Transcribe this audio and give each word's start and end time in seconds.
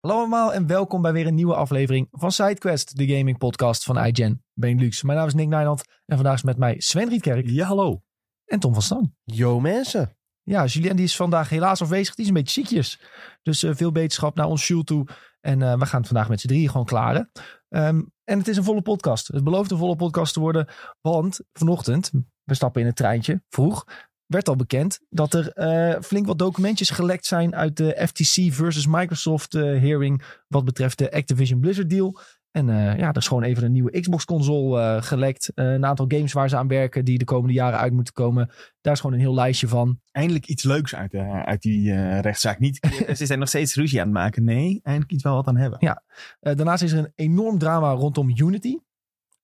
Hallo 0.00 0.18
allemaal 0.18 0.52
en 0.52 0.66
welkom 0.66 1.02
bij 1.02 1.12
weer 1.12 1.26
een 1.26 1.34
nieuwe 1.34 1.54
aflevering 1.54 2.08
van 2.10 2.32
SideQuest, 2.32 2.96
de 2.96 3.08
gaming 3.08 3.38
podcast 3.38 3.84
van 3.84 4.04
iGen 4.04 4.44
Benelux. 4.54 5.02
Mijn 5.02 5.18
naam 5.18 5.26
is 5.26 5.34
Nick 5.34 5.48
Nijland 5.48 5.82
en 6.06 6.16
vandaag 6.16 6.34
is 6.34 6.42
met 6.42 6.58
mij 6.58 6.80
Sven 6.80 7.08
Rietkerk 7.08 7.48
Ja, 7.48 7.66
hallo. 7.66 8.02
en 8.44 8.58
Tom 8.58 8.72
van 8.72 8.82
Stam. 8.82 9.14
Yo 9.24 9.60
mensen. 9.60 10.16
Ja, 10.42 10.64
Julien 10.64 10.96
die 10.96 11.04
is 11.04 11.16
vandaag 11.16 11.48
helaas 11.48 11.82
afwezig, 11.82 12.14
die 12.14 12.24
is 12.24 12.30
een 12.30 12.36
beetje 12.36 12.60
ziekjes. 12.60 13.00
Dus 13.42 13.62
eh, 13.62 13.74
veel 13.74 13.92
beterschap 13.92 14.34
naar 14.34 14.46
ons 14.46 14.66
Jules 14.66 14.84
toe. 14.84 15.06
En 15.40 15.62
eh, 15.62 15.78
we 15.78 15.86
gaan 15.86 15.98
het 15.98 16.08
vandaag 16.08 16.28
met 16.28 16.40
z'n 16.40 16.46
drieën 16.46 16.70
gewoon 16.70 16.86
klaren. 16.86 17.30
Ehm, 17.68 18.02
en 18.24 18.38
het 18.38 18.48
is 18.48 18.56
een 18.56 18.64
volle 18.64 18.82
podcast. 18.82 19.28
Het 19.28 19.44
belooft 19.44 19.70
een 19.70 19.78
volle 19.78 19.96
podcast 19.96 20.32
te 20.32 20.40
worden, 20.40 20.68
want 21.00 21.40
vanochtend, 21.52 22.10
we 22.44 22.54
stappen 22.54 22.80
in 22.80 22.86
het 22.86 22.96
treintje, 22.96 23.42
vroeg, 23.48 23.84
werd 24.28 24.48
al 24.48 24.56
bekend 24.56 25.00
dat 25.10 25.34
er 25.34 25.52
eh, 25.52 26.00
flink 26.00 26.26
wat 26.26 26.38
documentjes 26.38 26.90
gelekt 26.90 27.26
zijn 27.26 27.54
uit 27.54 27.76
de 27.76 28.06
FTC 28.06 28.52
versus 28.52 28.86
Microsoft 28.86 29.54
eh, 29.54 29.62
hearing 29.62 30.22
wat 30.48 30.64
betreft 30.64 30.98
de 30.98 31.12
Activision 31.12 31.60
Blizzard 31.60 31.90
deal. 31.90 32.18
En 32.50 32.68
eh, 32.68 32.98
ja, 32.98 33.08
er 33.08 33.16
is 33.16 33.28
gewoon 33.28 33.42
even 33.42 33.64
een 33.64 33.72
nieuwe 33.72 34.00
Xbox 34.00 34.24
console 34.24 34.80
eh, 34.80 35.02
gelekt. 35.02 35.52
Een 35.54 35.86
aantal 35.86 36.04
games 36.08 36.32
waar 36.32 36.48
ze 36.48 36.56
aan 36.56 36.68
werken 36.68 37.04
die 37.04 37.18
de 37.18 37.24
komende 37.24 37.54
jaren 37.54 37.78
uit 37.78 37.92
moeten 37.92 38.14
komen. 38.14 38.50
Daar 38.80 38.92
is 38.92 39.00
gewoon 39.00 39.14
een 39.14 39.22
heel 39.22 39.34
lijstje 39.34 39.68
van. 39.68 40.00
Eindelijk 40.10 40.46
iets 40.46 40.62
leuks 40.62 40.94
uit, 40.94 41.14
uit 41.44 41.62
die 41.62 41.92
rechtszaak. 42.20 42.58
Niet, 42.58 42.86
ze 43.16 43.26
zijn 43.26 43.38
nog 43.38 43.48
steeds 43.48 43.74
ruzie 43.74 44.00
aan 44.00 44.06
het 44.06 44.14
maken. 44.14 44.44
Nee, 44.44 44.80
eindelijk 44.82 45.12
iets 45.12 45.22
wel 45.22 45.34
wat 45.34 45.46
aan 45.46 45.56
hebben. 45.56 45.78
Ja. 45.80 46.02
Daarnaast 46.40 46.82
is 46.82 46.92
er 46.92 46.98
een 46.98 47.12
enorm 47.14 47.58
drama 47.58 47.92
rondom 47.92 48.32
Unity. 48.36 48.76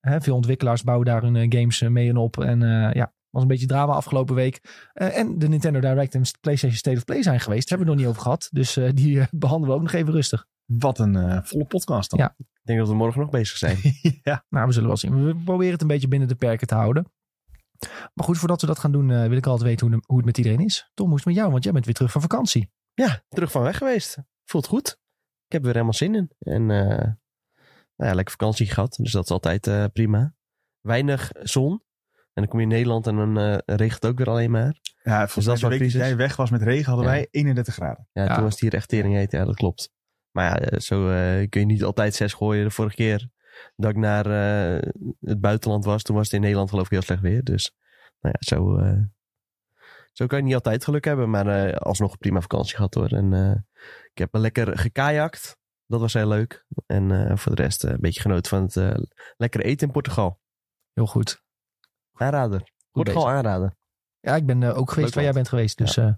Hè, 0.00 0.20
veel 0.20 0.34
ontwikkelaars 0.34 0.82
bouwen 0.82 1.06
daar 1.06 1.22
hun 1.22 1.52
games 1.52 1.80
mee 1.80 2.08
en 2.08 2.16
op. 2.16 2.38
En 2.38 2.60
ja, 2.94 3.12
was 3.34 3.42
een 3.42 3.48
beetje 3.48 3.66
drama 3.66 3.92
afgelopen 3.92 4.34
week. 4.34 4.88
Eh, 4.92 5.18
en 5.18 5.38
de 5.38 5.48
Nintendo 5.48 5.80
Direct 5.80 6.14
en 6.14 6.22
PlayStation 6.40 6.78
State 6.78 6.96
of 6.96 7.04
Play 7.04 7.22
zijn 7.22 7.40
geweest. 7.40 7.68
Daar 7.68 7.78
hebben 7.78 7.96
we 7.96 8.02
het 8.02 8.10
nog 8.12 8.18
niet 8.18 8.26
over 8.28 8.38
gehad. 8.40 8.48
Dus 8.52 8.76
eh, 8.76 8.90
die 8.94 9.20
eh, 9.20 9.26
behandelen 9.30 9.68
we 9.74 9.80
ook 9.82 9.86
nog 9.86 10.00
even 10.00 10.12
rustig. 10.12 10.46
Wat 10.64 10.98
een 10.98 11.16
eh, 11.16 11.38
volle 11.42 11.64
podcast 11.64 12.10
dan. 12.10 12.18
Ja. 12.18 12.34
Ik 12.38 12.46
denk 12.62 12.78
dat 12.78 12.88
we 12.88 12.94
morgen 12.94 13.20
nog 13.20 13.30
bezig 13.30 13.56
zijn. 13.56 13.78
ja. 14.22 14.44
Nou, 14.48 14.66
we 14.66 14.72
zullen 14.72 14.88
wel 14.88 14.96
zien. 14.96 15.24
We 15.26 15.36
proberen 15.44 15.72
het 15.72 15.82
een 15.82 15.88
beetje 15.88 16.08
binnen 16.08 16.28
de 16.28 16.34
perken 16.34 16.66
te 16.66 16.74
houden. 16.74 17.12
Maar 18.14 18.24
goed, 18.24 18.38
voordat 18.38 18.60
we 18.60 18.66
dat 18.66 18.78
gaan 18.78 18.92
doen, 18.92 19.10
eh, 19.10 19.26
wil 19.26 19.36
ik 19.36 19.46
altijd 19.46 19.68
weten 19.68 19.86
hoe, 19.86 19.96
de- 19.96 20.02
hoe 20.06 20.16
het 20.16 20.26
met 20.26 20.38
iedereen 20.38 20.60
is. 20.64 20.90
Tom, 20.94 21.06
hoe 21.08 21.18
is 21.18 21.24
het 21.24 21.32
met 21.32 21.40
jou? 21.40 21.50
Want 21.52 21.64
jij 21.64 21.72
bent 21.72 21.84
weer 21.84 21.94
terug 21.94 22.12
van 22.12 22.20
vakantie. 22.20 22.70
ja, 22.94 23.22
terug 23.28 23.50
van 23.50 23.62
weg 23.62 23.76
geweest. 23.78 24.18
Voelt 24.44 24.66
goed. 24.66 24.88
Ik 25.46 25.52
heb 25.52 25.60
er 25.60 25.64
weer 25.64 25.72
helemaal 25.72 25.92
zin 25.92 26.14
in. 26.14 26.30
En 26.38 26.70
eh, 26.70 27.04
nou 27.96 28.10
ja, 28.10 28.14
lekker 28.14 28.30
vakantie 28.38 28.66
gehad. 28.66 28.96
Dus 29.02 29.12
dat 29.12 29.24
is 29.24 29.30
altijd 29.30 29.66
eh, 29.66 29.84
prima. 29.92 30.34
Weinig 30.80 31.30
zon. 31.42 31.82
En 32.34 32.42
dan 32.42 32.46
kom 32.46 32.58
je 32.58 32.64
in 32.64 32.70
Nederland 32.72 33.06
en 33.06 33.16
dan 33.16 33.38
eh, 33.38 33.56
regent 33.66 34.02
het 34.02 34.06
ook 34.10 34.18
weer 34.18 34.28
alleen 34.30 34.50
maar. 34.50 34.78
Ja, 35.02 35.26
Dus 35.34 35.44
dat 35.44 35.58
de 35.58 35.68
week 35.68 35.80
dat 35.80 35.90
jij 35.92 36.16
weg 36.16 36.36
was 36.36 36.50
met 36.50 36.62
regen 36.62 36.86
hadden 36.92 37.04
Ja. 37.04 37.10
wij 37.10 37.28
31 37.30 37.74
graden. 37.74 38.08
Ja, 38.12 38.22
Ja. 38.24 38.34
toen 38.34 38.42
was 38.42 38.52
het 38.52 38.60
hier 38.60 38.74
echt 38.74 38.88
tering 38.88 39.14
heet. 39.14 39.32
Ja, 39.32 39.44
dat 39.44 39.54
klopt. 39.54 39.90
Maar 40.30 40.44
ja, 40.44 40.58
eh, 40.68 40.78
zo 40.78 41.08
eh, 41.10 41.48
kun 41.48 41.60
je 41.60 41.66
niet 41.66 41.84
altijd 41.84 42.14
zes 42.14 42.32
gooien. 42.32 42.64
De 42.64 42.70
vorige 42.70 42.96
keer 42.96 43.28
dat 43.76 43.90
ik 43.90 43.96
naar 43.96 44.26
eh, 44.26 44.90
het 45.20 45.40
buitenland 45.40 45.84
was, 45.84 46.02
toen 46.02 46.16
was 46.16 46.24
het 46.24 46.34
in 46.34 46.40
Nederland 46.40 46.70
geloof 46.70 46.84
ik 46.84 46.90
heel 46.90 47.02
slecht 47.02 47.22
weer. 47.22 47.42
Dus 47.44 47.72
nou 48.20 48.34
ja, 48.38 48.56
zo, 48.56 48.76
eh, 48.76 49.00
zo 50.12 50.26
kan 50.26 50.38
je 50.38 50.44
niet 50.44 50.54
altijd 50.54 50.84
geluk 50.84 51.04
hebben. 51.04 51.30
Maar 51.30 51.46
eh, 51.66 51.76
alsnog 51.76 52.12
een 52.12 52.18
prima 52.18 52.40
vakantie 52.40 52.76
gehad 52.76 52.94
hoor. 52.94 53.08
En 53.12 53.32
eh, 53.32 53.54
ik 54.12 54.18
heb 54.18 54.28
lekker 54.34 54.78
gekajakt. 54.78 55.56
Dat 55.86 56.00
was 56.00 56.12
heel 56.12 56.28
leuk. 56.28 56.64
En 56.86 57.28
eh, 57.28 57.36
voor 57.36 57.54
de 57.56 57.62
rest 57.62 57.84
een 57.84 58.00
beetje 58.00 58.20
genoten 58.20 58.50
van 58.50 58.62
het 58.62 58.76
eh 58.76 58.94
lekkere 59.36 59.64
eten 59.64 59.86
in 59.86 59.92
Portugal. 59.92 60.40
Heel 60.92 61.06
goed. 61.06 61.42
Aanrader. 62.14 62.72
Portugal 62.90 63.22
bezig. 63.22 63.36
aanraden. 63.36 63.76
Ja, 64.20 64.36
ik 64.36 64.46
ben 64.46 64.62
eh, 64.62 64.76
ook 64.78 64.88
geweest 64.90 65.06
Leuk 65.06 65.14
waar 65.14 65.24
jij 65.24 65.32
bent 65.32 65.48
geweest. 65.48 65.78
Dus 65.78 65.96
eh, 65.96 66.12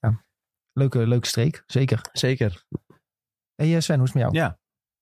ja. 0.00 0.24
Leuke, 0.72 1.06
leuke 1.06 1.26
streek, 1.26 1.62
zeker. 1.66 2.00
Zeker. 2.12 2.64
Hey 3.54 3.74
eh, 3.74 3.80
Sven, 3.80 3.98
hoe 3.98 4.06
is 4.06 4.12
het 4.12 4.22
met 4.22 4.32
jou? 4.32 4.44
Ja, 4.44 4.58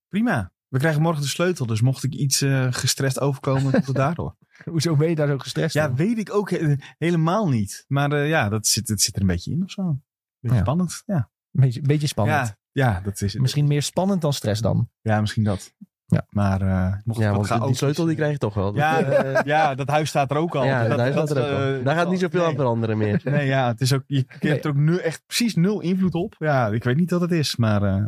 prima. 0.08 0.52
We 0.68 0.78
krijgen 0.78 1.02
morgen 1.02 1.22
de 1.22 1.28
sleutel, 1.28 1.66
dus 1.66 1.80
mocht 1.80 2.04
ik 2.04 2.14
iets 2.14 2.40
eh, 2.40 2.66
gestrest 2.72 3.20
overkomen, 3.20 3.72
komt 3.72 3.86
het 3.86 3.96
daardoor. 4.04 4.36
Hoezo 4.64 4.96
ben 4.96 5.08
je 5.08 5.14
daar 5.14 5.28
zo 5.28 5.38
gestrest 5.38 5.74
Ja, 5.74 5.94
weet 5.94 6.18
ik 6.18 6.32
ook 6.32 6.50
helemaal 6.98 7.48
niet. 7.48 7.84
Maar 7.88 8.12
eh, 8.12 8.28
ja, 8.28 8.48
dat 8.48 8.66
zit, 8.66 8.88
het 8.88 9.00
zit 9.00 9.14
er 9.14 9.20
een 9.20 9.26
beetje 9.26 9.50
in 9.50 9.62
of 9.62 9.70
zo. 9.70 10.00
Beetje 10.40 10.56
Ja. 10.56 10.62
spannend. 10.62 11.02
Ja. 11.06 11.30
Beetje, 11.50 11.80
beetje 11.80 12.06
spannend. 12.06 12.56
Ja, 12.72 12.92
ja, 12.92 13.00
dat 13.00 13.20
is 13.20 13.32
het. 13.32 13.42
Misschien 13.42 13.66
meer 13.66 13.82
spannend 13.82 14.20
dan 14.20 14.32
stress 14.32 14.60
dan. 14.60 14.90
Ja, 15.00 15.20
misschien 15.20 15.44
dat. 15.44 15.74
Ja. 16.10 16.26
Maar 16.30 16.60
eh 16.60 16.94
mocht 17.04 17.18
Ja, 17.20 17.30
want 17.32 17.48
die 17.48 17.56
chaotisch- 17.56 17.78
sleutel 17.78 18.04
die 18.04 18.14
krijg 18.16 18.32
je 18.32 18.38
toch 18.38 18.54
wel. 18.54 18.74
Ja, 18.74 19.02
Dat, 19.02 19.12
eh, 19.24 19.40
ja, 19.44 19.74
dat 19.74 19.88
huis 19.88 20.08
staat 20.08 20.30
er 20.30 20.36
ook 20.36 20.54
al. 20.54 20.64
ja, 20.64 20.88
Dat- 20.88 20.96
daar, 20.98 21.12
staat 21.12 21.28
dat, 21.28 21.36
er 21.36 21.42
ook 21.44 21.58
al. 21.58 21.74
eh, 21.78 21.84
daar 21.84 21.96
gaat 21.96 22.10
niet 22.10 22.20
zoveel 22.20 22.40
nee. 22.40 22.48
aan 22.48 22.54
veranderen 22.54 22.98
meer. 22.98 23.20
Nee, 23.24 23.46
ja, 23.46 23.66
het 23.68 23.80
is 23.80 23.92
ook, 23.92 24.02
je 24.06 24.24
je 24.40 24.48
hebt 24.48 24.64
er 24.64 24.70
ook 24.70 24.76
nu 24.76 24.98
echt 24.98 25.22
precies 25.26 25.54
nul 25.54 25.80
invloed 25.80 26.14
op. 26.14 26.34
Ja, 26.38 26.66
ik 26.68 26.84
weet 26.84 26.96
niet 26.96 27.10
wat 27.10 27.20
het 27.20 27.30
is, 27.32 27.56
maar 27.56 27.82
eh, 27.82 28.04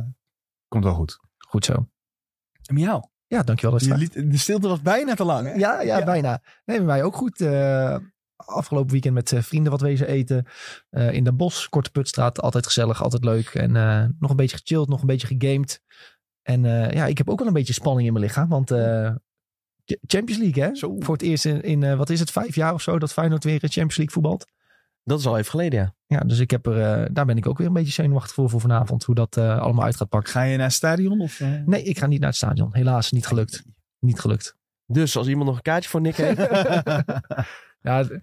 komt 0.68 0.84
wel 0.84 0.94
goed. 0.94 1.20
Goed 1.38 1.64
zo. 1.64 1.72
En 1.72 2.74
met 2.74 2.82
jou? 2.82 3.02
Ja, 3.26 3.42
dankjewel. 3.42 3.78
Dat 3.78 3.86
Je 3.88 3.96
liet- 3.96 4.30
de 4.30 4.38
stilte 4.38 4.68
was 4.68 4.82
bijna 4.82 5.14
te 5.14 5.24
lang. 5.24 5.46
Hè? 5.46 5.52
Ja, 5.52 5.80
ja, 5.80 5.98
Ja. 5.98 6.04
bijna. 6.04 6.42
Nee, 6.64 6.76
bij 6.76 6.86
mij 6.86 7.02
ook 7.02 7.16
goed. 7.16 7.40
Eh, 7.40 7.96
afgelopen 8.36 8.90
weekend 8.92 9.14
met 9.14 9.32
eh, 9.32 9.42
vrienden 9.42 9.72
wat 9.72 9.80
wezen 9.80 10.06
eten. 10.06 10.46
Eh, 10.90 11.12
in 11.12 11.24
de 11.24 11.32
bos, 11.32 11.68
Korte 11.68 11.90
Putstraat. 11.90 12.40
Altijd 12.40 12.66
gezellig, 12.66 13.02
altijd 13.02 13.24
leuk. 13.24 13.46
En 13.48 13.76
eh, 13.76 14.04
nog 14.18 14.30
een 14.30 14.36
beetje 14.36 14.56
gechilled, 14.56 14.88
nog 14.88 15.00
een 15.00 15.06
beetje 15.06 15.26
gegamed. 15.38 15.82
En 16.50 16.64
eh, 16.64 16.90
ja, 16.90 17.06
ik 17.06 17.18
heb 17.18 17.28
ook 17.30 17.38
wel 17.38 17.48
een 17.48 17.52
beetje 17.54 17.72
spanning 17.72 18.06
in 18.06 18.12
mijn 18.12 18.24
lichaam. 18.24 18.48
Want 18.48 18.70
eh, 18.70 19.10
Champions 20.06 20.42
League, 20.42 20.62
hè? 20.62 20.74
Zo. 20.74 20.96
Voor 20.98 21.14
het 21.14 21.22
eerst 21.22 21.44
in, 21.44 21.62
in 21.62 21.82
eh, 21.82 21.96
wat 21.96 22.10
is 22.10 22.20
het, 22.20 22.30
vijf 22.30 22.54
jaar 22.54 22.74
of 22.74 22.82
zo... 22.82 22.98
dat 22.98 23.12
Feyenoord 23.12 23.44
weer 23.44 23.58
Champions 23.58 23.96
League 23.96 24.14
voetbalt. 24.14 24.46
Dat 25.04 25.18
is 25.18 25.26
al 25.26 25.38
even 25.38 25.50
geleden, 25.50 25.78
ja. 25.80 25.94
Ja, 26.06 26.20
dus 26.20 26.38
ik 26.38 26.50
heb 26.50 26.66
er, 26.66 26.80
eh, 26.82 27.08
daar 27.12 27.26
ben 27.26 27.36
ik 27.36 27.46
ook 27.46 27.58
weer 27.58 27.66
een 27.66 27.72
beetje 27.72 27.92
zenuwachtig 27.92 28.34
voor, 28.34 28.50
voor 28.50 28.60
vanavond. 28.60 29.04
Hoe 29.04 29.14
dat 29.14 29.36
eh, 29.36 29.58
allemaal 29.58 29.84
uit 29.84 29.96
gaat 29.96 30.08
pakken. 30.08 30.32
Ga 30.32 30.42
je 30.42 30.56
naar 30.56 30.66
het 30.66 30.74
stadion? 30.74 31.20
Of, 31.20 31.40
eh? 31.40 31.48
Nee, 31.66 31.82
ik 31.82 31.98
ga 31.98 32.06
niet 32.06 32.18
naar 32.20 32.28
het 32.28 32.36
stadion. 32.38 32.68
Helaas, 32.72 33.10
niet 33.10 33.26
gelukt. 33.26 33.64
Niet 33.98 34.20
gelukt. 34.20 34.56
Dus 34.86 35.16
als 35.16 35.26
iemand 35.28 35.46
nog 35.46 35.56
een 35.56 35.62
kaartje 35.62 35.90
voor 35.90 36.00
Nick 36.00 36.16
heeft. 36.16 36.38
Ja, 37.82 37.96
het- 37.96 38.20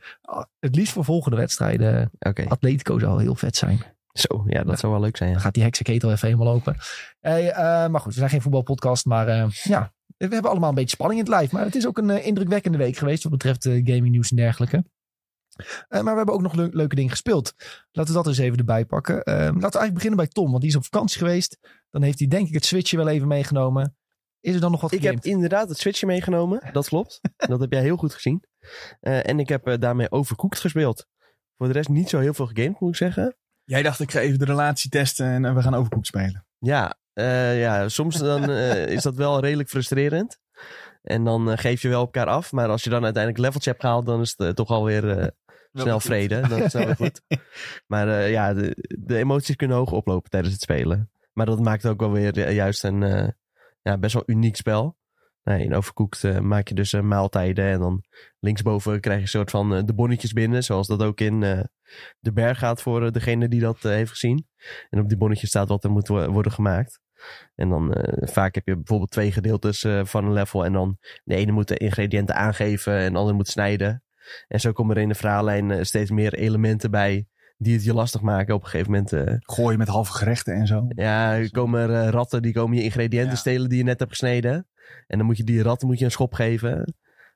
het 0.59 0.75
liefst 0.75 0.93
voor 0.93 1.03
volgende 1.05 1.37
wedstrijden. 1.37 2.11
Oké, 2.19 2.45
Atletico 2.47 2.99
zou 2.99 3.21
heel 3.21 3.35
vet 3.35 3.55
zijn. 3.55 3.79
Zo. 4.19 4.43
Ja, 4.47 4.63
dat 4.63 4.79
zou 4.79 4.91
wel 4.91 5.01
leuk 5.01 5.17
zijn. 5.17 5.29
Ja. 5.29 5.35
Dan 5.35 5.43
gaat 5.45 5.53
die 5.53 5.63
heksenketel 5.63 6.11
even 6.11 6.27
helemaal 6.27 6.53
open. 6.53 6.77
Hey, 7.19 7.51
eh, 7.51 7.89
maar 7.89 7.99
goed, 7.99 8.13
we 8.13 8.19
zijn 8.19 8.29
geen 8.29 8.41
voetbalpodcast. 8.41 9.05
Maar 9.05 9.27
eh, 9.27 9.49
ja, 9.49 9.93
we 10.17 10.27
hebben 10.27 10.51
allemaal 10.51 10.69
een 10.69 10.75
beetje 10.75 10.95
spanning 10.95 11.19
in 11.19 11.25
het 11.25 11.35
lijf. 11.35 11.51
Maar 11.51 11.65
het 11.65 11.75
is 11.75 11.87
ook 11.87 11.97
een 11.97 12.09
eh, 12.09 12.25
indrukwekkende 12.25 12.77
week 12.77 12.97
geweest 12.97 13.23
wat 13.23 13.31
betreft 13.31 13.63
gaming 13.63 14.09
nieuws 14.09 14.29
en 14.29 14.35
dergelijke. 14.35 14.85
Eh, 15.87 16.01
maar 16.01 16.11
we 16.11 16.17
hebben 16.17 16.35
ook 16.35 16.41
nog 16.41 16.53
leu- 16.53 16.69
leuke 16.71 16.95
dingen 16.95 17.11
gespeeld. 17.11 17.53
Laten 17.91 18.11
we 18.13 18.17
dat 18.17 18.27
eens 18.27 18.37
even 18.37 18.57
erbij 18.57 18.85
pakken. 18.85 19.15
Laten 19.15 19.53
we 19.53 19.61
eigenlijk 19.61 19.93
beginnen 19.93 20.17
bij 20.17 20.27
Tom, 20.27 20.49
want 20.49 20.61
die 20.61 20.69
is 20.69 20.75
op 20.75 20.83
vakantie 20.83 21.17
geweest. 21.17 21.57
Dan 21.89 22.01
heeft 22.01 22.19
hij 22.19 22.27
denk 22.27 22.47
ik 22.47 22.53
het 22.53 22.65
Switchje 22.65 22.97
wel 22.97 23.07
even 23.07 23.27
meegenomen. 23.27 23.97
Is 24.39 24.53
er 24.53 24.61
dan 24.61 24.71
nog 24.71 24.81
wat 24.81 24.91
Ik 24.91 25.03
heb 25.03 25.25
inderdaad 25.25 25.69
het 25.69 25.77
Switchje 25.77 26.05
meegenomen. 26.05 26.69
Dat 26.71 26.87
klopt. 26.87 27.19
dat 27.35 27.59
heb 27.59 27.71
jij 27.71 27.81
heel 27.81 27.97
goed 27.97 28.13
gezien. 28.13 28.43
Eh, 28.99 29.27
en 29.29 29.39
ik 29.39 29.49
heb 29.49 29.77
daarmee 29.79 30.11
Overcooked 30.11 30.59
gespeeld. 30.59 31.07
Voor 31.57 31.67
de 31.67 31.73
rest 31.73 31.89
niet 31.89 32.09
zo 32.09 32.19
heel 32.19 32.33
veel 32.33 32.45
gegamed, 32.47 32.79
moet 32.79 32.89
ik 32.89 32.95
zeggen. 32.95 33.37
Jij 33.67 33.83
dacht, 33.83 33.99
ik 33.99 34.11
ga 34.11 34.19
even 34.19 34.39
de 34.39 34.45
relatie 34.45 34.89
testen 34.89 35.25
en 35.25 35.45
eh, 35.45 35.53
we 35.53 35.61
gaan 35.61 35.75
overkoek 35.75 36.05
spelen. 36.05 36.45
Ja, 36.59 36.97
eh, 37.13 37.59
ja 37.59 37.89
soms 37.89 38.17
dan, 38.17 38.49
eh, 38.49 38.87
is 38.95 39.03
dat 39.03 39.15
wel 39.15 39.39
redelijk 39.39 39.69
frustrerend. 39.69 40.39
En 41.01 41.23
dan 41.23 41.51
eh, 41.51 41.57
geef 41.57 41.81
je 41.81 41.89
wel 41.89 42.01
elkaar 42.01 42.27
af. 42.27 42.51
Maar 42.51 42.69
als 42.69 42.83
je 42.83 42.89
dan 42.89 43.03
uiteindelijk 43.03 43.43
leveltje 43.43 43.69
hebt 43.69 43.81
gehaald, 43.81 44.05
dan 44.05 44.21
is 44.21 44.33
het 44.37 44.55
toch 44.55 44.69
alweer 44.69 45.09
eh, 45.09 45.27
snel 45.73 45.99
vrede. 45.99 46.47
Dat 46.47 46.59
is 46.59 46.73
wel 46.73 46.95
goed. 46.95 47.21
Maar 47.91 48.07
eh, 48.07 48.31
ja, 48.31 48.53
de, 48.53 48.97
de 48.99 49.17
emoties 49.17 49.55
kunnen 49.55 49.77
hoog 49.77 49.91
oplopen 49.91 50.29
tijdens 50.29 50.53
het 50.53 50.61
spelen. 50.61 51.11
Maar 51.33 51.45
dat 51.45 51.59
maakt 51.59 51.85
ook 51.85 51.99
wel 51.99 52.11
weer 52.11 52.51
juist 52.51 52.83
een 52.83 53.03
eh, 53.03 53.27
ja, 53.81 53.97
best 53.97 54.13
wel 54.13 54.23
uniek 54.25 54.55
spel. 54.55 54.96
Nee, 55.47 55.63
in 55.63 55.73
Overcooked 55.75 56.23
eh, 56.23 56.39
maak 56.39 56.67
je 56.67 56.73
dus 56.75 56.93
eh, 56.93 57.01
maaltijden. 57.01 57.65
En 57.65 57.79
dan 57.79 58.03
linksboven 58.39 58.99
krijg 58.99 59.17
je 59.17 59.23
een 59.23 59.29
soort 59.29 59.49
van 59.51 59.75
eh, 59.75 59.83
de 59.85 59.93
bonnetjes 59.93 60.33
binnen. 60.33 60.63
Zoals 60.63 60.87
dat 60.87 61.01
ook 61.03 61.19
in 61.19 61.39
de 62.19 62.33
berg 62.33 62.59
gaat 62.59 62.81
voor 62.81 63.11
degene 63.11 63.47
die 63.47 63.59
dat 63.59 63.81
heeft 63.81 64.11
gezien. 64.11 64.47
En 64.89 64.99
op 64.99 65.07
die 65.09 65.17
bonnetjes 65.17 65.49
staat 65.49 65.67
wat 65.67 65.83
er 65.83 65.91
moet 65.91 66.07
wo- 66.07 66.27
worden 66.31 66.51
gemaakt. 66.51 66.99
En 67.55 67.69
dan 67.69 67.95
vaak 68.19 68.55
heb 68.55 68.65
je 68.67 68.75
bijvoorbeeld 68.75 69.11
twee 69.11 69.31
gedeeltes 69.31 69.85
van 70.03 70.25
een 70.25 70.33
level. 70.33 70.65
En 70.65 70.73
dan 70.73 70.97
de 71.23 71.35
ene 71.35 71.51
moet 71.51 71.67
de 71.67 71.77
ingrediënten 71.77 72.35
aangeven 72.35 72.93
en 72.97 73.11
de 73.11 73.17
andere 73.17 73.35
moet 73.37 73.47
snijden. 73.47 74.03
En 74.47 74.59
zo 74.59 74.71
komen 74.71 74.95
er 74.95 75.01
in 75.01 75.09
de 75.09 75.15
verhaallijn 75.15 75.85
steeds 75.85 76.11
meer 76.11 76.33
elementen 76.33 76.91
bij 76.91 77.27
die 77.57 77.73
het 77.73 77.83
je 77.83 77.93
lastig 77.93 78.21
maken 78.21 78.55
op 78.55 78.63
een 78.63 78.69
gegeven 78.69 78.91
moment. 78.91 79.13
eh, 79.13 79.35
Gooien 79.39 79.77
met 79.77 79.87
halve 79.87 80.11
gerechten 80.13 80.53
en 80.53 80.67
zo. 80.67 80.85
ja, 80.89 81.35
er 81.37 81.51
komen 81.51 81.89
er 81.89 82.11
ratten 82.11 82.41
die 82.41 82.53
komen 82.53 82.77
je 82.77 82.83
ingrediënten 82.83 83.31
Ja. 83.31 83.35
stelen 83.35 83.69
die 83.69 83.77
je 83.77 83.83
net 83.83 83.99
hebt 83.99 84.11
gesneden. 84.11 84.67
En 85.07 85.17
dan 85.17 85.27
moet 85.27 85.37
je 85.37 85.43
die 85.43 85.61
ratten 85.61 85.87
moet 85.87 85.99
je 85.99 86.05
een 86.05 86.11
schop 86.11 86.33
geven. 86.33 86.93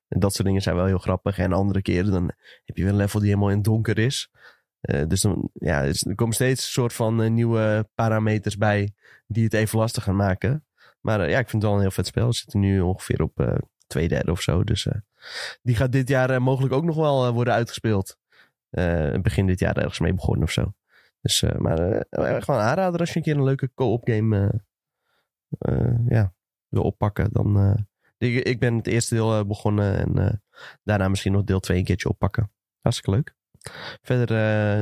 En 0.07 0.19
dat 0.19 0.33
soort 0.33 0.47
dingen 0.47 0.61
zijn 0.61 0.75
wel 0.75 0.85
heel 0.85 0.97
grappig. 0.97 1.37
En 1.37 1.53
andere 1.53 1.81
keren 1.81 2.11
dan 2.11 2.25
heb 2.65 2.77
je 2.77 2.83
weer 2.83 2.91
een 2.91 2.97
level 2.97 3.19
die 3.19 3.29
helemaal 3.29 3.49
in 3.49 3.55
het 3.55 3.65
donker 3.65 3.99
is. 3.99 4.29
Eh, 4.81 5.07
dus 5.07 5.21
dan, 5.21 5.49
ja, 5.53 5.83
er 5.83 6.15
komen 6.15 6.35
steeds 6.35 6.65
een 6.65 6.71
soort 6.71 6.93
van 6.93 7.21
eh, 7.21 7.29
nieuwe 7.29 7.89
parameters 7.95 8.57
bij 8.57 8.93
die 9.27 9.43
het 9.43 9.53
even 9.53 9.79
lastig 9.79 10.03
gaan 10.03 10.15
maken. 10.15 10.65
Maar 11.01 11.21
eh, 11.21 11.29
ja, 11.29 11.39
ik 11.39 11.49
vind 11.49 11.61
het 11.61 11.71
wel 11.71 11.73
een 11.73 11.85
heel 11.85 11.91
vet 11.91 12.07
spel. 12.07 12.27
We 12.27 12.33
zitten 12.33 12.59
nu 12.59 12.81
ongeveer 12.81 13.21
op 13.21 13.61
twee 13.87 14.07
derde 14.07 14.31
of 14.31 14.41
zo. 14.41 14.63
Dus 14.63 14.87
die 15.61 15.75
gaat 15.75 15.91
dit 15.91 16.09
jaar 16.09 16.41
mogelijk 16.41 16.73
ook 16.73 16.83
nog 16.83 16.95
wel 16.95 17.33
worden 17.33 17.53
uitgespeeld. 17.53 18.17
Begin 19.21 19.45
dit 19.45 19.59
jaar 19.59 19.77
ergens 19.77 19.99
mee 19.99 20.13
begonnen 20.13 20.43
of 20.43 20.51
zo. 20.51 20.73
Dus, 21.21 21.43
maar 21.57 21.77
gewoon 22.09 22.59
een 22.59 22.65
aanrader 22.65 22.99
als 22.99 23.09
je 23.09 23.15
een 23.15 23.21
keer 23.21 23.35
een 23.35 23.43
leuke 23.43 23.71
co-op 23.73 24.07
game 24.07 24.61
ja, 26.07 26.33
wil 26.71 26.83
oppakken, 26.83 27.29
dan... 27.31 27.57
eh, 27.59 27.83
ik, 28.17 28.43
ik 28.43 28.59
ben 28.59 28.75
het 28.75 28.87
eerste 28.87 29.15
deel 29.15 29.37
eh, 29.37 29.45
begonnen 29.45 29.97
en 29.97 30.27
eh, 30.27 30.33
daarna 30.83 31.07
misschien 31.07 31.31
nog 31.31 31.43
deel 31.43 31.59
2 31.59 31.77
een 31.77 31.83
keertje 31.83 32.09
oppakken. 32.09 32.51
Hartstikke 32.81 33.11
leuk. 33.11 33.35
Verder, 34.01 34.29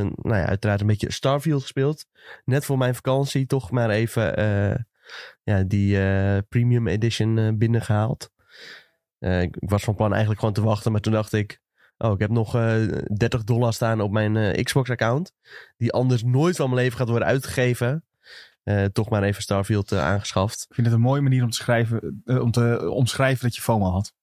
nou 0.06 0.36
ja, 0.38 0.45
uiteraard 0.45 0.81
een 0.81 0.88
beetje 0.88 1.12
Starfield 1.12 1.62
gespeeld. 1.62 2.06
Net 2.45 2.65
voor 2.65 2.77
mijn 2.77 2.95
vakantie 2.95 3.45
toch 3.45 3.71
maar 3.71 3.89
even 3.89 4.33
ja, 5.44 5.63
die 5.63 5.97
Premium 6.44 6.88
Edition 6.88 7.38
eh, 7.38 7.50
binnengehaald. 7.53 8.31
Eh, 9.19 9.41
ik, 9.41 9.56
was 9.59 9.83
van 9.83 9.95
plan 9.95 10.09
eigenlijk 10.09 10.39
gewoon 10.39 10.56
te 10.56 10.62
wachten, 10.62 10.91
maar 10.91 11.01
toen 11.01 11.13
dacht 11.13 11.33
ik... 11.33 11.62
Oh, 11.97 12.13
ik 12.13 12.19
heb 12.19 12.30
nog 12.30 12.56
eh 12.56 12.81
30 13.18 13.44
dollar 13.44 13.74
staan 13.74 14.01
op 14.01 14.12
mijn 14.12 14.63
Xbox-account. 14.63 15.33
Die 15.77 15.91
anders 15.91 16.24
nooit 16.24 16.56
van 16.56 16.69
mijn 16.69 16.81
leven 16.81 16.97
gaat 16.97 17.09
worden 17.09 17.27
uitgegeven. 17.27 18.03
Eh, 18.64 18.86
toch 18.86 19.10
maar 19.10 19.24
even 19.24 19.42
Starfield 19.42 19.92
eh, 19.92 20.04
aangeschaft. 20.04 20.66
Ik 20.70 20.76
vind 20.76 20.88
het 20.88 20.96
een 20.96 21.02
mooie 21.02 21.22
manier 21.22 21.44
om 21.44 21.50
te, 21.50 21.58
schrijven, 21.58 22.22
eh, 22.26 22.42
om 22.42 22.52
te 22.52 22.90
omschrijven 22.90 23.44
dat 23.44 23.56
je 23.56 23.62
FOMO 23.62 23.90
had. 23.90 24.14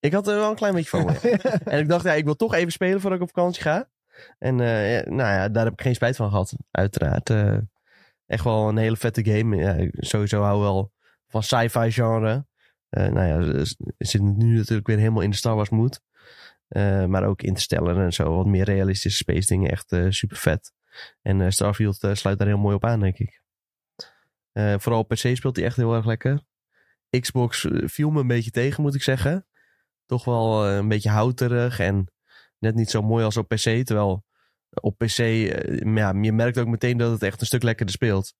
Ik 0.00 0.12
had 0.12 0.28
er 0.28 0.34
wel 0.34 0.50
een 0.50 0.56
klein 0.56 0.74
beetje 0.74 0.98
ja. 0.98 1.38
en 1.72 1.78
ik 1.78 1.88
dacht, 1.88 2.04
ja, 2.04 2.12
ik 2.12 2.24
wil 2.24 2.36
toch 2.36 2.54
even 2.54 2.72
spelen 2.72 3.00
voordat 3.00 3.18
ik 3.20 3.24
op 3.28 3.34
vakantie 3.34 3.62
ga. 3.62 3.90
En 4.38 4.56
nou 4.56 5.16
ja, 5.16 5.48
daar 5.48 5.64
heb 5.64 5.72
ik 5.72 5.80
geen 5.80 5.94
spijt 5.94 6.16
van 6.16 6.28
gehad. 6.28 6.54
Uiteraard. 6.70 7.30
Echt 8.26 8.44
wel 8.44 8.68
een 8.68 8.76
hele 8.76 8.96
vette 8.96 9.24
game. 9.24 9.56
Ja, 9.56 9.88
sowieso 9.92 10.42
hou 10.42 10.60
wel 10.60 10.92
van 11.28 11.42
sci-fi 11.42 11.90
genre. 11.90 12.46
Nou 12.90 13.26
ja, 13.26 13.38
we 13.38 13.74
zitten 13.98 14.36
nu 14.36 14.56
natuurlijk 14.56 14.86
weer 14.86 14.98
helemaal 14.98 15.22
in 15.22 15.30
de 15.30 15.36
Star 15.36 15.54
Wars 15.54 15.68
mood. 15.68 16.00
Maar 17.08 17.24
ook 17.24 17.42
Interstellar 17.42 18.04
en 18.04 18.12
zo. 18.12 18.36
Wat 18.36 18.46
meer 18.46 18.64
realistische 18.64 19.18
space 19.18 19.46
dingen. 19.46 19.70
Echt 19.70 19.96
super 20.08 20.36
vet. 20.36 20.72
En 21.22 21.52
Starfield 21.52 22.08
sluit 22.12 22.38
daar 22.38 22.48
heel 22.48 22.58
mooi 22.58 22.74
op 22.74 22.84
aan, 22.84 23.00
denk 23.00 23.18
ik. 23.18 23.40
Eh, 24.58 24.74
vooral 24.78 25.00
op 25.00 25.08
PC 25.08 25.36
speelt 25.36 25.56
hij 25.56 25.64
echt 25.64 25.76
heel 25.76 25.94
erg 25.94 26.04
lekker. 26.04 26.40
Xbox 27.20 27.64
eh, 27.64 27.88
viel 27.88 28.10
me 28.10 28.20
een 28.20 28.26
beetje 28.26 28.50
tegen, 28.50 28.82
moet 28.82 28.94
ik 28.94 29.02
zeggen. 29.02 29.46
Toch 30.06 30.24
wel 30.24 30.66
eh, 30.66 30.76
een 30.76 30.88
beetje 30.88 31.10
houterig 31.10 31.78
en 31.78 32.12
net 32.58 32.74
niet 32.74 32.90
zo 32.90 33.02
mooi 33.02 33.24
als 33.24 33.36
op 33.36 33.48
PC. 33.48 33.58
Terwijl 33.58 34.24
op 34.70 34.98
PC, 34.98 35.16
ja, 35.84 36.12
je 36.20 36.32
merkt 36.32 36.58
ook 36.58 36.66
meteen 36.66 36.96
dat 36.96 37.10
het 37.10 37.22
echt 37.22 37.40
een 37.40 37.46
stuk 37.46 37.62
lekkerder 37.62 37.94
speelt. 37.94 38.34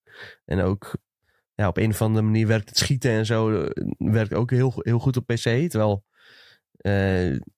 En 0.45 0.61
ook 0.61 0.95
ja, 1.55 1.67
op 1.67 1.77
een 1.77 1.89
of 1.89 2.01
andere 2.01 2.25
manier 2.25 2.47
werkt 2.47 2.69
het 2.69 2.77
schieten 2.77 3.11
en 3.11 3.25
zo 3.25 3.67
werkt 3.97 4.33
ook 4.33 4.51
heel, 4.51 4.73
heel 4.75 4.99
goed 4.99 5.17
op 5.17 5.25
PC. 5.25 5.69
Terwijl 5.69 6.05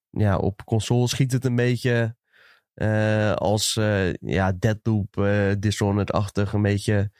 ja, 0.09 0.37
op 0.37 0.65
console 0.65 1.07
schiet 1.07 1.31
het 1.31 1.45
een 1.45 1.55
beetje 1.55 2.15
als 3.35 3.75
eh, 3.77 4.13
ja, 4.13 4.51
Deadloop, 4.51 5.27
Dishonored-achtig. 5.59 6.53
Een 6.53 6.61
beetje 6.61 7.11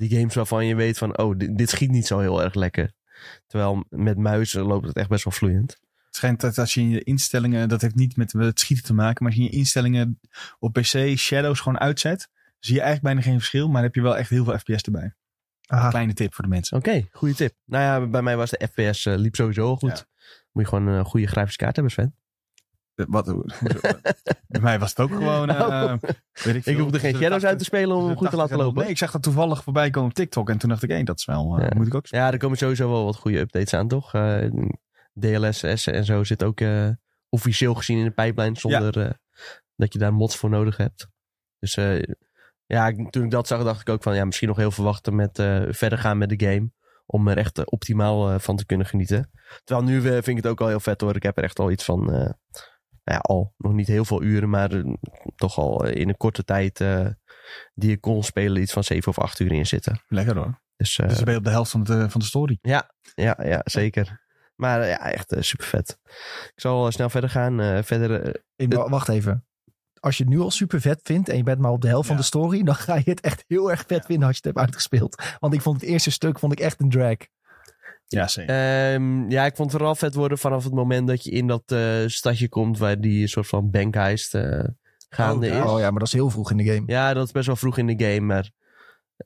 die 0.00 0.18
games 0.18 0.34
waarvan 0.34 0.66
je 0.66 0.74
weet 0.74 0.98
van, 0.98 1.18
oh, 1.18 1.38
dit, 1.38 1.58
dit 1.58 1.70
schiet 1.70 1.90
niet 1.90 2.06
zo 2.06 2.18
heel 2.18 2.42
erg 2.42 2.54
lekker. 2.54 2.92
Terwijl 3.46 3.84
met 3.88 4.18
muizen 4.18 4.62
loopt 4.62 4.86
het 4.86 4.96
echt 4.96 5.08
best 5.08 5.24
wel 5.24 5.32
vloeiend. 5.32 5.70
Het 6.06 6.16
schijnt 6.16 6.40
dat 6.40 6.58
als 6.58 6.74
je 6.74 6.80
in 6.80 6.90
je 6.90 7.02
instellingen, 7.02 7.68
dat 7.68 7.80
heeft 7.80 7.94
niet 7.94 8.16
met 8.16 8.32
het 8.32 8.60
schieten 8.60 8.84
te 8.84 8.94
maken, 8.94 9.24
maar 9.24 9.32
als 9.32 9.40
je 9.40 9.46
in 9.46 9.50
je 9.50 9.58
instellingen 9.58 10.20
op 10.58 10.72
PC 10.72 11.16
shadows 11.16 11.60
gewoon 11.60 11.80
uitzet, 11.80 12.28
zie 12.58 12.74
je 12.74 12.80
eigenlijk 12.80 13.14
bijna 13.14 13.30
geen 13.30 13.38
verschil, 13.38 13.68
maar 13.68 13.82
heb 13.82 13.94
je 13.94 14.02
wel 14.02 14.16
echt 14.16 14.30
heel 14.30 14.44
veel 14.44 14.58
FPS 14.58 14.82
erbij. 14.82 15.14
Aha. 15.66 15.88
Kleine 15.88 16.12
tip 16.12 16.34
voor 16.34 16.44
de 16.44 16.50
mensen. 16.50 16.76
Oké, 16.76 17.08
goede 17.12 17.34
tip. 17.34 17.54
Nou 17.64 17.84
ja, 17.84 18.08
bij 18.08 18.22
mij 18.22 18.36
was 18.36 18.50
de 18.50 18.68
FPS 18.72 19.06
eh, 19.06 19.14
liep 19.16 19.34
sowieso 19.36 19.66
al 19.66 19.76
goed. 19.76 19.90
Ja. 19.90 20.04
Moet 20.52 20.62
je 20.62 20.68
gewoon 20.68 20.86
een 20.86 21.04
goede 21.04 21.26
grafische 21.26 21.58
kaart 21.58 21.74
hebben, 21.74 21.92
Sven. 21.92 22.14
Wat, 23.08 23.24
bij 24.48 24.60
mij 24.60 24.78
was 24.78 24.88
het 24.90 25.00
ook 25.00 25.14
gewoon. 25.14 25.48
eh, 25.48 25.94
weet 26.32 26.54
ik, 26.54 26.66
Ik 26.66 26.78
hoefde 26.78 26.98
geen 26.98 27.14
shadows 27.14 27.44
uit 27.44 27.58
te 27.58 27.64
spelen 27.64 27.96
om 27.96 28.06
hem 28.06 28.16
goed 28.16 28.30
te 28.30 28.36
laten 28.36 28.56
lopen. 28.56 28.82
Nee, 28.82 28.90
ik 28.90 28.98
zag 28.98 29.10
dat 29.10 29.22
toevallig 29.22 29.62
voorbij 29.62 29.90
komen 29.90 30.08
op 30.08 30.14
TikTok 30.14 30.48
en 30.50 30.58
toen 30.58 30.68
dacht 30.68 30.82
ik, 30.82 30.90
hé, 30.90 31.02
dat 31.02 31.18
is 31.18 31.24
wel, 31.24 31.56
eh, 31.58 31.68
Ja. 31.68 31.76
moet 31.76 31.86
ik 31.86 31.94
ook 31.94 32.06
Ja, 32.06 32.32
er 32.32 32.38
komen 32.38 32.58
sowieso 32.58 32.90
wel 32.90 33.04
wat 33.04 33.16
goede 33.16 33.38
updates 33.38 33.74
aan, 33.74 33.88
toch? 33.88 34.14
Eh, 34.14 34.50
DLSS 35.20 35.86
en 35.86 36.04
zo 36.04 36.24
zit 36.24 36.44
ook 36.44 36.60
officieel 37.28 37.74
gezien 37.74 37.98
in 37.98 38.04
de 38.04 38.10
pijplijn 38.10 38.56
zonder 38.56 39.18
dat 39.76 39.92
je 39.92 39.98
daar 39.98 40.12
mods 40.14 40.36
voor 40.36 40.50
nodig 40.50 40.76
hebt. 40.76 41.08
Dus 41.58 41.74
ja, 42.66 42.92
toen 43.10 43.24
ik 43.24 43.30
dat 43.30 43.46
zag, 43.46 43.62
dacht 43.64 43.80
ik 43.80 43.88
ook 43.88 44.02
van 44.02 44.14
ja, 44.14 44.24
misschien 44.24 44.48
nog 44.48 44.56
heel 44.56 44.70
veel 44.70 44.84
wachten 44.84 45.14
met 45.14 45.30
verder 45.70 45.98
gaan 45.98 46.18
met 46.18 46.28
de 46.28 46.46
game. 46.46 46.70
Om 47.06 47.28
er 47.28 47.36
echt 47.36 47.70
optimaal 47.70 48.38
van 48.38 48.56
te 48.56 48.66
kunnen 48.66 48.86
genieten. 48.86 49.30
Terwijl 49.64 49.86
nu 49.88 50.00
vind 50.00 50.28
ik 50.28 50.36
het 50.36 50.46
ook 50.46 50.60
al 50.60 50.68
heel 50.68 50.80
vet 50.80 51.00
hoor. 51.00 51.16
Ik 51.16 51.22
heb 51.22 51.36
er 51.38 51.44
echt 51.44 51.58
al 51.58 51.70
iets 51.70 51.84
van, 51.84 52.04
nou 52.04 52.32
ja, 53.04 53.16
al 53.16 53.54
nog 53.56 53.72
niet 53.72 53.86
heel 53.86 54.04
veel 54.04 54.22
uren, 54.22 54.50
maar 54.50 54.70
eh, 54.72 54.92
toch 55.36 55.58
al 55.58 55.84
eh, 55.86 56.00
in 56.00 56.08
een 56.08 56.16
korte 56.16 56.44
tijd 56.44 56.80
eh, 56.80 57.06
die 57.74 57.90
ik 57.90 58.00
kon 58.00 58.22
spelen 58.24 58.62
iets 58.62 58.72
van 58.72 58.84
7 58.84 59.08
of 59.08 59.18
8 59.18 59.38
uur 59.38 59.52
in 59.52 59.66
zitten. 59.66 60.02
Lekker 60.08 60.36
hoor. 60.36 60.60
Dus 60.76 60.96
Dus 60.96 61.14
dan 61.14 61.24
ben 61.24 61.32
je 61.32 61.38
op 61.38 61.44
de 61.44 61.50
helft 61.50 61.70
van 61.70 61.82
de, 61.84 62.10
van 62.10 62.20
de 62.20 62.26
story. 62.26 62.58
ja, 62.62 62.90
ja, 63.14 63.60
zeker. 63.64 64.20
Maar 64.54 64.86
ja, 64.86 64.98
echt 65.12 65.34
super 65.38 65.66
vet. 65.66 65.98
Ik 66.44 66.52
zal 66.60 66.90
snel 66.92 67.10
verder 67.10 67.30
gaan. 67.30 67.84
Verder, 67.84 68.42
Ik- 68.56 68.72
wacht 68.74 69.08
even. 69.08 69.44
Als 70.00 70.16
je 70.16 70.24
het 70.24 70.32
nu 70.32 70.38
al 70.40 70.50
super 70.50 70.80
vet 70.80 71.00
vindt 71.02 71.28
en 71.28 71.36
je 71.36 71.42
bent 71.42 71.58
maar 71.58 71.70
op 71.70 71.80
de 71.80 71.88
helft 71.88 72.06
van 72.06 72.16
Ja. 72.16 72.20
de 72.20 72.26
story, 72.26 72.62
dan 72.62 72.74
ga 72.74 72.94
je 72.94 73.02
het 73.10 73.20
echt 73.20 73.44
heel 73.46 73.70
erg 73.70 73.84
vet 73.86 74.06
vinden 74.06 74.26
als 74.26 74.36
je 74.36 74.42
het 74.48 74.54
hebt 74.56 74.66
uitgespeeld. 74.66 75.22
Want 75.38 75.54
ik 75.54 75.60
vond 75.60 75.80
het 75.80 75.90
eerste 75.90 76.10
stuk 76.10 76.38
vond 76.38 76.52
ik 76.52 76.60
echt 76.60 76.80
een 76.80 76.90
drag. 76.90 77.16
Ja, 78.12 78.28
zeker. 78.28 78.54
ehm, 78.94 79.30
ja, 79.30 79.44
ik 79.44 79.56
vond 79.56 79.68
het 79.70 79.76
vooral 79.76 79.94
vet 79.96 80.14
worden 80.14 80.38
vanaf 80.38 80.64
het 80.64 80.72
moment 80.74 81.08
dat 81.08 81.24
je 81.24 81.30
in 81.30 81.46
dat 81.46 81.62
eh, 81.66 81.80
stadje 82.06 82.48
komt 82.48 82.78
waar 82.78 83.00
die 83.00 83.26
soort 83.26 83.46
van 83.46 83.70
bankheist 83.70 84.34
eh 84.34 84.64
gaande 85.08 85.50
Oh, 85.50 85.56
is. 85.56 85.70
Oh 85.70 85.78
ja, 85.78 85.90
maar 85.90 85.98
dat 85.98 86.08
is 86.08 86.12
heel 86.12 86.30
vroeg 86.30 86.50
in 86.50 86.56
de 86.56 86.64
game. 86.64 86.82
Ja, 86.86 87.14
dat 87.14 87.26
is 87.26 87.32
best 87.32 87.46
wel 87.46 87.56
vroeg 87.56 87.78
in 87.78 87.86
de 87.86 88.04
game, 88.04 88.20
maar 88.20 88.50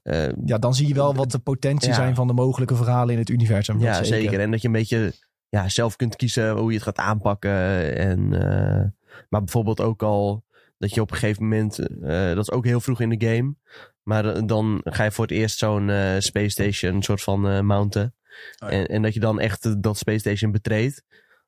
eh, 0.02 0.28
Ja, 0.44 0.58
dan 0.58 0.74
zie 0.74 0.88
je 0.88 0.94
wel 0.94 1.14
wat 1.14 1.30
de 1.30 1.38
potentie 1.38 1.88
Ja. 1.88 1.94
zijn 1.94 2.14
van 2.14 2.26
de 2.26 2.32
mogelijke 2.32 2.76
verhalen 2.76 3.12
in 3.12 3.18
het 3.18 3.28
universum. 3.28 3.80
Ja, 3.80 4.02
zeker. 4.04 4.40
En 4.40 4.50
dat 4.50 4.60
je 4.60 4.66
een 4.66 4.72
beetje 4.72 5.12
ja, 5.48 5.68
zelf 5.68 5.96
kunt 5.96 6.16
kiezen 6.16 6.50
hoe 6.50 6.68
je 6.70 6.74
het 6.74 6.84
gaat 6.84 6.98
aanpakken. 6.98 7.96
En, 7.96 8.32
eh, 8.32 8.84
maar 9.28 9.40
bijvoorbeeld 9.40 9.80
ook 9.80 10.02
al 10.02 10.44
dat 10.78 10.94
je 10.94 11.00
op 11.00 11.10
een 11.10 11.16
gegeven 11.16 11.42
moment, 11.42 11.78
eh, 11.78 12.26
dat 12.28 12.38
is 12.38 12.50
ook 12.50 12.64
heel 12.64 12.80
vroeg 12.80 13.00
in 13.00 13.08
de 13.18 13.26
game. 13.26 13.54
Maar 14.02 14.46
dan 14.46 14.80
ga 14.84 15.04
je 15.04 15.10
voor 15.10 15.24
het 15.26 15.34
eerst 15.36 15.58
zo'n 15.58 15.90
space 16.18 16.48
station 16.48 17.02
soort 17.02 17.22
van 17.22 17.48
eh, 17.48 17.60
mounten. 17.60 18.14
Oh 18.58 18.70
ja. 18.70 18.76
en, 18.76 18.86
en 18.86 19.02
dat 19.02 19.14
je 19.14 19.20
dan 19.20 19.40
echt 19.40 19.64
eh, 19.64 19.72
dat 19.78 19.98
space 19.98 20.18
station 20.18 20.52
betreedt. 20.52 21.02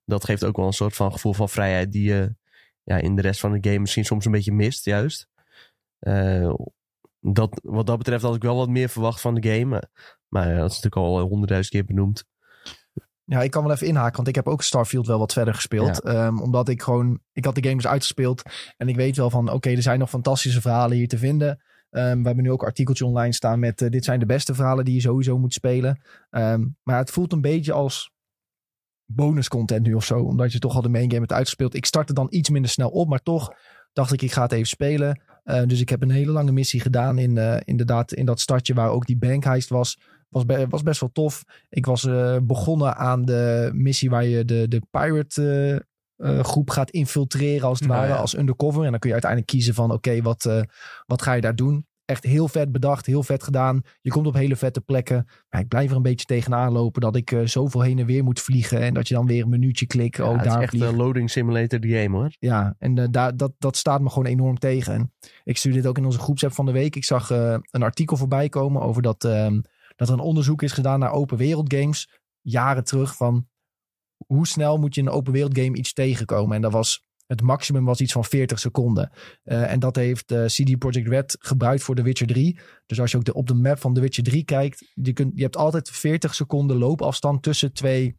Dat 0.05 0.25
geeft 0.25 0.45
ook 0.45 0.57
wel 0.57 0.67
een 0.67 0.73
soort 0.73 0.97
van 0.97 1.13
gevoel 1.13 1.33
van 1.33 1.49
vrijheid 1.49 1.93
die 1.93 2.09
je 2.09 2.35
ja, 2.83 2.97
in 2.97 3.17
de 3.17 3.23
rest 3.23 3.41
van 3.41 3.53
de 3.53 3.69
game 3.69 3.79
misschien 3.79 4.05
soms 4.05 4.25
een 4.25 4.33
beetje 4.33 4.53
mist, 4.53 4.85
juist. 4.85 5.29
Eh, 5.99 6.55
dat, 7.21 7.61
wat 7.63 7.87
dat 7.87 7.99
betreft 7.99 8.23
had 8.23 8.35
ik 8.35 8.43
wel 8.43 8.57
wat 8.57 8.69
meer 8.69 8.89
verwacht 8.89 9.21
van 9.21 9.35
de 9.35 9.49
game. 9.49 9.83
Maar 10.29 10.49
ja, 10.49 10.57
dat 10.59 10.71
is 10.71 10.81
natuurlijk 10.81 10.97
al 10.97 11.21
honderdduizend 11.21 11.75
keer 11.75 11.85
benoemd. 11.85 12.25
Ja, 13.25 13.43
ik 13.43 13.51
kan 13.51 13.63
wel 13.63 13.73
even 13.73 13.87
inhaken, 13.87 14.17
want 14.17 14.29
ik 14.29 14.35
heb 14.35 14.49
ook 14.49 14.63
Starfield 14.63 15.07
wel 15.07 15.19
wat 15.19 15.33
verder 15.33 15.55
gespeeld. 15.55 16.01
Ehm, 16.01 16.39
omdat 16.39 16.69
ik 16.69 16.83
gewoon, 16.83 17.21
ik 17.33 17.45
had 17.45 17.55
de 17.55 17.63
game 17.63 17.77
dus 17.77 17.87
uitgespeeld 17.87 18.43
en 18.77 18.89
ik 18.89 18.97
weet 18.97 19.17
wel 19.17 19.31
van, 19.31 19.51
oké, 19.51 19.71
er 19.71 19.83
zijn 19.83 19.99
nog 19.99 20.09
fantastische 20.09 20.61
verhalen 20.61 20.97
hier 20.97 21.09
te 21.09 21.19
vinden. 21.19 21.63
Ehm, 21.97 22.19
we 22.21 22.27
hebben 22.27 22.45
nu 22.45 22.51
ook 22.51 22.61
een 22.61 22.67
artikeltje 22.67 23.05
online 23.05 23.33
staan 23.33 23.59
met, 23.59 23.83
eh, 23.83 23.91
dit 23.91 24.05
zijn 24.05 24.21
de 24.21 24.27
beste 24.27 24.55
verhalen 24.55 24.85
die 24.85 24.95
je 24.95 25.01
sowieso 25.01 25.39
moet 25.39 25.53
spelen. 25.53 26.01
Ehm, 26.31 26.65
maar 26.83 26.99
het 26.99 27.11
voelt 27.11 27.33
een 27.33 27.41
beetje 27.41 27.73
als 27.73 28.11
bonus 29.05 29.49
content 29.49 29.87
nu 29.87 29.95
of 29.95 30.05
zo, 30.05 30.19
omdat 30.19 30.53
je 30.53 30.59
toch 30.59 30.75
al 30.75 30.83
de 30.83 30.89
main 30.89 31.05
game 31.05 31.21
hebt 31.21 31.33
uitgespeeld. 31.33 31.75
Ik 31.75 31.87
startte 31.87 32.13
dan 32.13 32.27
iets 32.31 32.51
minder 32.51 32.71
snel 32.71 32.89
op, 32.89 33.09
maar 33.09 33.23
toch 33.23 33.53
dacht 33.93 34.13
ik, 34.13 34.23
ik 34.23 34.33
ga 34.33 34.43
het 34.43 34.53
even 34.53 34.67
spelen. 34.67 35.21
Eh, 35.45 35.63
dus 35.67 35.81
ik 35.81 35.89
heb 35.89 36.03
een 36.03 36.11
hele 36.11 36.33
lange 36.33 36.53
missie 36.53 36.81
gedaan 36.81 37.19
in, 37.19 37.39
eh, 37.39 37.57
inderdaad, 37.65 38.13
in 38.13 38.27
dat 38.27 38.41
stadje 38.41 38.75
waar 38.75 38.91
ook 38.91 39.07
die 39.07 39.17
bankheist 39.17 39.69
was. 39.69 39.99
Was, 40.29 40.45
was 40.69 40.83
best 40.83 41.01
wel 41.01 41.13
tof. 41.13 41.45
Ik 41.69 41.87
was 41.87 42.05
eh, 42.05 42.37
begonnen 42.43 42.97
aan 42.97 43.25
de 43.25 43.71
missie 43.75 44.11
waar 44.11 44.25
je 44.25 44.45
de, 44.45 44.69
de 44.69 44.83
pirate 44.91 45.87
eh, 46.17 46.45
groep 46.45 46.71
gaat 46.71 46.91
infiltreren 46.91 47.69
als 47.69 47.79
het 47.79 47.89
Nou 47.89 48.01
ware, 48.01 48.13
ja. 48.13 48.19
als 48.21 48.37
undercover. 48.37 48.85
En 48.85 48.91
dan 48.91 48.99
kun 48.99 49.09
je 49.09 49.15
uiteindelijk 49.15 49.53
kiezen 49.53 49.75
van 49.75 49.91
oké, 49.91 50.23
wat, 50.23 50.45
eh, 50.45 50.61
wat 51.07 51.23
ga 51.23 51.33
je 51.33 51.41
daar 51.41 51.57
doen? 51.57 51.87
Echt 52.05 52.25
heel 52.25 52.49
vet 52.49 52.73
bedacht, 52.73 53.07
heel 53.07 53.23
vet 53.23 53.43
gedaan. 53.43 53.83
Je 54.01 54.11
komt 54.11 54.27
op 54.27 54.35
hele 54.35 54.57
vette 54.57 54.81
plekken. 54.81 55.29
Maar 55.49 55.61
ik 55.61 55.69
blijf 55.69 55.91
er 55.91 55.97
een 55.97 56.03
beetje 56.03 56.27
tegenaan 56.27 56.73
lopen 56.73 57.01
dat 57.01 57.17
ik 57.17 57.33
eh, 57.33 57.41
zoveel 57.45 57.81
heen 57.81 57.99
en 57.99 58.07
weer 58.07 58.25
moet 58.25 58.41
vliegen. 58.41 58.81
En 58.81 58.95
dat 58.95 59.09
je 59.09 59.15
dan 59.15 59.27
weer 59.27 59.43
een 59.43 59.49
minuutje 59.49 59.87
klikt. 59.87 60.17
Ja, 60.17 60.25
oh, 60.25 60.37
het 60.37 60.47
is 60.47 60.55
echt 60.55 60.81
een 60.81 60.97
loading 60.97 61.31
simulator 61.31 61.79
game 61.83 62.17
hoor. 62.17 62.37
Ja, 62.39 62.75
en 62.79 63.11
daar, 63.11 63.37
dat, 63.37 63.53
dat 63.59 63.77
staat 63.77 64.01
me 64.01 64.09
gewoon 64.09 64.27
enorm 64.27 64.59
tegen. 64.59 64.95
En 64.95 65.13
ik 65.45 65.57
stuurde 65.57 65.79
dit 65.79 65.87
ook 65.87 65.99
in 65.99 66.05
onze 66.05 66.19
groepsapp 66.19 66.53
van 66.53 66.67
de 66.67 66.73
week. 66.73 66.97
Ik 66.97 67.05
zag 67.05 67.31
een 67.31 67.83
artikel 67.83 68.17
voorbij 68.17 68.49
komen 68.49 68.83
over 68.83 69.03
dat, 69.03 69.25
ehm, 69.25 69.61
dat 69.97 70.09
er 70.09 70.15
een 70.15 70.21
onderzoek 70.21 70.63
is 70.63 70.73
gedaan 70.73 70.99
naar 70.99 71.13
open 71.13 71.37
wereld 71.37 71.75
games. 71.75 72.19
Jaren 72.41 72.85
terug 72.85 73.17
van 73.17 73.47
hoe 74.27 74.47
snel 74.47 74.79
moet 74.79 74.95
je 74.95 75.01
in 75.01 75.07
een 75.07 75.13
open 75.13 75.33
wereld 75.33 75.59
game 75.59 75.77
iets 75.77 75.93
tegenkomen. 75.93 76.57
En 76.57 76.63
dat 76.63 76.73
was, 76.73 77.05
het 77.27 77.43
maximum 77.43 77.85
was 77.85 78.01
iets 78.01 78.13
van 78.13 78.25
40 78.25 78.59
seconden. 78.59 79.11
Eh, 79.43 79.73
en 79.73 79.81
dat 79.81 79.97
heeft 79.97 80.31
eh, 80.31 80.45
CD 80.45 80.79
Projekt 80.79 81.09
Red 81.09 81.37
gebruikt 81.39 81.83
voor 81.83 81.95
The 81.95 82.03
Witcher 82.03 82.27
3. 82.27 82.59
Dus 82.87 83.01
als 83.01 83.11
je 83.11 83.17
ook 83.17 83.25
de, 83.25 83.35
op 83.35 83.47
de 83.47 83.55
map 83.55 83.79
van 83.79 83.95
The 83.95 84.01
Witcher 84.01 84.25
3 84.25 84.45
kijkt, 84.45 84.93
je, 84.95 85.13
kunt, 85.13 85.33
je 85.35 85.43
hebt 85.43 85.57
altijd 85.57 85.91
40 85.91 86.35
seconden 86.35 86.77
loopafstand 86.77 87.43
tussen 87.43 87.73
twee 87.73 88.17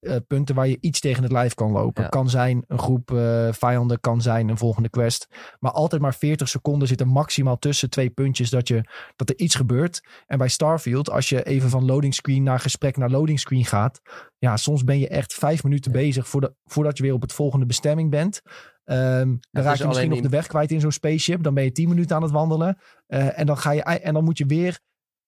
eh, 0.00 0.16
punten 0.26 0.54
waar 0.54 0.68
je 0.68 0.78
iets 0.80 1.00
tegen 1.00 1.22
het 1.22 1.32
lijf 1.32 1.54
kan 1.54 1.70
lopen. 1.70 2.02
Ja. 2.02 2.08
Kan 2.08 2.30
zijn 2.30 2.64
een 2.66 2.78
groep 2.78 3.10
eh, 3.10 3.52
vijanden, 3.52 4.00
kan 4.00 4.22
zijn 4.22 4.48
een 4.48 4.58
volgende 4.58 4.88
quest. 4.88 5.26
Maar 5.58 5.72
altijd 5.72 6.02
maar 6.02 6.14
40 6.14 6.48
seconden 6.48 6.88
zit 6.88 7.00
er 7.00 7.08
maximaal 7.08 7.58
tussen 7.58 7.90
twee 7.90 8.10
puntjes 8.10 8.50
dat, 8.50 8.68
je, 8.68 8.84
dat 9.16 9.28
er 9.28 9.38
iets 9.38 9.54
gebeurt. 9.54 10.00
En 10.26 10.38
bij 10.38 10.48
Starfield, 10.48 11.10
als 11.10 11.28
je 11.28 11.42
even 11.42 11.70
van 11.70 11.84
loading 11.84 12.14
screen 12.14 12.42
naar 12.42 12.60
gesprek 12.60 12.96
naar 12.96 13.10
loading 13.10 13.40
screen 13.40 13.64
gaat. 13.64 14.00
Ja, 14.38 14.56
soms 14.56 14.84
ben 14.84 14.98
je 14.98 15.08
echt 15.08 15.34
vijf 15.34 15.62
minuten 15.62 15.92
bezig 15.92 16.28
voordat, 16.28 16.52
voordat 16.64 16.96
je 16.96 17.02
weer 17.02 17.14
op 17.14 17.22
het 17.22 17.32
volgende 17.32 17.66
bestemming 17.66 18.10
bent. 18.10 18.40
Ehm, 18.84 19.26
dan 19.26 19.38
is 19.52 19.62
raak 19.62 19.76
je 19.76 19.86
misschien 19.86 20.08
nog 20.08 20.18
in- 20.18 20.24
de 20.24 20.28
weg 20.28 20.46
kwijt 20.46 20.70
in 20.70 20.80
zo'n 20.80 20.92
spaceship. 20.92 21.42
Dan 21.42 21.54
ben 21.54 21.64
je 21.64 21.72
tien 21.72 21.88
minuten 21.88 22.16
aan 22.16 22.22
het 22.22 22.30
wandelen. 22.30 22.78
Eh, 23.06 23.38
en, 23.38 23.46
dan 23.46 23.58
ga 23.58 23.70
je, 23.70 23.82
en 23.82 24.14
dan 24.14 24.24
moet 24.24 24.38
je 24.38 24.46
weer 24.46 24.78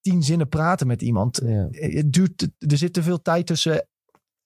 tien 0.01 0.23
zinnen 0.23 0.49
praten 0.49 0.87
met 0.87 1.01
iemand. 1.01 1.41
Ja. 1.45 1.67
Het 1.71 2.13
duurt, 2.13 2.41
er 2.57 2.77
zit 2.77 2.93
te 2.93 3.03
veel 3.03 3.21
tijd 3.21 3.45
tussen 3.45 3.87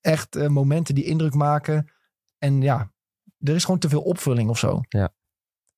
echt 0.05 0.35
eh, 0.35 0.47
momenten 0.47 0.95
die 0.95 1.03
indruk 1.03 1.33
maken. 1.33 1.91
En 2.37 2.61
ja, 2.61 2.91
er 3.39 3.55
is 3.55 3.63
gewoon 3.63 3.79
te 3.79 3.89
veel 3.89 4.01
opvulling 4.01 4.49
of 4.49 4.57
zo. 4.59 4.81
Ja. 4.89 5.13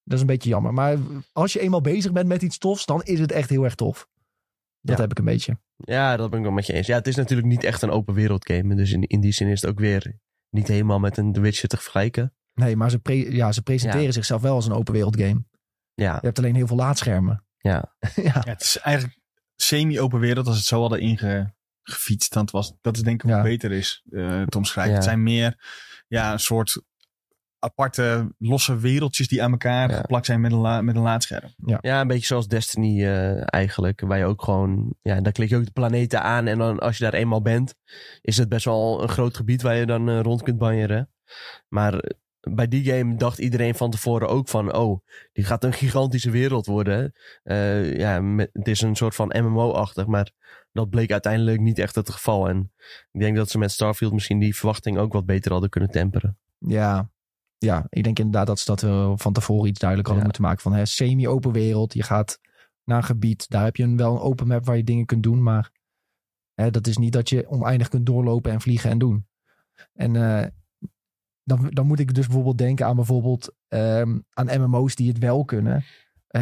Dat 0.03 0.13
is 0.15 0.21
een 0.21 0.27
beetje 0.27 0.49
jammer. 0.49 0.73
Maar 0.73 0.97
als 1.31 1.53
je 1.53 1.59
eenmaal 1.59 1.81
bezig 1.81 2.11
bent 2.11 2.27
met 2.27 2.41
iets 2.41 2.57
tofs, 2.57 2.85
dan 2.85 3.03
is 3.03 3.19
het 3.19 3.31
echt 3.31 3.49
heel 3.49 3.63
erg 3.63 3.75
tof. 3.75 4.07
Dat 4.81 4.95
Ja. 4.95 5.01
heb 5.01 5.11
ik 5.11 5.19
een 5.19 5.25
beetje. 5.25 5.59
Ja, 5.75 6.17
dat 6.17 6.29
ben 6.29 6.39
ik 6.39 6.45
wel 6.45 6.53
met 6.53 6.65
je 6.65 6.73
eens. 6.73 6.87
Ja, 6.87 6.95
het 6.95 7.07
is 7.07 7.15
natuurlijk 7.15 7.47
niet 7.47 7.63
echt 7.63 7.81
een 7.81 7.89
open 7.89 8.13
wereld 8.13 8.45
game. 8.51 8.75
Dus 8.75 8.91
in, 8.91 9.01
in 9.03 9.19
die 9.21 9.31
zin 9.31 9.47
is 9.47 9.61
het 9.61 9.69
ook 9.69 9.79
weer 9.79 10.19
niet 10.49 10.67
helemaal 10.67 10.99
met 10.99 11.17
een 11.17 11.33
The 11.33 11.39
Witcher 11.39 11.69
te 11.69 11.77
vergelijken. 11.77 12.33
Nee, 12.53 12.75
maar 12.75 12.89
ze, 12.89 12.99
pre- 12.99 13.13
ja, 13.13 13.51
ze 13.51 13.61
presenteren 13.61 14.05
Ja. 14.05 14.11
zichzelf 14.11 14.41
wel 14.41 14.55
als 14.55 14.65
een 14.65 14.71
open 14.73 14.93
wereld 14.93 15.19
game. 15.19 15.43
Ja, 15.93 16.13
Je 16.13 16.25
hebt 16.25 16.37
alleen 16.37 16.55
heel 16.55 16.67
veel 16.67 16.75
laadschermen. 16.75 17.45
ja. 17.57 17.95
ja. 18.15 18.21
Ja, 18.23 18.41
het 18.43 18.61
is 18.61 18.77
eigenlijk 18.77 19.19
semi-open 19.55 20.19
wereld 20.19 20.47
als 20.47 20.57
het 20.57 20.65
zo 20.65 20.79
hadden 20.81 21.01
ingefietst. 21.87 22.33
Dan 22.33 22.47
was, 22.51 22.73
dat 22.81 22.95
is 22.95 23.01
denk 23.01 23.23
ik 23.23 23.29
Ja. 23.29 23.35
wat 23.35 23.43
beter 23.45 23.71
is 23.71 24.03
eh 24.11 24.41
te 24.43 24.57
omschrijven. 24.57 24.91
Ja. 24.93 24.97
Het 24.99 25.07
zijn 25.07 25.23
meer 25.23 25.55
ja, 26.07 26.31
een 26.31 26.39
soort 26.39 26.81
aparte 27.59 28.33
losse 28.37 28.77
wereldjes 28.77 29.27
die 29.27 29.43
aan 29.43 29.51
elkaar 29.51 29.89
Ja. 29.89 29.97
geplakt 29.97 30.25
zijn 30.25 30.41
met 30.41 30.51
een, 30.51 30.57
la, 30.57 30.81
met 30.81 30.95
een 30.95 31.01
laadscherm. 31.01 31.53
ja, 31.81 32.01
een 32.01 32.07
beetje 32.07 32.25
zoals 32.25 32.47
Destiny 32.47 33.05
eh, 33.05 33.53
eigenlijk. 33.53 34.01
Waar 34.01 34.17
je 34.17 34.25
ook 34.25 34.43
gewoon, 34.43 34.95
ja, 35.01 35.21
dan 35.21 35.31
klik 35.31 35.49
je 35.49 35.55
ook 35.57 35.65
de 35.65 35.71
planeten 35.71 36.21
aan. 36.21 36.47
En 36.47 36.57
dan 36.57 36.79
als 36.79 36.97
je 36.97 37.03
daar 37.03 37.13
eenmaal 37.13 37.41
bent, 37.41 37.75
is 38.21 38.37
het 38.37 38.49
best 38.49 38.65
wel 38.65 39.01
een 39.01 39.09
groot 39.09 39.35
gebied 39.35 39.61
waar 39.61 39.75
je 39.75 39.85
dan 39.85 40.09
eh, 40.09 40.19
rond 40.21 40.41
kunt 40.43 40.57
banjeren. 40.57 41.09
Maar 41.67 42.03
bij 42.55 42.67
die 42.67 42.85
game 42.91 43.15
dacht 43.15 43.37
iedereen 43.39 43.75
van 43.75 43.91
tevoren 43.91 44.27
ook 44.29 44.47
van, 44.47 44.75
oh, 44.75 44.99
dit 45.33 45.45
gaat 45.45 45.63
een 45.63 45.73
gigantische 45.73 46.29
wereld 46.29 46.65
worden. 46.65 47.13
Eh, 47.43 47.97
ja, 47.97 48.21
met, 48.21 48.49
het 48.53 48.67
is 48.67 48.81
een 48.81 48.95
soort 48.95 49.15
van 49.15 49.33
MMO-achtig, 49.37 50.05
maar 50.05 50.31
dat 50.71 50.89
bleek 50.89 51.11
uiteindelijk 51.11 51.59
niet 51.59 51.79
echt 51.79 51.95
het 51.95 52.09
geval. 52.09 52.49
En 52.49 52.71
ik 53.11 53.19
denk 53.19 53.35
dat 53.35 53.49
ze 53.49 53.57
met 53.57 53.71
Starfield 53.71 54.13
misschien 54.13 54.39
die 54.39 54.55
verwachting 54.55 54.97
ook 54.97 55.13
wat 55.13 55.25
beter 55.25 55.51
hadden 55.51 55.69
kunnen 55.69 55.89
temperen. 55.89 56.37
Ja. 56.57 57.09
ja, 57.57 57.85
ik 57.89 58.03
denk 58.03 58.19
inderdaad 58.19 58.47
dat 58.47 58.59
ze 58.59 58.65
dat 58.65 58.83
eh, 58.83 59.11
van 59.15 59.33
tevoren 59.33 59.69
iets 59.69 59.79
duidelijk 59.79 60.09
hadden 60.09 60.25
Ja. 60.25 60.31
moeten 60.31 60.49
maken. 60.49 60.71
Van 60.71 60.73
hè, 60.73 60.85
semi-open 60.85 61.51
wereld. 61.51 61.93
Je 61.93 62.03
gaat 62.03 62.39
naar 62.83 62.97
een 62.97 63.03
gebied. 63.03 63.49
Daar 63.49 63.63
heb 63.63 63.75
je 63.75 63.83
een, 63.83 63.97
wel 63.97 64.13
een 64.13 64.21
open 64.21 64.47
map 64.47 64.65
waar 64.65 64.77
je 64.77 64.83
dingen 64.83 65.05
kunt 65.05 65.23
doen. 65.23 65.43
Maar 65.43 65.71
hè, 66.53 66.71
dat 66.71 66.87
is 66.87 66.97
niet 66.97 67.13
dat 67.13 67.29
je 67.29 67.49
oneindig 67.49 67.87
kunt 67.87 68.05
doorlopen 68.05 68.51
en 68.51 68.61
vliegen 68.61 68.89
en 68.89 68.97
doen. 68.97 69.27
En 69.93 70.15
eh, 70.15 70.47
dan, 71.47 71.69
dan 71.69 71.87
moet 71.87 71.99
ik 71.99 72.13
dus 72.13 72.25
bijvoorbeeld 72.25 72.57
denken 72.57 72.85
aan 72.85 72.95
bijvoorbeeld 72.95 73.55
ehm, 73.67 74.19
aan 74.33 74.61
MMO's 74.61 74.95
die 74.95 75.07
het 75.07 75.17
wel 75.17 75.45
kunnen. 75.45 75.83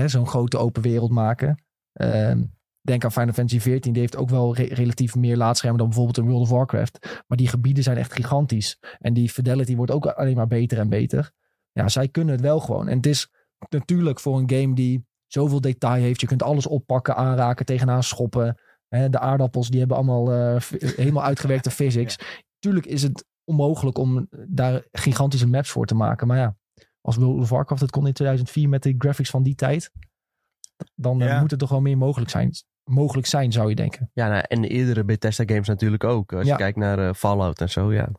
Zo'n 0.06 0.28
grote 0.28 0.58
open 0.58 0.82
wereld 0.82 1.12
maken. 1.12 1.64
Ehm, 1.94 2.44
denk 2.82 3.04
aan 3.04 3.12
Final 3.12 3.34
Fantasy 3.34 3.58
XIV. 3.58 3.80
Die 3.80 4.00
heeft 4.00 4.18
ook 4.18 4.30
wel 4.30 4.56
re- 4.56 4.74
relatief 4.74 5.16
meer 5.16 5.38
laadschermen 5.38 5.78
dan 5.78 5.88
bijvoorbeeld 5.88 6.18
een 6.18 6.26
World 6.26 6.42
of 6.42 6.50
Warcraft. 6.50 7.24
Maar 7.28 7.38
die 7.38 7.48
gebieden 7.48 7.84
zijn 7.84 7.98
echt 7.98 8.14
gigantisch. 8.14 8.80
En 9.00 9.14
die 9.14 9.30
fidelity 9.30 9.76
wordt 9.76 9.92
ook 9.92 10.06
alleen 10.06 10.36
maar 10.36 10.48
beter 10.48 10.80
en 10.80 10.90
beter. 10.90 11.32
Ja, 11.72 11.90
zij 11.90 12.08
kunnen 12.08 12.34
het 12.34 12.44
wel 12.44 12.60
gewoon. 12.60 12.88
En 12.88 12.98
het 12.98 13.06
is 13.06 13.32
natuurlijk 13.70 14.20
voor 14.20 14.38
een 14.38 14.50
game 14.50 14.76
die 14.76 15.06
zoveel 15.28 15.62
detail 15.62 16.02
heeft. 16.02 16.22
Je 16.22 16.28
kunt 16.28 16.44
alles 16.44 16.68
oppakken, 16.68 17.16
aanraken, 17.16 17.66
tegenaan 17.66 18.04
schoppen. 18.04 18.58
De 18.90 19.20
aardappels 19.20 19.70
die 19.70 19.80
hebben 19.80 19.98
allemaal 19.98 20.32
eh, 20.32 20.62
helemaal 20.96 21.24
uitgewerkte 21.24 21.72
physics. 21.72 22.18
Tuurlijk 22.60 22.86
is 22.86 23.04
het 23.04 23.26
onmogelijk 23.46 23.98
om 23.98 24.28
daar 24.48 24.84
gigantische 24.92 25.48
maps 25.48 25.70
voor 25.70 25.86
te 25.86 25.96
maken. 25.96 26.28
Maar 26.28 26.38
ja, 26.38 26.56
als 27.02 27.16
World 27.16 27.42
of 27.42 27.50
Warcraft 27.50 27.82
het 27.82 27.92
kon 27.92 28.08
in 28.08 28.14
2004 28.14 28.70
met 28.70 28.84
de 28.84 28.96
graphics 28.98 29.30
van 29.30 29.44
die 29.44 29.56
tijd. 29.56 29.92
Dan 30.96 31.22
eh, 31.22 31.28
Ja. 31.28 31.40
moet 31.40 31.52
het 31.52 31.60
toch 31.60 31.70
wel 31.70 31.82
meer 31.82 31.98
mogelijk 31.98 32.30
zijn. 32.32 32.52
Mogelijk 32.84 33.28
zijn, 33.28 33.52
zou 33.52 33.70
je 33.70 33.76
denken. 33.76 34.10
Ja, 34.14 34.28
nou, 34.28 34.44
en 34.48 34.62
de 34.62 34.68
eerdere 34.68 35.04
Bethesda 35.04 35.44
games 35.48 35.68
natuurlijk 35.68 36.04
ook. 36.04 36.34
Als 36.34 36.46
Ja. 36.46 36.52
je 36.52 36.58
kijkt 36.58 36.78
naar 36.78 37.00
eh, 37.08 37.14
Fallout 37.14 37.62
en 37.62 37.70
zo, 37.70 37.94
ja. 37.94 38.10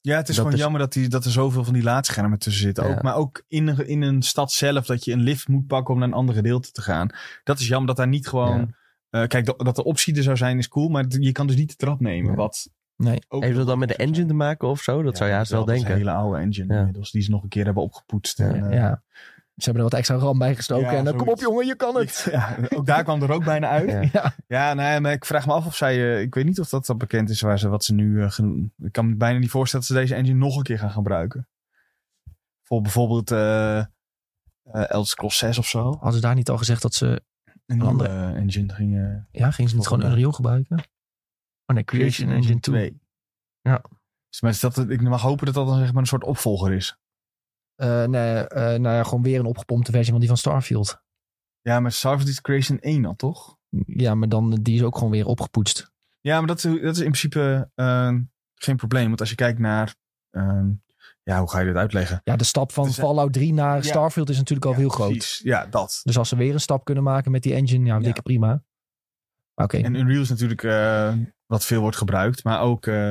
Ja, 0.00 0.16
het 0.16 0.28
is 0.28 0.34
Dat 0.34 0.36
gewoon 0.36 0.52
is- 0.52 0.58
jammer 0.60 0.80
dat, 0.80 0.92
die, 0.92 1.08
dat 1.08 1.24
er 1.24 1.30
zoveel 1.30 1.64
van 1.64 1.72
die 1.74 1.82
laadschermen 1.82 2.38
tussen 2.38 2.62
zitten. 2.62 2.84
Ja. 2.88 2.94
Ook, 2.94 3.02
maar 3.02 3.14
ook 3.16 3.44
in 3.48 3.66
een, 3.66 3.86
in 3.88 4.02
een 4.02 4.22
stad 4.22 4.52
zelf 4.52 4.86
dat 4.86 5.04
je 5.04 5.12
een 5.12 5.20
lift 5.22 5.48
moet 5.48 5.66
pakken 5.66 5.94
om 5.94 6.00
naar 6.00 6.08
een 6.08 6.14
ander 6.14 6.34
gedeelte 6.34 6.70
te 6.70 6.82
gaan. 6.82 7.08
Dat 7.44 7.58
is 7.58 7.68
jammer 7.68 7.86
dat 7.86 7.96
daar 7.96 8.08
niet 8.08 8.28
gewoon... 8.28 8.74
eh, 9.10 9.26
kijk, 9.26 9.46
dat, 9.46 9.58
dat 9.58 9.76
de 9.76 9.84
optie 9.84 10.16
er 10.16 10.22
zou 10.22 10.36
zijn 10.36 10.58
is 10.58 10.68
cool, 10.68 10.88
maar 10.88 11.04
je 11.08 11.32
kan 11.32 11.46
dus 11.46 11.56
niet 11.56 11.68
de 11.68 11.76
trap 11.76 12.00
nemen. 12.00 12.34
Wat 12.34 12.68
Nee. 12.96 13.18
ook 13.28 13.42
Heeft 13.42 13.56
dat 13.56 13.66
dan 13.66 13.78
met 13.78 13.88
de 13.88 13.96
engine 13.96 14.14
zijn. 14.16 14.26
te 14.28 14.34
maken 14.34 14.68
of 14.68 14.80
zo? 14.82 15.02
Dat 15.02 15.16
zou 15.16 15.30
je 15.30 15.36
haast 15.36 15.50
wel 15.50 15.64
dat 15.64 15.74
is 15.74 15.80
denken. 15.80 15.92
een 16.00 16.06
hele 16.06 16.16
oude 16.18 16.38
engine 16.38 16.72
Ja. 16.74 16.78
inmiddels, 16.78 17.10
die 17.10 17.22
ze 17.22 17.30
nog 17.30 17.42
een 17.42 17.48
keer 17.48 17.64
hebben 17.64 17.82
opgepoetst. 17.82 18.40
En, 18.40 18.54
Ja, 18.56 18.66
eh, 18.68 18.72
ja. 18.76 19.02
Ze 19.56 19.64
hebben 19.64 19.82
er 19.84 19.88
wat 19.90 19.98
extra 19.98 20.16
ram 20.16 20.38
bij 20.38 20.54
gestoken. 20.54 20.84
Ja, 20.90 20.92
en 20.98 21.04
dan 21.04 21.16
kom 21.16 21.28
op 21.28 21.40
jongen, 21.40 21.66
je 21.66 21.76
kan 21.76 21.96
het. 21.96 22.26
Ja, 22.30 22.56
ook 22.68 22.86
daar 22.86 23.02
kwam 23.02 23.22
er 23.22 23.32
ook 23.32 23.44
bijna 23.44 23.68
uit. 23.68 23.90
Ja. 23.90 24.02
Ja, 24.12 24.34
Ja. 24.46 24.74
nee, 24.74 25.00
maar 25.00 25.12
ik 25.12 25.24
vraag 25.24 25.46
me 25.46 25.52
af 25.52 25.66
of 25.66 25.76
zij... 25.76 25.94
eh, 26.14 26.20
ik 26.20 26.34
weet 26.34 26.44
niet 26.44 26.60
of 26.60 26.68
dat, 26.68 26.86
dat 26.86 26.98
bekend 26.98 27.30
is 27.30 27.40
waar 27.40 27.58
ze, 27.58 27.68
wat 27.68 27.84
ze 27.84 27.94
nu... 27.94 28.22
eh, 28.22 28.38
ik 28.78 28.92
kan 28.92 29.08
me 29.08 29.14
bijna 29.16 29.38
niet 29.38 29.50
voorstellen 29.50 29.86
dat 29.86 29.96
ze 29.96 30.02
deze 30.02 30.14
engine 30.14 30.38
nog 30.38 30.56
een 30.56 30.62
keer 30.62 30.78
gaan 30.78 30.90
gebruiken. 30.90 31.48
Voor 32.62 32.80
bijvoorbeeld 32.80 33.30
eh 33.30 33.78
eh 33.78 33.84
Elder 34.72 35.06
Scrolls 35.06 35.38
6 35.38 35.58
of 35.58 35.66
zo. 35.66 35.92
Hadden 35.92 36.12
ze 36.12 36.20
daar 36.20 36.34
niet 36.34 36.50
al 36.50 36.58
gezegd 36.58 36.82
dat 36.82 36.94
ze... 36.94 37.22
Een 37.66 37.82
andere- 37.82 38.08
eh, 38.32 38.36
engine 38.40 38.72
gingen... 38.74 39.28
Ja, 39.30 39.50
gingen 39.50 39.70
ze 39.70 39.76
niet 39.76 39.86
gewoon. 39.86 40.04
Unreal 40.06 40.32
gebruiken? 40.32 40.82
Oh 41.66 41.74
nee, 41.74 41.84
Creation 41.84 42.30
Engine 42.30 42.60
2. 42.60 43.00
Ja. 43.60 43.82
Dus 44.28 44.40
maar 44.40 44.50
is 44.50 44.60
dat, 44.60 44.78
ik 44.90 45.00
mag 45.02 45.22
hopen 45.22 45.46
dat 45.46 45.54
dat 45.54 45.66
dan 45.66 45.78
zeg 45.78 45.92
maar 45.92 46.02
een 46.02 46.08
soort 46.08 46.24
opvolger 46.24 46.72
is. 46.72 46.96
Eh, 47.74 48.04
nee, 48.04 48.36
eh, 48.46 48.62
nou 48.80 48.96
ja, 48.96 49.02
gewoon 49.02 49.22
weer 49.22 49.38
een 49.38 49.46
opgepompte 49.46 49.90
versie 49.92 50.10
van 50.10 50.18
die 50.20 50.28
van 50.28 50.38
Starfield. 50.38 51.02
Ja, 51.60 51.80
maar 51.80 51.92
Starfield 51.92 52.28
is 52.28 52.40
Creation 52.40 52.78
1 52.80 53.04
al, 53.04 53.14
toch? 53.16 53.56
Ja, 53.86 54.14
maar 54.14 54.28
dan, 54.28 54.50
die 54.62 54.74
is 54.74 54.82
ook 54.82 54.94
gewoon 54.96 55.10
weer 55.10 55.26
opgepoetst. 55.26 55.92
Ja, 56.20 56.38
maar 56.38 56.46
dat, 56.46 56.56
is- 56.56 56.80
dat 56.80 56.92
is 56.96 56.98
in 56.98 57.10
principe 57.10 57.70
eh, 57.74 58.14
geen 58.54 58.76
probleem. 58.76 59.06
Want 59.06 59.20
als 59.20 59.28
je 59.30 59.34
kijkt 59.34 59.58
naar... 59.58 59.94
ehm, 60.30 60.70
ja, 61.22 61.38
hoe 61.38 61.50
ga 61.50 61.58
je 61.58 61.66
dit 61.66 61.76
uitleggen? 61.76 62.20
Ja, 62.24 62.36
de 62.36 62.44
stap 62.44 62.72
van 62.72 62.92
Fallout 62.92 63.32
3 63.32 63.52
naar 63.52 63.76
Ja. 63.76 63.82
Starfield 63.82 64.28
is 64.28 64.36
natuurlijk 64.36 64.66
al 64.66 64.72
Ja, 64.72 64.78
heel 64.78 64.88
groot. 64.88 65.08
precies. 65.10 65.38
Ja, 65.38 65.66
dat. 65.66 66.00
Dus 66.02 66.18
als 66.18 66.28
ze 66.28 66.36
weer 66.36 66.52
een 66.54 66.60
stap 66.60 66.84
kunnen 66.84 67.04
maken 67.04 67.30
met 67.30 67.42
die 67.42 67.54
engine, 67.54 67.86
ja, 67.86 67.94
Ja. 67.94 68.00
dikke 68.00 68.22
prima. 68.22 68.46
Maar 69.54 69.64
Oké, 69.66 69.76
En 69.78 69.94
Unreal 69.94 70.20
is 70.22 70.28
natuurlijk 70.28 70.62
eh, 70.62 71.14
wat 71.46 71.64
veel 71.64 71.80
wordt 71.80 71.96
gebruikt. 71.96 72.44
Maar 72.44 72.60
ook... 72.60 72.86
eh 72.86 73.10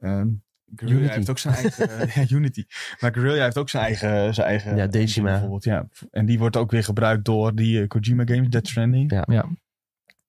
ehm, 0.00 0.28
Guerrilla 0.76 0.98
Unity. 1.00 1.14
heeft 1.14 1.30
ook 1.30 1.38
zijn 1.38 1.54
eigen... 1.54 1.88
ja, 2.22 2.36
Unity. 2.36 2.64
Maar 3.00 3.12
Guerrilla 3.12 3.42
heeft 3.44 3.58
ook 3.58 3.68
zijn 3.68 3.82
eigen... 3.84 4.34
Zijn 4.34 4.46
eigen 4.46 4.76
Ja, 4.76 4.86
Decima. 4.86 5.30
bijvoorbeeld. 5.30 5.64
Ja. 5.64 5.88
En 6.10 6.26
die 6.26 6.38
wordt 6.38 6.56
ook 6.56 6.70
weer 6.70 6.84
gebruikt 6.84 7.24
door 7.24 7.54
die 7.54 7.80
eh, 7.80 7.88
Kojima 7.88 8.24
games, 8.26 8.48
Death 8.48 8.68
Stranding. 8.68 9.12
Ja. 9.12 9.24
ja, 9.30 9.44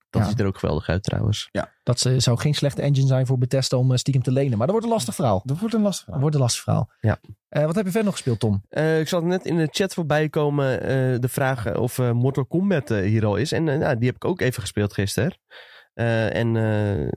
Dat 0.09 0.21
Ja. 0.21 0.27
ziet 0.29 0.39
er 0.39 0.45
ook 0.45 0.57
geweldig 0.57 0.89
uit 0.89 1.03
trouwens. 1.03 1.49
dat 1.83 2.05
eh, 2.05 2.13
zou 2.17 2.37
geen 2.39 2.53
slechte 2.53 2.81
engine 2.81 3.07
zijn 3.07 3.25
voor 3.25 3.37
Bethesda 3.37 3.77
om 3.77 3.91
eh, 3.91 3.97
stiekem 3.97 4.21
te 4.23 4.31
lenen. 4.31 4.57
Maar 4.57 4.67
dat 4.67 4.69
wordt 4.75 4.85
een 4.85 4.91
lastig 4.93 5.15
verhaal. 5.15 5.41
Dat 5.45 5.59
wordt 5.59 5.73
een 5.75 5.81
lastig 5.81 6.05
Dat 6.05 6.15
verhaal. 6.15 6.21
wordt 6.21 6.35
een 6.35 6.41
lastig 6.41 6.63
verhaal. 6.63 6.89
Ja. 7.01 7.19
Eh, 7.49 7.65
wat 7.65 7.75
heb 7.75 7.85
je 7.85 7.91
verder 7.91 8.03
nog 8.03 8.13
gespeeld, 8.13 8.39
Tom? 8.39 8.63
Eh, 8.69 8.99
ik 8.99 9.07
zat 9.07 9.23
net 9.23 9.45
in 9.45 9.57
de 9.57 9.67
chat 9.71 9.93
voorbij 9.93 10.29
komen 10.29 10.81
eh, 10.81 10.87
de 11.19 11.27
vraag 11.29 11.75
of 11.75 11.99
eh, 11.99 12.11
Mortal 12.11 12.45
Kombat 12.45 12.89
hier 12.89 13.25
al 13.25 13.35
is. 13.35 13.51
En 13.51 13.63
nou, 13.63 13.97
die 13.97 14.07
heb 14.07 14.15
ik 14.15 14.25
ook 14.25 14.41
even 14.41 14.61
gespeeld 14.61 14.93
gisteren. 14.93 15.37
Eh, 15.97 16.35
en 16.35 16.55
eh, 16.55 17.07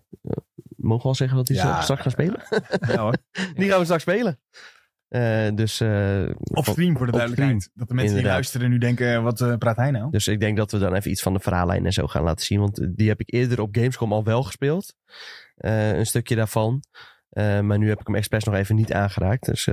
mogen 0.76 1.02
we 1.02 1.08
al 1.08 1.14
zeggen 1.14 1.36
dat 1.36 1.46
die 1.46 1.56
Ja. 1.56 1.80
straks 1.80 2.02
gaan 2.02 2.10
spelen? 2.10 2.42
Ja, 2.86 2.96
hoor. 2.96 3.16
die 3.54 3.68
gaan 3.68 3.78
we 3.78 3.84
straks 3.84 4.02
spelen. 4.02 4.40
Eh, 5.08 5.48
dus, 5.54 5.80
Op 6.52 6.64
stream 6.64 6.96
voor 6.96 7.06
de 7.06 7.12
duidelijkheid. 7.12 7.70
Dat 7.74 7.88
de 7.88 7.94
mensen 7.94 8.16
die 8.16 8.24
luisteren 8.24 8.70
nu 8.70 8.78
denken, 8.78 9.22
wat 9.22 9.58
praat 9.58 9.76
hij 9.76 9.90
nou? 9.90 10.10
dus 10.10 10.28
ik 10.28 10.40
denk 10.40 10.56
dat 10.56 10.70
we 10.70 10.78
dan 10.78 10.94
even 10.94 11.10
iets 11.10 11.22
van 11.22 11.32
de 11.32 11.40
verhaallijn 11.40 11.86
en 11.86 11.92
zo 11.92 12.06
gaan 12.06 12.22
laten 12.22 12.44
zien. 12.44 12.60
Want 12.60 12.96
die 12.96 13.08
heb 13.08 13.20
ik 13.20 13.32
eerder 13.32 13.60
op 13.60 13.68
Gamescom 13.76 14.12
al 14.12 14.24
wel 14.24 14.42
gespeeld. 14.42 14.94
Een 15.56 16.06
stukje 16.06 16.34
daarvan. 16.34 16.82
Maar 17.36 17.78
nu 17.78 17.88
heb 17.88 18.00
ik 18.00 18.06
hem 18.06 18.16
expres 18.16 18.44
nog 18.44 18.54
even 18.54 18.76
niet 18.76 18.92
aangeraakt. 18.92 19.44
Dus 19.46 19.68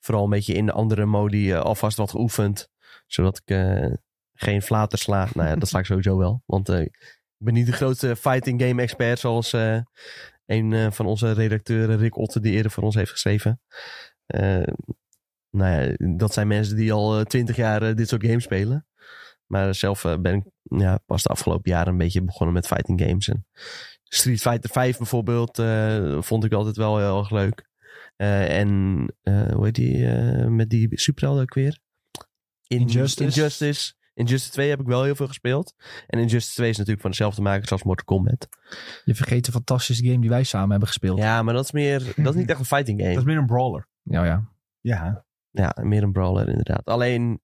vooral 0.00 0.24
een 0.24 0.30
beetje 0.30 0.54
in 0.54 0.66
de 0.66 0.72
andere 0.72 1.06
modi 1.06 1.54
alvast 1.54 1.96
wat 1.96 2.10
geoefend. 2.10 2.68
Zodat 3.06 3.42
ik 3.44 3.56
geen 4.34 4.62
flater 4.62 4.98
sla. 4.98 5.28
nou 5.34 5.48
ja, 5.48 5.56
dat 5.56 5.68
sla 5.68 5.78
ik 5.78 5.84
sowieso 5.84 6.18
wel. 6.18 6.42
Want 6.46 6.70
ik 7.38 7.44
ben 7.44 7.54
niet 7.54 7.66
de 7.66 7.72
grootste 7.72 8.16
fighting 8.16 8.62
game 8.62 8.82
expert 8.82 9.18
zoals 9.18 9.52
eh, 9.52 9.80
een 10.46 10.72
eh, 10.72 10.90
van 10.90 11.06
onze 11.06 11.32
redacteuren 11.32 11.98
Rick 11.98 12.16
Otte 12.16 12.40
die 12.40 12.52
eerder 12.52 12.70
voor 12.70 12.82
ons 12.82 12.94
heeft 12.94 13.10
geschreven. 13.10 13.60
Eh, 14.26 14.62
nou 15.50 15.82
ja, 15.82 15.94
dat 16.16 16.32
zijn 16.32 16.46
mensen 16.46 16.76
die 16.76 16.92
al 16.92 17.24
twintig 17.24 17.56
jaar 17.56 17.94
dit 17.94 18.08
soort 18.08 18.24
games 18.26 18.44
spelen. 18.44 18.86
Maar 19.46 19.74
zelf 19.74 20.02
ben 20.20 20.34
ik 20.34 20.44
ja, 20.62 20.98
pas 21.06 21.22
de 21.22 21.28
afgelopen 21.28 21.70
jaren 21.70 21.92
een 21.92 21.98
beetje 21.98 22.22
begonnen 22.24 22.54
met 22.54 22.66
fighting 22.66 23.00
games. 23.00 23.28
En 23.28 23.46
Street 24.02 24.40
Fighter 24.40 24.70
5 24.70 24.96
bijvoorbeeld 24.96 25.62
vond 26.24 26.44
ik 26.44 26.52
altijd 26.52 26.76
wel 26.76 26.98
heel 26.98 27.18
erg 27.18 27.30
leuk. 27.30 27.68
Eh, 28.16 28.58
en 28.58 28.68
hoe 29.52 29.64
heet 29.64 29.74
die 29.74 30.06
met 30.48 30.70
die 30.70 30.88
superhelden 30.90 31.42
ook 31.42 31.54
weer? 31.54 31.78
In- 32.66 32.80
Injustice. 32.80 33.22
Injustice. 33.22 33.94
Injustice 34.18 34.52
2 34.52 34.68
heb 34.68 34.80
ik 34.80 34.86
wel 34.86 35.02
heel 35.02 35.14
veel 35.14 35.26
gespeeld. 35.26 35.74
En 36.06 36.18
Injustice 36.18 36.54
2 36.54 36.68
is 36.68 36.76
natuurlijk 36.76 37.02
van 37.02 37.10
dezelfde 37.10 37.42
makers 37.42 37.72
als 37.72 37.82
Mortal 37.82 38.04
Kombat. 38.04 38.48
Je 39.04 39.14
vergeet 39.14 39.44
de 39.44 39.52
fantastische 39.52 40.04
game 40.04 40.18
die 40.20 40.30
wij 40.30 40.42
samen 40.44 40.70
hebben 40.70 40.88
gespeeld. 40.88 41.18
Ja, 41.18 41.42
maar 41.42 41.54
dat 41.54 41.64
is 41.64 41.72
meer, 41.72 41.98
dat 42.16 42.34
is 42.34 42.40
niet 42.40 42.50
echt 42.50 42.58
een 42.58 42.64
fighting 42.64 42.98
game. 43.00 43.12
Dat 43.12 43.22
is 43.22 43.28
meer 43.28 43.36
een 43.38 43.46
brawler. 43.46 43.88
Ja, 44.02 44.24
ja. 44.24 44.48
Ja. 44.80 45.24
Ja, 45.50 45.76
meer 45.82 46.02
een 46.02 46.12
brawler 46.12 46.48
inderdaad. 46.48 46.84
Alleen, 46.84 47.40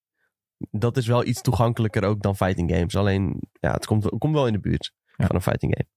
dat 0.71 0.97
is 0.97 1.07
wel 1.07 1.25
iets 1.25 1.41
toegankelijker 1.41 2.03
ook 2.05 2.23
dan 2.23 2.37
fighting 2.37 2.71
games. 2.71 2.97
Alleen, 2.97 3.41
ja, 3.61 3.73
het 3.73 3.87
komt, 3.87 4.05
het 4.05 4.19
komt 4.19 4.35
wel 4.35 4.47
in 4.47 4.53
de 4.53 4.61
buurt 4.61 4.93
Ja. 5.17 5.27
van 5.27 5.35
een 5.37 5.43
fighting 5.43 5.77
game. 5.77 5.89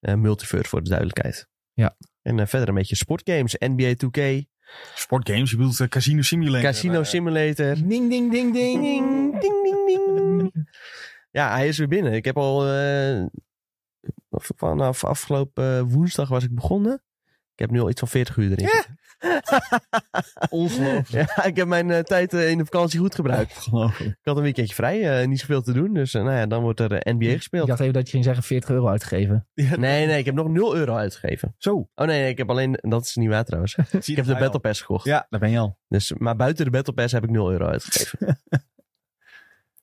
Eh, 0.00 0.22
multiverse 0.22 0.68
voor 0.68 0.82
de 0.82 0.88
duidelijkheid. 0.88 1.48
Ja. 1.72 1.96
En 2.22 2.38
eh, 2.40 2.46
verder 2.46 2.68
een 2.68 2.74
beetje 2.74 2.96
sportgames. 2.96 3.54
NBA 3.58 3.94
2K, 3.94 4.48
Sportgames, 4.94 5.50
je 5.50 5.56
bedoelt 5.56 5.80
eh, 5.80 5.88
Casino 5.88 6.22
Simulator. 6.22 6.60
Casino 6.70 7.02
Simulator. 7.02 7.74
Ding, 7.74 7.88
ding, 7.88 8.10
ding, 8.10 8.30
ding. 8.30 8.80
Ding, 8.82 9.40
ding, 9.40 9.40
ding, 9.40 9.86
ding. 9.86 10.09
Ja, 11.32 11.50
hij 11.54 11.68
is 11.68 11.78
weer 11.78 11.88
binnen. 11.88 12.12
Ik 12.12 12.24
heb 12.24 12.36
al 12.36 12.66
eh, 12.68 13.24
vanaf 14.30 15.04
afgelopen 15.04 15.76
eh, 15.76 15.82
woensdag 15.86 16.28
was 16.28 16.44
ik 16.44 16.54
begonnen. 16.54 17.02
Ik 17.54 17.58
heb 17.66 17.70
nu 17.70 17.80
al 17.80 17.90
iets 17.90 18.00
van 18.00 18.08
40 18.08 18.36
uur 18.36 18.50
erin. 18.50 18.68
Ongelooflijk. 20.50 21.30
Ja, 21.36 21.44
ik 21.44 21.56
heb 21.56 21.66
mijn 21.66 21.90
eh, 21.90 21.98
tijd 21.98 22.32
in 22.32 22.58
de 22.58 22.64
vakantie 22.64 23.00
goed 23.00 23.14
gebruikt. 23.14 23.66
Ik 23.98 24.16
had 24.22 24.36
een 24.36 24.42
weekendje 24.42 24.74
vrij, 24.74 25.20
eh, 25.20 25.26
niet 25.28 25.40
zoveel 25.40 25.62
te 25.62 25.72
doen. 25.72 25.94
Dus 25.94 26.12
nou 26.12 26.30
ja, 26.30 26.46
dan 26.46 26.62
wordt 26.62 26.80
er 26.80 27.00
NBA 27.04 27.26
Ik 27.26 27.36
gespeeld. 27.36 27.66
dacht 27.66 27.80
even 27.80 27.92
dat 27.92 28.04
je 28.06 28.10
ging 28.10 28.24
zeggen 28.24 28.42
40 28.42 28.70
euro 28.70 28.88
uitgegeven. 28.88 29.48
Nee, 29.54 30.06
nee, 30.06 30.18
ik 30.18 30.24
heb 30.24 30.34
nog 30.34 30.48
0 30.48 30.76
euro 30.76 30.94
uitgegeven. 30.94 31.54
Zo. 31.58 31.88
Oh 31.94 32.06
nee, 32.06 32.20
nee, 32.20 32.30
ik 32.30 32.38
heb 32.38 32.50
alleen, 32.50 32.78
dat 32.80 33.04
is 33.04 33.14
niet 33.14 33.28
waar 33.28 33.44
trouwens. 33.44 33.74
Ik 34.10 34.16
heb 34.16 34.26
de 34.26 34.36
Battle 34.36 34.60
Pass 34.60 34.80
gekocht. 34.80 35.04
Ja, 35.04 35.26
daar 35.28 35.40
ben 35.40 35.50
je 35.50 35.58
al. 35.58 35.78
Dus, 35.88 36.12
maar 36.12 36.36
buiten 36.36 36.64
de 36.64 36.70
Battle 36.70 36.94
Pass 36.94 37.12
heb 37.12 37.24
ik 37.24 37.30
0 37.30 37.50
euro 37.52 37.66
uitgegeven. 37.66 38.40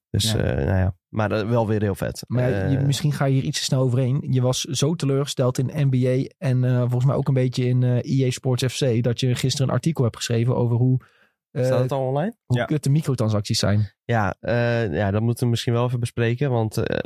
Dus, 0.10 0.32
Ja. 0.32 0.38
eh, 0.38 0.66
nou 0.66 0.78
ja, 0.78 0.96
maar 1.08 1.48
wel 1.50 1.68
weer 1.68 1.82
heel 1.82 1.96
vet. 1.96 2.24
Maar 2.28 2.50
je- 2.50 2.78
Eh, 2.78 2.84
misschien 2.86 3.12
ga 3.12 3.26
je 3.26 3.34
hier 3.34 3.44
iets 3.44 3.58
te 3.60 3.64
snel 3.64 3.82
overheen. 3.82 4.28
Je 4.30 4.42
was 4.42 4.62
zo 4.62 4.96
teleurgesteld 4.96 5.58
in 5.58 5.88
NBA 5.90 6.30
en 6.38 6.64
eh, 6.64 6.80
volgens 6.80 7.06
mij 7.06 7.16
ook 7.16 7.28
een 7.28 7.34
beetje 7.34 7.66
in 7.66 7.84
eh 7.84 8.20
EA 8.20 8.30
Sports 8.32 8.64
FC... 8.66 9.04
dat 9.04 9.20
je 9.20 9.36
gisteren 9.36 9.68
een 9.68 9.74
artikel 9.74 10.04
hebt 10.04 10.16
geschreven 10.16 10.56
over 10.56 10.76
hoe, 10.78 11.06
eh, 11.52 11.66
staat 11.66 11.80
het 11.82 11.92
al 11.92 12.08
online? 12.08 12.36
hoe 12.46 12.58
Ja. 12.58 12.66
kut 12.66 12.84
de 12.84 12.90
microtransacties 12.90 13.60
zijn. 13.60 13.94
Ja, 14.04 14.36
eh, 14.40 14.94
ja, 14.94 15.12
dat 15.12 15.22
moeten 15.22 15.44
we 15.44 15.50
misschien 15.50 15.74
wel 15.74 15.86
even 15.86 16.00
bespreken. 16.00 16.50
Want, 16.52 16.78
eh, 16.78 17.00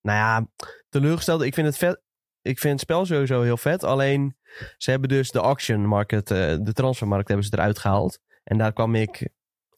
nou 0.00 0.18
ja, 0.18 0.46
teleurgesteld. 0.88 1.42
Ik 1.42 1.54
vind 1.54 1.66
het 1.66 1.76
vet. 1.78 2.02
Ik 2.42 2.58
vind 2.58 2.72
het 2.72 2.80
spel 2.80 3.06
sowieso 3.06 3.42
heel 3.42 3.56
vet. 3.56 3.84
Alleen, 3.84 4.36
ze 4.76 4.90
hebben 4.90 5.08
dus 5.08 5.30
de 5.30 5.38
auction 5.38 5.86
market, 5.86 6.26
de 6.28 6.70
transfermarkt, 6.72 7.28
hebben 7.28 7.46
ze 7.46 7.52
eruit 7.54 7.78
gehaald. 7.78 8.18
En 8.44 8.58
daar 8.58 8.72
kwam 8.72 8.94
ik 8.94 9.28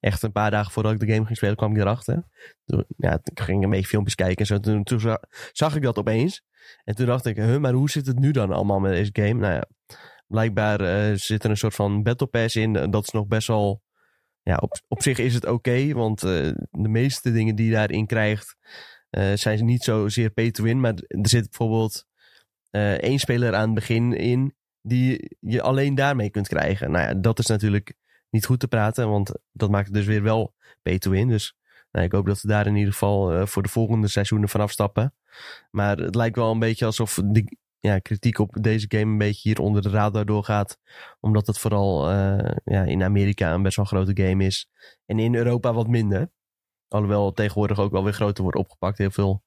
echt 0.05 0.23
een 0.23 0.33
paar 0.33 0.51
dagen 0.51 0.73
voordat 0.73 0.93
ik 0.93 1.01
de 1.01 1.13
game 1.13 1.25
ging 1.25 1.37
spelen, 1.37 1.57
kwam 1.57 1.71
ik 1.75 1.81
erachter. 1.81 2.25
Toen, 2.65 2.85
ja, 2.97 3.19
toen 3.19 3.45
ging 3.45 3.59
ik 3.59 3.65
een 3.65 3.71
beetje 3.71 3.87
filmpjes 3.87 4.15
kijken 4.15 4.37
en 4.37 4.47
zo. 4.47 4.59
Toen, 4.59 4.83
toen 4.83 5.01
za- 5.01 5.23
zag 5.53 5.77
ik 5.77 5.83
dat 5.83 5.99
opeens. 5.99 6.43
En 6.85 6.95
toen 6.95 7.07
dacht 7.07 7.27
ik, 7.27 7.37
huh, 7.37 7.57
maar 7.59 7.73
hoe 7.73 7.91
zit 7.91 8.07
het 8.07 8.19
nu 8.19 8.31
dan 8.31 8.53
allemaal 8.53 8.81
met 8.81 8.93
deze 8.93 9.11
game? 9.13 9.41
Nou 9.41 9.53
ja, 9.55 9.65
blijkbaar 10.27 10.81
eh, 10.81 11.17
zit 11.17 11.45
er 11.45 11.51
een 11.51 11.57
soort 11.57 11.75
van 11.75 12.03
battle 12.03 12.27
pass 12.27 12.57
in. 12.57 12.73
Dat 12.73 13.03
is 13.03 13.11
nog 13.11 13.27
best 13.27 13.49
wel 13.49 13.83
ja, 14.43 14.57
op, 14.57 14.81
op 14.89 15.03
zich 15.03 15.19
is 15.19 15.35
het 15.35 15.47
oké, 15.47 15.93
want 15.93 16.23
eh, 16.23 16.31
de 16.71 16.89
meeste 16.89 17.33
dingen 17.33 17.55
die 17.57 17.67
je 17.67 17.73
daarin 17.73 18.07
krijgt 18.07 18.57
eh, 19.11 19.33
zijn 19.35 19.65
niet 19.65 19.83
zozeer 19.83 20.31
pay 20.31 20.51
to 20.51 20.63
win. 20.63 20.81
Maar 20.81 20.95
er 20.95 21.29
zit 21.29 21.49
bijvoorbeeld 21.49 22.07
één 23.01 23.19
speler 23.19 23.55
aan 23.55 23.65
het 23.65 23.75
begin 23.75 24.13
in 24.13 24.55
die 24.83 25.37
je 25.41 25.63
alleen 25.63 25.95
daarmee 25.95 26.31
kunt 26.31 26.49
krijgen. 26.49 26.91
Nou 26.91 27.05
ja, 27.05 27.15
dat 27.15 27.39
is 27.39 27.47
natuurlijk 27.47 27.95
niet 28.35 28.47
goed 28.47 28.61
te 28.61 28.69
praten, 28.69 29.09
want 29.09 29.33
dat 29.53 29.71
maakt 29.71 29.87
het 29.87 29.95
dus 29.95 30.07
weer 30.07 30.23
wel 30.23 30.55
to 30.99 31.11
win. 31.11 31.29
Dus 31.29 31.57
nou, 31.91 32.07
ik 32.07 32.13
hoop 32.13 32.27
dat 32.27 32.41
we 32.41 32.49
daar 32.49 32.67
in 32.67 32.77
ieder 32.77 32.93
geval 32.93 33.33
eh, 33.33 33.47
voor 33.47 33.63
de 33.63 33.69
volgende 33.69 34.09
seizoenen 34.09 34.49
vanaf 34.49 34.71
stappen. 34.71 35.15
Maar 35.71 35.97
het 35.97 36.15
lijkt 36.15 36.37
wel 36.37 36.51
een 36.51 36.59
beetje 36.59 36.85
alsof 36.85 37.21
die 37.25 37.59
ja, 37.81 37.99
kritiek 37.99 38.39
op 38.39 38.57
deze 38.61 38.87
game 38.89 39.13
een 39.13 39.19
beetje 39.19 39.49
hier 39.49 39.61
onder 39.61 39.83
de 39.83 39.89
radar 39.89 40.27
doorgaat 40.27 40.79
omdat 41.21 41.47
het 41.47 41.59
vooral 41.59 42.11
eh, 42.11 42.57
ja, 42.65 42.83
in 42.83 43.03
Amerika 43.03 43.55
een 43.55 43.63
best 43.63 43.77
wel 43.77 43.85
grote 43.85 44.23
game 44.23 44.45
is. 44.45 44.69
En 45.07 45.19
in 45.19 45.35
Europa 45.35 45.73
wat 45.73 45.89
minder. 45.89 46.31
Alhoewel 46.89 47.33
tegenwoordig 47.33 47.79
ook 47.79 47.93
wel 47.93 48.05
weer 48.05 48.13
groter 48.13 48.43
wordt 48.43 48.59
opgepakt. 48.59 48.99
Heel 48.99 49.11
veel 49.11 49.43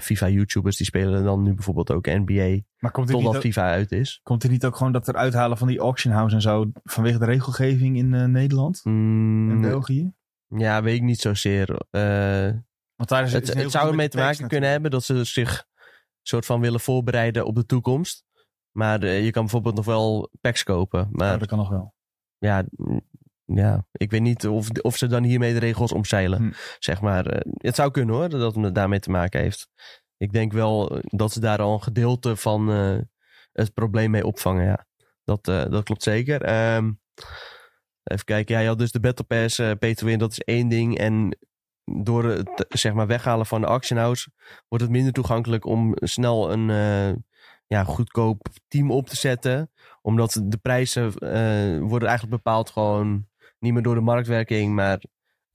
FIFA-YouTubers 0.00 0.76
die 0.76 0.86
spelen 0.86 1.24
dan 1.24 1.42
nu 1.42 1.54
bijvoorbeeld 1.54 1.90
ook 1.90 2.06
NBA. 2.06 2.58
Maar 2.78 2.90
komt 2.90 3.08
Totdat 3.10 3.34
ook, 3.36 3.40
FIFA 3.42 3.70
uit 3.70 3.92
is. 3.92 4.20
komt 4.22 4.42
er 4.42 4.50
niet 4.50 4.64
ook 4.64 4.76
gewoon 4.76 4.92
dat 4.92 5.08
er 5.08 5.14
uithalen 5.16 5.58
van 5.58 5.68
die 5.68 5.78
auction 5.78 6.12
house 6.14 6.34
en 6.34 6.40
zo 6.42 6.70
vanwege 6.84 7.18
de 7.18 7.24
regelgeving 7.24 7.96
in 7.96 8.14
eh, 8.14 8.24
Nederland 8.24 8.80
Mm, 8.84 9.50
en 9.50 9.60
België? 9.60 10.12
ja, 10.48 10.82
weet 10.82 10.96
ik 10.96 11.02
niet 11.02 11.20
zozeer. 11.20 11.80
Eh, 11.90 12.50
Want 12.96 13.08
daar 13.08 13.22
is, 13.24 13.32
het 13.32 13.48
is 13.48 13.62
het 13.62 13.70
zou 13.70 13.88
ermee 13.88 14.08
te 14.08 14.16
maken 14.16 14.48
kunnen 14.48 14.70
hebben 14.70 14.90
dat 14.90 15.04
ze 15.04 15.24
zich 15.24 15.66
soort 16.22 16.46
van 16.46 16.60
willen 16.60 16.80
voorbereiden 16.80 17.46
op 17.46 17.54
de 17.54 17.66
toekomst. 17.66 18.24
Maar 18.70 19.02
eh, 19.02 19.24
je 19.24 19.30
kan 19.30 19.42
bijvoorbeeld 19.42 19.74
nog 19.74 19.84
wel 19.84 20.30
packs 20.40 20.62
kopen. 20.62 21.08
Maar 21.10 21.32
Oh, 21.32 21.38
dat 21.38 21.48
kan 21.48 21.58
nog 21.58 21.68
wel. 21.68 21.94
ja, 22.38 22.64
mm, 22.70 23.00
ja, 23.54 23.86
ik 23.92 24.10
weet 24.10 24.20
niet 24.20 24.46
of, 24.46 24.70
of 24.70 24.96
ze 24.96 25.06
dan 25.06 25.24
hiermee 25.24 25.52
de 25.52 25.58
regels 25.58 25.92
omzeilen. 25.92 26.38
Hm. 26.38 26.52
Zeg 26.78 27.00
maar, 27.00 27.26
eh, 27.26 27.52
het 27.52 27.74
zou 27.74 27.90
kunnen 27.90 28.14
hoor, 28.14 28.28
dat 28.28 28.54
het 28.54 28.74
daarmee 28.74 29.00
te 29.00 29.10
maken 29.10 29.40
heeft. 29.40 29.68
Ik 30.16 30.32
denk 30.32 30.52
wel 30.52 30.90
eh, 30.90 30.98
dat 31.02 31.32
ze 31.32 31.40
daar 31.40 31.58
al 31.58 31.72
een 31.72 31.82
gedeelte 31.82 32.36
van 32.36 32.72
eh, 32.72 32.98
het 33.52 33.74
probleem 33.74 34.10
mee 34.10 34.26
opvangen, 34.26 34.64
ja. 34.64 34.86
Dat, 35.24 35.44
dat 35.44 35.82
klopt 35.82 36.02
zeker. 36.02 36.42
Ehm, 36.42 36.92
even 38.04 38.24
kijken, 38.24 38.54
ja, 38.54 38.60
je 38.60 38.68
had 38.68 38.78
dus 38.78 38.92
de 38.92 39.00
Battle 39.00 39.24
Pass, 39.24 39.58
eh 39.58 39.70
pay 39.78 39.94
to 39.94 40.06
win, 40.06 40.18
dat 40.18 40.30
is 40.30 40.40
één 40.40 40.68
ding. 40.68 40.98
En 40.98 41.38
door 41.84 42.24
het 42.24 42.66
zeg 42.68 42.92
maar 42.92 43.06
weghalen 43.06 43.46
van 43.46 43.60
de 43.60 43.66
auction 43.66 43.98
house 43.98 44.30
wordt 44.68 44.84
het 44.84 44.92
minder 44.92 45.12
toegankelijk 45.12 45.64
om 45.64 45.92
snel 45.94 46.52
een 46.52 46.68
ja, 47.66 47.84
goedkoop 47.84 48.48
team 48.68 48.90
op 48.90 49.08
te 49.08 49.16
zetten. 49.16 49.70
Omdat 50.02 50.40
de 50.44 50.56
prijzen 50.56 51.12
worden 51.88 52.08
eigenlijk 52.08 52.42
bepaald 52.42 52.70
gewoon 52.70 53.28
niet 53.58 53.72
meer 53.72 53.82
door 53.82 53.94
de 53.94 54.00
marktwerking, 54.00 54.74
maar 54.74 55.04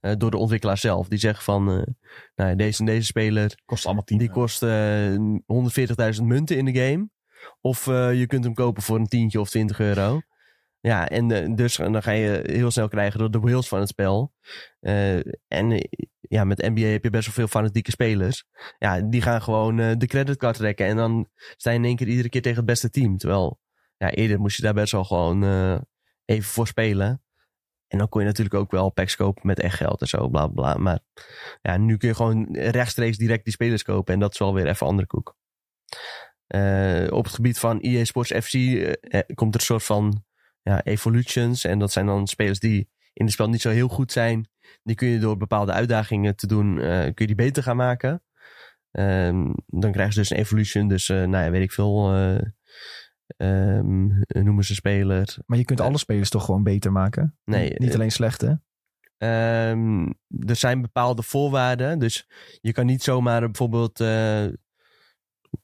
eh, 0.00 0.12
door 0.18 0.30
de 0.30 0.36
ontwikkelaar 0.36 0.78
zelf. 0.78 1.08
Die 1.08 1.18
zeggen 1.18 1.44
van, 1.44 1.68
eh, 1.68 1.74
nou 2.34 2.50
ja, 2.50 2.54
deze 2.54 2.80
en 2.80 2.86
deze 2.86 3.06
speler, 3.06 3.58
Kost 3.64 3.84
allemaal 3.86 4.04
10 4.04 4.18
die 4.18 4.30
kost 4.30 4.62
eh 4.62 5.16
140.000 5.46 6.22
munten 6.24 6.56
in 6.56 6.64
de 6.64 6.74
game. 6.74 7.08
Of 7.60 7.86
eh, 7.86 8.18
je 8.18 8.26
kunt 8.26 8.44
hem 8.44 8.54
kopen 8.54 8.82
voor 8.82 8.98
een 8.98 9.06
tientje 9.06 9.40
of 9.40 9.50
20 9.50 9.80
euro. 9.80 10.20
Ja, 10.80 11.08
en 11.08 11.30
eh, 11.30 11.54
dus 11.54 11.76
dan 11.76 12.02
ga 12.02 12.10
je 12.10 12.42
heel 12.46 12.70
snel 12.70 12.88
krijgen 12.88 13.18
door 13.18 13.30
de 13.30 13.40
wheels 13.40 13.68
van 13.68 13.78
het 13.80 13.88
spel. 13.88 14.32
Eh, 14.80 15.16
en 15.48 15.72
eh, 15.72 15.80
ja, 16.20 16.44
met 16.44 16.62
NBA 16.62 16.86
heb 16.86 17.04
je 17.04 17.10
best 17.10 17.26
wel 17.26 17.34
veel 17.34 17.46
fanatieke 17.46 17.90
spelers. 17.90 18.44
Ja, 18.78 19.00
die 19.00 19.22
gaan 19.22 19.42
gewoon 19.42 19.78
eh, 19.78 19.92
de 19.96 20.06
creditcard 20.06 20.56
trekken. 20.56 20.86
En 20.86 20.96
dan 20.96 21.28
sta 21.56 21.70
je 21.70 21.76
in 21.76 21.84
één 21.84 21.96
keer 21.96 22.08
iedere 22.08 22.28
keer 22.28 22.42
tegen 22.42 22.56
het 22.56 22.66
beste 22.66 22.90
team. 22.90 23.16
Terwijl, 23.16 23.60
ja, 23.96 24.10
eerder 24.10 24.40
moest 24.40 24.56
je 24.56 24.62
daar 24.62 24.74
best 24.74 24.92
wel 24.92 25.04
gewoon 25.04 25.44
eh, 25.44 25.78
even 26.24 26.50
voor 26.50 26.66
spelen. 26.66 27.22
En 27.94 28.00
dan 28.00 28.08
kon 28.08 28.20
je 28.20 28.26
natuurlijk 28.26 28.54
ook 28.54 28.70
wel 28.70 28.90
packs 28.90 29.16
kopen 29.16 29.46
met 29.46 29.60
echt 29.60 29.76
geld 29.76 30.00
en 30.00 30.06
zo, 30.06 30.28
bla 30.28 30.46
bla. 30.46 30.74
Maar 30.74 30.98
ja, 31.62 31.76
nu 31.76 31.96
kun 31.96 32.08
je 32.08 32.14
gewoon 32.14 32.48
rechtstreeks 32.52 33.16
direct 33.16 33.44
die 33.44 33.52
spelers 33.52 33.82
kopen. 33.82 34.14
En 34.14 34.20
dat 34.20 34.32
is 34.32 34.38
wel 34.38 34.54
weer 34.54 34.66
even 34.66 34.86
andere 34.86 35.06
koek. 35.06 35.36
Eh, 36.46 37.06
op 37.10 37.24
het 37.24 37.34
gebied 37.34 37.58
van 37.58 37.80
EA 37.80 38.04
Sports 38.04 38.32
FC 38.32 38.54
eh, 38.54 38.92
eh, 38.92 39.20
komt 39.34 39.54
er 39.54 39.60
een 39.60 39.66
soort 39.66 39.84
van 39.84 40.24
ja, 40.62 40.84
evolutions. 40.84 41.64
En 41.64 41.78
dat 41.78 41.92
zijn 41.92 42.06
dan 42.06 42.26
spelers 42.26 42.58
die 42.58 42.88
in 43.12 43.24
het 43.24 43.34
spel 43.34 43.48
niet 43.48 43.60
zo 43.60 43.70
heel 43.70 43.88
goed 43.88 44.12
zijn. 44.12 44.48
Die 44.82 44.96
kun 44.96 45.08
je 45.08 45.18
door 45.18 45.36
bepaalde 45.36 45.72
uitdagingen 45.72 46.36
te 46.36 46.46
doen, 46.46 46.76
kun 46.76 47.12
je 47.14 47.26
die 47.26 47.34
beter 47.34 47.62
gaan 47.62 47.76
maken. 47.76 48.22
Ehm, 48.90 49.52
dan 49.66 49.92
krijgen 49.92 50.12
ze 50.12 50.18
dus 50.18 50.30
een 50.30 50.36
evolution. 50.36 50.88
Dus 50.88 51.08
nou 51.08 51.36
ja, 51.36 51.50
weet 51.50 51.62
ik 51.62 51.72
veel. 51.72 52.12
Eh, 53.36 53.78
ehm, 53.78 54.06
noemen 54.26 54.64
ze 54.64 54.74
speler. 54.74 55.36
Maar 55.46 55.58
je 55.58 55.64
kunt 55.64 55.80
alle 55.80 55.98
spelers 55.98 56.30
toch 56.30 56.44
gewoon 56.44 56.62
beter 56.62 56.92
maken? 56.92 57.36
Nee, 57.44 57.74
Niet 57.76 57.88
eh, 57.88 57.94
alleen 57.94 58.12
slechte. 58.12 58.60
Ehm, 59.18 60.06
er 60.46 60.56
zijn 60.56 60.82
bepaalde 60.82 61.22
voorwaarden. 61.22 61.98
Dus 61.98 62.28
je 62.60 62.72
kan 62.72 62.86
niet 62.86 63.02
zomaar 63.02 63.40
bijvoorbeeld, 63.40 64.00
eh, 64.00 64.44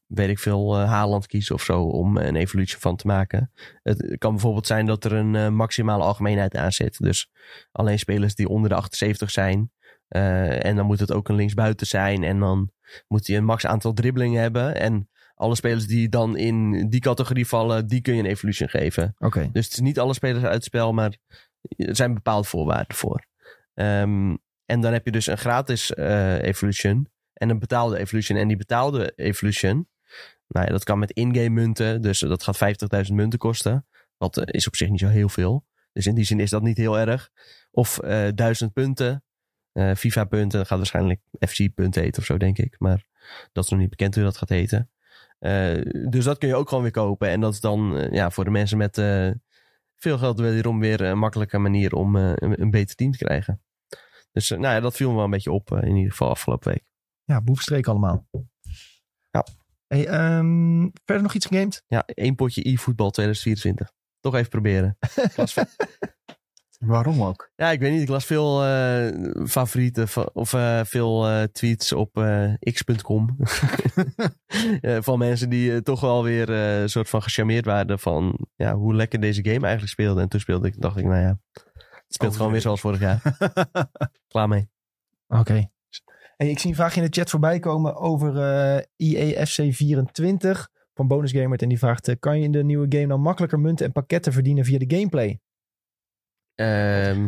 weet 0.07 0.29
ik 0.29 0.39
veel, 0.39 0.79
eh, 0.79 0.89
Haaland 0.89 1.27
kiezen 1.27 1.55
of 1.55 1.63
zo 1.63 1.83
om 1.83 2.17
een 2.17 2.37
evolutie 2.37 2.79
van 2.79 2.97
te 2.97 3.07
maken. 3.07 3.51
Het 3.83 4.17
kan 4.19 4.31
bijvoorbeeld 4.33 4.67
zijn 4.67 4.87
dat 4.87 5.05
er 5.05 5.13
een 5.13 5.35
eh, 5.35 5.49
maximale 5.49 6.03
algemeenheid 6.05 6.57
aan 6.57 6.73
zit. 6.73 6.99
Dus 6.99 7.31
alleen 7.73 7.99
spelers 7.99 8.35
die 8.35 8.49
onder 8.49 8.69
de 8.69 8.75
78 8.77 9.31
zijn. 9.31 9.71
eh, 10.09 10.65
en 10.65 10.77
dan 10.77 10.87
moet 10.87 11.01
het 11.01 11.13
ook 11.13 11.29
een 11.29 11.35
linksbuiten 11.35 11.87
zijn. 11.87 12.23
En 12.25 12.39
dan 12.39 12.71
moet 13.09 13.27
hij 13.27 13.37
een 13.37 13.45
max 13.45 13.67
aantal 13.67 13.93
dribbelingen 13.93 14.41
hebben. 14.41 14.75
En 14.77 15.09
alle 15.41 15.55
spelers 15.55 15.87
die 15.87 16.09
dan 16.09 16.37
in 16.37 16.89
die 16.89 17.01
categorie 17.01 17.47
vallen, 17.47 17.87
die 17.87 18.01
kun 18.01 18.15
je 18.15 18.21
een 18.23 18.29
evolution 18.29 18.69
geven. 18.69 19.15
Oké. 19.19 19.49
Dus 19.53 19.65
het 19.65 19.73
is 19.73 19.81
niet 19.81 19.99
alle 19.99 20.15
spelers 20.15 20.45
uit 20.45 20.55
het 20.55 20.65
spel, 20.65 20.93
maar 20.93 21.17
er 21.77 21.97
zijn 21.97 22.15
bepaalde 22.15 22.49
voorwaarden 22.49 22.97
voor. 22.97 23.25
Ehm, 23.75 24.37
en 24.65 24.81
dan 24.81 24.93
heb 24.93 25.05
je 25.05 25.11
dus 25.13 25.27
een 25.27 25.39
gratis 25.39 25.95
eh, 25.95 26.43
evolution 26.43 27.09
en 27.33 27.51
een 27.51 27.59
betaalde 27.59 27.99
evolution. 27.99 28.39
En 28.39 28.49
die 28.49 28.57
betaalde 28.57 29.13
evolution, 29.17 29.89
Nou 30.49 30.67
ja, 30.67 30.73
dat 30.73 30.85
kan 30.85 30.99
met 30.99 31.11
in-game 31.11 31.49
munten. 31.49 32.03
Dus 32.03 32.19
dat 32.19 32.43
gaat 32.43 32.57
50.000 33.07 33.15
munten 33.15 33.39
kosten. 33.39 33.87
Wat 34.17 34.37
eh, 34.37 34.45
is 34.47 34.67
op 34.67 34.77
zich 34.77 34.89
niet 34.89 35.01
zo 35.01 35.09
heel 35.09 35.29
veel. 35.29 35.65
Dus 35.93 36.07
in 36.07 36.15
die 36.15 36.25
zin 36.25 36.41
is 36.41 36.51
dat 36.51 36.63
niet 36.63 36.77
heel 36.77 36.99
erg. 36.99 37.31
Of 37.71 37.99
eh 37.99 38.29
1000 38.35 38.73
punten. 38.73 39.25
eh, 39.73 39.95
FIFA 39.95 40.25
punten. 40.25 40.59
Dat 40.59 40.67
gaat 40.67 40.79
waarschijnlijk 40.79 41.21
FC 41.49 41.75
punten 41.75 42.03
heten 42.03 42.21
of 42.21 42.27
zo, 42.27 42.37
denk 42.37 42.59
ik. 42.59 42.75
Maar 42.79 43.05
dat 43.53 43.65
is 43.65 43.71
nog 43.71 43.81
niet 43.81 43.91
bekend 43.91 44.15
hoe 44.15 44.25
dat 44.25 44.37
gaat 44.37 44.49
heten. 44.49 44.91
Eh, 45.41 45.81
dus 46.09 46.25
dat 46.25 46.39
kun 46.39 46.49
je 46.49 46.55
ook 46.55 46.69
gewoon 46.69 46.83
weer 46.83 46.93
kopen. 46.93 47.29
En 47.29 47.41
dat 47.41 47.53
is 47.53 47.61
dan 47.61 47.97
eh, 47.97 48.13
ja, 48.13 48.31
voor 48.31 48.45
de 48.45 48.51
mensen 48.51 48.79
met 48.79 48.99
eh, 48.99 49.31
veel 49.97 50.19
geld 50.19 50.41
wederom 50.41 50.81
weer 50.81 51.01
een 51.01 51.19
makkelijke 51.19 51.59
manier 51.59 51.95
om 51.95 52.17
een, 52.17 52.61
een 52.61 52.71
beter 52.71 52.97
team 52.97 53.13
te 53.13 53.19
krijgen. 53.19 53.63
Dus 54.33 54.49
nou 54.49 54.63
ja, 54.63 54.81
dat 54.81 54.97
viel 54.97 55.09
me 55.09 55.15
wel 55.15 55.25
een 55.25 55.31
beetje 55.31 55.53
op 55.53 55.71
in 55.71 55.97
ieder 55.97 56.11
geval 56.11 56.31
afgelopen 56.31 56.73
week. 56.73 56.85
Ja, 57.25 57.41
boefstreek 57.41 57.87
allemaal. 57.87 58.27
Ja. 59.31 59.47
Hey, 59.87 60.07
ehm, 60.07 60.89
verder 61.05 61.23
nog 61.23 61.35
iets 61.35 61.47
gegamed? 61.47 61.85
Ja, 61.87 62.05
één 62.07 62.35
potje 62.35 62.69
e-voetbal 62.69 63.11
2024. 63.11 63.93
Toch 64.21 64.35
even 64.35 64.49
proberen. 64.49 64.99
Waarom 66.81 67.23
ook? 67.23 67.51
ja, 67.57 67.71
ik 67.71 67.81
weet 67.81 67.93
niet. 67.93 68.03
Ik 68.03 68.09
las 68.09 68.25
veel 68.25 68.65
eh, 68.65 69.09
favorieten 69.47 70.09
of 70.33 70.53
eh, 70.53 70.81
veel 70.85 71.29
eh, 71.29 71.43
tweets 71.43 71.93
op 71.93 72.13
x.com. 72.73 73.37
Van 75.07 75.19
mensen 75.19 75.51
die 75.51 75.83
toch 75.83 76.01
wel 76.01 76.23
weer 76.23 76.51
een 76.51 76.91
soort 76.91 77.09
van 77.09 77.23
gecharmeerd 77.23 77.65
waren 77.65 77.99
van 77.99 78.47
ja, 78.57 78.75
hoe 78.75 78.95
lekker 78.95 79.21
deze 79.21 79.45
game 79.45 79.61
eigenlijk 79.61 79.93
speelde. 79.93 80.21
En 80.21 80.29
toen 80.29 80.41
speelde 80.41 80.69
ik, 80.69 80.81
dacht 80.81 80.97
ik, 80.97 81.05
nou 81.05 81.21
ja, 81.21 81.39
het 81.53 82.05
speelt 82.09 82.37
gewoon 82.37 82.53
weer 82.53 82.61
zoals 82.61 82.81
vorig 82.81 83.01
jaar. 83.01 83.23
Klaar 84.29 84.49
mee. 84.49 84.69
Oké. 85.29 85.71
Hey, 86.37 86.49
ik 86.49 86.59
zie 86.59 86.71
een 86.71 86.77
vraag 86.77 86.97
in 86.97 87.03
de 87.03 87.09
chat 87.11 87.31
voorbij 87.31 87.59
komen 87.59 87.97
over 87.97 88.37
eh 88.43 88.85
IEFC 88.97 89.75
24 89.75 90.69
van 90.95 91.09
Bonus 91.09 91.33
Gamer. 91.33 91.59
En 91.59 91.69
die 91.69 91.79
vraagt, 91.79 92.19
kan 92.19 92.39
je 92.39 92.45
in 92.45 92.53
de 92.53 92.65
nieuwe 92.65 92.87
game 92.89 93.07
nou 93.07 93.21
makkelijker 93.21 93.61
munten 93.61 93.87
en 93.87 93.93
pakketten 93.93 94.33
verdienen 94.33 94.65
via 94.65 94.79
de 94.79 94.97
gameplay? 94.97 95.41
Ehm, 96.61 97.25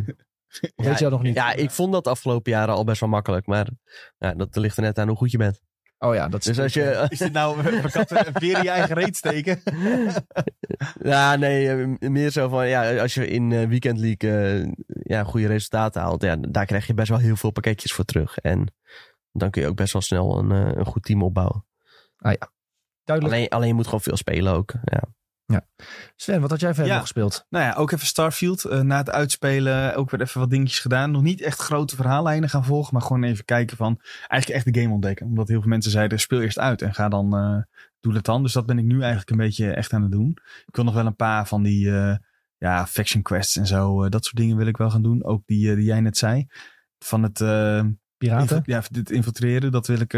Of 0.74 0.84
weet 0.86 0.98
je 0.98 1.04
dat 1.04 1.10
nog 1.10 1.22
niet? 1.22 1.34
ja, 1.34 1.52
ik 1.52 1.70
vond 1.70 1.92
dat 1.92 2.04
de 2.04 2.10
afgelopen 2.10 2.52
jaren 2.52 2.74
al 2.74 2.84
best 2.84 3.00
wel 3.00 3.08
makkelijk. 3.08 3.46
Maar 3.46 3.68
ja, 4.18 4.34
dat 4.34 4.56
ligt 4.56 4.76
er 4.76 4.82
net 4.82 4.98
aan 4.98 5.08
hoe 5.08 5.16
goed 5.16 5.30
je 5.30 5.38
bent. 5.38 5.60
Oh 5.98 6.14
ja, 6.14 6.28
dat 6.28 6.40
is... 6.40 6.46
Dus 6.46 6.58
als 6.58 6.74
je, 6.74 7.06
Is 7.08 7.18
dit 7.18 7.32
nou 7.32 7.58
een 7.66 8.32
weer 8.32 8.56
in 8.56 8.62
je 8.62 8.70
eigen 8.70 8.94
reet 8.94 9.16
steken? 9.16 9.62
Ja, 11.02 11.36
nee, 11.36 11.68
eh, 11.68 12.10
meer 12.10 12.30
zo 12.30 12.48
van, 12.48 12.68
ja, 12.68 13.00
als 13.00 13.14
je 13.14 13.26
in 13.26 13.52
eh, 13.52 13.68
Weekend 13.68 13.98
League 13.98 14.30
eh, 14.30 14.72
ja, 14.86 15.24
goede 15.24 15.46
resultaten 15.46 16.00
haalt, 16.00 16.22
ja, 16.22 16.36
daar 16.36 16.66
krijg 16.66 16.86
je 16.86 16.94
best 16.94 17.08
wel 17.08 17.18
heel 17.18 17.36
veel 17.36 17.50
pakketjes 17.50 17.92
voor 17.92 18.04
terug. 18.04 18.38
En 18.38 18.74
dan 19.32 19.50
kun 19.50 19.62
je 19.62 19.68
ook 19.68 19.76
best 19.76 19.92
wel 19.92 20.02
snel 20.02 20.38
een, 20.38 20.50
eh, 20.52 20.76
een 20.76 20.86
goed 20.86 21.02
team 21.02 21.22
opbouwen. 21.22 21.66
Duidelijk. 23.04 23.36
Alleen, 23.36 23.48
alleen 23.48 23.68
je 23.68 23.74
moet 23.74 23.84
gewoon 23.84 24.00
veel 24.00 24.16
spelen 24.16 24.52
ook. 24.52 24.72
Ja. 24.84 25.02
Sven, 26.16 26.40
wat 26.40 26.50
had 26.50 26.60
jij 26.60 26.68
verder 26.68 26.86
Ja. 26.86 26.92
nog 26.98 27.02
gespeeld? 27.02 27.46
Nou 27.48 27.64
ja, 27.64 27.74
ook 27.74 27.90
even 27.90 28.06
Starfield. 28.06 28.64
eh, 28.64 28.80
na 28.80 28.96
het 28.98 29.10
uitspelen 29.10 29.94
ook 29.96 30.10
weer 30.10 30.20
even 30.20 30.40
wat 30.40 30.50
dingetjes 30.50 30.80
gedaan. 30.80 31.10
Nog 31.10 31.22
niet 31.22 31.40
echt 31.40 31.58
grote 31.60 31.96
verhaallijnen 31.96 32.48
gaan 32.48 32.64
volgen. 32.64 32.92
Maar 32.94 33.02
gewoon 33.02 33.22
even 33.22 33.44
kijken 33.44 33.76
van 33.76 34.00
eigenlijk 34.28 34.48
echt 34.64 34.74
de 34.74 34.80
game 34.80 34.92
ontdekken. 34.94 35.26
Omdat 35.26 35.48
heel 35.48 35.60
veel 35.60 35.68
mensen 35.70 35.90
zeiden 35.90 36.20
speel 36.20 36.40
eerst 36.40 36.58
uit 36.58 36.82
en 36.82 36.94
ga 36.94 37.08
dan, 37.08 37.36
eh 37.36 37.62
doe 38.00 38.12
dat 38.12 38.24
dan. 38.24 38.42
Dus 38.42 38.52
dat 38.52 38.66
ben 38.66 38.78
ik 38.78 38.84
nu 38.84 39.00
eigenlijk 39.00 39.30
een 39.30 39.36
beetje 39.36 39.70
echt 39.72 39.92
aan 39.92 40.02
het 40.02 40.12
doen. 40.12 40.30
Ik 40.66 40.74
wil 40.76 40.84
nog 40.84 40.94
wel 40.94 41.06
een 41.06 41.16
paar 41.16 41.46
van 41.46 41.62
die 41.62 41.96
eh, 41.98 42.16
ja, 42.56 42.86
faction 42.86 43.22
quests 43.22 43.56
en 43.56 43.66
zo. 43.66 44.08
dat 44.08 44.24
soort 44.24 44.36
dingen 44.36 44.56
wil 44.56 44.66
ik 44.66 44.76
wel 44.76 44.90
gaan 44.90 45.02
doen. 45.02 45.24
Ook 45.24 45.42
die, 45.46 45.74
die 45.74 45.84
jij 45.84 46.00
net 46.00 46.16
zei. 46.18 46.46
Van 46.98 47.22
het... 47.22 47.38
Piraten? 48.16 48.62
Ja, 48.64 48.82
dit 48.90 49.10
infiltreren, 49.10 49.72
dat 49.72 49.86
wil 49.86 50.00
ik. 50.00 50.12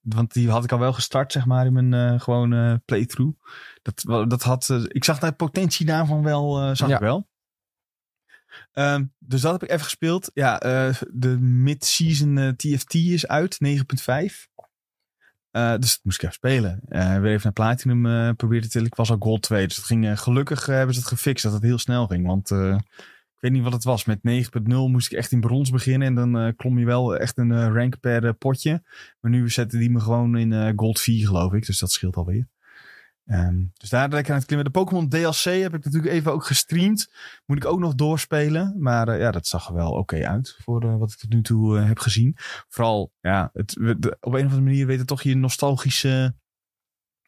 want 0.00 0.32
die 0.32 0.50
had 0.50 0.64
ik 0.64 0.72
al 0.72 0.78
wel 0.78 0.92
gestart, 0.92 1.32
zeg 1.32 1.46
maar, 1.46 1.66
in 1.66 1.72
mijn 1.72 1.94
eh 2.14 2.20
gewoon 2.20 2.80
playthrough. 2.84 3.36
Dat, 3.94 4.30
dat 4.30 4.42
had, 4.42 4.70
eh, 4.70 4.82
ik 4.88 5.04
zag 5.04 5.18
de 5.18 5.32
potentie 5.32 5.86
daarvan 5.86 6.22
wel, 6.22 6.60
eh, 6.60 6.74
zag 6.74 6.88
Ja. 6.88 6.94
ik 6.94 7.00
wel. 7.00 7.28
Ehm, 8.72 9.04
dus 9.18 9.40
dat 9.40 9.52
heb 9.52 9.62
ik 9.62 9.70
even 9.70 9.84
gespeeld. 9.84 10.30
Ja, 10.34 10.60
eh, 10.60 10.94
de 11.10 11.38
mid-season 11.40 12.54
TFT 12.56 12.94
is 12.94 13.26
uit, 13.26 13.60
9.5. 13.60 14.48
Eh, 15.50 15.74
dus 15.78 15.90
dat 15.94 16.00
moest 16.02 16.16
ik 16.16 16.22
even 16.22 16.34
spelen. 16.34 16.80
Eh, 16.88 17.18
weer 17.18 17.30
even 17.32 17.40
naar 17.42 17.52
Platinum 17.52 18.36
proberen 18.36 18.62
te 18.62 18.68
tillen. 18.68 18.86
Ik 18.86 18.94
was 18.94 19.10
al 19.10 19.16
Gold 19.18 19.42
2, 19.42 19.66
dus 19.66 19.76
dat 19.76 19.84
ging, 19.84 20.20
gelukkig 20.20 20.66
hebben 20.66 20.94
ze 20.94 21.00
het 21.00 21.08
gefixt 21.08 21.42
dat 21.42 21.52
het 21.52 21.62
heel 21.62 21.78
snel 21.78 22.06
ging. 22.06 22.26
Want 22.26 22.50
ik 22.50 23.42
weet 23.42 23.52
niet 23.52 23.62
wat 23.62 23.72
het 23.72 23.84
was. 23.84 24.04
Met 24.04 24.22
9.0 24.22 24.88
moest 24.88 25.12
ik 25.12 25.18
echt 25.18 25.32
in 25.32 25.40
brons 25.40 25.70
beginnen. 25.70 26.08
En 26.08 26.30
dan 26.30 26.54
klom 26.56 26.78
je 26.78 26.84
wel 26.84 27.16
echt 27.16 27.38
een 27.38 27.72
rank 27.72 28.00
per 28.00 28.34
potje. 28.34 28.82
Maar 29.20 29.30
nu 29.30 29.50
zetten 29.50 29.78
die 29.78 29.90
me 29.90 30.00
gewoon 30.00 30.36
in 30.36 30.72
Gold 30.76 31.00
4, 31.00 31.26
geloof 31.26 31.52
ik. 31.52 31.66
Dus 31.66 31.78
dat 31.78 31.90
scheelt 31.92 32.16
alweer. 32.16 32.48
Ehm, 33.26 33.64
dus 33.72 33.88
daar 33.88 34.12
ik 34.18 34.30
aan 34.30 34.36
het 34.36 34.44
klimmen. 34.44 34.72
De 34.72 34.78
Pokémon 34.78 35.08
DLC 35.08 35.42
heb 35.44 35.74
ik 35.74 35.84
natuurlijk 35.84 36.12
even 36.12 36.32
ook 36.32 36.44
gestreamd. 36.44 37.12
Moet 37.46 37.56
ik 37.56 37.64
ook 37.64 37.78
nog 37.78 37.94
doorspelen. 37.94 38.74
Maar 38.78 39.08
eh, 39.08 39.18
ja, 39.20 39.30
dat 39.30 39.46
zag 39.46 39.68
er 39.68 39.74
wel 39.74 39.90
oké 39.92 40.26
uit. 40.28 40.56
Voor 40.62 40.82
eh, 40.82 40.96
wat 40.96 41.10
ik 41.12 41.18
tot 41.18 41.30
nu 41.32 41.42
toe 41.42 41.78
eh, 41.78 41.86
heb 41.86 41.98
gezien. 41.98 42.36
Vooral, 42.68 43.12
ja, 43.20 43.50
het, 43.52 43.74
we- 43.80 43.98
de- 43.98 44.16
op 44.20 44.32
een 44.32 44.38
of 44.38 44.44
andere 44.44 44.60
manier 44.62 44.86
weet 44.86 44.98
het 44.98 45.06
toch 45.06 45.22
je 45.22 45.36
nostalgische... 45.36 46.34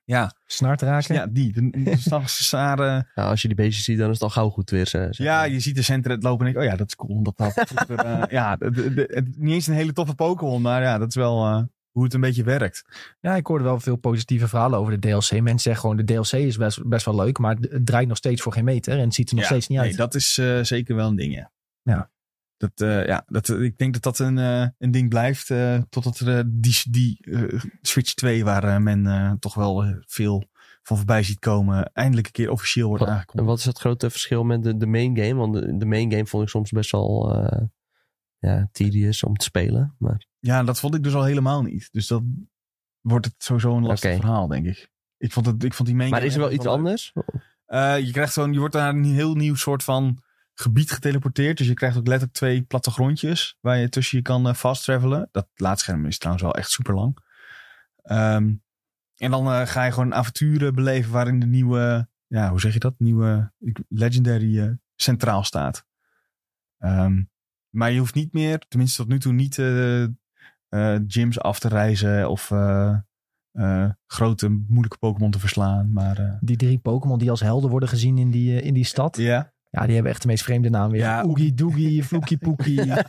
Ja, 0.05 0.33
Snaar 0.47 0.77
te 0.77 0.85
raken? 0.85 1.15
ja 1.15 1.27
die. 1.27 1.53
De 1.53 1.79
nostalgische 1.91 2.45
snaren. 2.55 3.09
Ja, 3.15 3.29
als 3.29 3.43
je 3.43 3.49
die 3.49 3.57
beestjes 3.57 3.85
ziet, 3.85 3.99
dan 3.99 4.07
is 4.09 4.15
het 4.15 4.23
al 4.23 4.31
gauw 4.31 4.49
goed 4.51 4.71
weer. 4.71 4.87
zeg 4.87 5.17
Ja, 5.17 5.43
je 5.45 5.61
ziet 5.61 5.75
de 5.75 5.83
Centret 5.83 6.23
lopen 6.23 6.47
en 6.47 6.53
denk 6.53 6.57
ik, 6.57 6.63
oh 6.63 6.71
ja, 6.71 6.77
dat 6.79 6.89
is 6.89 6.97
cool. 6.97 7.17
Omdat 7.17 7.37
dat 7.37 7.73
ja, 8.31 8.57
de, 8.57 8.71
de- 8.71 8.95
de- 8.95 9.11
het- 9.15 9.39
niet 9.39 9.53
eens 9.53 9.67
een 9.67 9.75
hele 9.75 9.93
toffe 9.93 10.15
Pokémon, 10.15 10.63
maar 10.63 10.83
ja, 10.83 10.99
dat 10.99 11.09
is 11.09 11.15
wel 11.15 11.47
eh, 11.47 11.63
hoe 11.99 12.07
het 12.07 12.17
een 12.17 12.21
beetje 12.29 12.45
werkt. 12.45 12.85
Ja, 13.21 13.37
ik 13.37 13.47
hoorde 13.47 13.65
wel 13.65 13.81
veel 13.81 13.97
positieve 13.97 14.49
verhalen 14.49 14.79
over 14.79 15.01
de 15.01 15.09
DLC. 15.09 15.31
Mensen 15.33 15.59
zeggen 15.59 15.81
gewoon, 15.81 15.97
de 15.97 16.05
DLC 16.05 16.33
is 16.33 16.57
best, 16.57 16.89
best 16.89 17.05
wel 17.05 17.15
leuk, 17.17 17.39
maar 17.39 17.57
het 17.61 17.87
draait 17.87 18.09
nog 18.09 18.17
steeds 18.17 18.43
voor 18.43 18.53
geen 18.53 18.65
meter 18.65 18.93
en 18.99 19.05
het 19.05 19.15
ziet 19.15 19.29
er 19.29 19.35
nog 19.35 19.45
Ja, 19.45 19.51
steeds 19.51 19.67
niet 19.69 19.79
uit. 19.79 19.89
Nee, 19.89 19.97
dat 19.97 20.15
is 20.15 20.39
eh, 20.39 20.61
zeker 20.63 20.95
wel 20.97 21.09
een 21.09 21.17
ding, 21.17 21.35
ja. 21.35 21.51
Ja. 21.83 22.11
Dat, 22.57 22.71
eh, 22.81 23.07
ja, 23.07 23.25
dat, 23.27 23.49
ik 23.49 23.79
denk 23.79 23.93
dat 23.93 24.03
dat 24.03 24.19
een, 24.19 24.39
eh, 24.39 24.67
een 24.79 24.91
ding 24.91 25.09
blijft 25.09 25.51
eh, 25.51 25.79
totdat 25.89 26.19
er 26.19 26.39
eh, 26.39 26.45
die, 26.47 26.83
die 26.91 27.19
eh, 27.21 27.61
Switch 27.83 28.15
2, 28.15 28.45
waar 28.45 28.65
eh, 28.65 28.77
men 28.79 29.07
eh, 29.07 29.33
toch 29.41 29.55
wel 29.55 29.85
eh, 29.85 29.97
veel 30.07 30.45
van 30.83 30.97
voorbij 30.97 31.23
ziet 31.23 31.39
komen, 31.39 31.91
eindelijk 31.93 32.27
een 32.27 32.33
keer 32.33 32.51
officieel 32.51 32.89
wordt 32.89 33.03
En 33.05 33.09
aangekondigd. 33.11 33.49
wat 33.49 33.59
is 33.59 33.65
het 33.65 33.79
grote 33.79 34.11
verschil 34.11 34.45
met 34.45 34.63
de, 34.63 34.77
de 34.77 34.87
main 34.87 35.17
game? 35.17 35.35
Want 35.35 35.53
de, 35.55 35.77
de 35.77 35.87
main 35.87 36.11
game 36.11 36.27
vond 36.27 36.43
ik 36.43 36.49
soms 36.49 36.71
best 36.71 36.91
wel 36.91 37.35
eh, 37.35 37.63
ja, 38.39 38.69
tedious 38.73 39.23
om 39.23 39.37
te 39.37 39.45
spelen. 39.45 39.95
Maar 39.99 40.27
Ja, 40.39 40.63
dat 40.63 40.81
vond 40.81 40.95
ik 40.95 41.03
dus 41.03 41.15
al 41.15 41.25
helemaal 41.25 41.63
niet. 41.63 41.89
Dus 41.93 42.07
dan 42.07 42.49
wordt 43.01 43.27
het 43.27 43.35
sowieso 43.39 43.77
een 43.77 43.87
lastig 43.87 44.11
Oké. 44.11 44.21
verhaal, 44.21 44.47
denk 44.47 44.67
ik. 44.67 44.91
Ik 45.17 45.33
vond, 45.33 45.47
het, 45.47 45.65
ik 45.65 45.75
vond 45.75 45.89
die 45.89 45.97
main 45.97 46.11
Maar 46.11 46.19
game 46.19 46.31
is 46.31 46.37
er 46.37 46.41
wel 46.43 46.51
echt 46.51 46.59
iets 46.59 46.67
leuk. 46.69 46.77
anders? 46.77 47.13
Eh, 47.67 47.99
je 48.07 48.13
krijgt 48.13 48.33
gewoon, 48.33 48.53
je 48.53 48.59
wordt 48.59 48.75
naar 48.75 48.89
een 48.95 49.05
heel 49.05 49.35
nieuw 49.35 49.55
soort 49.55 49.83
van 49.85 50.23
gebied 50.55 50.91
geteleporteerd. 50.91 51.59
Dus 51.59 51.67
je 51.67 51.75
krijgt 51.75 51.97
ook 51.97 52.07
letterlijk 52.07 52.39
twee 52.39 52.63
plattegrondjes 52.63 53.57
waar 53.61 53.79
je 53.79 53.89
tussen 53.89 54.17
je 54.19 54.23
kan 54.25 54.49
eh, 54.49 54.55
fast 54.55 54.85
travelen. 54.85 55.29
Dat 55.33 55.49
laadscherm 55.55 56.07
is 56.07 56.19
trouwens 56.19 56.45
wel 56.45 56.55
echt 56.55 56.71
super 56.71 56.95
lang. 56.95 57.19
Ehm, 58.03 58.55
en 59.17 59.31
dan 59.31 59.47
eh, 59.47 59.67
ga 59.67 59.85
je 59.85 59.93
gewoon 59.93 60.15
avonturen 60.15 60.75
beleven 60.75 61.13
waarin 61.13 61.41
de 61.41 61.47
nieuwe, 61.47 62.09
ja, 62.27 62.51
hoe 62.51 62.61
zeg 62.61 62.73
je 62.73 62.79
dat? 62.79 62.95
Nieuwe 62.99 63.53
ik- 63.59 63.81
legendary 63.89 64.61
eh, 64.61 64.71
centraal 64.97 65.45
staat. 65.45 65.87
Ehm, 66.79 67.23
maar 67.69 67.91
je 67.91 67.99
hoeft 67.99 68.15
niet 68.15 68.33
meer, 68.33 68.59
tenminste 68.69 68.97
tot 69.03 69.09
nu 69.11 69.19
toe 69.19 69.33
niet 69.33 69.59
eh, 69.59 70.05
gyms 71.09 71.41
af 71.41 71.59
te 71.59 71.69
reizen 71.69 72.31
of 72.31 72.51
eh, 72.51 72.95
eh, 73.53 73.91
grote 74.07 74.49
moeilijke 74.49 74.99
Pokémon 74.99 75.31
te 75.31 75.39
verslaan. 75.39 75.93
Maar 75.93 76.19
eh, 76.19 76.33
Die 76.41 76.57
drie 76.57 76.79
Pokémon 76.79 77.19
die 77.19 77.31
als 77.31 77.41
helden 77.41 77.71
worden 77.71 77.89
gezien 77.89 78.19
in 78.19 78.31
die, 78.31 78.61
eh, 78.61 78.67
in 78.67 78.75
die 78.75 78.85
stad. 78.85 79.17
ja. 79.17 79.53
Ja, 79.71 79.85
die 79.85 79.95
hebben 79.95 80.13
echt 80.13 80.23
de 80.23 80.29
meest 80.29 80.43
vreemde 80.45 80.71
naam 80.71 80.91
weer. 80.91 81.01
Ja, 81.01 81.23
Oogie 81.23 81.55
Doogie, 81.55 82.05
Floekie 82.09 82.39
Poekie. 82.39 82.85
ja. 82.85 83.05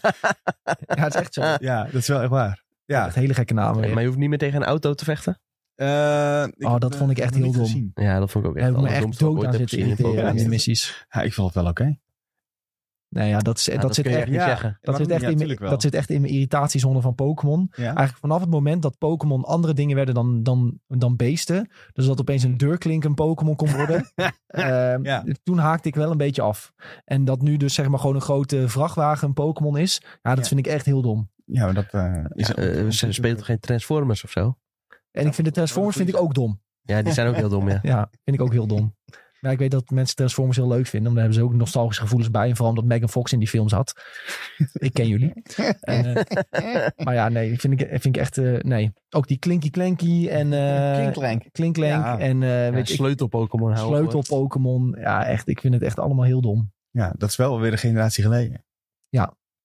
het 0.85 1.15
is 1.15 1.21
echt 1.21 1.33
zo. 1.33 1.41
Ja, 1.59 1.83
dat 1.83 1.93
is 1.93 2.07
wel 2.07 2.21
echt 2.21 2.29
waar. 2.29 2.63
Ja. 2.85 3.05
Echt 3.05 3.15
hele 3.15 3.33
gekke 3.33 3.53
namen 3.53 3.81
weer. 3.81 3.89
Maar 3.93 4.01
je 4.01 4.07
hoeft 4.07 4.19
niet 4.19 4.29
meer 4.29 4.37
tegen 4.37 4.61
een 4.61 4.67
auto 4.67 4.93
te 4.93 5.03
vechten? 5.03 5.39
Eh, 5.75 6.45
Oh, 6.57 6.77
dat 6.77 6.93
eh, 6.93 6.99
vond 6.99 7.11
ik 7.11 7.17
echt 7.19 7.35
heel 7.35 7.51
dom. 7.51 7.61
gezien. 7.63 7.91
Ja, 7.93 8.19
dat 8.19 8.31
vond 8.31 8.43
ik 8.45 8.49
ook 8.49 8.57
echt 8.57 8.65
heb 8.65 8.75
ik 8.75 8.81
me 8.81 8.87
echt 8.89 9.19
dood 9.19 9.45
aan 9.45 9.53
zitten 9.53 9.79
in 9.79 10.35
die 10.35 10.47
missies. 10.47 11.05
Ja, 11.09 11.21
ik 11.21 11.33
vond 11.33 11.53
het 11.53 11.63
wel 11.63 11.71
oké. 11.71 11.99
Nee, 13.09 13.29
ja, 13.29 13.39
dat, 13.39 13.57
is- 13.57 13.65
Ja, 13.65 13.73
dat, 13.73 13.81
dat 13.81 13.95
zit 13.95 14.05
echt, 14.05 14.27
ja. 14.27 14.45
zeggen. 14.45 14.77
dat, 14.81 14.95
zit 14.97 15.09
echt? 15.09 15.21
Ja, 15.21 15.27
in 15.29 15.37
mijn, 15.37 15.55
dat 15.55 15.81
zit 15.81 15.93
echt 15.93 16.09
in 16.09 16.21
mijn 16.21 16.33
irritatiezone 16.33 17.01
van 17.01 17.15
Pokémon. 17.15 17.67
Ja. 17.71 17.83
Eigenlijk 17.83 18.17
vanaf 18.17 18.41
het 18.41 18.49
moment 18.49 18.81
dat 18.81 18.97
Pokémon 18.97 19.43
andere 19.43 19.73
dingen 19.73 19.95
werden 19.95 20.15
dan, 20.15 20.43
dan, 20.43 20.79
dan 20.87 21.15
beesten. 21.15 21.69
Dus 21.93 22.05
dat 22.05 22.19
opeens 22.19 22.43
een 22.43 22.57
deurklink 22.57 23.03
een 23.03 23.13
Pokémon 23.13 23.55
kon 23.55 23.71
worden. 23.71 24.11
ehm, 24.47 25.03
Ja. 25.05 25.23
Toen 25.43 25.57
haakte 25.57 25.87
ik 25.87 25.95
wel 25.95 26.11
een 26.11 26.17
beetje 26.17 26.41
af. 26.41 26.73
En 27.05 27.25
dat 27.25 27.41
nu 27.41 27.57
dus 27.57 27.73
zeg 27.73 27.87
maar 27.87 27.99
gewoon 27.99 28.15
een 28.15 28.21
grote 28.21 28.69
vrachtwagen 28.69 29.27
een 29.27 29.33
Pokémon 29.33 29.77
is. 29.77 30.01
Ja, 30.21 30.35
dat 30.35 30.43
Ja. 30.43 30.49
vind 30.49 30.59
ik 30.59 30.67
echt 30.73 30.85
heel 30.85 31.01
dom. 31.01 31.29
Ja, 31.45 31.65
maar 31.65 31.73
dat 31.73 31.87
eh, 31.91 32.23
is... 32.33 32.47
Ja, 32.47 32.53
eh, 32.55 32.89
ze 32.89 33.11
spelen 33.11 33.37
toch 33.37 33.45
geen 33.45 33.59
Transformers 33.59 34.23
of 34.23 34.29
zo? 34.31 34.57
En 35.11 35.25
ik 35.25 35.33
vind 35.33 35.47
de 35.47 35.53
Transformers 35.53 35.95
vind 35.95 36.09
ik 36.09 36.17
ook 36.17 36.33
dom. 36.33 36.61
Ja, 36.81 37.01
die 37.01 37.13
zijn 37.13 37.27
ook 37.27 37.35
heel 37.35 37.49
dom, 37.49 37.69
ja. 37.69 37.79
Ja, 37.93 38.09
vind 38.23 38.37
ik 38.37 38.41
ook 38.41 38.51
heel 38.51 38.67
dom. 38.67 38.95
Ja, 39.41 39.49
ik 39.49 39.57
weet 39.57 39.71
dat 39.71 39.89
mensen 39.89 40.15
Transformers 40.15 40.57
heel 40.57 40.67
leuk 40.67 40.87
vinden. 40.87 41.11
Daar 41.13 41.21
hebben 41.21 41.39
ze 41.39 41.45
ook 41.45 41.53
nostalgische 41.53 42.01
gevoelens 42.01 42.31
bij. 42.31 42.49
En 42.49 42.55
vooral 42.55 42.69
omdat 42.69 42.85
Megan 42.85 43.09
Fox 43.09 43.33
in 43.33 43.39
die 43.39 43.47
film 43.47 43.69
zat. 43.69 43.93
ik 44.73 44.93
ken 44.93 45.07
jullie. 45.07 45.33
En, 45.79 46.15
eh, 46.49 46.87
maar 47.05 47.13
ja, 47.13 47.29
nee, 47.29 47.59
vind 47.59 47.81
ik, 47.81 47.87
vind 47.89 48.05
ik 48.05 48.17
echt... 48.17 48.37
eh, 48.37 48.59
nee. 48.59 48.93
Ook 49.09 49.27
die 49.27 49.39
Klinky 49.39 49.69
Clanky 49.69 50.27
en... 50.27 50.53
eh 50.53 50.95
Klinklank. 50.97 51.43
Klinklank 51.51 52.03
Ja. 52.03 52.19
en 52.19 52.43
eh 52.43 52.65
Ja, 52.65 52.71
weet 52.71 52.89
ik, 52.89 52.95
sleutel 52.95 53.27
Pokémon 53.27 53.71
houden. 53.73 53.97
sleutel 53.97 54.37
Pokémon. 54.37 54.95
Ja, 54.99 55.25
echt. 55.25 55.47
Ik 55.47 55.59
vind 55.59 55.73
het 55.73 55.83
echt 55.83 55.99
allemaal 55.99 56.25
heel 56.25 56.41
dom. 56.41 56.71
Ja, 56.91 57.13
dat 57.17 57.29
is 57.29 57.35
wel 57.35 57.59
weer 57.59 57.71
een 57.71 57.77
generatie 57.77 58.23
geleden. 58.23 58.63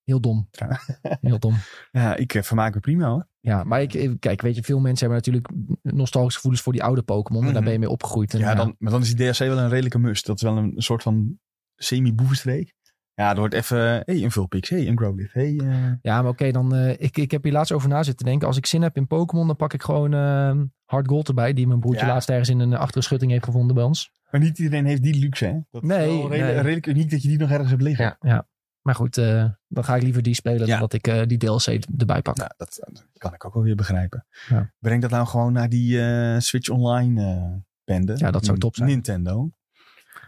Heel 0.05 0.19
dom. 0.21 0.49
Heel 1.21 1.39
dom. 1.39 1.55
Ja, 1.91 2.15
ik 2.15 2.33
eh, 2.33 2.41
vermaak 2.43 2.73
me 2.73 2.79
prima 2.79 3.07
hoor. 3.09 3.27
Ja, 3.39 3.63
maar 3.63 3.81
ik, 3.81 4.15
kijk, 4.19 4.41
weet 4.41 4.55
je, 4.55 4.63
veel 4.63 4.79
mensen 4.79 5.09
hebben 5.09 5.31
natuurlijk 5.33 5.73
nostalgische 5.81 6.35
gevoelens 6.37 6.63
voor 6.63 6.73
die 6.73 6.83
oude 6.83 7.01
Pokémon. 7.01 7.41
En 7.41 7.45
daar 7.47 7.55
Mhm. 7.55 7.63
ben 7.63 7.73
je 7.73 7.79
mee 7.79 7.89
opgegroeid. 7.89 8.33
En, 8.33 8.39
Ja, 8.39 8.55
dan, 8.55 8.75
maar 8.79 8.91
dan 8.91 9.01
is 9.01 9.15
die 9.15 9.25
DLC 9.31 9.37
wel 9.37 9.57
een 9.57 9.69
redelijke 9.69 9.99
must. 9.99 10.25
Dat 10.25 10.35
is 10.35 10.41
wel 10.41 10.57
een, 10.57 10.73
soort 10.75 11.01
van 11.03 11.39
semi-boevenstreek. 11.75 12.73
Ja, 13.13 13.29
er 13.31 13.37
wordt 13.37 13.53
even... 13.53 13.77
hey, 13.79 14.23
een 14.23 14.31
Vulpix. 14.31 14.69
hey, 14.69 14.87
een 14.87 14.97
Growlithe. 14.97 15.39
hey, 15.39 15.57
eh, 15.57 15.91
Ja, 16.01 16.21
maar 16.21 16.31
oké, 16.31 16.51
dan. 16.51 16.75
eh, 16.75 16.89
ik, 16.97 17.17
ik 17.17 17.31
heb 17.31 17.43
hier 17.43 17.51
laatst 17.53 17.71
over 17.71 17.89
na 17.89 18.03
zitten 18.03 18.25
denken. 18.25 18.47
Als 18.47 18.57
ik 18.57 18.65
zin 18.65 18.81
heb 18.81 18.97
in 18.97 19.07
Pokémon, 19.07 19.47
dan 19.47 19.55
pak 19.55 19.73
ik 19.73 19.83
gewoon 19.83 20.13
eh 20.13 20.53
Hard 20.85 21.07
Gold 21.07 21.27
erbij. 21.27 21.53
Die 21.53 21.67
mijn 21.67 21.79
broertje 21.79 22.05
Ja. 22.05 22.11
laatst 22.11 22.29
ergens 22.29 22.49
in 22.49 22.59
een 22.59 22.73
eh, 22.73 22.79
achteren 22.79 23.03
schutting 23.03 23.31
heeft 23.31 23.43
gevonden 23.45 23.75
bij 23.75 23.83
ons. 23.83 24.11
Maar 24.31 24.41
niet 24.41 24.59
iedereen 24.59 24.85
heeft 24.85 25.03
die 25.03 25.19
luxe, 25.19 25.45
hè? 25.45 25.57
Dat 25.71 25.83
Nee, 25.83 25.97
is 25.99 26.05
wel 26.05 26.29
redelijk, 26.29 26.53
nee. 26.53 26.61
redelijk 26.61 26.85
uniek 26.87 27.09
dat 27.11 27.21
je 27.21 27.27
die 27.27 27.37
nog 27.37 27.49
ergens 27.51 27.69
hebt 27.69 27.81
liggen. 27.81 28.17
Ja. 28.19 28.47
Maar 28.85 28.95
goed, 28.95 29.17
eh, 29.17 29.45
dan 29.67 29.83
ga 29.83 29.95
ik 29.95 30.01
liever 30.01 30.21
die 30.21 30.33
spelen 30.33 30.59
Ja. 30.59 30.65
dan 30.65 30.79
dat 30.79 30.93
ik 30.93 31.07
eh, 31.07 31.21
die 31.27 31.37
DLC 31.37 31.67
erbij 31.97 32.21
pak. 32.21 32.37
Nou, 32.37 32.49
dat, 32.57 32.77
dat 32.81 33.05
kan 33.17 33.33
ik 33.33 33.45
ook 33.45 33.53
wel 33.53 33.63
weer 33.63 33.75
begrijpen. 33.75 34.25
Ja. 34.49 34.71
Breng 34.79 35.01
dat 35.01 35.11
nou 35.11 35.27
gewoon 35.27 35.53
naar 35.53 35.69
die 35.69 36.01
eh, 36.01 36.39
Switch 36.39 36.69
Online 36.69 37.21
eh 37.23 37.53
bende. 37.83 38.13
Ja, 38.17 38.31
dat 38.31 38.45
zou 38.45 38.57
top 38.57 38.75
zijn. 38.75 38.89
Nintendo. 38.89 39.49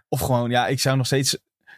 Of 0.10 0.20
gewoon, 0.20 0.50
ja, 0.50 0.68
ik 0.68 0.80
zou 0.80 0.98
nog 0.98 1.06
steeds... 1.06 1.38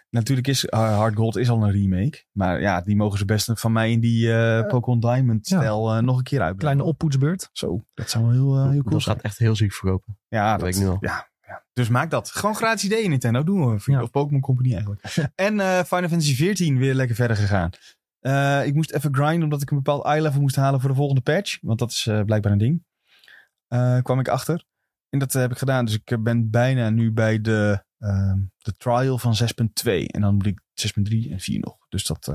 Natuurlijk 0.10 0.48
is 0.48 0.64
uh, 0.66 0.98
Hard 0.98 1.16
Gold 1.16 1.36
is 1.36 1.50
al 1.50 1.64
een 1.64 1.72
remake. 1.72 2.24
Maar 2.32 2.62
ja, 2.62 2.82
die 2.82 2.96
mogen 2.96 3.18
ze 3.18 3.26
best 3.26 3.52
van 3.54 3.72
mij 3.72 3.92
in 3.92 4.00
die 4.00 4.34
eh, 4.34 4.68
Pokémon 4.68 5.00
Diamond 5.00 5.48
Ja. 5.50 5.58
stijl 5.58 5.94
eh, 5.96 6.02
nog 6.02 6.18
een 6.18 6.24
keer 6.24 6.42
uitbrengen. 6.42 6.58
Kleine 6.58 6.84
oppoetsbeurt. 6.84 7.50
Zo, 7.54 7.84
dat 7.94 8.10
zou 8.10 8.24
wel 8.24 8.34
heel, 8.34 8.56
eh, 8.56 8.70
heel 8.72 8.82
cool 8.82 8.94
Dat 8.94 9.02
zijn. 9.02 9.16
gaat 9.16 9.26
echt 9.26 9.38
heel 9.38 9.56
ziek 9.56 9.74
verkopen. 9.74 10.18
Ja, 10.28 10.52
Dat 10.52 10.62
weet 10.62 10.76
ik 10.76 10.82
nu 10.82 10.88
al. 10.88 10.98
Ja. 11.00 11.29
Dus 11.74 11.90
maak 11.90 12.10
dat. 12.10 12.32
Gewoon 12.32 12.56
gratis 12.56 12.84
ideeën 12.84 13.10
Nintendo. 13.10 13.44
Doen 13.44 13.76
we. 13.76 13.92
Ja. 13.92 14.02
Of 14.02 14.12
Pokémon 14.12 14.42
Company 14.42 14.74
eigenlijk. 14.74 15.02
en 15.36 15.60
eh 15.60 15.84
Final 15.84 16.10
Fantasy 16.10 16.36
14 16.36 16.78
weer 16.78 16.94
lekker 16.94 17.16
verder 17.16 17.38
gegaan. 17.38 17.70
Eh, 18.20 18.66
ik 18.66 18.74
moest 18.74 18.92
even 18.92 19.16
grinden 19.16 19.44
omdat 19.44 19.62
ik 19.62 19.70
een 19.70 19.78
bepaald 19.78 20.06
eye-level 20.06 20.42
moest 20.42 20.56
halen 20.56 20.80
voor 20.80 20.90
de 20.90 20.96
volgende 20.96 21.22
patch. 21.22 21.58
Want 21.62 21.80
dat 21.80 21.92
is 21.92 22.08
eh, 22.08 22.22
blijkbaar 22.22 22.52
een 22.52 22.58
ding. 22.58 22.84
Kwam 24.04 24.20
ik 24.20 24.28
achter. 24.28 24.66
En 25.10 25.20
dat 25.20 25.34
heb 25.34 25.52
ik 25.52 25.58
gedaan. 25.58 25.86
Dus 25.86 25.94
ik 26.04 26.24
ben 26.24 26.50
bijna 26.50 26.90
nu 26.90 27.12
bij 27.12 27.42
de, 27.42 27.84
ehm, 28.00 28.40
de 28.58 28.74
trial 28.78 29.18
van 29.18 29.36
6.2. 29.36 30.08
En 30.08 30.22
dan 30.22 30.36
moet 30.36 30.46
ik 30.46 30.62
6.3 30.74 31.32
en 31.32 31.40
4 31.40 31.60
nog. 31.60 31.78
Dus 31.90 32.06
dat, 32.06 32.32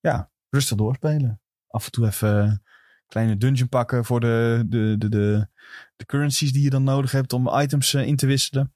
ja, 0.00 0.30
rustig 0.50 0.76
doorspelen. 0.76 1.40
Af 1.66 1.84
en 1.86 1.92
toe 1.92 2.06
even 2.06 2.62
kleine 3.08 3.36
dungeon 3.36 3.68
pakken 3.68 4.04
voor 4.04 4.20
de, 4.20 4.64
de, 4.66 4.94
de, 4.98 5.08
de, 5.08 5.48
de 5.96 6.06
currencies 6.06 6.52
die 6.52 6.62
je 6.62 6.70
dan 6.70 6.84
nodig 6.84 7.10
hebt 7.10 7.32
om 7.32 7.48
items 7.48 7.94
eh, 7.94 8.06
in 8.06 8.16
te 8.16 8.26
wisselen. 8.26 8.72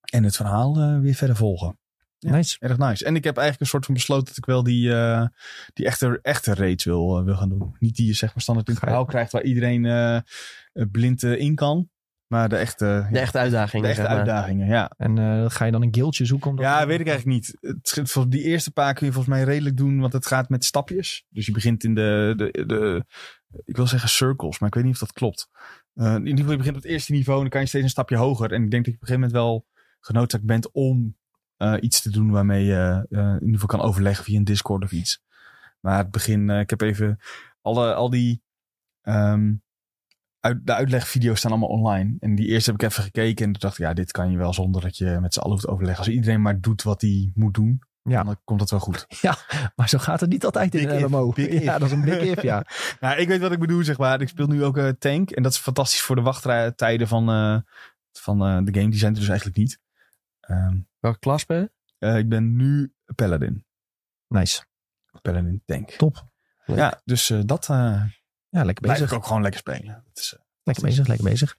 En 0.00 0.24
het 0.24 0.36
verhaal 0.36 0.76
eh, 0.76 0.98
weer 1.00 1.14
verder 1.14 1.36
volgen. 1.36 1.78
Ja. 2.18 2.30
Nice. 2.30 2.56
Erg 2.58 2.78
nice. 2.78 3.04
En 3.04 3.16
ik 3.16 3.24
heb 3.24 3.36
eigenlijk 3.36 3.60
een 3.60 3.70
soort 3.70 3.84
van 3.84 3.94
besloten 3.94 4.26
dat 4.26 4.36
ik 4.36 4.46
wel 4.46 4.62
die, 4.62 4.94
eh, 4.94 5.26
die 5.72 5.86
echte, 5.86 6.18
echte 6.22 6.54
raids 6.54 6.84
wil, 6.84 7.24
wil 7.24 7.36
gaan 7.36 7.48
doen. 7.48 7.76
Niet 7.78 7.96
die 7.96 8.06
je 8.06 8.14
zeg 8.14 8.34
maar 8.34 8.42
standaard 8.42 8.68
in 8.68 8.74
het 8.74 8.82
verhaal 8.82 9.04
krijgt 9.04 9.32
waar 9.32 9.42
iedereen 9.42 10.22
blind 10.72 11.22
in 11.22 11.54
kan. 11.54 11.90
Maar 12.26 12.48
de 12.48 12.56
echte, 12.56 12.84
De 12.84 13.14
ja, 13.16 13.20
echte 13.20 13.38
uitdaging. 13.38 13.82
de 13.82 13.88
echte 13.88 14.06
uitdagingen, 14.06 14.66
ja. 14.66 14.90
En 14.96 15.18
eh, 15.18 15.44
ga 15.50 15.64
je 15.64 15.72
dan 15.72 15.82
een 15.82 15.94
guildje 15.94 16.24
zoeken? 16.24 16.50
Om 16.50 16.56
dat 16.56 16.64
Ja, 16.64 16.80
te- 16.80 16.86
weet 16.86 17.00
ik 17.00 17.06
eigenlijk 17.08 17.36
niet. 17.38 17.56
Het, 17.60 18.16
die 18.28 18.42
eerste 18.42 18.70
paar 18.72 18.94
kun 18.94 19.06
je 19.06 19.12
volgens 19.12 19.34
mij 19.34 19.44
redelijk 19.44 19.76
doen, 19.76 20.00
want 20.00 20.12
het 20.12 20.26
gaat 20.26 20.48
met 20.48 20.64
stapjes. 20.64 21.24
Dus 21.28 21.46
je 21.46 21.52
begint 21.52 21.84
in 21.84 21.94
de, 21.94 22.32
de, 22.36 22.66
de 22.66 23.04
ik 23.64 23.76
wil 23.76 23.86
zeggen 23.86 24.08
circles, 24.08 24.58
maar 24.58 24.68
ik 24.68 24.74
weet 24.74 24.84
niet 24.84 24.92
of 24.92 24.98
dat 25.00 25.12
klopt. 25.12 25.48
Eh, 25.94 26.06
in 26.14 26.18
ieder 26.18 26.36
geval, 26.36 26.50
je 26.50 26.56
begint 26.56 26.76
op 26.76 26.82
het 26.82 26.90
eerste 26.92 27.12
niveau 27.12 27.36
en 27.36 27.42
dan 27.42 27.52
kan 27.52 27.60
je 27.60 27.66
steeds 27.66 27.84
een 27.84 27.90
stapje 27.90 28.16
hoger. 28.16 28.52
En 28.52 28.62
ik 28.62 28.70
denk 28.70 28.84
dat 28.84 28.94
je 28.94 29.00
op 29.00 29.08
een 29.08 29.14
gegeven 29.14 29.28
moment 29.28 29.32
wel 29.32 29.66
genoodzaakt 30.00 30.44
bent 30.44 30.72
om 30.72 31.16
eh, 31.56 31.74
iets 31.80 32.02
te 32.02 32.10
doen 32.10 32.30
waarmee 32.30 32.64
je 32.64 33.06
eh, 33.10 33.18
in 33.20 33.32
ieder 33.32 33.60
geval 33.60 33.66
kan 33.78 33.80
overleggen 33.80 34.24
via 34.24 34.38
een 34.38 34.44
Discord 34.44 34.82
of 34.84 34.92
iets. 34.92 35.22
Maar 35.80 35.98
het 35.98 36.10
begin, 36.10 36.50
eh, 36.50 36.60
ik 36.60 36.70
heb 36.70 36.80
even 36.80 37.18
alle, 37.60 37.94
al 37.94 38.10
die 38.10 38.42
ehm, 39.02 39.54
uit, 40.46 40.66
de 40.66 40.74
uitlegvideo's 40.74 41.38
staan 41.38 41.50
allemaal 41.50 41.68
online. 41.68 42.16
En 42.20 42.34
die 42.34 42.46
eerste 42.46 42.70
heb 42.70 42.80
ik 42.82 42.88
even 42.88 43.02
gekeken 43.02 43.46
en 43.46 43.52
toen 43.52 43.60
dacht 43.60 43.78
ik, 43.78 43.84
ja, 43.84 43.92
dit 43.94 44.10
kan 44.10 44.30
je 44.30 44.36
wel 44.36 44.52
zonder 44.52 44.80
dat 44.82 44.96
je 44.96 45.18
met 45.20 45.34
z'n 45.34 45.40
allen 45.40 45.52
hoeft 45.52 45.68
overleggen. 45.68 46.04
Als 46.04 46.14
iedereen 46.14 46.42
maar 46.42 46.60
doet 46.60 46.82
wat 46.82 47.00
hij 47.00 47.30
moet 47.34 47.54
doen, 47.54 47.82
Ja. 48.02 48.22
dan 48.24 48.40
komt 48.44 48.58
dat 48.58 48.70
wel 48.70 48.80
goed. 48.80 49.06
Maar 49.76 49.88
zo 49.88 49.98
gaat 49.98 50.20
het 50.20 50.30
niet 50.30 50.44
altijd 50.44 50.74
in 50.74 50.88
een 50.88 51.04
MMO. 51.10 51.32
ja, 51.36 51.78
dat 51.78 51.88
is 51.88 51.92
een 51.94 52.04
big 52.04 52.20
if, 52.22 52.42
ja. 52.52 52.64
Ik 53.16 53.28
weet 53.28 53.40
wat 53.40 53.52
ik 53.52 53.58
bedoel, 53.58 53.84
zeg 53.84 53.98
maar. 53.98 54.20
Ik 54.20 54.28
speel 54.28 54.46
nu 54.46 54.64
ook 54.64 54.76
eh, 54.76 54.88
tank. 54.88 55.30
En 55.30 55.42
dat 55.42 55.52
is 55.52 55.58
fantastisch 55.58 56.00
voor 56.02 56.16
de 56.16 56.22
wachttijden 56.22 57.08
van, 57.08 57.28
eh, 57.28 57.58
van 58.12 58.40
eh, 58.44 58.58
de 58.64 58.74
game. 58.78 58.90
Die 58.90 58.98
zijn 58.98 59.12
er 59.12 59.18
dus 59.18 59.28
eigenlijk 59.28 59.58
niet. 59.58 59.78
Ehm, 60.40 60.78
Welke 60.98 61.18
klas 61.18 61.46
ben 61.46 61.70
je? 61.98 62.08
ik 62.18 62.28
ben 62.28 62.56
nu 62.56 62.92
Paladin. 63.14 63.64
Nice. 64.28 64.64
Paladin 65.22 65.62
tank. 65.64 65.90
Top. 65.90 66.26
Leuk. 66.64 66.78
Ja, 66.78 67.00
dus 67.04 67.32
dat 67.44 67.66
Ja, 68.56 68.64
lekker 68.64 68.82
blijf 68.82 68.98
bezig. 68.98 69.12
ik 69.12 69.18
ook 69.18 69.26
gewoon 69.26 69.42
lekker 69.42 69.60
spelen. 69.60 70.02
Dat 70.12 70.18
is, 70.22 70.34
eh, 70.34 70.44
Lekker 70.62 70.84
bezig, 70.84 71.06
lekker 71.06 71.30
bezig. 71.30 71.56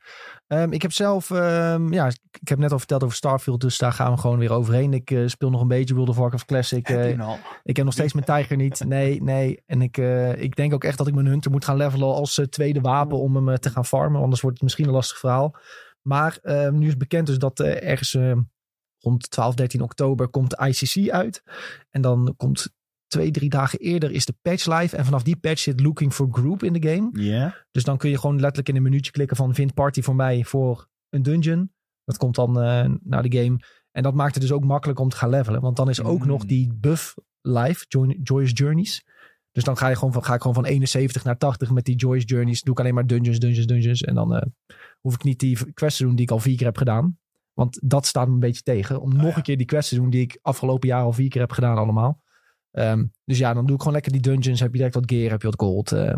Ehm, 0.47 0.71
ik 0.71 0.81
heb 0.81 0.91
zelf, 0.91 1.31
ehm, 1.31 1.93
ja, 1.93 2.07
ik 2.07 2.47
heb 2.47 2.57
net 2.57 2.71
al 2.71 2.77
verteld 2.77 3.03
over 3.03 3.15
Starfield, 3.15 3.61
dus 3.61 3.77
daar 3.77 3.93
gaan 3.93 4.11
we 4.11 4.17
gewoon 4.17 4.37
weer 4.37 4.51
overheen. 4.51 4.93
Ik 4.93 5.11
eh, 5.11 5.27
speel 5.27 5.49
nog 5.49 5.61
een 5.61 5.67
beetje 5.67 5.93
World 5.93 6.09
of 6.09 6.17
Warcraft 6.17 6.45
Classic. 6.45 6.87
heb 6.87 7.03
eh, 7.03 7.17
nou? 7.17 7.37
ik 7.63 7.75
heb 7.75 7.85
nog 7.85 7.93
steeds 7.93 8.13
mijn 8.13 8.25
Tiger 8.25 8.57
niet. 8.57 8.85
Nee, 8.85 9.21
nee. 9.21 9.63
En 9.65 9.81
ik, 9.81 9.97
ik 10.37 10.55
denk 10.55 10.73
ook 10.73 10.83
echt 10.83 10.97
dat 10.97 11.07
ik 11.07 11.13
mijn 11.13 11.25
Hunter 11.25 11.51
moet 11.51 11.65
gaan 11.65 11.77
levelen 11.77 12.07
als 12.07 12.41
tweede 12.49 12.81
wapen 12.81 13.17
om 13.19 13.35
hem 13.35 13.59
te 13.59 13.69
gaan 13.69 13.85
farmen. 13.85 14.21
Anders 14.21 14.41
wordt 14.41 14.55
het 14.55 14.65
misschien 14.65 14.87
een 14.87 14.93
lastig 14.93 15.17
verhaal. 15.17 15.55
Maar 16.01 16.39
ehm, 16.41 16.77
nu 16.77 16.87
is 16.87 16.97
bekend 16.97 17.27
dus 17.27 17.37
dat 17.37 17.59
ergens 17.59 18.17
rond 18.99 19.29
12, 19.29 19.55
13 19.55 19.81
oktober 19.81 20.27
komt 20.27 20.49
de 20.49 20.67
ICC 20.67 21.09
uit. 21.09 21.43
En 21.89 22.01
dan 22.01 22.33
komt 22.37 22.75
twee, 23.07 23.31
drie 23.31 23.49
dagen 23.49 23.79
eerder 23.79 24.11
is 24.11 24.25
de 24.25 24.35
patch 24.41 24.65
live. 24.79 24.97
En 24.97 25.05
vanaf 25.05 25.23
die 25.23 25.35
patch 25.37 25.59
zit 25.61 25.79
Looking 25.79 26.13
for 26.13 26.27
Group 26.31 26.63
in 26.63 26.73
de 26.73 26.89
game. 26.89 27.09
Ja. 27.23 27.65
Dus 27.71 27.83
dan 27.83 27.97
kun 27.97 28.09
je 28.09 28.17
gewoon 28.19 28.35
letterlijk 28.39 28.69
in 28.69 28.75
een 28.75 28.81
minuutje 28.81 29.11
klikken 29.11 29.37
van 29.37 29.53
vind 29.55 29.73
party 29.73 30.01
voor 30.01 30.15
mij 30.15 30.43
voor 30.43 30.87
een 31.09 31.23
dungeon. 31.23 31.71
Dat 32.03 32.17
komt 32.17 32.35
dan 32.35 32.61
eh, 32.61 32.89
naar 33.03 33.23
de 33.29 33.37
game. 33.37 33.59
En 33.91 34.03
dat 34.03 34.13
maakt 34.13 34.33
het 34.33 34.41
dus 34.43 34.51
ook 34.51 34.63
makkelijk 34.63 34.99
om 34.99 35.09
te 35.09 35.15
gaan 35.17 35.29
levelen. 35.29 35.61
Want 35.61 35.75
dan 35.75 35.89
is 35.89 36.01
ook 36.01 36.21
Mm. 36.21 36.27
nog 36.27 36.45
die 36.45 36.73
buff 36.75 37.15
live, 37.41 37.85
Joy- 37.87 38.19
Joyous 38.23 38.51
Journeys. 38.53 39.05
Dus 39.51 39.63
dan 39.63 39.77
ga, 39.77 39.87
je 39.87 39.95
gewoon 39.95 40.13
van, 40.13 40.23
ga 40.23 40.33
ik 40.33 40.39
gewoon 40.41 40.55
van 40.55 40.65
71 40.65 41.23
naar 41.23 41.37
80 41.37 41.71
met 41.71 41.85
die 41.85 41.95
Joyous 41.95 42.23
Journeys. 42.25 42.61
Doe 42.61 42.73
ik 42.73 42.79
alleen 42.79 42.93
maar 42.93 43.07
dungeons, 43.07 43.39
dungeons, 43.39 43.65
dungeons. 43.65 44.01
En 44.01 44.15
dan 44.15 44.35
eh, 44.35 44.41
hoef 45.01 45.13
ik 45.13 45.23
niet 45.23 45.39
die 45.39 45.73
quests 45.73 45.97
te 45.99 46.05
doen 46.05 46.15
die 46.15 46.25
ik 46.25 46.31
al 46.31 46.39
vier 46.39 46.55
keer 46.57 46.65
heb 46.65 46.77
gedaan. 46.77 47.17
Want 47.53 47.79
dat 47.83 48.05
staat 48.05 48.27
me 48.27 48.33
een 48.33 48.39
beetje 48.39 48.61
tegen. 48.61 49.01
Om 49.01 49.09
nog 49.13 49.23
Oh 49.23 49.29
ja. 49.29 49.35
een 49.37 49.41
keer 49.43 49.57
die 49.57 49.65
quests 49.65 49.89
te 49.89 49.95
doen 49.95 50.09
die 50.09 50.21
ik 50.21 50.39
afgelopen 50.41 50.87
jaar 50.87 51.03
al 51.03 51.13
vier 51.13 51.29
keer 51.29 51.41
heb 51.41 51.51
gedaan 51.51 51.77
allemaal. 51.77 52.21
Ehm, 52.77 53.05
dus 53.25 53.37
ja, 53.37 53.53
dan 53.53 53.65
doe 53.65 53.73
ik 53.75 53.79
gewoon 53.79 53.93
lekker 53.93 54.11
die 54.11 54.21
dungeons. 54.21 54.59
Heb 54.59 54.71
je 54.71 54.77
direct 54.77 54.95
wat 54.95 55.11
gear, 55.11 55.29
heb 55.31 55.41
je 55.41 55.47
wat 55.47 55.59
gold. 55.59 55.91
eh. 55.91 56.15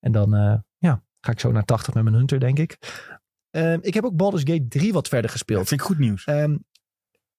en 0.00 0.12
dan 0.12 0.34
eh, 0.34 0.54
ja, 0.78 1.02
ga 1.20 1.32
ik 1.32 1.40
zo 1.40 1.52
naar 1.52 1.64
80 1.64 1.94
met 1.94 2.02
mijn 2.02 2.16
hunter, 2.16 2.40
denk 2.40 2.58
ik. 2.58 2.78
Ehm, 3.50 3.78
ik 3.80 3.94
heb 3.94 4.04
ook 4.04 4.16
Baldur's 4.16 4.42
Gate 4.44 4.68
3 4.68 4.92
wat 4.92 5.08
verder 5.08 5.22
Dat 5.30 5.30
gespeeld. 5.30 5.68
vind 5.68 5.80
ik 5.80 5.86
goed 5.86 5.98
nieuws. 5.98 6.24
Ehm, 6.24 6.56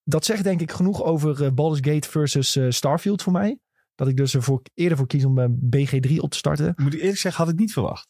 dat 0.03 0.25
zegt 0.25 0.43
denk 0.43 0.61
ik 0.61 0.71
genoeg 0.71 1.03
over 1.03 1.43
eh, 1.45 1.51
Baldur's 1.51 1.93
Gate 1.93 2.09
versus 2.09 2.57
Starfield 2.75 3.21
voor 3.21 3.33
mij. 3.33 3.59
Dat 3.95 4.07
ik 4.07 4.17
dus 4.17 4.33
ervoor, 4.33 4.61
eerder 4.73 4.97
voor 4.97 5.07
kies 5.07 5.25
om 5.25 5.35
bij 5.35 5.47
BG3 5.49 6.17
op 6.17 6.31
te 6.31 6.37
starten. 6.37 6.73
Moet 6.77 6.93
ik 6.93 6.99
eerlijk 6.99 7.17
zeggen, 7.19 7.43
had 7.43 7.53
ik 7.53 7.59
niet 7.59 7.73
verwacht. 7.73 8.07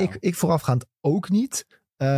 Ik, 0.00 0.16
ik 0.20 0.34
voorafgaand 0.34 0.86
ook 1.00 1.28
niet. 1.30 1.66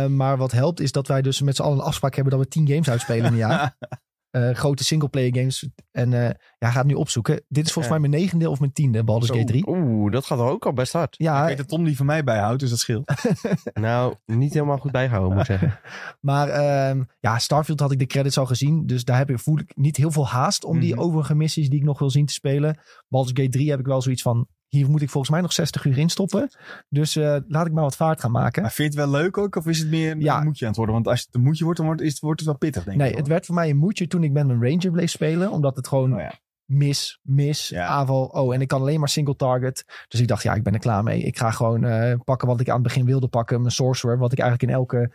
Maar 0.07 0.37
wat 0.37 0.51
helpt 0.51 0.79
is 0.79 0.91
dat 0.91 1.07
wij 1.07 1.21
dus 1.21 1.41
met 1.41 1.55
z'n 1.55 1.61
allen 1.61 1.77
een 1.77 1.83
afspraak 1.83 2.15
hebben 2.15 2.33
dat 2.33 2.41
we 2.41 2.47
10 2.47 2.67
games 2.67 2.89
uitspelen 2.89 3.25
in 3.25 3.31
een 3.31 3.37
jaar. 3.37 3.75
Eh, 4.35 4.51
grote 4.51 4.83
singleplayer 4.83 5.35
games. 5.35 5.67
En 5.91 6.13
eh 6.13 6.29
ja, 6.57 6.69
ga 6.69 6.77
het 6.77 6.87
nu 6.87 6.93
opzoeken. 6.93 7.43
Dit 7.47 7.65
is 7.65 7.71
volgens 7.71 7.93
Ja. 7.93 7.99
mij 7.99 8.09
mijn 8.09 8.21
negende 8.21 8.49
of 8.49 8.59
mijn 8.59 8.71
tiende 8.73 9.03
Baldur's 9.03 9.31
Zo. 9.31 9.37
Gate 9.37 9.51
3. 9.51 9.67
Oeh, 9.67 10.11
dat 10.11 10.25
gaat 10.25 10.39
ook 10.39 10.65
al 10.65 10.73
best 10.73 10.93
hard. 10.93 11.15
Ja, 11.17 11.41
ik 11.41 11.47
weet 11.47 11.57
dat 11.57 11.67
Tom 11.67 11.83
die 11.83 11.95
van 11.97 12.05
mij 12.05 12.23
bijhoudt, 12.23 12.59
dus 12.59 12.69
dat 12.69 12.79
scheelt. 12.79 13.11
Nou, 13.73 14.15
niet 14.25 14.53
helemaal 14.53 14.77
goed 14.77 14.91
bijgehouden, 14.91 15.31
moet 15.37 15.49
ik 15.49 15.59
zeggen. 15.59 15.79
Maar 16.29 16.49
ehm, 16.49 17.03
ja, 17.19 17.37
Starfield 17.37 17.79
had 17.79 17.91
ik 17.91 17.99
de 17.99 18.05
credits 18.05 18.37
al 18.37 18.45
gezien. 18.45 18.85
Dus 18.85 19.03
daar 19.03 19.17
heb 19.17 19.29
ik, 19.29 19.39
voel 19.39 19.59
ik 19.59 19.71
niet 19.75 19.97
heel 19.97 20.11
veel 20.11 20.27
haast 20.27 20.63
om 20.63 20.79
die 20.79 20.93
Mhm. 20.93 21.01
overige 21.03 21.35
missies 21.35 21.69
die 21.69 21.79
ik 21.79 21.85
nog 21.85 21.99
wil 21.99 22.09
zien 22.09 22.25
te 22.25 22.33
spelen. 22.33 22.79
Baldur's 23.07 23.37
Gate 23.37 23.49
3 23.57 23.69
heb 23.69 23.79
ik 23.79 23.85
wel 23.85 24.01
zoiets 24.01 24.21
van... 24.21 24.47
Hier 24.75 24.89
moet 24.89 25.01
ik 25.01 25.09
volgens 25.09 25.31
mij 25.31 25.41
nog 25.41 25.53
60 25.53 25.85
uur 25.85 25.97
in 25.97 26.09
stoppen. 26.09 26.49
Dus 26.89 27.15
eh, 27.15 27.37
laat 27.47 27.65
ik 27.65 27.71
maar 27.71 27.83
wat 27.83 27.95
vaart 27.95 28.19
gaan 28.19 28.31
maken. 28.31 28.61
Maar 28.61 28.71
vind 28.71 28.93
je 28.93 28.99
het 28.99 29.09
wel 29.09 29.19
leuk 29.21 29.37
ook, 29.37 29.55
of 29.55 29.65
is 29.67 29.79
het 29.79 29.89
meer 29.89 30.17
Ja. 30.17 30.37
een 30.37 30.43
moedje 30.43 30.61
aan 30.61 30.67
het 30.69 30.77
worden? 30.77 30.95
Want 30.95 31.07
als 31.07 31.21
het 31.25 31.35
een 31.35 31.41
moedje 31.41 31.63
wordt, 31.63 31.77
dan 31.79 31.87
wordt, 31.87 32.01
is 32.01 32.11
het, 32.11 32.19
wordt 32.19 32.39
het 32.39 32.49
wel 32.49 32.57
pittig, 32.57 32.83
denk 32.83 32.97
Nee, 32.97 33.07
ik. 33.09 33.13
het 33.13 33.21
hoor. 33.23 33.29
werd 33.33 33.45
voor 33.45 33.55
mij 33.55 33.69
een 33.69 33.77
moedje 33.77 34.07
toen 34.07 34.23
ik 34.23 34.31
met 34.31 34.47
mijn 34.47 34.61
Ranger 34.63 34.91
bleef 34.91 35.09
spelen. 35.09 35.51
Omdat 35.51 35.75
het 35.75 35.87
gewoon 35.87 36.13
Oh 36.13 36.19
ja. 36.19 36.31
mis, 36.65 37.19
mis, 37.21 37.67
Ja. 37.69 37.85
aanval. 37.87 38.25
Oh, 38.25 38.53
en 38.53 38.61
ik 38.61 38.67
kan 38.67 38.81
alleen 38.81 38.99
maar 38.99 39.09
single 39.09 39.35
target. 39.35 39.85
Dus 40.07 40.19
ik 40.19 40.27
dacht, 40.27 40.43
ja, 40.43 40.53
ik 40.53 40.63
ben 40.63 40.73
er 40.73 40.79
klaar 40.79 41.03
mee. 41.03 41.21
Ik 41.21 41.37
ga 41.37 41.51
gewoon 41.51 41.83
eh, 41.83 42.19
pakken 42.23 42.47
wat 42.47 42.59
ik 42.59 42.67
aan 42.69 42.73
het 42.73 42.83
begin 42.83 43.05
wilde 43.05 43.27
pakken. 43.27 43.59
Mijn 43.61 43.71
sorcerer, 43.73 44.17
wat 44.17 44.31
ik 44.31 44.39
eigenlijk 44.39 44.71
in 44.71 44.77
elke 44.77 45.11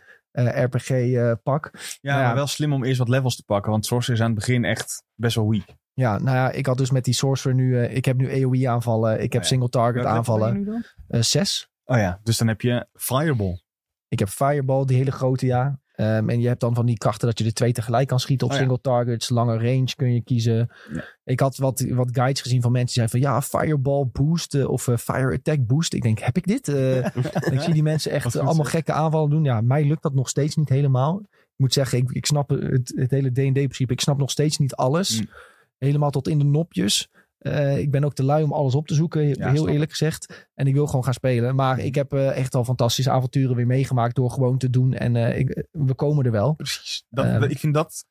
RPG-pak. 0.65 1.69
Ja, 1.73 2.11
Nou 2.11 2.19
ja. 2.21 2.25
maar 2.27 2.35
wel 2.35 2.47
slim 2.47 2.73
om 2.73 2.83
eerst 2.83 2.99
wat 2.99 3.09
levels 3.09 3.35
te 3.35 3.43
pakken. 3.45 3.71
Want 3.71 3.85
Sorcerer 3.85 4.15
is 4.19 4.21
aan 4.25 4.31
het 4.31 4.39
begin 4.39 4.65
echt 4.65 5.03
best 5.15 5.35
wel 5.35 5.49
weak. 5.49 5.65
Ja, 6.01 6.17
nou 6.17 6.37
ja, 6.37 6.51
ik 6.51 6.65
had 6.65 6.77
dus 6.77 6.91
met 6.91 7.03
die 7.05 7.13
Sorcerer 7.13 7.55
nu... 7.55 7.77
eh, 7.77 7.95
ik 7.95 8.05
heb 8.05 8.17
nu 8.17 8.43
AoE 8.43 8.69
aanvallen. 8.69 9.21
Ik 9.21 9.33
heb 9.33 9.41
ja. 9.41 9.47
single 9.47 9.69
target 9.69 10.03
Welk 10.03 10.17
level 10.17 10.37
ben 10.37 10.43
je 10.43 10.49
aanvallen. 10.49 10.59
nu 10.59 10.65
dan? 10.65 10.83
Eh, 11.07 11.21
zes. 11.21 11.69
Oh 11.85 11.97
ja, 11.97 12.19
dus 12.23 12.37
dan 12.37 12.47
heb 12.47 12.61
je 12.61 12.87
Fireball. 12.93 13.61
Ik 14.07 14.19
heb 14.19 14.29
Fireball, 14.29 14.85
die 14.85 14.97
hele 14.97 15.11
grote, 15.11 15.45
ja. 15.45 15.79
Ehm, 15.91 16.29
en 16.29 16.39
je 16.41 16.47
hebt 16.47 16.59
dan 16.59 16.75
van 16.75 16.85
die 16.85 16.97
krachten 16.97 17.27
dat 17.27 17.37
je 17.37 17.43
de 17.43 17.53
twee 17.53 17.71
tegelijk 17.71 18.07
kan 18.07 18.19
schieten 18.19 18.47
op 18.47 18.53
Oh 18.53 18.59
ja. 18.59 18.63
single 18.63 18.81
targets. 18.81 19.29
Lange 19.29 19.57
range 19.57 19.95
kun 19.95 20.13
je 20.13 20.23
kiezen. 20.23 20.71
Ja. 20.93 21.03
Ik 21.23 21.39
had 21.39 21.57
wat, 21.57 21.85
wat 21.89 22.09
guides 22.11 22.41
gezien 22.41 22.61
van 22.61 22.71
mensen 22.71 23.01
die 23.01 23.09
zeiden 23.09 23.31
van... 23.31 23.59
Ja, 23.59 23.65
Fireball 23.65 24.09
boost 24.11 24.55
eh, 24.55 24.69
of 24.69 24.87
eh, 24.87 24.97
Fire 24.97 25.33
Attack 25.33 25.67
boost. 25.67 25.93
Ik 25.93 26.01
denk, 26.01 26.19
heb 26.19 26.37
ik 26.37 26.47
dit? 26.47 26.67
Eh, 26.67 27.05
ik 27.55 27.61
zie 27.61 27.73
die 27.73 27.83
mensen 27.83 28.11
echt 28.11 28.23
Wat 28.23 28.33
goed 28.33 28.41
allemaal 28.41 28.65
zeg. 28.65 28.73
gekke 28.73 28.91
aanvallen 28.91 29.29
doen. 29.29 29.43
Ja, 29.43 29.61
mij 29.61 29.85
lukt 29.85 30.01
dat 30.01 30.13
nog 30.13 30.29
steeds 30.29 30.55
niet 30.55 30.69
helemaal. 30.69 31.21
Ik 31.31 31.57
moet 31.57 31.73
zeggen, 31.73 31.97
ik, 31.97 32.11
ik 32.11 32.25
snap 32.25 32.49
het, 32.49 32.93
het 32.95 33.11
hele 33.11 33.31
D&D-principe. 33.31 33.93
Ik 33.93 34.01
snap 34.01 34.17
nog 34.17 34.31
steeds 34.31 34.57
niet 34.57 34.75
alles. 34.75 35.19
Mm. 35.19 35.29
Helemaal 35.85 36.11
tot 36.11 36.27
in 36.27 36.37
de 36.39 36.45
nopjes. 36.45 37.09
Eh, 37.37 37.77
ik 37.77 37.91
ben 37.91 38.03
ook 38.03 38.13
te 38.13 38.23
lui 38.23 38.43
om 38.43 38.53
alles 38.53 38.75
op 38.75 38.87
te 38.87 38.93
zoeken, 38.93 39.27
Ja, 39.27 39.47
heel 39.47 39.55
snap 39.55 39.67
eerlijk 39.73 39.91
gezegd. 39.91 40.49
En 40.53 40.67
ik 40.67 40.73
wil 40.73 40.85
gewoon 40.85 41.03
gaan 41.03 41.13
spelen. 41.13 41.55
Maar 41.55 41.79
ik 41.79 41.95
heb 41.95 42.13
eh, 42.13 42.37
echt 42.37 42.55
al 42.55 42.63
fantastische 42.65 43.11
avonturen 43.11 43.55
weer 43.55 43.67
meegemaakt 43.67 44.15
door 44.15 44.31
gewoon 44.31 44.57
te 44.57 44.69
doen. 44.69 44.93
En 44.93 45.15
eh, 45.15 45.37
ik, 45.39 45.65
we 45.71 45.93
komen 45.93 46.25
er 46.25 46.31
wel. 46.31 46.53
Precies. 46.53 47.05
Dat, 47.09 47.25
Ehm. 47.25 47.43
ik 47.43 47.59
vind 47.59 47.73
dat 47.73 48.05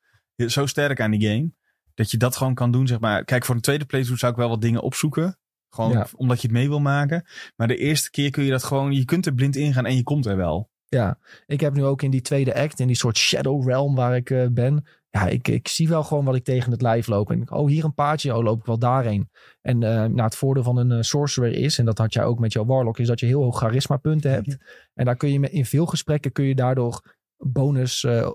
zo 0.47 0.65
sterk 0.65 1.01
aan 1.01 1.11
die 1.11 1.29
game. 1.29 1.51
Dat 1.93 2.11
je 2.11 2.17
dat 2.17 2.35
gewoon 2.35 2.53
kan 2.53 2.71
doen, 2.71 2.87
zeg 2.87 2.99
maar. 2.99 3.23
Kijk, 3.23 3.45
voor 3.45 3.55
een 3.55 3.61
tweede 3.61 3.85
playthrough 3.85 4.19
zou 4.21 4.31
ik 4.31 4.37
wel 4.37 4.49
wat 4.49 4.61
dingen 4.61 4.81
opzoeken. 4.81 5.37
Gewoon 5.69 5.91
Ja. 5.91 6.07
omdat 6.15 6.41
je 6.41 6.47
het 6.47 6.55
mee 6.57 6.67
wil 6.67 6.79
maken. 6.79 7.25
Maar 7.55 7.67
de 7.67 7.77
eerste 7.77 8.09
keer 8.09 8.29
kun 8.31 8.43
je 8.43 8.51
dat 8.51 8.63
gewoon... 8.63 8.91
Je 8.91 9.05
kunt 9.05 9.25
er 9.25 9.33
blind 9.33 9.55
ingaan 9.55 9.85
en 9.85 9.95
je 9.95 10.03
komt 10.03 10.25
er 10.25 10.35
wel. 10.37 10.69
Ja, 10.87 11.19
ik 11.45 11.59
heb 11.59 11.73
nu 11.73 11.83
ook 11.83 12.01
in 12.01 12.11
die 12.11 12.21
tweede 12.21 12.55
act, 12.55 12.79
in 12.79 12.87
die 12.87 12.95
soort 12.95 13.17
shadow 13.17 13.67
realm 13.67 13.95
waar 13.95 14.15
ik 14.15 14.47
ben. 14.53 14.85
Ja, 15.11 15.27
ik, 15.27 15.47
ik 15.47 15.67
zie 15.67 15.87
wel 15.87 16.03
gewoon 16.03 16.25
wat 16.25 16.35
ik 16.35 16.43
tegen 16.43 16.71
het 16.71 16.81
lijf 16.81 17.07
loop. 17.07 17.31
En 17.31 17.41
ik, 17.41 17.51
oh, 17.51 17.67
hier 17.67 17.83
een 17.83 17.93
paardje, 17.93 18.35
oh, 18.35 18.43
loop 18.43 18.59
ik 18.59 18.65
wel 18.65 18.79
daarheen. 18.79 19.29
En 19.61 19.83
eh 19.83 19.89
nou, 19.95 20.21
het 20.21 20.35
voordeel 20.35 20.63
van 20.63 20.77
een 20.77 20.91
eh, 20.91 21.01
sorcerer 21.01 21.53
is, 21.53 21.77
en 21.77 21.85
dat 21.85 21.97
had 21.97 22.13
jij 22.13 22.23
ook 22.23 22.39
met 22.39 22.53
jouw 22.53 22.65
warlock, 22.65 22.99
is 22.99 23.07
dat 23.07 23.19
je 23.19 23.25
heel 23.25 23.43
hoog 23.43 23.57
charisma 23.57 23.97
punten 23.97 24.31
hebt. 24.31 24.57
En 24.93 25.05
daar 25.05 25.15
kun 25.15 25.31
je 25.31 25.49
in 25.49 25.65
veel 25.65 25.85
gesprekken 25.85 26.31
kun 26.31 26.45
je 26.45 26.55
daardoor 26.55 27.15
bonus 27.37 28.03
eh, 28.03 28.29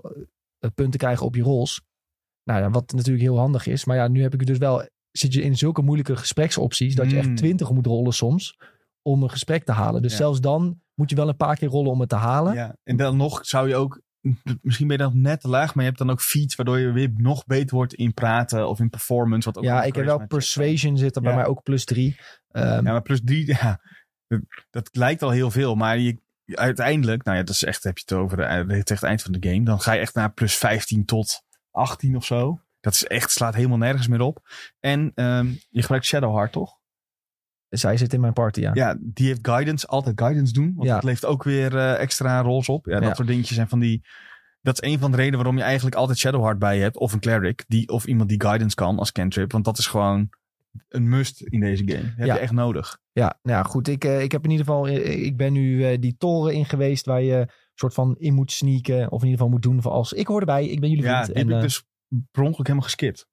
punten 0.75 0.99
krijgen 0.99 1.25
op 1.25 1.35
je 1.35 1.41
rols. 1.41 1.81
Nou 2.43 2.61
ja, 2.61 2.69
wat 2.69 2.91
natuurlijk 2.91 3.23
heel 3.23 3.37
handig 3.37 3.67
is. 3.67 3.85
Maar 3.85 3.95
ja, 3.97 4.07
nu 4.07 4.21
heb 4.21 4.33
ik 4.33 4.45
dus 4.45 4.57
wel, 4.57 4.87
zit 5.11 5.33
je 5.33 5.41
in 5.41 5.57
zulke 5.57 5.81
moeilijke 5.81 6.15
gespreksopties, 6.15 6.95
dat 6.95 7.11
je 7.11 7.17
echt 7.17 7.37
twintig 7.37 7.71
moet 7.71 7.85
rollen 7.85 8.13
soms 8.13 8.57
om 9.01 9.23
een 9.23 9.29
gesprek 9.29 9.63
te 9.63 9.71
halen. 9.71 10.01
Dus 10.01 10.11
Ja. 10.11 10.17
zelfs 10.17 10.41
dan 10.41 10.81
moet 10.93 11.09
je 11.09 11.15
wel 11.15 11.27
een 11.27 11.35
paar 11.35 11.55
keer 11.57 11.69
rollen 11.69 11.91
om 11.91 11.99
het 11.99 12.09
te 12.09 12.15
halen. 12.15 12.53
Ja. 12.53 12.75
En 12.83 12.97
dan 12.97 13.17
nog 13.17 13.45
zou 13.45 13.67
je 13.67 13.75
ook... 13.75 14.01
Misschien 14.61 14.87
ben 14.87 14.97
je 14.97 15.03
dan 15.03 15.21
net 15.21 15.41
te 15.41 15.47
laag, 15.47 15.75
maar 15.75 15.83
je 15.83 15.89
hebt 15.89 16.01
dan 16.01 16.09
ook 16.09 16.21
feats... 16.21 16.55
waardoor 16.55 16.79
je 16.79 16.91
weer 16.91 17.11
nog 17.17 17.45
beter 17.45 17.75
wordt 17.75 17.93
in 17.93 18.13
praten 18.13 18.67
of 18.69 18.79
in 18.79 18.89
performance. 18.89 19.47
Wat 19.47 19.57
ook 19.57 19.63
Ja, 19.63 19.83
ik 19.83 19.95
heb 19.95 20.05
wel 20.05 20.27
persuasion 20.27 20.97
zitten 20.97 21.23
bij 21.23 21.35
mij 21.35 21.45
ook 21.45 21.63
plus 21.63 21.85
drie. 21.85 22.19
Ehm, 22.51 22.85
Ja, 22.85 22.91
maar 22.91 23.01
plus 23.01 23.21
drie, 23.23 23.45
ja, 23.61 23.81
dat, 24.27 24.41
dat 24.69 24.89
lijkt 24.91 25.21
al 25.21 25.29
heel 25.29 25.51
veel. 25.51 25.75
Maar 25.75 25.97
je, 25.97 26.19
uiteindelijk, 26.45 27.23
nou 27.23 27.37
ja, 27.37 27.43
dat 27.43 27.55
is 27.55 27.63
echt, 27.63 27.83
heb 27.83 27.97
je 27.97 28.03
het 28.07 28.17
over 28.17 28.39
eh, 28.39 28.67
het 28.67 28.91
echt 28.91 29.03
eind 29.03 29.21
van 29.21 29.31
de 29.31 29.49
game. 29.49 29.63
Dan 29.63 29.81
ga 29.81 29.93
je 29.93 29.99
echt 29.99 30.15
naar 30.15 30.33
plus 30.33 30.55
15 30.55 31.05
tot 31.05 31.43
18 31.71 32.15
of 32.15 32.25
zo. 32.25 32.61
Dat 32.79 32.93
is 32.93 33.03
echt, 33.03 33.31
slaat 33.31 33.55
helemaal 33.55 33.77
nergens 33.77 34.07
meer 34.07 34.21
op. 34.21 34.49
En 34.79 35.11
ehm, 35.15 35.47
je 35.69 35.81
gebruikt 35.81 36.05
Shadowheart, 36.05 36.51
toch? 36.51 36.77
Zij 37.69 37.97
zit 37.97 38.13
in 38.13 38.19
mijn 38.19 38.33
party, 38.33 38.59
ja. 38.59 38.71
Ja, 38.73 38.97
die 38.99 39.27
heeft 39.27 39.39
guidance, 39.47 39.87
altijd 39.87 40.19
guidance 40.19 40.53
doen. 40.53 40.73
Want 40.75 40.87
Ja. 40.87 40.93
dat 40.93 41.03
levert 41.03 41.25
ook 41.25 41.43
weer 41.43 41.77
eh, 41.77 41.99
extra 41.99 42.41
rolls 42.41 42.69
op. 42.69 42.85
Ja, 42.85 42.99
dat 42.99 43.03
Ja. 43.09 43.13
soort 43.13 43.27
dingetjes 43.27 43.55
zijn 43.55 43.67
van 43.69 43.79
die... 43.79 44.03
Dat 44.61 44.81
is 44.81 44.89
een 44.91 44.99
van 44.99 45.11
de 45.11 45.17
redenen 45.17 45.37
waarom 45.37 45.57
je 45.57 45.63
eigenlijk 45.63 45.95
altijd 45.95 46.17
Shadowheart 46.17 46.59
bij 46.59 46.75
je 46.75 46.81
hebt. 46.81 46.97
Of 46.97 47.13
een 47.13 47.19
cleric, 47.19 47.63
die, 47.67 47.87
of 47.89 48.05
iemand 48.05 48.29
die 48.29 48.41
guidance 48.41 48.75
kan 48.75 48.99
als 48.99 49.11
cantrip. 49.11 49.51
Want 49.51 49.65
dat 49.65 49.77
is 49.77 49.87
gewoon 49.87 50.29
een 50.89 51.09
must 51.09 51.41
in 51.41 51.59
deze 51.59 51.83
game. 51.87 52.01
Dat 52.03 52.11
heb 52.17 52.25
Ja. 52.27 52.33
je 52.33 52.39
echt 52.39 52.51
nodig. 52.51 52.97
Ja, 53.11 53.39
nou 53.43 53.57
ja, 53.57 53.63
goed. 53.63 53.87
Ik, 53.87 54.03
eh, 54.03 54.21
ik 54.21 54.31
heb 54.31 54.43
in 54.43 54.49
ieder 54.49 54.65
geval, 54.65 54.87
eh, 54.87 55.23
ik 55.25 55.37
ben 55.37 55.53
nu 55.53 55.99
die 55.99 56.15
toren 56.17 56.53
in 56.53 56.65
geweest 56.65 57.05
waar 57.05 57.21
je 57.21 57.47
soort 57.73 57.93
van 57.93 58.15
in 58.17 58.33
moet 58.33 58.51
sneaken. 58.51 59.11
Of 59.11 59.21
in 59.21 59.27
ieder 59.27 59.31
geval 59.43 59.49
moet 59.49 59.61
doen 59.61 59.81
van 59.81 59.91
als 59.91 60.13
ik 60.13 60.27
hoor 60.27 60.39
erbij, 60.39 60.67
ik 60.67 60.79
ben 60.79 60.89
jullie 60.89 61.03
Ja, 61.05 61.23
vriend. 61.23 61.35
die 61.37 61.45
heb 61.45 61.55
ik 61.55 61.61
dus 61.61 61.83
per 62.31 62.43
ongeluk 62.43 62.67
helemaal 62.67 62.87
geskipt. 62.87 63.27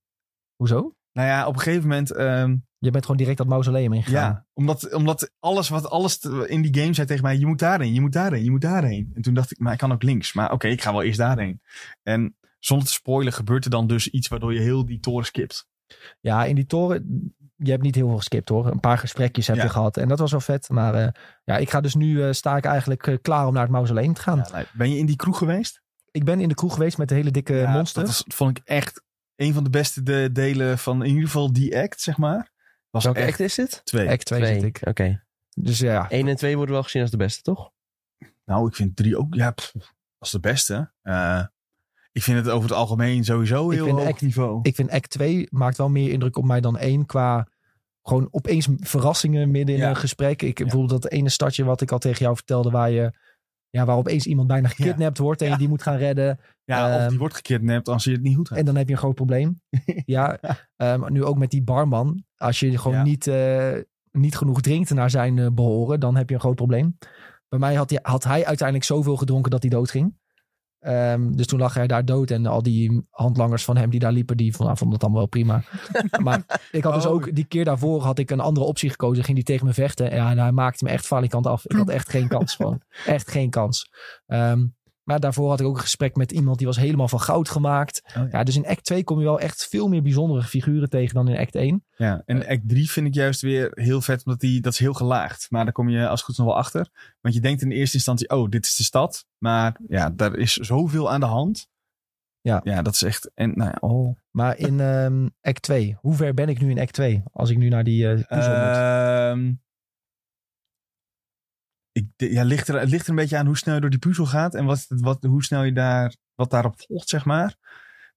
Hoezo? 0.56 0.94
Nou 1.12 1.28
ja, 1.28 1.46
op 1.46 1.54
een 1.54 1.60
gegeven 1.60 1.88
moment... 1.88 2.12
ehm, 2.12 2.56
Je 2.84 2.90
bent 2.90 3.04
gewoon 3.04 3.20
direct 3.20 3.38
dat 3.38 3.46
mausoleum 3.46 3.92
ingegaan. 3.92 4.30
Ja, 4.32 4.46
omdat, 4.54 4.92
omdat 4.94 5.30
alles 5.40 5.68
wat 5.68 5.90
alles 5.90 6.18
in 6.46 6.62
die 6.62 6.80
game 6.80 6.94
zei 6.94 7.06
tegen 7.06 7.22
mij, 7.22 7.36
je 7.38 7.46
moet 7.46 7.58
daarheen, 7.58 7.92
je 7.94 8.00
moet 8.00 8.12
daarheen, 8.12 8.44
je 8.44 8.50
moet 8.50 8.60
daarheen. 8.60 9.10
En 9.14 9.22
toen 9.22 9.34
dacht 9.34 9.50
ik, 9.50 9.58
maar 9.58 9.72
ik 9.72 9.78
kan 9.78 9.92
ook 9.92 10.02
links. 10.02 10.32
Maar 10.32 10.52
oké, 10.52 10.68
ik 10.68 10.82
ga 10.82 10.92
wel 10.92 11.02
eerst 11.02 11.18
daarheen. 11.18 11.60
En 12.02 12.36
zonder 12.58 12.86
te 12.86 12.92
spoilen 12.92 13.32
gebeurt 13.32 13.64
er 13.64 13.70
dan 13.70 13.86
dus 13.86 14.08
iets 14.08 14.28
waardoor 14.28 14.54
je 14.54 14.60
heel 14.60 14.84
die 14.86 15.00
toren 15.00 15.26
skipt. 15.26 15.66
Ja, 16.20 16.44
in 16.44 16.54
die 16.54 16.66
toren, 16.66 17.32
je 17.56 17.70
hebt 17.70 17.82
niet 17.82 17.94
heel 17.94 18.06
veel 18.08 18.16
geskipt 18.16 18.48
hoor. 18.48 18.66
Een 18.66 18.80
paar 18.80 18.98
gesprekjes 18.98 19.46
heb 19.46 19.56
Ja. 19.56 19.62
je 19.62 19.68
gehad 19.68 19.96
en 19.96 20.08
dat 20.08 20.18
was 20.18 20.30
wel 20.30 20.40
vet. 20.40 20.68
Maar 20.68 20.94
eh, 20.94 21.08
ja, 21.44 21.56
ik 21.56 21.70
ga 21.70 21.80
dus 21.80 21.94
nu, 21.94 22.22
eh, 22.22 22.32
sta 22.32 22.56
ik 22.56 22.64
eigenlijk 22.64 23.06
eh, 23.06 23.16
klaar 23.22 23.46
om 23.46 23.52
naar 23.52 23.62
het 23.62 23.72
mausoleum 23.72 24.14
te 24.14 24.20
gaan. 24.20 24.36
Ja, 24.38 24.48
nou, 24.52 24.64
ben 24.72 24.90
je 24.90 24.98
in 24.98 25.06
die 25.06 25.16
kroeg 25.16 25.38
geweest? 25.38 25.82
Ik 26.10 26.24
ben 26.24 26.40
in 26.40 26.48
de 26.48 26.54
kroeg 26.54 26.72
geweest 26.72 26.98
met 26.98 27.08
de 27.08 27.14
hele 27.14 27.30
dikke 27.30 27.54
Ja, 27.54 27.70
monster. 27.72 28.00
Dat 28.04 28.10
was, 28.10 28.24
vond 28.36 28.58
ik 28.58 28.64
echt 28.64 29.02
een 29.36 29.52
van 29.54 29.64
de 29.64 29.70
beste 29.70 30.02
de- 30.02 30.28
delen 30.32 30.78
van 30.78 31.02
in 31.02 31.08
ieder 31.08 31.24
geval 31.24 31.52
die 31.52 31.78
act, 31.78 32.00
zeg 32.00 32.16
maar. 32.16 32.52
Was 32.94 33.04
Welke 33.04 33.18
echt 33.20 33.28
act 33.30 33.40
is 33.40 33.54
dit? 33.54 33.80
twee. 33.84 34.08
Act 34.10 34.24
2 34.24 34.40
Twee. 34.40 34.54
zit 34.54 34.62
ik. 34.62 34.86
Oké. 34.88 35.24
Dus 35.56 35.78
ja, 35.78 36.10
1 36.10 36.28
en 36.28 36.36
2 36.36 36.56
worden 36.56 36.74
wel 36.74 36.82
gezien 36.82 37.02
als 37.02 37.10
de 37.10 37.16
beste, 37.16 37.42
toch? 37.42 37.70
Nou, 38.44 38.68
ik 38.68 38.74
vind 38.74 38.96
drie 38.96 39.18
ook, 39.18 39.34
ja, 39.34 39.50
pff, 39.50 39.72
als 40.18 40.30
de 40.30 40.40
beste. 40.40 40.92
Eh, 41.02 41.42
ik 42.12 42.22
vind 42.22 42.38
het 42.38 42.48
over 42.48 42.68
het 42.68 42.78
algemeen 42.78 43.24
sowieso 43.24 43.70
Ik 43.70 43.76
heel 43.76 43.84
vind 43.86 43.98
hoog 43.98 44.08
act- 44.08 44.20
niveau. 44.20 44.58
ik 44.62 44.74
vind 44.74 44.90
Act 44.90 45.10
2 45.10 45.46
maakt 45.50 45.76
wel 45.76 45.88
meer 45.88 46.10
indruk 46.10 46.36
op 46.36 46.44
mij 46.44 46.60
dan 46.60 46.78
1 46.78 47.06
qua 47.06 47.48
gewoon 48.02 48.28
opeens 48.30 48.68
verrassingen 48.80 49.50
midden 49.50 49.74
in 49.74 49.80
Ja. 49.80 49.88
een 49.88 49.96
gesprek. 49.96 50.42
Ik 50.42 50.56
bijvoorbeeld 50.56 51.02
dat 51.02 51.12
ene 51.12 51.28
stadje 51.28 51.64
wat 51.64 51.80
ik 51.80 51.92
al 51.92 51.98
tegen 51.98 52.22
jou 52.24 52.34
vertelde 52.36 52.70
waar 52.70 52.90
je 52.90 53.12
ja, 53.70 53.84
waar 53.84 53.96
opeens 53.96 54.26
iemand 54.26 54.48
bijna 54.48 54.68
gekidnapt 54.68 55.18
wordt 55.18 55.40
en 55.40 55.46
je 55.46 55.52
Ja. 55.52 55.58
die 55.58 55.68
moet 55.68 55.82
gaan 55.82 55.96
redden. 55.96 56.40
Ja, 56.64 56.94
of 56.94 57.00
ehm, 57.00 57.08
die 57.08 57.18
wordt 57.18 57.34
gekidnapt 57.34 57.88
als 57.88 58.04
je 58.04 58.10
het 58.12 58.22
niet 58.22 58.36
goed 58.36 58.48
hebt. 58.48 58.60
En 58.60 58.66
dan 58.66 58.76
heb 58.76 58.86
je 58.86 58.92
een 58.92 58.98
groot 58.98 59.14
probleem. 59.14 59.60
ja, 60.04 60.38
ehm, 60.76 61.12
nu 61.12 61.24
ook 61.24 61.38
met 61.38 61.50
die 61.50 61.62
barman. 61.62 62.24
Als 62.36 62.60
je 62.60 62.78
gewoon 62.78 62.96
Ja. 62.96 63.02
niet, 63.02 63.26
eh, 63.26 63.72
niet 64.12 64.36
genoeg 64.36 64.60
drinkt 64.60 64.90
naar 64.94 65.10
zijn 65.10 65.38
eh, 65.38 65.46
behoren, 65.52 66.00
dan 66.00 66.16
heb 66.16 66.28
je 66.28 66.34
een 66.34 66.40
groot 66.40 66.54
probleem. 66.56 66.98
Bij 67.48 67.58
mij 67.58 67.74
had 67.74 67.90
hij, 67.90 67.98
had 68.02 68.24
hij 68.24 68.46
uiteindelijk 68.46 68.86
zoveel 68.88 69.16
gedronken 69.16 69.50
dat 69.50 69.62
hij 69.62 69.70
doodging. 69.70 70.14
Ehm, 70.78 71.32
dus 71.32 71.46
toen 71.46 71.58
lag 71.58 71.74
hij 71.74 71.86
daar 71.86 72.04
dood 72.04 72.30
en 72.30 72.46
al 72.46 72.62
die 72.62 73.06
handlangers 73.10 73.64
van 73.64 73.76
hem 73.76 73.90
die 73.90 74.00
daar 74.00 74.12
liepen, 74.12 74.36
die 74.36 74.54
vonden, 74.56 74.76
vonden 74.76 74.94
het 74.94 75.02
allemaal 75.04 75.20
wel 75.20 75.30
prima. 75.30 75.62
maar 76.24 76.60
ik 76.72 76.84
had 76.84 76.94
dus 76.94 77.06
Oh. 77.06 77.12
ook, 77.12 77.34
die 77.34 77.44
keer 77.44 77.64
daarvoor 77.64 78.02
had 78.02 78.18
ik 78.18 78.30
een 78.30 78.40
andere 78.40 78.66
optie 78.66 78.90
gekozen. 78.90 79.24
Ging 79.24 79.36
die 79.36 79.46
tegen 79.46 79.66
me 79.66 79.72
vechten. 79.72 80.14
Ja, 80.14 80.30
en 80.30 80.38
hij 80.38 80.52
maakte 80.52 80.84
me 80.84 80.90
echt 80.90 81.06
falikant 81.06 81.46
af. 81.46 81.64
Ik 81.66 81.76
had 81.76 81.88
echt 81.98 82.08
geen 82.10 82.28
kans 82.28 82.54
gewoon. 82.56 82.80
Echt 83.06 83.30
geen 83.30 83.50
kans. 83.50 83.90
Ehm, 84.26 84.66
maar 85.04 85.20
daarvoor 85.20 85.48
had 85.48 85.60
ik 85.60 85.66
ook 85.66 85.76
een 85.76 85.82
gesprek 85.82 86.16
met 86.16 86.32
iemand 86.32 86.58
die 86.58 86.66
was 86.66 86.76
helemaal 86.76 87.08
van 87.08 87.20
goud 87.20 87.48
gemaakt. 87.48 88.02
Oh, 88.06 88.14
ja. 88.14 88.28
Ja, 88.30 88.44
dus 88.44 88.56
in 88.56 88.66
act 88.66 88.84
2 88.84 89.04
kom 89.04 89.18
je 89.18 89.24
wel 89.24 89.40
echt 89.40 89.66
veel 89.68 89.88
meer 89.88 90.02
bijzondere 90.02 90.42
figuren 90.42 90.90
tegen 90.90 91.14
dan 91.14 91.28
in 91.28 91.38
act 91.38 91.54
1. 91.54 91.84
Ja, 91.96 92.22
en 92.26 92.46
act 92.46 92.68
3 92.68 92.90
vind 92.90 93.06
ik 93.06 93.14
juist 93.14 93.40
weer 93.40 93.70
heel 93.74 94.00
vet, 94.00 94.24
omdat 94.24 94.40
die, 94.40 94.60
dat 94.60 94.72
is 94.72 94.78
heel 94.78 94.92
gelaagd. 94.92 95.46
Maar 95.50 95.64
daar 95.64 95.72
kom 95.72 95.88
je 95.88 96.00
als 96.00 96.10
het 96.10 96.20
goed 96.20 96.34
is 96.34 96.40
nog 96.40 96.46
wel 96.46 96.56
achter. 96.56 96.88
Want 97.20 97.34
je 97.34 97.40
denkt 97.40 97.62
in 97.62 97.68
de 97.68 97.74
eerste 97.74 97.96
instantie, 97.96 98.30
oh, 98.30 98.48
dit 98.48 98.64
is 98.64 98.76
de 98.76 98.82
stad. 98.82 99.26
Maar 99.38 99.80
ja, 99.88 100.10
daar 100.10 100.36
is 100.36 100.52
zoveel 100.52 101.10
aan 101.10 101.20
de 101.20 101.26
hand. 101.26 101.68
Ja. 102.40 102.60
Ja, 102.64 102.82
dat 102.82 102.94
is 102.94 103.02
echt, 103.02 103.30
en 103.34 103.52
nou 103.54 103.70
ja, 103.70 103.76
oh. 103.80 104.16
Maar 104.30 104.58
in 104.58 104.80
ehm, 104.80 105.28
act 105.40 105.62
2, 105.62 105.96
hoe 106.00 106.14
ver 106.14 106.34
ben 106.34 106.48
ik 106.48 106.60
nu 106.60 106.70
in 106.70 106.78
act 106.78 106.92
2? 106.92 107.22
Als 107.32 107.50
ik 107.50 107.56
nu 107.56 107.68
naar 107.68 107.84
die 107.84 108.08
eh 108.08 108.14
puzzel 108.14 108.56
moet. 108.56 108.76
Ehm, 108.76 109.52
de- 112.16 112.32
ja, 112.32 112.42
ligt 112.44 112.68
er, 112.68 112.80
het 112.80 112.90
ligt 112.90 113.04
er 113.04 113.10
een 113.10 113.16
beetje 113.16 113.36
aan 113.36 113.46
hoe 113.46 113.56
snel 113.56 113.74
je 113.74 113.80
door 113.80 113.90
die 113.90 113.98
puzzel 113.98 114.26
gaat. 114.26 114.54
En 114.54 114.64
wat, 114.64 114.84
wat, 114.88 115.22
hoe 115.24 115.44
snel 115.44 115.62
je 115.62 115.72
daar, 115.72 116.14
wat 116.34 116.50
daarop 116.50 116.74
volgt, 116.86 117.08
zeg 117.08 117.24
maar. 117.24 117.56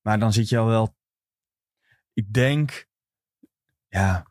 Maar 0.01 0.19
dan 0.19 0.33
zit 0.33 0.49
je 0.49 0.57
al 0.57 0.65
wel, 0.67 0.95
ik 2.13 2.33
denk, 2.33 2.87
ja, 3.87 4.25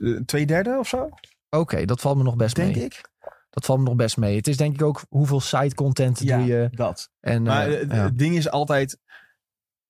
eh, 0.00 0.16
twee 0.26 0.46
derde 0.46 0.78
of 0.78 0.88
zo, 0.88 1.08
Oké, 1.50 1.84
dat 1.84 2.00
valt 2.00 2.16
me 2.16 2.22
nog 2.22 2.36
best 2.36 2.56
denk 2.56 2.74
mee. 2.74 2.84
ik. 2.84 3.08
Dat 3.50 3.64
valt 3.64 3.78
me 3.78 3.84
nog 3.84 3.96
best 3.96 4.16
mee. 4.16 4.36
Het 4.36 4.46
is 4.48 4.56
denk 4.56 4.74
ik 4.74 4.82
ook 4.82 5.02
hoeveel 5.08 5.40
side 5.40 5.74
content 5.74 6.26
doe 6.26 6.44
je. 6.44 6.68
dat. 6.72 7.10
En, 7.20 7.42
Maar 7.42 7.68
eh, 7.68 7.78
het, 7.80 7.90
ja. 7.92 7.96
het 8.02 8.18
ding 8.18 8.36
is 8.36 8.50
altijd, 8.50 8.98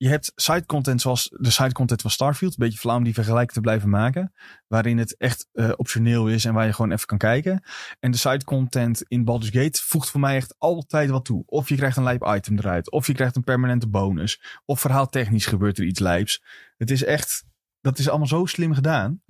je 0.00 0.08
hebt 0.08 0.32
side 0.34 0.66
content 0.66 1.00
zoals 1.00 1.28
de 1.32 1.50
side 1.50 1.72
content 1.72 2.00
van 2.00 2.10
Starfield, 2.10 2.52
een 2.52 2.64
beetje 2.64 2.78
flauw 2.78 2.96
om 2.96 3.04
die 3.04 3.14
vergelijking 3.14 3.52
te 3.52 3.60
blijven 3.60 3.88
maken, 3.88 4.32
waarin 4.66 4.98
het 4.98 5.16
echt 5.16 5.48
eh, 5.52 5.72
optioneel 5.76 6.28
is 6.28 6.44
en 6.44 6.54
waar 6.54 6.66
je 6.66 6.72
gewoon 6.72 6.92
even 6.92 7.06
kan 7.06 7.18
kijken. 7.18 7.62
En 7.98 8.10
de 8.10 8.16
side 8.16 8.44
content 8.44 9.02
in 9.02 9.24
Baldur's 9.24 9.50
Gate 9.50 9.80
voegt 9.82 10.10
voor 10.10 10.20
mij 10.20 10.36
echt 10.36 10.54
altijd 10.58 11.10
wat 11.10 11.24
toe. 11.24 11.42
Of 11.46 11.68
je 11.68 11.76
krijgt 11.76 11.96
een 11.96 12.02
lijp 12.02 12.26
item 12.36 12.58
eruit, 12.58 12.90
of 12.90 13.06
je 13.06 13.12
krijgt 13.12 13.36
een 13.36 13.44
permanente 13.44 13.88
bonus, 13.88 14.60
of 14.64 14.80
verhaaltechnisch 14.80 15.46
gebeurt 15.46 15.78
er 15.78 15.84
iets 15.84 16.00
lijps. 16.00 16.42
Het 16.76 16.90
is 16.90 17.04
echt, 17.04 17.44
dat 17.80 17.98
is 17.98 18.08
allemaal 18.08 18.26
zo 18.26 18.46
slim 18.46 18.74
gedaan. 18.74 19.22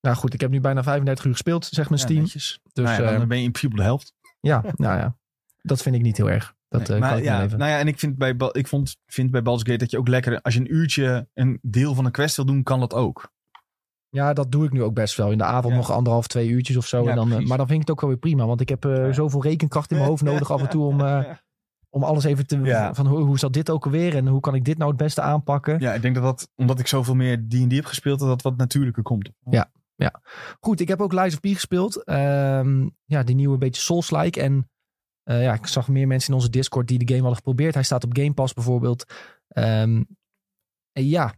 Nou 0.00 0.18
goed, 0.18 0.34
ik 0.34 0.40
heb 0.40 0.50
nu 0.50 0.60
bijna 0.60 0.82
35 0.82 1.24
uur 1.24 1.32
gespeeld, 1.32 1.64
zegt 1.64 1.88
mijn 1.88 2.00
Ja, 2.00 2.06
Steam. 2.06 2.22
netjes. 2.22 2.60
Dus 2.72 2.84
nou 2.84 3.02
ja, 3.02 3.10
dan 3.10 3.20
eh, 3.20 3.26
ben 3.26 3.38
je 3.38 3.44
in 3.44 3.50
principe 3.50 3.76
de 3.76 3.82
helft. 3.82 4.14
ja, 4.40 4.62
nou 4.76 4.98
ja, 4.98 5.16
dat 5.62 5.82
vind 5.82 5.94
ik 5.94 6.02
niet 6.02 6.16
heel 6.16 6.30
erg. 6.30 6.55
Dat 6.68 6.80
Nee, 6.88 6.96
eh, 6.96 7.00
kan 7.02 7.08
maar 7.10 7.18
ik 7.18 7.24
ja, 7.24 7.42
even. 7.42 7.58
nou 7.58 7.70
ja, 7.70 7.78
en 7.78 7.88
ik 7.88 7.98
vind 7.98 8.16
bij, 8.18 8.34
ik 8.52 8.66
vond, 8.66 8.96
vind 9.06 9.30
bij 9.30 9.42
Baldur's 9.42 9.66
Gate 9.68 9.78
dat 9.82 9.90
je 9.90 9.98
ook 9.98 10.08
lekker, 10.08 10.40
als 10.42 10.54
je 10.54 10.60
een 10.60 10.74
uurtje 10.74 11.28
een 11.34 11.58
deel 11.62 11.94
van 11.94 12.04
een 12.04 12.10
quest 12.12 12.36
wil 12.36 12.44
doen, 12.44 12.62
kan 12.62 12.80
dat 12.80 12.94
ook. 12.94 13.32
Ja, 14.08 14.32
dat 14.32 14.52
doe 14.52 14.64
ik 14.64 14.72
nu 14.72 14.82
ook 14.82 14.94
best 14.94 15.16
wel. 15.16 15.30
In 15.30 15.38
de 15.38 15.44
avond 15.44 15.72
Ja. 15.72 15.78
nog 15.78 15.90
anderhalf, 15.90 16.26
twee 16.26 16.48
uurtjes 16.48 16.76
of 16.76 16.86
zo. 16.86 17.02
Ja, 17.02 17.10
en 17.10 17.16
dan, 17.16 17.24
eh, 17.24 17.30
precies. 17.30 17.48
maar 17.48 17.58
dan 17.58 17.66
vind 17.66 17.80
ik 17.80 17.86
het 17.86 17.96
ook 17.96 18.00
wel 18.00 18.10
weer 18.10 18.18
prima. 18.18 18.46
Want 18.46 18.60
ik 18.60 18.68
heb 18.68 18.84
Ja. 18.84 19.12
zoveel 19.12 19.42
rekenkracht 19.42 19.90
in 19.90 19.96
mijn 19.96 20.08
hoofd 20.08 20.22
nodig 20.22 20.50
af 20.50 20.60
en 20.62 20.68
toe 20.68 20.84
om, 20.84 21.00
om 21.96 22.02
alles 22.04 22.24
even 22.24 22.46
te... 22.46 22.58
Ja. 22.60 22.94
Van 22.94 23.06
hoe, 23.06 23.18
hoe 23.20 23.38
zat 23.38 23.52
dit 23.52 23.70
ook 23.70 23.84
alweer 23.84 24.16
en 24.16 24.26
hoe 24.26 24.40
kan 24.40 24.54
ik 24.54 24.64
dit 24.64 24.78
nou 24.78 24.90
het 24.90 24.98
beste 24.98 25.20
aanpakken? 25.20 25.80
Ja, 25.80 25.92
ik 25.94 26.02
denk 26.02 26.14
dat 26.14 26.24
dat, 26.24 26.48
omdat 26.56 26.78
ik 26.78 26.86
zoveel 26.86 27.14
meer 27.14 27.48
D&D 27.48 27.72
heb 27.72 27.84
gespeeld, 27.84 28.18
dat 28.18 28.28
dat 28.28 28.42
wat 28.42 28.56
natuurlijker 28.56 29.02
komt. 29.02 29.30
Goed, 30.60 30.80
ik 30.80 30.88
heb 30.88 31.00
ook 31.00 31.12
Lies 31.12 31.34
of 31.34 31.40
P 31.40 31.46
gespeeld. 31.46 32.04
Ehm, 32.04 32.88
ja, 33.04 33.22
die 33.22 33.34
nieuwe 33.34 33.58
beetje 33.58 33.82
Souls-like. 33.82 34.40
En 34.40 34.70
eh, 35.26 35.42
ja, 35.42 35.54
ik 35.54 35.66
zag 35.66 35.88
meer 35.88 36.06
mensen 36.06 36.28
in 36.28 36.34
onze 36.34 36.50
Discord 36.50 36.88
die 36.88 36.98
de 36.98 37.06
game 37.06 37.20
hadden 37.20 37.36
geprobeerd. 37.36 37.74
Hij 37.74 37.82
staat 37.82 38.04
op 38.04 38.16
Game 38.16 38.32
Pass 38.32 38.54
bijvoorbeeld. 38.54 39.04
Ehm, 39.48 40.02
ja, 40.92 41.34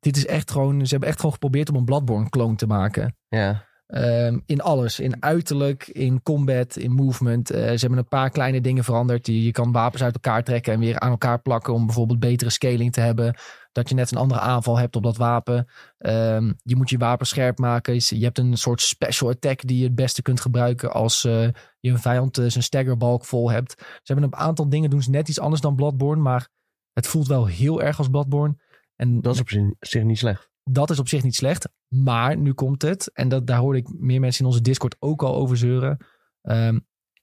dit 0.00 0.16
is 0.16 0.26
echt 0.26 0.50
gewoon... 0.50 0.84
Ze 0.84 0.90
hebben 0.90 1.08
echt 1.08 1.16
gewoon 1.16 1.32
geprobeerd 1.32 1.68
om 1.68 1.76
een 1.76 1.84
Bloodborne-kloon 1.84 2.56
te 2.56 2.66
maken. 2.66 3.16
Ja, 3.28 3.66
Ehm, 3.92 4.38
in 4.46 4.60
alles. 4.60 5.00
In 5.00 5.22
uiterlijk, 5.22 5.88
in 5.88 6.22
combat, 6.22 6.76
in 6.76 6.92
movement. 6.92 7.50
Eh, 7.50 7.60
ze 7.60 7.78
hebben 7.78 7.98
een 7.98 8.08
paar 8.08 8.30
kleine 8.30 8.60
dingen 8.60 8.84
veranderd. 8.84 9.26
Je, 9.26 9.50
kan 9.50 9.72
wapens 9.72 10.02
uit 10.02 10.14
elkaar 10.14 10.44
trekken 10.44 10.72
en 10.72 10.78
weer 10.78 10.98
aan 10.98 11.10
elkaar 11.10 11.40
plakken. 11.42 11.74
Om 11.74 11.86
bijvoorbeeld 11.86 12.18
betere 12.18 12.50
scaling 12.50 12.92
te 12.92 13.00
hebben. 13.00 13.34
Dat 13.72 13.88
je 13.88 13.94
net 13.94 14.10
een 14.10 14.18
andere 14.18 14.40
aanval 14.40 14.78
hebt 14.78 14.96
op 14.96 15.02
dat 15.02 15.16
wapen. 15.16 15.68
Ehm, 15.98 16.52
je 16.62 16.76
moet 16.76 16.90
je 16.90 16.98
wapen 16.98 17.26
scherp 17.26 17.58
maken. 17.58 17.94
Je 17.94 18.24
hebt 18.24 18.38
een 18.38 18.56
soort 18.56 18.80
special 18.80 19.30
attack 19.30 19.66
die 19.66 19.78
je 19.78 19.84
het 19.84 19.94
beste 19.94 20.22
kunt 20.22 20.40
gebruiken. 20.40 20.92
Als 20.92 21.24
eh, 21.24 21.48
je 21.80 21.90
een 21.90 21.98
vijand 21.98 22.38
eh, 22.38 22.48
zijn 22.48 22.64
staggerbalk 22.64 23.24
vol 23.24 23.50
hebt. 23.50 23.74
Ze 23.78 24.12
hebben 24.12 24.24
een 24.24 24.36
aantal 24.36 24.68
dingen 24.68 24.90
doen 24.90 25.02
ze 25.02 25.10
net 25.10 25.28
iets 25.28 25.40
anders 25.40 25.60
dan 25.60 25.76
Bloodborne. 25.76 26.22
Maar 26.22 26.48
het 26.92 27.06
voelt 27.06 27.26
wel 27.26 27.46
heel 27.46 27.82
erg 27.82 27.98
als 27.98 28.08
Bloodborne. 28.08 28.56
En 28.96 29.20
dat 29.20 29.34
is 29.34 29.40
op 29.40 29.48
zich 29.80 30.02
niet 30.04 30.18
slecht. 30.18 30.51
Dat 30.64 30.90
is 30.90 30.98
op 30.98 31.08
zich 31.08 31.22
niet 31.22 31.34
slecht. 31.34 31.68
Maar 31.88 32.36
nu 32.36 32.52
komt 32.52 32.82
het. 32.82 33.10
En 33.12 33.28
dat, 33.28 33.46
daar 33.46 33.58
hoorde 33.58 33.78
ik 33.78 33.88
meer 33.98 34.20
mensen 34.20 34.40
in 34.40 34.50
onze 34.50 34.62
Discord 34.62 34.96
ook 34.98 35.22
al 35.22 35.34
over 35.34 35.56
zeuren. 35.56 35.96
Ehm, 36.42 36.78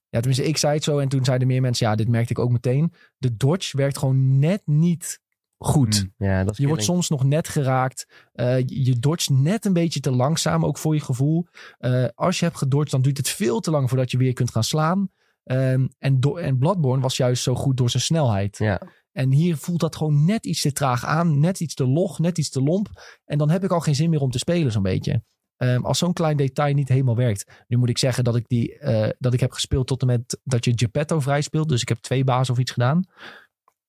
ja, 0.09 0.19
tenminste, 0.19 0.47
ik 0.47 0.57
zei 0.57 0.73
het 0.73 0.83
zo. 0.83 0.97
En 0.97 1.09
toen 1.09 1.25
zeiden 1.25 1.47
meer 1.47 1.61
mensen, 1.61 1.87
ja, 1.87 1.95
dit 1.95 2.07
merkte 2.07 2.31
ik 2.31 2.39
ook 2.39 2.51
meteen. 2.51 2.93
De 3.17 3.35
dodge 3.35 3.77
werkt 3.77 3.97
gewoon 3.97 4.39
net 4.39 4.61
niet 4.65 5.19
goed. 5.57 5.97
Hmm. 5.97 6.27
Ja, 6.27 6.43
dat 6.43 6.57
Je 6.57 6.67
wordt 6.67 6.83
soms 6.83 7.09
nog 7.09 7.23
net 7.23 7.47
geraakt. 7.47 8.07
Eh, 8.33 8.67
je 8.67 8.99
dodgt 8.99 9.29
net 9.29 9.65
een 9.65 9.73
beetje 9.73 9.99
te 9.99 10.11
langzaam, 10.11 10.65
ook 10.65 10.77
voor 10.77 10.93
je 10.93 11.01
gevoel. 11.01 11.47
Eh, 11.77 12.05
als 12.15 12.39
je 12.39 12.45
hebt 12.45 12.57
gedodged, 12.57 12.91
dan 12.91 13.01
duurt 13.01 13.17
het 13.17 13.29
veel 13.29 13.59
te 13.59 13.71
lang 13.71 13.89
voordat 13.89 14.11
je 14.11 14.17
weer 14.17 14.33
kunt 14.33 14.51
gaan 14.51 14.63
slaan. 14.63 15.09
Ehm, 15.43 15.87
en, 15.97 16.19
en 16.19 16.57
Bloodborne 16.57 17.01
was 17.01 17.17
juist 17.17 17.43
zo 17.43 17.55
goed 17.55 17.77
door 17.77 17.89
zijn 17.89 18.03
snelheid. 18.03 18.57
Ja, 18.57 18.81
En 19.19 19.31
hier 19.31 19.57
voelt 19.57 19.79
dat 19.79 19.95
gewoon 19.95 20.25
net 20.25 20.45
iets 20.45 20.61
te 20.61 20.71
traag 20.71 21.05
aan. 21.05 21.39
Net 21.39 21.59
iets 21.59 21.73
te 21.73 21.87
log, 21.87 22.19
net 22.19 22.37
iets 22.37 22.49
te 22.49 22.61
lomp. 22.63 22.87
En 23.25 23.37
dan 23.37 23.49
heb 23.49 23.63
ik 23.63 23.71
al 23.71 23.79
geen 23.79 23.95
zin 23.95 24.09
meer 24.09 24.21
om 24.21 24.31
te 24.31 24.37
spelen 24.37 24.71
zo'n 24.71 24.83
beetje. 24.83 25.23
Ehm, 25.55 25.85
als 25.85 25.97
zo'n 25.97 26.13
klein 26.13 26.37
detail 26.37 26.73
niet 26.73 26.87
helemaal 26.89 27.15
werkt. 27.15 27.63
Nu 27.67 27.77
moet 27.77 27.89
ik 27.89 27.97
zeggen 27.97 28.23
dat 28.23 28.35
ik, 28.35 28.47
die, 28.47 28.77
eh, 28.77 29.09
dat 29.17 29.33
ik 29.33 29.39
heb 29.39 29.51
gespeeld 29.51 29.87
tot 29.87 30.01
en 30.01 30.07
met 30.07 30.39
dat 30.43 30.65
je 30.65 30.71
Geppetto 30.75 31.19
vrij 31.19 31.41
speelt. 31.41 31.69
Dus 31.69 31.81
ik 31.81 31.89
heb 31.89 31.97
twee 31.97 32.23
bazen 32.23 32.53
of 32.53 32.59
iets 32.59 32.71
gedaan. 32.71 33.03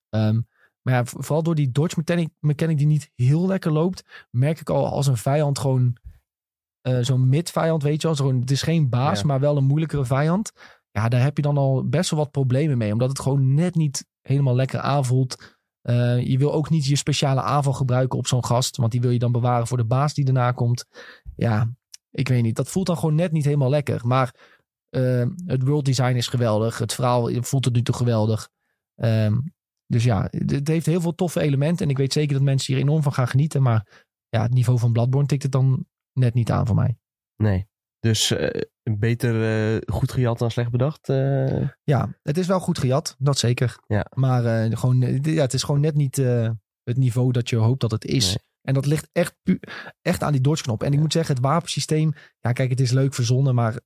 Ehm, 0.09 0.39
maar 0.81 0.93
ja, 0.93 1.05
vooral 1.05 1.43
door 1.43 1.55
die 1.55 1.71
dodge 1.71 1.99
mechanic, 2.05 2.29
mechanic 2.39 2.77
die 2.77 2.87
niet 2.87 3.09
heel 3.15 3.47
lekker 3.47 3.71
loopt. 3.71 4.03
Merk 4.31 4.59
ik 4.59 4.69
al 4.69 4.87
als 4.87 5.07
een 5.07 5.17
vijand 5.17 5.59
gewoon 5.59 5.97
eh, 6.81 6.97
zo'n 7.01 7.29
mid-vijand, 7.29 7.83
weet 7.83 8.01
je 8.01 8.07
wel. 8.07 8.15
Zo'n- 8.15 8.39
het 8.39 8.51
is 8.51 8.61
geen 8.61 8.89
baas, 8.89 9.19
Ja. 9.19 9.25
maar 9.25 9.39
wel 9.39 9.57
een 9.57 9.63
moeilijkere 9.63 10.05
vijand. 10.05 10.51
Ja, 10.91 11.09
daar 11.09 11.21
heb 11.21 11.35
je 11.35 11.41
dan 11.41 11.57
al 11.57 11.89
best 11.89 12.09
wel 12.09 12.19
wat 12.19 12.31
problemen 12.31 12.77
mee. 12.77 12.91
Omdat 12.91 13.09
het 13.09 13.19
gewoon 13.19 13.53
net 13.53 13.75
niet 13.75 14.05
helemaal 14.21 14.55
lekker 14.55 14.79
aanvoelt. 14.79 15.59
Eh, 15.81 16.27
je 16.27 16.37
wil 16.37 16.53
ook 16.53 16.69
niet 16.69 16.85
je 16.85 16.95
speciale 16.95 17.41
aanval 17.41 17.73
gebruiken 17.73 18.17
op 18.17 18.27
zo'n 18.27 18.45
gast. 18.45 18.77
Want 18.77 18.91
die 18.91 19.01
wil 19.01 19.11
je 19.11 19.19
dan 19.19 19.31
bewaren 19.31 19.67
voor 19.67 19.77
de 19.77 19.85
baas 19.85 20.13
die 20.13 20.25
daarna 20.25 20.51
komt. 20.51 20.85
Ja, 21.35 21.71
ik 22.11 22.27
weet 22.27 22.43
niet. 22.43 22.55
Dat 22.55 22.69
voelt 22.69 22.87
dan 22.87 22.97
gewoon 22.97 23.15
net 23.15 23.31
niet 23.31 23.45
helemaal 23.45 23.69
lekker. 23.69 24.07
Maar 24.07 24.35
eh, 24.89 25.25
het 25.45 25.63
world 25.63 25.85
design 25.85 26.15
is 26.15 26.27
geweldig. 26.27 26.77
Het 26.77 26.93
verhaal 26.93 27.29
voelt 27.41 27.63
tot 27.63 27.73
nu 27.73 27.81
toe 27.81 27.95
geweldig. 27.95 28.49
Ehm, 28.95 29.39
dus 29.87 30.03
ja, 30.03 30.27
het 30.29 30.51
het 30.51 30.67
heeft 30.67 30.85
heel 30.85 31.01
veel 31.01 31.15
toffe 31.15 31.41
elementen. 31.41 31.85
En 31.85 31.91
ik 31.91 31.97
weet 31.97 32.13
zeker 32.13 32.33
dat 32.33 32.43
mensen 32.43 32.73
hier 32.73 32.83
enorm 32.83 33.03
van 33.03 33.13
gaan 33.13 33.27
genieten. 33.27 33.61
Maar 33.61 34.07
ja, 34.29 34.41
het 34.41 34.53
niveau 34.53 34.79
van 34.79 34.91
Bloodborne 34.91 35.27
tikt 35.27 35.43
het 35.43 35.51
dan 35.51 35.85
net 36.13 36.33
niet 36.33 36.51
aan 36.51 36.65
voor 36.65 36.75
mij. 36.75 36.97
nee. 37.35 37.69
Dus 38.01 38.31
eh, 38.31 38.61
beter 38.99 39.43
eh, 39.43 39.81
goed 39.93 40.11
gejat 40.11 40.39
dan 40.39 40.51
slecht 40.51 40.71
bedacht. 40.71 41.09
eh. 41.09 41.67
Ja, 41.83 42.17
het 42.23 42.37
is 42.37 42.47
wel 42.47 42.59
goed 42.59 42.77
gejat. 42.79 43.15
Dat 43.19 43.37
zeker. 43.37 43.77
Ja. 43.87 44.05
Maar 44.15 44.71
gewoon, 44.77 45.19
ja, 45.21 45.41
het 45.41 45.53
is 45.53 45.63
gewoon 45.63 45.81
net 45.81 45.95
niet 45.95 46.15
het 46.83 46.97
niveau 46.97 47.31
dat 47.31 47.49
je 47.49 47.55
hoopt 47.55 47.81
dat 47.81 47.91
het 47.91 48.05
is. 48.05 48.27
Nee. 48.27 48.37
En 48.61 48.73
dat 48.73 48.85
ligt 48.85 49.09
echt, 49.11 49.35
echt 50.01 50.23
aan 50.23 50.31
die 50.31 50.41
dodge-knop. 50.41 50.83
En 50.83 50.93
ik 50.93 50.99
moet 50.99 51.13
zeggen, 51.13 51.35
het 51.35 51.43
wapensysteem... 51.43 52.13
Ja, 52.39 52.51
kijk, 52.51 52.69
het 52.69 52.79
is 52.79 52.91
leuk 52.91 53.13
verzonnen, 53.13 53.55
maar... 53.55 53.79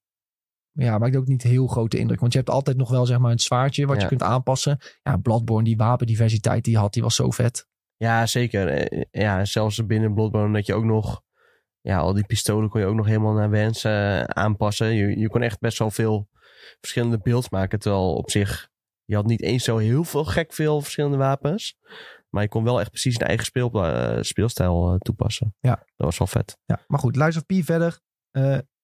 Ja, 0.71 0.97
maakt 0.97 1.15
ook 1.15 1.27
niet 1.27 1.43
heel 1.43 1.67
grote 1.67 1.97
indruk. 1.97 2.19
Want 2.19 2.31
je 2.31 2.37
hebt 2.37 2.49
altijd 2.49 2.77
nog 2.77 2.89
wel 2.89 3.05
zeg 3.05 3.17
maar 3.19 3.31
een 3.31 3.39
zwaardje 3.39 3.85
wat 3.85 4.01
je 4.01 4.07
kunt 4.07 4.23
aanpassen. 4.23 4.77
Ja, 5.03 5.17
Bloodborne, 5.17 5.63
die 5.63 5.77
wapendiversiteit 5.77 6.63
die 6.63 6.77
had, 6.77 6.93
die 6.93 7.03
was 7.03 7.15
zo 7.15 7.31
vet. 7.31 7.67
Ja, 7.97 8.25
zeker. 8.25 8.87
Ja, 9.11 9.45
zelfs 9.45 9.85
binnen 9.85 10.13
Bloodborne 10.13 10.53
dat 10.53 10.65
je 10.65 10.73
ook 10.73 10.83
nog... 10.83 11.21
Ja, 11.85 11.97
al 11.97 12.13
die 12.13 12.25
pistolen 12.25 12.69
kon 12.69 12.81
je 12.81 12.87
ook 12.87 12.95
nog 12.95 13.05
helemaal 13.05 13.33
naar 13.33 13.49
wens 13.49 13.83
eh, 13.83 14.21
aanpassen. 14.21 14.93
Je, 14.93 15.19
je 15.19 15.29
kon 15.29 15.41
echt 15.41 15.59
best 15.59 15.79
wel 15.79 15.91
veel 15.91 16.29
verschillende 16.79 17.19
beelds 17.19 17.49
maken. 17.49 17.79
Terwijl 17.79 18.13
op 18.15 18.29
zich... 18.31 18.69
Je 19.03 19.15
had 19.15 19.25
niet 19.25 19.41
eens 19.41 19.63
zo 19.63 19.77
heel 19.77 20.03
veel 20.03 20.25
gek 20.25 20.53
veel 20.53 20.81
verschillende 20.81 21.17
wapens. 21.17 21.77
Maar 22.29 22.43
je 22.43 22.49
kon 22.49 22.63
wel 22.63 22.79
echt 22.79 22.89
precies 22.89 23.19
een 23.19 23.27
eigen 23.27 23.45
speel, 23.45 23.85
eh, 23.85 24.21
speelstijl 24.21 24.91
eh, 24.91 24.97
toepassen. 24.97 25.55
Ja. 25.59 25.75
Dat 25.75 26.05
was 26.07 26.17
wel 26.17 26.27
vet. 26.27 26.57
Ja, 26.65 26.83
maar 26.87 26.99
goed, 26.99 27.15
Lies 27.15 27.37
of 27.37 27.45
P 27.45 27.53
verder. 27.53 27.99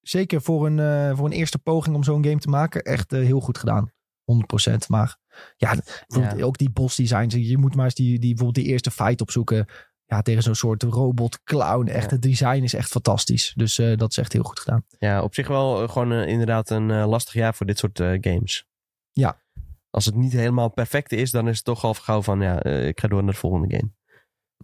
zeker 0.02 0.42
voor 0.42 0.66
een, 0.68 1.16
voor 1.18 1.26
een 1.26 1.32
eerste 1.32 1.60
poging 1.60 1.96
om 1.96 2.04
zo'n 2.04 2.24
game 2.24 2.40
te 2.40 2.50
maken. 2.50 2.82
Echt 2.82 3.12
heel 3.12 3.40
goed 3.40 3.58
gedaan. 3.58 3.92
100%. 4.24 4.88
Maar 4.88 5.18
ja, 5.56 5.76
Ja. 6.08 6.44
ook 6.44 6.58
die 6.58 6.72
boss 6.72 6.96
designs. 6.96 7.34
Je 7.34 7.58
moet 7.58 7.76
maar 7.76 7.86
eens 7.86 7.94
die, 7.96 8.20
die, 8.20 8.36
bijvoorbeeld 8.36 8.66
die 8.66 8.74
eerste 8.74 8.92
fight 8.92 9.22
opzoeken. 9.22 9.68
Ja, 10.12 10.22
tegen 10.22 10.44
zo'n 10.44 10.56
soort 10.56 10.84
robot 10.84 11.44
clown. 11.44 11.88
Echt, 11.88 12.04
Ja. 12.04 12.10
het 12.10 12.22
design 12.22 12.64
is 12.64 12.74
echt 12.74 12.90
fantastisch. 12.90 13.54
Dus 13.56 13.78
eh, 13.78 13.98
dat 13.98 14.10
is 14.10 14.18
echt 14.18 14.34
heel 14.34 14.44
goed 14.44 14.60
gedaan. 14.60 14.86
Ja, 15.00 15.24
op 15.24 15.34
zich 15.34 15.48
wel 15.48 15.82
eh, 15.84 15.90
gewoon 15.90 16.12
eh, 16.12 16.28
inderdaad 16.28 16.70
een 16.70 16.86
lastig 16.92 17.34
jaar 17.34 17.54
voor 17.54 17.66
dit 17.66 17.78
soort 17.78 17.98
games. 17.98 18.66
Ja. 19.12 19.42
Als 19.90 20.06
het 20.06 20.16
niet 20.16 20.32
helemaal 20.32 20.70
perfect 20.70 21.12
is, 21.12 21.32
dan 21.32 21.48
is 21.48 21.56
het 21.56 21.66
toch 21.66 21.84
al 21.84 21.94
gauw 21.94 22.22
van, 22.22 22.42
ja, 22.42 22.64
ik 22.64 23.00
ga 23.00 23.08
door 23.08 23.24
naar 23.24 23.34
de 23.34 23.40
volgende 23.40 23.76
game. 23.76 23.92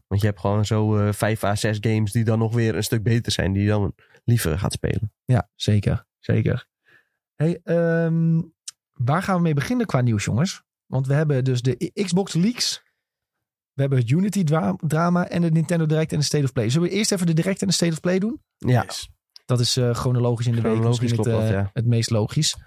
Want 0.07 0.21
je 0.21 0.27
hebt 0.27 0.39
gewoon 0.39 0.65
zo 0.65 1.11
vijf 1.11 1.43
à 1.43 1.55
zes 1.55 1.77
games 1.81 2.11
die 2.11 2.23
dan 2.23 2.39
nog 2.39 2.53
weer 2.53 2.75
een 2.75 2.83
stuk 2.83 3.03
beter 3.03 3.31
zijn, 3.31 3.53
die 3.53 3.63
je 3.63 3.69
dan 3.69 3.95
liever 4.23 4.59
gaat 4.59 4.73
spelen. 4.73 5.13
Ja, 5.25 5.49
zeker. 5.55 6.05
Zeker. 6.19 6.67
Hey, 7.35 7.59
ehm, 7.63 8.41
waar 8.93 9.23
gaan 9.23 9.35
we 9.35 9.41
mee 9.41 9.53
beginnen 9.53 9.85
qua 9.85 10.01
nieuws, 10.01 10.23
jongens? 10.25 10.63
Want 10.85 11.07
we 11.07 11.13
hebben 11.13 11.43
dus 11.43 11.61
de 11.61 11.91
Xbox 11.93 12.33
leaks. 12.33 12.83
We 13.77 13.83
hebben 13.83 13.99
het 13.99 14.09
Unity 14.09 14.43
dra- 14.43 14.75
drama 14.77 15.27
en 15.27 15.41
de 15.41 15.51
Nintendo 15.51 15.85
Direct 15.85 16.11
en 16.11 16.17
de 16.19 16.23
State 16.25 16.43
of 16.43 16.53
Play. 16.53 16.69
Zullen 16.69 16.89
we 16.89 16.93
eerst 16.95 17.11
even 17.11 17.25
de 17.25 17.33
Direct 17.33 17.61
en 17.61 17.67
de 17.67 17.73
State 17.73 17.91
of 17.91 17.99
Play 17.99 18.19
doen? 18.19 18.41
Ja, 18.57 18.83
Yes. 18.83 19.09
Dat 19.45 19.59
is 19.59 19.77
eh, 19.77 19.93
chronologisch 19.93 20.45
in 20.47 20.55
de 20.55 20.61
week 20.61 20.71
Chronologisch 20.71 21.01
misschien 21.01 21.31
het, 21.31 21.33
dat, 21.33 21.41
eh, 21.43 21.49
ja. 21.51 21.69
het 21.73 21.85
meest 21.85 22.09
logisch. 22.09 22.57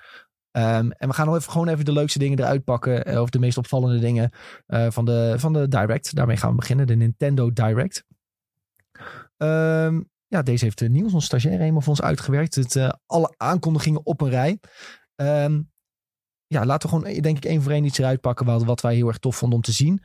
Ehm, 0.50 0.90
en 0.90 1.08
we 1.08 1.14
gaan 1.14 1.26
nog 1.26 1.36
even, 1.36 1.52
gewoon 1.52 1.68
even 1.68 1.84
de 1.84 1.92
leukste 1.92 2.18
dingen 2.18 2.38
eruit 2.38 2.64
pakken. 2.64 3.04
eh, 3.04 3.20
of 3.20 3.30
de 3.30 3.38
meest 3.38 3.58
opvallende 3.58 3.98
dingen 3.98 4.30
eh, 4.66 4.90
van, 4.90 5.04
de, 5.04 5.34
van 5.38 5.52
de 5.52 5.68
Direct. 5.68 6.14
Daarmee 6.14 6.36
gaan 6.36 6.50
we 6.50 6.56
beginnen. 6.56 6.86
De 6.86 6.96
Nintendo 6.96 7.52
Direct. 7.52 8.04
Ehm, 9.36 10.00
ja, 10.26 10.42
deze 10.42 10.64
heeft 10.64 10.80
uh, 10.80 10.88
Niels, 10.88 11.12
ons 11.12 11.24
stagiair, 11.24 11.58
helemaal 11.58 11.80
voor 11.80 11.90
ons 11.90 12.02
uitgewerkt. 12.02 12.54
Het, 12.54 12.76
eh, 12.76 12.90
alle 13.06 13.34
aankondigingen 13.36 14.06
op 14.06 14.20
een 14.20 14.30
rij. 14.30 14.60
Ehm, 15.14 15.62
ja, 16.46 16.64
laten 16.64 16.90
we 16.90 16.96
gewoon, 16.96 17.20
denk 17.22 17.36
ik, 17.36 17.44
één 17.44 17.62
voor 17.62 17.72
één 17.72 17.84
iets 17.84 17.98
eruit 17.98 18.20
pakken. 18.20 18.46
Wat, 18.46 18.64
wat 18.64 18.80
wij 18.80 18.94
heel 18.94 19.08
erg 19.08 19.18
tof 19.18 19.36
vonden 19.36 19.58
om 19.58 19.64
te 19.64 19.72
zien. 19.72 20.02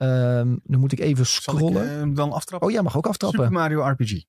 Ehm, 0.00 0.56
dan 0.64 0.80
moet 0.80 0.92
ik 0.92 0.98
even 1.00 1.26
Zal 1.26 1.54
ik 1.54 1.60
scrollen. 1.60 2.00
eh, 2.10 2.14
dan 2.16 2.32
aftrappen? 2.32 2.68
oh, 2.68 2.74
jij 2.74 2.82
mag 2.82 2.96
ook 2.96 3.06
aftrappen. 3.06 3.38
Super 3.40 3.54
Mario 3.58 3.80
RPG. 3.88 4.22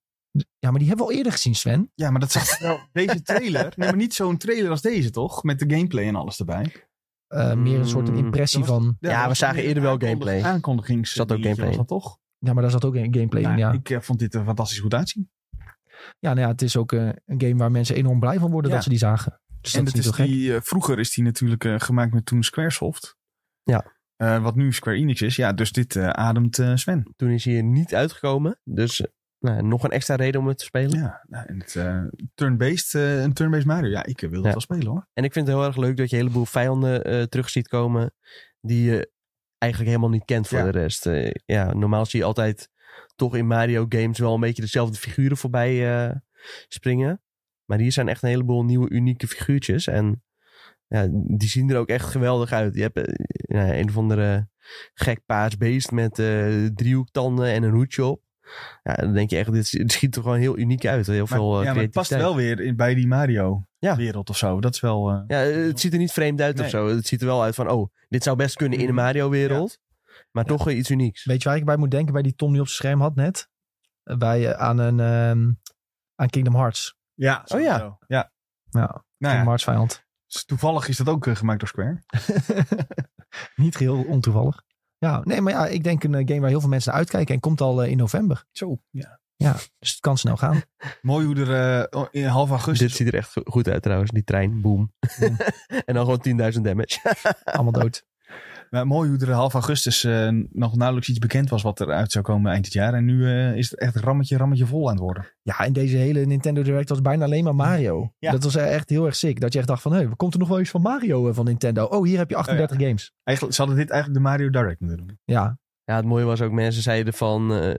Ja, 0.60 0.70
maar 0.70 0.80
die 0.80 0.88
hebben 0.88 1.06
we 1.06 1.12
al 1.12 1.18
eerder 1.18 1.32
gezien, 1.32 1.56
Sven. 1.56 1.92
Ja, 1.96 2.10
maar 2.12 2.20
dat 2.20 2.32
zag 2.32 2.60
wel. 2.60 2.80
Deze 2.94 3.22
trailer. 3.22 3.74
Nee, 3.76 3.88
maar 3.90 3.98
niet 3.98 4.14
zo'n 4.14 4.38
trailer 4.38 4.70
als 4.70 4.82
deze, 4.82 5.10
toch? 5.10 5.44
Met 5.44 5.60
de 5.60 5.76
gameplay 5.76 6.08
en 6.08 6.16
alles 6.16 6.40
erbij. 6.40 6.88
Eh, 7.28 7.54
meer 7.54 7.80
een 7.80 7.88
soort 7.88 8.08
een 8.08 8.14
Mm, 8.14 8.24
impressie 8.26 8.60
was- 8.60 8.68
van... 8.70 8.98
Ja, 9.00 9.28
we 9.28 9.34
zagen 9.34 9.64
eerder 9.64 9.84
wel 9.84 9.98
gameplay. 9.98 10.42
Aankondigings. 10.44 11.14
Zat 11.14 11.32
ook 11.32 11.42
gameplay 11.42 11.68
was 11.68 11.76
dat 11.78 11.88
toch? 11.88 12.18
Ja, 12.38 12.54
maar 12.54 12.62
daar 12.62 12.72
zat 12.72 12.86
ook 12.86 12.96
een 12.96 13.14
gameplay 13.14 13.42
in, 13.42 13.48
Nou, 13.48 13.60
ja. 13.60 13.72
Ik 13.72 13.90
eh, 13.90 14.00
vond 14.02 14.20
dit 14.20 14.34
er 14.34 14.44
fantastisch 14.46 14.80
goed 14.80 14.94
uitzien. 14.94 15.32
Ja, 16.20 16.34
nou 16.34 16.40
ja, 16.40 16.48
het 16.48 16.62
is 16.62 16.78
ook 16.78 16.92
een 16.92 17.16
game 17.38 17.56
waar 17.56 17.72
mensen 17.72 17.96
enorm 17.96 18.20
blij 18.20 18.40
van 18.40 18.52
worden 18.52 18.70
Ja. 18.70 18.76
dat 18.76 18.84
ze 18.84 18.90
die 18.90 19.00
zagen. 19.00 19.42
Dus 19.62 19.74
en 19.74 19.80
dat 19.86 19.88
is 19.88 19.94
niet 19.94 20.04
zo 20.04 20.12
gek. 20.12 20.26
die, 20.26 20.62
vroeger 20.62 21.00
is 21.00 21.14
die 21.14 21.24
natuurlijk 21.24 21.84
gemaakt 21.84 22.14
met 22.14 22.26
toen 22.26 22.44
Squaresoft. 22.44 23.18
Ja. 23.64 24.00
Eh, 24.22 24.44
wat 24.44 24.56
nu 24.56 24.74
Square 24.74 24.98
Enix 24.98 25.22
is. 25.22 25.36
Ja, 25.36 25.54
dus 25.54 25.72
dit 25.72 25.96
eh, 25.96 26.10
ademt 26.10 26.60
eh, 26.60 26.76
Sven. 26.76 27.14
toen 27.16 27.30
is 27.30 27.46
hij 27.46 27.56
er 27.56 27.64
niet 27.64 27.96
uitgekomen. 27.96 28.60
Dus 28.64 29.06
nou, 29.40 29.64
nog 29.64 29.84
een 29.84 29.90
extra 29.92 30.16
reden 30.16 30.42
om 30.42 30.48
het 30.48 30.58
te 30.58 30.64
spelen. 30.64 31.00
Ja, 31.00 31.24
nou, 31.28 31.46
en 31.48 31.60
het 31.60 31.78
turn-based, 32.36 32.94
een 32.94 33.34
turn-based 33.34 33.66
Mario. 33.66 33.90
Ja, 33.90 34.06
ik 34.06 34.20
wil 34.20 34.32
het 34.32 34.44
Ja. 34.44 34.52
wel 34.52 34.60
spelen 34.60 34.88
hoor. 34.88 35.08
En 35.14 35.24
ik 35.24 35.34
vind 35.34 35.48
het 35.48 35.56
heel 35.56 35.66
erg 35.66 35.78
leuk 35.78 35.98
dat 35.98 36.10
je 36.10 36.16
een 36.16 36.22
heleboel 36.22 36.46
vijanden 36.46 37.30
terug 37.30 37.50
ziet 37.50 37.68
komen. 37.68 38.14
die 38.64 38.84
je 38.84 39.12
eigenlijk 39.58 39.92
helemaal 39.92 40.14
niet 40.14 40.26
kent 40.26 40.48
voor 40.48 40.58
Ja. 40.58 40.64
de 40.72 40.80
rest. 40.80 41.10
Ja, 41.46 41.74
normaal 41.74 42.06
zie 42.06 42.20
je 42.20 42.26
altijd 42.26 42.70
toch 43.16 43.36
in 43.36 43.48
Mario 43.48 43.86
games 43.90 44.20
wel 44.20 44.34
een 44.34 44.40
beetje 44.40 44.62
dezelfde 44.62 44.98
figuren 44.98 45.38
voorbij 45.38 46.22
springen. 46.68 47.22
Maar 47.66 47.80
hier 47.80 47.92
zijn 47.92 48.08
echt 48.08 48.24
een 48.24 48.30
heleboel 48.30 48.64
nieuwe 48.64 48.90
unieke 48.90 49.28
figuurtjes. 49.28 49.88
En 49.88 50.24
ja, 50.92 51.08
die 51.12 51.50
zien 51.50 51.70
er 51.70 51.78
ook 51.78 51.88
echt 51.88 52.06
geweldig 52.10 52.52
uit. 52.52 52.76
Je 52.76 52.82
hebt 52.82 52.98
eh, 52.98 53.14
ja, 53.32 53.74
een 53.78 53.90
of 53.90 53.98
andere 53.98 54.50
gek 54.94 55.26
paars 55.26 55.58
beest 55.58 55.92
met 55.92 56.20
eh 56.20 56.66
driehoektanden 56.76 57.46
en 57.48 57.64
een 57.64 57.74
hoedje 57.74 58.06
op. 58.06 58.22
Ja, 58.84 58.94
dan 58.94 59.14
denk 59.14 59.30
je 59.30 59.38
echt, 59.38 59.52
dit, 59.52 59.68
schiet 59.92 60.16
er 60.16 60.22
gewoon 60.22 60.38
heel 60.40 60.58
uniek 60.58 60.86
uit. 60.86 61.08
Heel 61.08 61.18
Maar, 61.18 61.28
veel 61.28 61.60
eh, 61.60 61.66
ja, 61.66 61.74
maar 61.74 61.82
het 61.82 61.92
past 61.92 62.10
wel 62.10 62.36
weer 62.36 62.60
in, 62.60 62.76
bij 62.76 62.94
die 62.96 63.08
Mario 63.08 63.66
Ja. 63.78 63.96
wereld 63.96 64.30
of 64.30 64.38
zo. 64.38 64.60
Dat 64.62 64.74
is 64.74 64.80
wel... 64.80 65.10
eh, 65.10 65.22
Ja, 65.28 65.38
het 65.38 65.80
ziet 65.80 65.94
er 65.94 66.00
niet 66.00 66.12
vreemd 66.12 66.42
uit 66.42 66.56
Nee. 66.56 66.64
of 66.66 66.70
zo. 66.72 66.88
Het 66.88 67.08
ziet 67.08 67.22
er 67.22 67.28
wel 67.28 67.44
uit 67.44 67.56
van, 67.56 67.70
oh, 67.70 67.94
dit 68.10 68.24
zou 68.24 68.38
best 68.38 68.56
kunnen 68.56 68.80
in 68.80 68.86
de 68.86 68.92
Mario-wereld. 68.94 69.80
Maar 70.32 70.46
toch 70.46 70.64
weer 70.64 70.76
iets 70.76 70.90
unieks. 70.90 71.26
Weet 71.26 71.44
je 71.44 71.50
waar 71.50 71.58
ik 71.58 71.66
bij 71.66 71.78
moet 71.78 71.92
denken 71.92 72.14
bij 72.14 72.22
die 72.22 72.36
Tom 72.36 72.52
die 72.52 72.62
op 72.62 72.68
zijn 72.68 72.78
scherm 72.78 73.02
had 73.02 73.16
net? 73.16 73.50
Bij, 74.18 74.56
aan, 74.56 74.78
een, 74.78 75.00
ehm, 75.00 75.52
aan 76.16 76.30
Kingdom 76.30 76.56
Hearts. 76.56 76.96
ja, 77.14 77.34
Oh 77.48 77.60
ja. 77.60 77.78
sowieso. 77.78 77.98
ja. 78.08 78.32
Nou 78.70 78.88
Kingdom 79.18 79.40
ja, 79.40 79.44
Hearts 79.44 79.64
vijand. 79.64 80.06
Dus 80.32 80.46
toevallig 80.46 80.88
is 80.88 80.98
dat 80.98 81.10
ook 81.10 81.28
eh, 81.28 81.36
gemaakt 81.36 81.60
door 81.60 81.70
Square. 81.70 82.02
Niet 83.64 83.76
geheel 83.76 84.04
ontoevallig. 84.04 84.64
Ja, 84.98 85.22
nee, 85.24 85.42
maar 85.42 85.54
ja, 85.54 85.68
ik 85.68 85.84
denk 85.84 86.04
een 86.04 86.16
eh, 86.16 86.28
game 86.28 86.40
waar 86.40 86.50
heel 86.50 86.60
veel 86.60 86.70
mensen 86.70 86.90
naar 86.92 87.00
uitkijken. 87.00 87.34
En 87.34 87.40
komt 87.42 87.62
al 87.62 87.84
eh, 87.84 87.92
in 87.92 87.98
november. 87.98 88.46
Zo, 88.52 88.82
ja. 88.90 89.20
Dus 89.80 89.92
het 89.92 90.00
kan 90.00 90.18
snel 90.18 90.38
gaan. 90.38 90.62
Mooi 91.02 91.26
hoe 91.26 91.36
er 91.46 91.88
eh, 91.90 92.06
in 92.12 92.26
half 92.26 92.50
augustus... 92.50 92.88
Dit 92.88 92.98
ziet 92.98 93.08
er 93.08 93.14
echt 93.14 93.32
go- 93.32 93.42
goed 93.44 93.68
uit 93.68 93.82
trouwens, 93.82 94.12
die 94.12 94.24
trein, 94.24 94.62
boom. 94.62 94.94
Boom. 95.20 95.38
en 95.86 95.94
dan 95.94 96.20
gewoon 96.22 96.54
10.000 96.54 96.62
damage. 96.62 97.16
Allemaal 97.44 97.72
dood. 97.72 98.06
Maar 98.72 98.88
mooi 98.88 99.10
hoe 99.10 99.20
er 99.20 99.32
half 99.32 99.54
augustus 99.54 100.04
eh, 100.04 100.30
nog 100.52 100.76
nauwelijks 100.76 101.10
iets 101.10 101.20
bekend 101.20 101.50
was 101.50 101.62
wat 101.62 101.80
eruit 101.80 102.12
zou 102.12 102.24
komen 102.24 102.52
eind 102.52 102.64
dit 102.64 102.74
jaar. 102.74 102.94
En 102.94 103.06
nu 103.06 103.28
eh, 103.28 103.56
is 103.56 103.70
het 103.70 103.80
echt 103.80 103.96
rammetje, 103.96 104.38
rammetje 104.38 104.66
vol 104.66 104.86
aan 104.88 104.94
het 104.94 105.04
worden. 105.04 105.34
Ja, 105.42 105.60
en 105.60 105.74
deze 105.74 105.98
hele 105.98 106.26
Nintendo 106.26 106.62
Direct 106.62 106.90
was 106.90 107.02
bijna 107.02 107.26
alleen 107.26 107.44
maar 107.44 107.56
Mario. 107.56 108.14
Ja. 108.20 108.32
Dat 108.32 108.44
was 108.44 108.56
echt 108.56 108.90
heel 108.90 109.06
erg 109.06 109.16
sick. 109.16 109.40
Dat 109.40 109.54
je 109.54 109.60
echt 109.60 109.68
dacht 109.68 109.82
van, 109.82 109.94
hé, 109.94 110.16
komt 110.16 110.34
er 110.34 110.40
nog 110.40 110.48
wel 110.48 110.60
iets 110.60 110.70
van 110.70 110.82
Mario 110.82 111.28
eh, 111.30 111.36
van 111.36 111.46
Nintendo? 111.46 111.86
Oh, 111.86 112.06
hier 112.06 112.18
heb 112.18 112.30
je 112.30 112.36
38 112.36 112.78
games. 112.80 113.14
Eigenlijk, 113.24 113.56
ze 113.56 113.62
hadden 113.62 113.80
dit 113.80 113.90
eigenlijk 113.90 114.24
de 114.24 114.30
Mario 114.30 114.50
Direct 114.50 114.80
moeten 114.80 114.98
doen. 114.98 115.20
Ja, 115.24 115.60
Ja, 115.84 115.96
het 115.96 116.06
mooie 116.06 116.26
was 116.26 116.42
ook, 116.42 116.52
mensen 116.52 116.82
zeiden 116.82 117.14
van... 117.14 117.54
eh, 117.54 117.74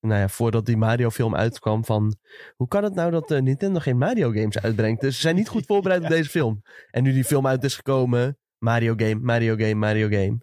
nou 0.00 0.20
ja, 0.20 0.28
voordat 0.28 0.66
die 0.66 0.76
Mario-film 0.76 1.34
uitkwam 1.34 1.84
van... 1.84 2.16
Hoe 2.56 2.68
kan 2.68 2.84
het 2.84 2.94
nou 2.94 3.10
dat 3.10 3.30
eh, 3.30 3.42
Nintendo 3.42 3.78
geen 3.78 3.98
Mario-games 3.98 4.58
uitbrengt? 4.58 5.00
Dus 5.00 5.14
ze 5.14 5.20
zijn 5.20 5.36
niet 5.36 5.48
goed 5.48 5.66
voorbereid 5.70 6.02
op 6.02 6.08
deze 6.08 6.30
film. 6.30 6.62
En 6.90 7.02
nu 7.02 7.12
die 7.12 7.24
film 7.24 7.46
uit 7.46 7.64
is 7.64 7.76
gekomen... 7.76 8.38
Mario 8.58 8.94
game, 8.96 9.14
Mario 9.14 9.56
game, 9.56 9.74
Mario 9.74 10.08
game. 10.08 10.38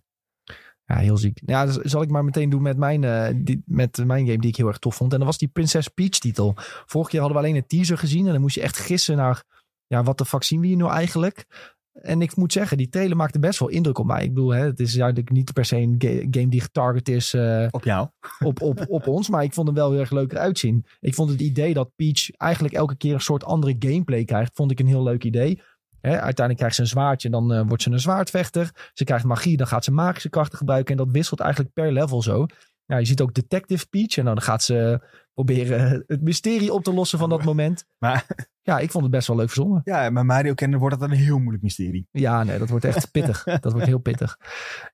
ja 0.86 0.96
heel 0.98 1.18
ziek. 1.18 1.40
Ja, 1.46 1.66
dus 1.66 1.76
zal 1.76 2.02
ik 2.02 2.10
maar 2.10 2.24
meteen 2.24 2.50
doen 2.50 2.62
met 2.62 2.78
mijn, 2.78 3.04
eh, 3.04 3.28
die, 3.36 3.62
met 3.66 4.06
mijn 4.06 4.26
game 4.26 4.40
die 4.40 4.50
ik 4.50 4.56
heel 4.58 4.68
erg 4.68 4.78
tof 4.80 4.96
vond. 4.96 5.12
En 5.12 5.18
dat 5.18 5.28
was 5.28 5.38
die 5.38 5.48
Princess 5.48 5.88
Peach 5.88 6.10
titel. 6.10 6.54
Vorige 6.86 7.10
keer 7.10 7.20
hadden 7.20 7.38
we 7.40 7.44
alleen 7.46 7.56
een 7.58 7.68
teaser 7.68 7.98
gezien. 7.98 8.26
En 8.26 8.32
dan 8.32 8.42
moest 8.42 8.56
je 8.56 8.62
echt 8.62 8.78
gissen 8.78 9.18
naar, 9.18 9.44
ja, 9.88 10.04
wat 10.04 10.18
de 10.18 10.26
fuck 10.26 10.44
zien 10.44 10.60
we 10.60 10.68
hier 10.68 10.78
nou 10.78 10.92
eigenlijk? 10.92 11.46
En 11.94 12.22
ik 12.22 12.36
moet 12.36 12.52
zeggen, 12.52 12.78
die 12.78 12.90
trailer 12.90 13.18
maakte 13.18 13.40
best 13.40 13.60
wel 13.60 13.70
indruk 13.70 13.98
op 13.98 14.06
mij. 14.06 14.24
Ik 14.24 14.34
bedoel, 14.34 14.50
hè, 14.50 14.66
het 14.66 14.80
is 14.80 14.94
duidelijk 14.94 15.30
niet 15.30 15.54
per 15.54 15.66
se 15.66 15.78
een 15.78 15.96
ga- 15.98 16.28
game 16.32 16.48
die 16.50 16.62
getarget 16.62 17.10
is 17.10 17.34
eh, 17.34 17.68
Op 17.72 17.84
jou. 17.84 18.08
op, 18.50 18.62
op, 18.62 18.86
op 18.88 19.08
ons. 19.08 19.30
Maar 19.30 19.44
ik 19.44 19.54
vond 19.54 19.68
hem 19.68 19.76
wel 19.76 19.92
heel 19.92 20.00
erg 20.00 20.12
leuk 20.12 20.32
eruit 20.32 20.60
zien. 20.60 20.86
Ik 21.00 21.16
vond 21.16 21.30
het 21.30 21.42
idee 21.42 21.74
dat 21.74 21.92
Peach 21.96 22.32
eigenlijk 22.32 22.74
elke 22.74 22.98
keer 22.98 23.14
een 23.14 23.20
soort 23.22 23.44
andere 23.44 23.76
gameplay 23.80 24.24
krijgt, 24.26 24.52
vond 24.56 24.72
ik 24.72 24.80
een 24.80 24.88
heel 24.88 25.04
leuk 25.04 25.24
idee. 25.24 25.62
Hè, 26.06 26.10
uiteindelijk 26.10 26.58
krijgt 26.58 26.76
ze 26.76 26.82
een 26.82 26.88
zwaardje, 26.88 27.30
dan 27.30 27.54
eh, 27.54 27.62
wordt 27.68 27.84
ze 27.84 27.92
een 27.92 28.00
zwaardvechter. 28.00 28.90
Ze 28.94 29.04
krijgt 29.04 29.26
magie, 29.26 29.58
dan 29.58 29.68
gaat 29.68 29.84
ze 29.84 29.92
magische 29.92 30.30
krachten 30.30 30.58
gebruiken. 30.58 30.92
En 30.92 31.06
dat 31.06 31.14
wisselt 31.14 31.40
eigenlijk 31.40 31.74
per 31.74 31.92
level 31.92 32.22
zo. 32.22 32.46
Ja, 32.86 32.98
je 32.98 33.06
ziet 33.06 33.22
ook 33.22 33.34
Detective 33.34 33.88
Peach. 33.88 34.18
En 34.18 34.26
dan 34.26 34.42
gaat 34.42 34.64
ze 34.64 35.08
proberen 35.34 36.04
het 36.08 36.22
mysterie 36.22 36.74
op 36.74 36.84
te 36.84 36.94
lossen 36.94 37.20
van 37.20 37.30
dat 37.30 37.44
moment. 37.44 37.86
Maar 37.98 38.26
Ja, 38.62 38.80
ik 38.80 38.92
vond 38.92 39.04
het 39.04 39.14
best 39.14 39.28
wel 39.28 39.38
leuk 39.38 39.50
verzonnen. 39.50 39.82
ja, 39.84 40.10
maar 40.10 40.26
Mario 40.26 40.54
kennen 40.54 40.80
wordt 40.80 41.00
dat 41.00 41.10
een 41.10 41.16
heel 41.16 41.38
moeilijk 41.38 41.64
mysterie. 41.64 42.08
Ja, 42.12 42.44
nee, 42.44 42.60
dat 42.60 42.70
wordt 42.70 42.86
echt 42.86 43.12
pittig. 43.12 43.44
Dat 43.62 43.72
wordt 43.72 43.88
heel 43.88 44.00
pittig. 44.00 44.38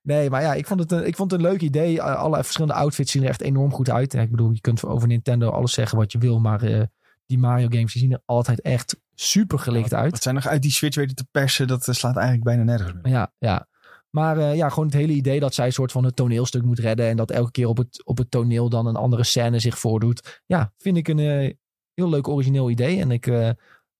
Nee, 0.02 0.30
maar 0.30 0.42
ja, 0.42 0.54
ik 0.54 0.66
vond 0.66 0.80
het 0.80 0.92
een, 0.92 1.06
ik 1.06 1.16
vond 1.16 1.30
het 1.30 1.40
een 1.40 1.46
leuk 1.46 1.60
idee. 1.60 2.02
Alle 2.02 2.44
verschillende 2.44 2.74
outfits 2.74 3.12
zien 3.12 3.22
er 3.22 3.28
echt 3.28 3.40
enorm 3.40 3.72
goed 3.72 3.90
uit. 3.90 4.14
Ik 4.14 4.30
bedoel, 4.30 4.50
je 4.50 4.60
kunt 4.60 4.84
over 4.84 5.08
Nintendo 5.08 5.50
alles 5.50 5.72
zeggen 5.72 5.98
wat 5.98 6.12
je 6.12 6.18
wil. 6.18 6.40
Maar 6.40 6.62
eh, 6.62 6.82
die 7.26 7.38
Mario 7.38 7.66
games 7.68 7.92
die 7.92 8.02
zien 8.02 8.12
er 8.12 8.22
altijd 8.24 8.60
echt 8.60 9.00
super 9.20 9.58
gelikt 9.58 9.94
uit. 9.94 10.10
Wat 10.10 10.22
zijn 10.22 10.34
nog 10.34 10.46
uit 10.46 10.62
die 10.62 10.70
Switch 10.70 10.96
weten 10.96 11.16
te 11.16 11.26
persen, 11.30 11.66
dat 11.66 11.88
eh, 11.88 11.94
slaat 11.94 12.16
eigenlijk 12.16 12.44
bijna 12.44 12.62
nergens 12.62 12.92
meer. 12.92 13.12
Ja, 13.12 13.32
ja. 13.38 13.68
Maar 14.10 14.38
eh, 14.38 14.56
ja, 14.56 14.68
gewoon 14.68 14.84
het 14.84 14.94
hele 14.94 15.12
idee 15.12 15.40
dat 15.40 15.54
zij 15.54 15.66
een 15.66 15.72
soort 15.72 15.92
van 15.92 16.04
het 16.04 16.16
toneelstuk 16.16 16.62
moet 16.62 16.78
redden. 16.78 17.08
En 17.08 17.16
dat 17.16 17.30
elke 17.30 17.50
keer 17.50 17.66
op 17.66 17.76
het, 17.76 18.04
op 18.04 18.18
het 18.18 18.30
toneel 18.30 18.68
dan 18.68 18.86
een 18.86 18.96
andere 18.96 19.24
scène 19.24 19.58
zich 19.58 19.78
voordoet. 19.78 20.42
Ja, 20.46 20.72
vind 20.78 20.96
ik 20.96 21.08
een 21.08 21.18
eh, 21.18 21.54
heel 21.94 22.08
leuk 22.08 22.28
origineel 22.28 22.70
idee. 22.70 23.00
En 23.00 23.10
ik 23.10 23.26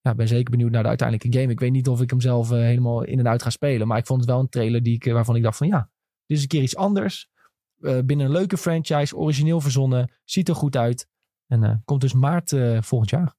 ja, 0.00 0.14
ben 0.14 0.28
zeker 0.28 0.50
benieuwd 0.50 0.70
naar 0.70 0.82
de 0.82 0.88
uiteindelijke 0.88 1.38
game. 1.38 1.52
Ik 1.52 1.60
weet 1.60 1.72
niet 1.72 1.88
of 1.88 2.00
ik 2.00 2.10
hem 2.10 2.20
zelf 2.20 2.48
helemaal 2.48 3.02
in 3.02 3.18
en 3.18 3.28
uit 3.28 3.42
ga 3.42 3.50
spelen. 3.50 3.86
Maar 3.86 3.98
ik 3.98 4.06
vond 4.06 4.20
het 4.20 4.30
wel 4.30 4.40
een 4.40 4.48
trailer 4.48 4.82
die 4.82 4.94
ik, 4.94 5.04
waarvan 5.04 5.36
ik 5.36 5.42
dacht 5.42 5.56
van 5.56 5.66
ja, 5.66 5.90
dit 6.26 6.36
is 6.36 6.42
een 6.42 6.48
keer 6.48 6.62
iets 6.62 6.76
anders. 6.76 7.28
Binnen 7.76 8.20
een 8.20 8.32
leuke 8.32 8.56
franchise, 8.56 9.16
origineel 9.16 9.60
verzonnen. 9.60 10.12
Ziet 10.24 10.48
er 10.48 10.54
goed 10.54 10.76
uit. 10.76 11.08
En 11.46 11.82
komt 11.84 12.00
dus 12.00 12.12
maart 12.12 12.54
volgend 12.80 13.10
jaar. 13.10 13.34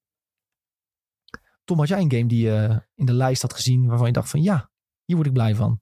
Tom, 1.72 1.80
had 1.80 1.90
jij 1.90 2.00
een 2.02 2.12
game 2.12 2.26
die 2.28 2.46
je 2.46 2.56
eh, 2.70 2.78
in 2.96 3.06
de 3.06 3.14
lijst 3.14 3.42
had 3.42 3.54
gezien 3.54 3.88
waarvan 3.88 4.08
je 4.08 4.14
dacht 4.14 4.30
van 4.30 4.42
ja, 4.44 4.70
hier 5.06 5.16
word 5.16 5.28
ik 5.28 5.34
blij 5.34 5.56
van? 5.56 5.82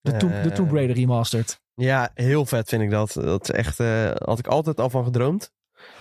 De, 0.00 0.16
Tomb- 0.16 0.42
de 0.42 0.48
Eh, 0.48 0.54
Tomb 0.54 0.72
Raider 0.72 0.96
remastered. 0.96 1.60
Ja, 1.74 2.10
heel 2.14 2.46
vet 2.46 2.68
vind 2.68 2.82
ik 2.82 2.90
dat. 2.90 3.12
Dat 3.12 3.42
is 3.42 3.50
echt, 3.50 3.80
eh, 3.80 4.10
had 4.14 4.38
ik 4.38 4.46
altijd 4.46 4.80
al 4.80 4.90
van 4.90 5.04
gedroomd. 5.04 5.52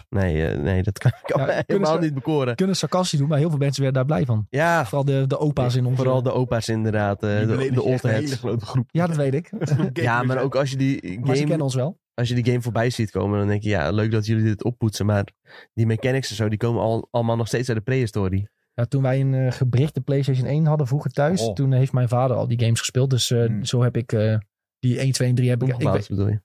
Nee, 0.09 0.47
eh, 0.47 0.59
nee 0.59 0.83
dat 0.83 0.97
kan 0.97 1.11
ik 1.23 1.35
Ja, 1.37 1.63
helemaal 1.67 1.93
ze- 1.95 1.99
niet 2.01 2.13
bekoren. 2.13 2.55
Kunnen 2.55 2.75
sarcastisch 2.75 3.19
doen, 3.19 3.27
maar 3.27 3.37
heel 3.37 3.49
veel 3.49 3.57
mensen 3.57 3.83
werden 3.83 4.07
daar 4.07 4.17
blij 4.17 4.25
van. 4.25 4.47
Ja, 4.49 4.83
Vooral 4.85 5.05
de, 5.05 5.27
de 5.27 5.37
opa's 5.39 5.75
in 5.75 5.85
onze... 5.85 5.97
vooral 5.97 6.21
de 6.23 6.31
opa's 6.31 6.67
inderdaad. 6.69 7.23
eh, 7.23 7.37
Die 7.37 7.47
de, 7.57 7.71
de 7.71 7.81
old 7.81 8.03
een 8.03 8.09
hele 8.09 8.35
grote 8.37 8.65
groep. 8.65 8.87
Ja, 8.91 9.07
dat 9.07 9.15
weet 9.15 9.33
ik. 9.33 9.51
Ja, 9.93 10.23
maar 10.23 10.41
ook 10.41 10.55
als 10.55 10.69
je 10.71 10.77
die 10.77 11.01
Maar 11.01 11.11
ze 11.11 11.33
game 11.33 11.37
kennen 11.47 11.61
ons 11.61 11.75
wel. 11.75 11.99
als 12.13 12.27
je 12.27 12.35
die 12.35 12.45
game 12.45 12.61
voorbij 12.61 12.89
ziet 12.89 13.11
komen, 13.11 13.39
dan 13.39 13.47
denk 13.47 13.63
je, 13.63 13.69
ja, 13.69 13.91
leuk 13.91 14.11
dat 14.11 14.25
jullie 14.25 14.43
dit 14.43 14.63
oppoetsen. 14.63 15.05
Maar 15.05 15.27
die 15.73 15.85
mechanics 15.85 16.29
en 16.29 16.35
zo, 16.35 16.49
die 16.49 16.57
komen 16.57 16.81
al, 16.81 17.07
allemaal 17.11 17.35
nog 17.35 17.47
steeds 17.47 17.67
uit 17.69 17.77
de 17.77 17.83
prehistorie. 17.83 18.49
Ja, 18.79 18.85
toen 18.85 19.01
wij 19.01 19.21
een 19.21 19.33
eh, 19.33 19.51
gebrichte 19.51 20.01
PlayStation 20.01 20.47
1 20.47 20.65
hadden 20.65 20.87
vroeger 20.87 21.11
thuis, 21.11 21.41
Oh. 21.41 21.53
toen 21.53 21.71
heeft 21.71 21.91
mijn 21.93 22.07
vader 22.07 22.37
al 22.37 22.47
die 22.47 22.59
games 22.59 22.79
gespeeld. 22.79 23.09
Dus 23.09 23.31
eh, 23.31 23.45
Hmm. 23.45 23.65
zo 23.65 23.81
heb 23.81 23.97
ik 23.97 24.13
eh, 24.13 24.37
die 24.79 24.99
1, 24.99 25.11
2 25.11 25.29
en 25.29 25.35
3 25.35 25.49
heb 25.49 25.63
ik... 25.63 25.67
ik 25.77 25.89
weet- 25.89 26.07
bedoel 26.07 26.27
je. 26.27 26.41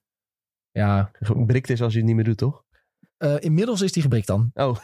ja, 0.71 1.11
Brikt 1.45 1.69
is 1.69 1.81
als 1.81 1.91
je 1.93 1.97
het 1.97 2.07
niet 2.07 2.15
meer 2.15 2.25
doet, 2.25 2.37
toch? 2.37 2.62
Eh, 3.23 3.35
inmiddels 3.39 3.81
is 3.81 3.91
die 3.91 4.01
gebrikt 4.01 4.27
dan. 4.27 4.51
Oh, 4.53 4.75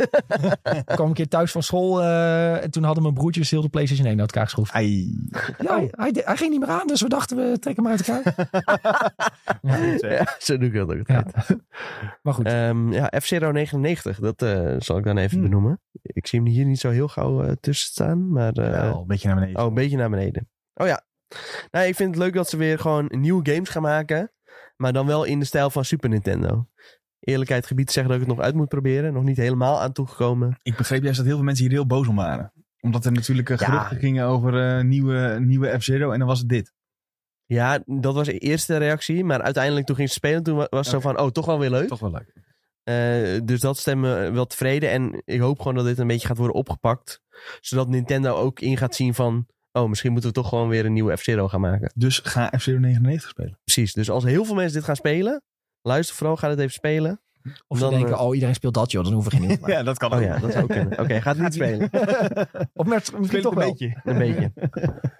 Ik 0.63 0.85
kwam 0.85 1.07
een 1.07 1.13
keer 1.13 1.27
thuis 1.27 1.51
van 1.51 1.63
school 1.63 2.01
eh, 2.01 2.63
en 2.63 2.71
toen 2.71 2.83
hadden 2.83 3.03
mijn 3.03 3.15
broertjes 3.15 3.49
heel 3.51 3.61
de 3.61 3.69
PlayStation 3.69 4.07
1 4.07 4.19
uit 4.19 4.27
elkaar 4.31 4.43
geschroefd. 4.45 4.71
Ai. 4.73 5.17
Ja, 5.57 5.75
hij, 5.75 5.87
hij, 5.91 6.11
hij 6.25 6.35
ging 6.37 6.51
niet 6.51 6.59
meer 6.59 6.69
aan, 6.69 6.87
dus 6.87 7.01
we 7.01 7.09
dachten 7.09 7.37
we 7.37 7.59
trekken 7.59 7.83
hem 7.83 7.91
uit 7.93 8.07
elkaar. 8.07 8.49
ja, 10.11 10.35
zo 10.39 10.57
doe 10.57 10.67
ik 10.67 10.73
dat 10.73 10.91
ook 10.95 11.07
Ja. 11.07 11.25
Maar 12.21 12.33
goed, 12.33 12.45
Ehm, 12.45 12.91
ja, 12.91 13.11
F-Zero 13.19 13.51
99, 13.51 14.19
dat 14.19 14.41
eh, 14.41 14.75
zal 14.77 14.97
ik 14.97 15.03
dan 15.03 15.17
even 15.17 15.37
Hmm. 15.37 15.41
benoemen. 15.47 15.81
Ik 16.01 16.27
zie 16.27 16.39
hem 16.39 16.47
hier 16.47 16.65
niet 16.65 16.79
zo 16.79 16.89
heel 16.89 17.07
gauw 17.07 17.43
eh, 17.43 17.51
tussen 17.59 17.89
staan, 17.89 18.31
maar... 18.31 18.53
eh, 18.53 18.69
Wel, 18.81 19.01
een 19.01 19.07
beetje 19.07 19.27
naar 19.27 19.37
beneden. 19.37 19.61
Oh, 19.61 19.67
een 19.67 19.73
beetje 19.73 19.97
naar 19.97 20.09
beneden. 20.09 20.49
Oh 20.73 20.87
ja. 20.87 21.01
Nou, 21.71 21.85
ik 21.87 21.95
vind 21.95 22.09
het 22.15 22.23
leuk 22.23 22.33
dat 22.33 22.49
ze 22.49 22.57
weer 22.57 22.79
gewoon 22.79 23.05
nieuwe 23.09 23.51
games 23.51 23.69
gaan 23.69 23.81
maken. 23.81 24.31
Maar 24.77 24.93
dan 24.93 25.05
wel 25.05 25.23
in 25.23 25.39
de 25.39 25.45
stijl 25.45 25.69
van 25.69 25.85
Super 25.85 26.09
Nintendo. 26.09 26.67
Eerlijkheid 27.29 27.65
gebied 27.67 27.91
zeggen 27.91 28.11
dat 28.13 28.21
ik 28.21 28.27
het 28.27 28.35
nog 28.37 28.45
uit 28.45 28.55
moet 28.55 28.67
proberen. 28.67 29.13
Nog 29.13 29.23
niet 29.23 29.37
helemaal 29.37 29.81
aan 29.81 29.91
toegekomen. 29.91 30.57
Ik 30.61 30.77
begreep 30.77 31.01
juist 31.03 31.17
dat 31.17 31.25
heel 31.25 31.35
veel 31.35 31.45
mensen 31.45 31.65
hier 31.65 31.73
heel 31.73 31.85
boos 31.85 32.07
om 32.07 32.15
waren. 32.15 32.53
Omdat 32.81 33.05
er 33.05 33.11
natuurlijk 33.11 33.49
Ja. 33.49 33.55
geruchten 33.57 33.97
gingen 33.97 34.25
over 34.25 34.77
eh, 34.77 34.83
nieuwe, 34.83 35.37
nieuwe 35.39 35.79
F-Zero 35.79 36.11
en 36.11 36.19
dan 36.19 36.27
was 36.27 36.39
het 36.39 36.49
dit. 36.49 36.73
Ja, 37.45 37.79
dat 37.85 38.13
was 38.13 38.25
de 38.25 38.37
eerste 38.37 38.77
reactie. 38.77 39.23
Maar 39.23 39.41
uiteindelijk 39.41 39.85
toen 39.85 39.95
ging 39.95 40.07
ze 40.07 40.13
spelen. 40.13 40.43
Toen 40.43 40.55
wa- 40.55 40.67
was 40.69 40.79
het 40.91 40.95
zo 40.95 40.99
van, 40.99 41.19
oh, 41.19 41.29
toch 41.29 41.45
wel 41.45 41.59
weer 41.59 41.69
leuk. 41.69 41.87
Toch 41.87 41.99
wel 41.99 42.11
leuk. 42.11 42.33
Eh, 42.83 43.39
dus 43.43 43.59
dat 43.59 43.77
stemmen 43.77 44.33
wel 44.33 44.45
tevreden. 44.45 44.89
En 44.91 45.21
ik 45.25 45.39
hoop 45.39 45.57
gewoon 45.57 45.75
dat 45.75 45.85
dit 45.85 45.97
een 45.99 46.07
beetje 46.07 46.27
gaat 46.27 46.37
worden 46.37 46.55
opgepakt. 46.55 47.21
Zodat 47.59 47.87
Nintendo 47.89 48.35
ook 48.35 48.59
in 48.59 48.77
gaat 48.77 48.95
zien 48.95 49.13
van... 49.13 49.47
Oh, 49.71 49.89
misschien 49.89 50.11
moeten 50.11 50.29
we 50.29 50.35
toch 50.35 50.49
gewoon 50.49 50.69
weer 50.69 50.85
een 50.85 50.93
nieuwe 50.93 51.17
F-Zero 51.17 51.47
gaan 51.47 51.61
maken. 51.61 51.91
Dus 51.95 52.19
ga 52.23 52.53
F-Zero 52.57 52.79
99 52.79 53.29
spelen. 53.29 53.59
Precies. 53.63 53.93
Dus 53.93 54.09
als 54.09 54.23
heel 54.23 54.45
veel 54.45 54.55
mensen 54.55 54.73
dit 54.73 54.83
gaan 54.83 54.95
spelen... 54.95 55.41
Luister 55.81 56.15
vooral, 56.15 56.35
ga 56.37 56.47
dit 56.49 56.59
even 56.59 56.71
spelen. 56.71 57.21
of 57.67 57.77
ze 57.77 57.83
dan, 57.83 57.93
denken, 57.93 58.13
eh, 58.13 58.21
oh 58.21 58.33
iedereen 58.33 58.55
speelt 58.55 58.73
dat 58.73 58.91
joh, 58.91 59.03
dan 59.03 59.13
hoeven 59.13 59.31
we 59.31 59.37
geen 59.37 59.57
maken. 59.61 59.85
dat 59.85 59.97
kan 59.97 60.13
Oh 60.13 60.21
ja, 60.21 60.37
dat 60.39 60.51
zou 60.51 60.63
ook 60.63 60.69
kunnen. 60.69 60.99
Oké, 60.99 61.21
gaat 61.21 61.35
het 61.37 61.43
niet 61.43 61.53
spelen. 61.63 61.89
Of 62.73 62.85
met, 62.87 63.11
misschien 63.19 63.41
toch 63.41 63.51
een 63.51 63.57
wel. 63.59 63.69
beetje. 63.69 63.99
Een 64.03 64.17
beetje. 64.17 64.51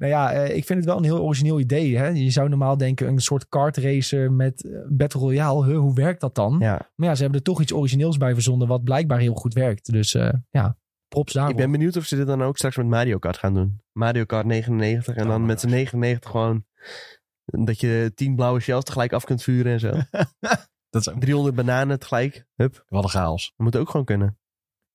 Nou 0.00 0.12
ja, 0.12 0.32
eh, 0.32 0.56
ik 0.56 0.64
vind 0.64 0.78
het 0.78 0.88
wel 0.88 0.96
een 0.96 1.04
heel 1.04 1.20
origineel 1.22 1.60
idee. 1.60 1.96
Hè? 1.98 2.06
Je 2.06 2.30
zou 2.30 2.48
normaal 2.48 2.76
denken 2.76 3.08
een 3.08 3.18
soort 3.18 3.48
kart 3.48 3.76
racer 3.76 4.32
met 4.32 4.64
eh, 4.64 4.72
Battle 4.88 5.20
Royale. 5.20 5.64
Huh, 5.66 5.78
hoe 5.78 5.94
werkt 5.94 6.20
dat 6.20 6.34
dan? 6.34 6.56
Ja, 6.60 6.90
Maar 6.94 7.08
ja, 7.08 7.14
ze 7.14 7.20
hebben 7.22 7.38
er 7.38 7.44
toch 7.46 7.60
iets 7.60 7.72
origineels 7.72 8.16
bij 8.16 8.32
verzonnen 8.34 8.68
wat 8.68 8.84
blijkbaar 8.84 9.18
heel 9.18 9.34
goed 9.34 9.54
werkt. 9.54 9.92
Dus 9.92 10.14
eh, 10.14 10.32
ja, 10.50 10.76
props 11.08 11.32
daarvoor. 11.32 11.52
ik 11.52 11.56
ben 11.56 11.70
benieuwd 11.70 11.96
of 11.96 12.04
ze 12.04 12.16
dit 12.16 12.26
dan 12.26 12.42
ook 12.42 12.56
straks 12.56 12.76
met 12.76 12.86
Mario 12.86 13.18
Kart 13.18 13.36
gaan 13.36 13.54
doen. 13.54 13.80
Mario 13.92 14.24
Kart 14.24 14.46
99 14.46 15.14
en 15.16 15.22
Oh, 15.24 15.28
dan 15.30 15.40
my 15.40 15.46
met 15.46 15.60
z'n 15.60 15.66
gosh. 15.66 15.76
99 15.76 16.30
gewoon 16.30 16.64
Dat 17.50 17.80
je 17.80 18.12
tien 18.14 18.36
blauwe 18.36 18.60
shells 18.60 18.84
tegelijk 18.84 19.12
af 19.12 19.24
kunt 19.24 19.42
vuren 19.42 19.72
en 19.72 19.80
zo. 19.80 19.90
Dat 20.90 21.00
is 21.00 21.08
ook 21.08 21.20
300 21.20 21.54
bananen 21.56 21.98
tegelijk. 21.98 22.44
Hup, 22.54 22.84
wel 22.86 23.02
een 23.02 23.08
chaos. 23.08 23.52
dat 23.56 23.66
moet 23.66 23.76
ook 23.76 23.90
gewoon 23.90 24.06
kunnen. 24.06 24.38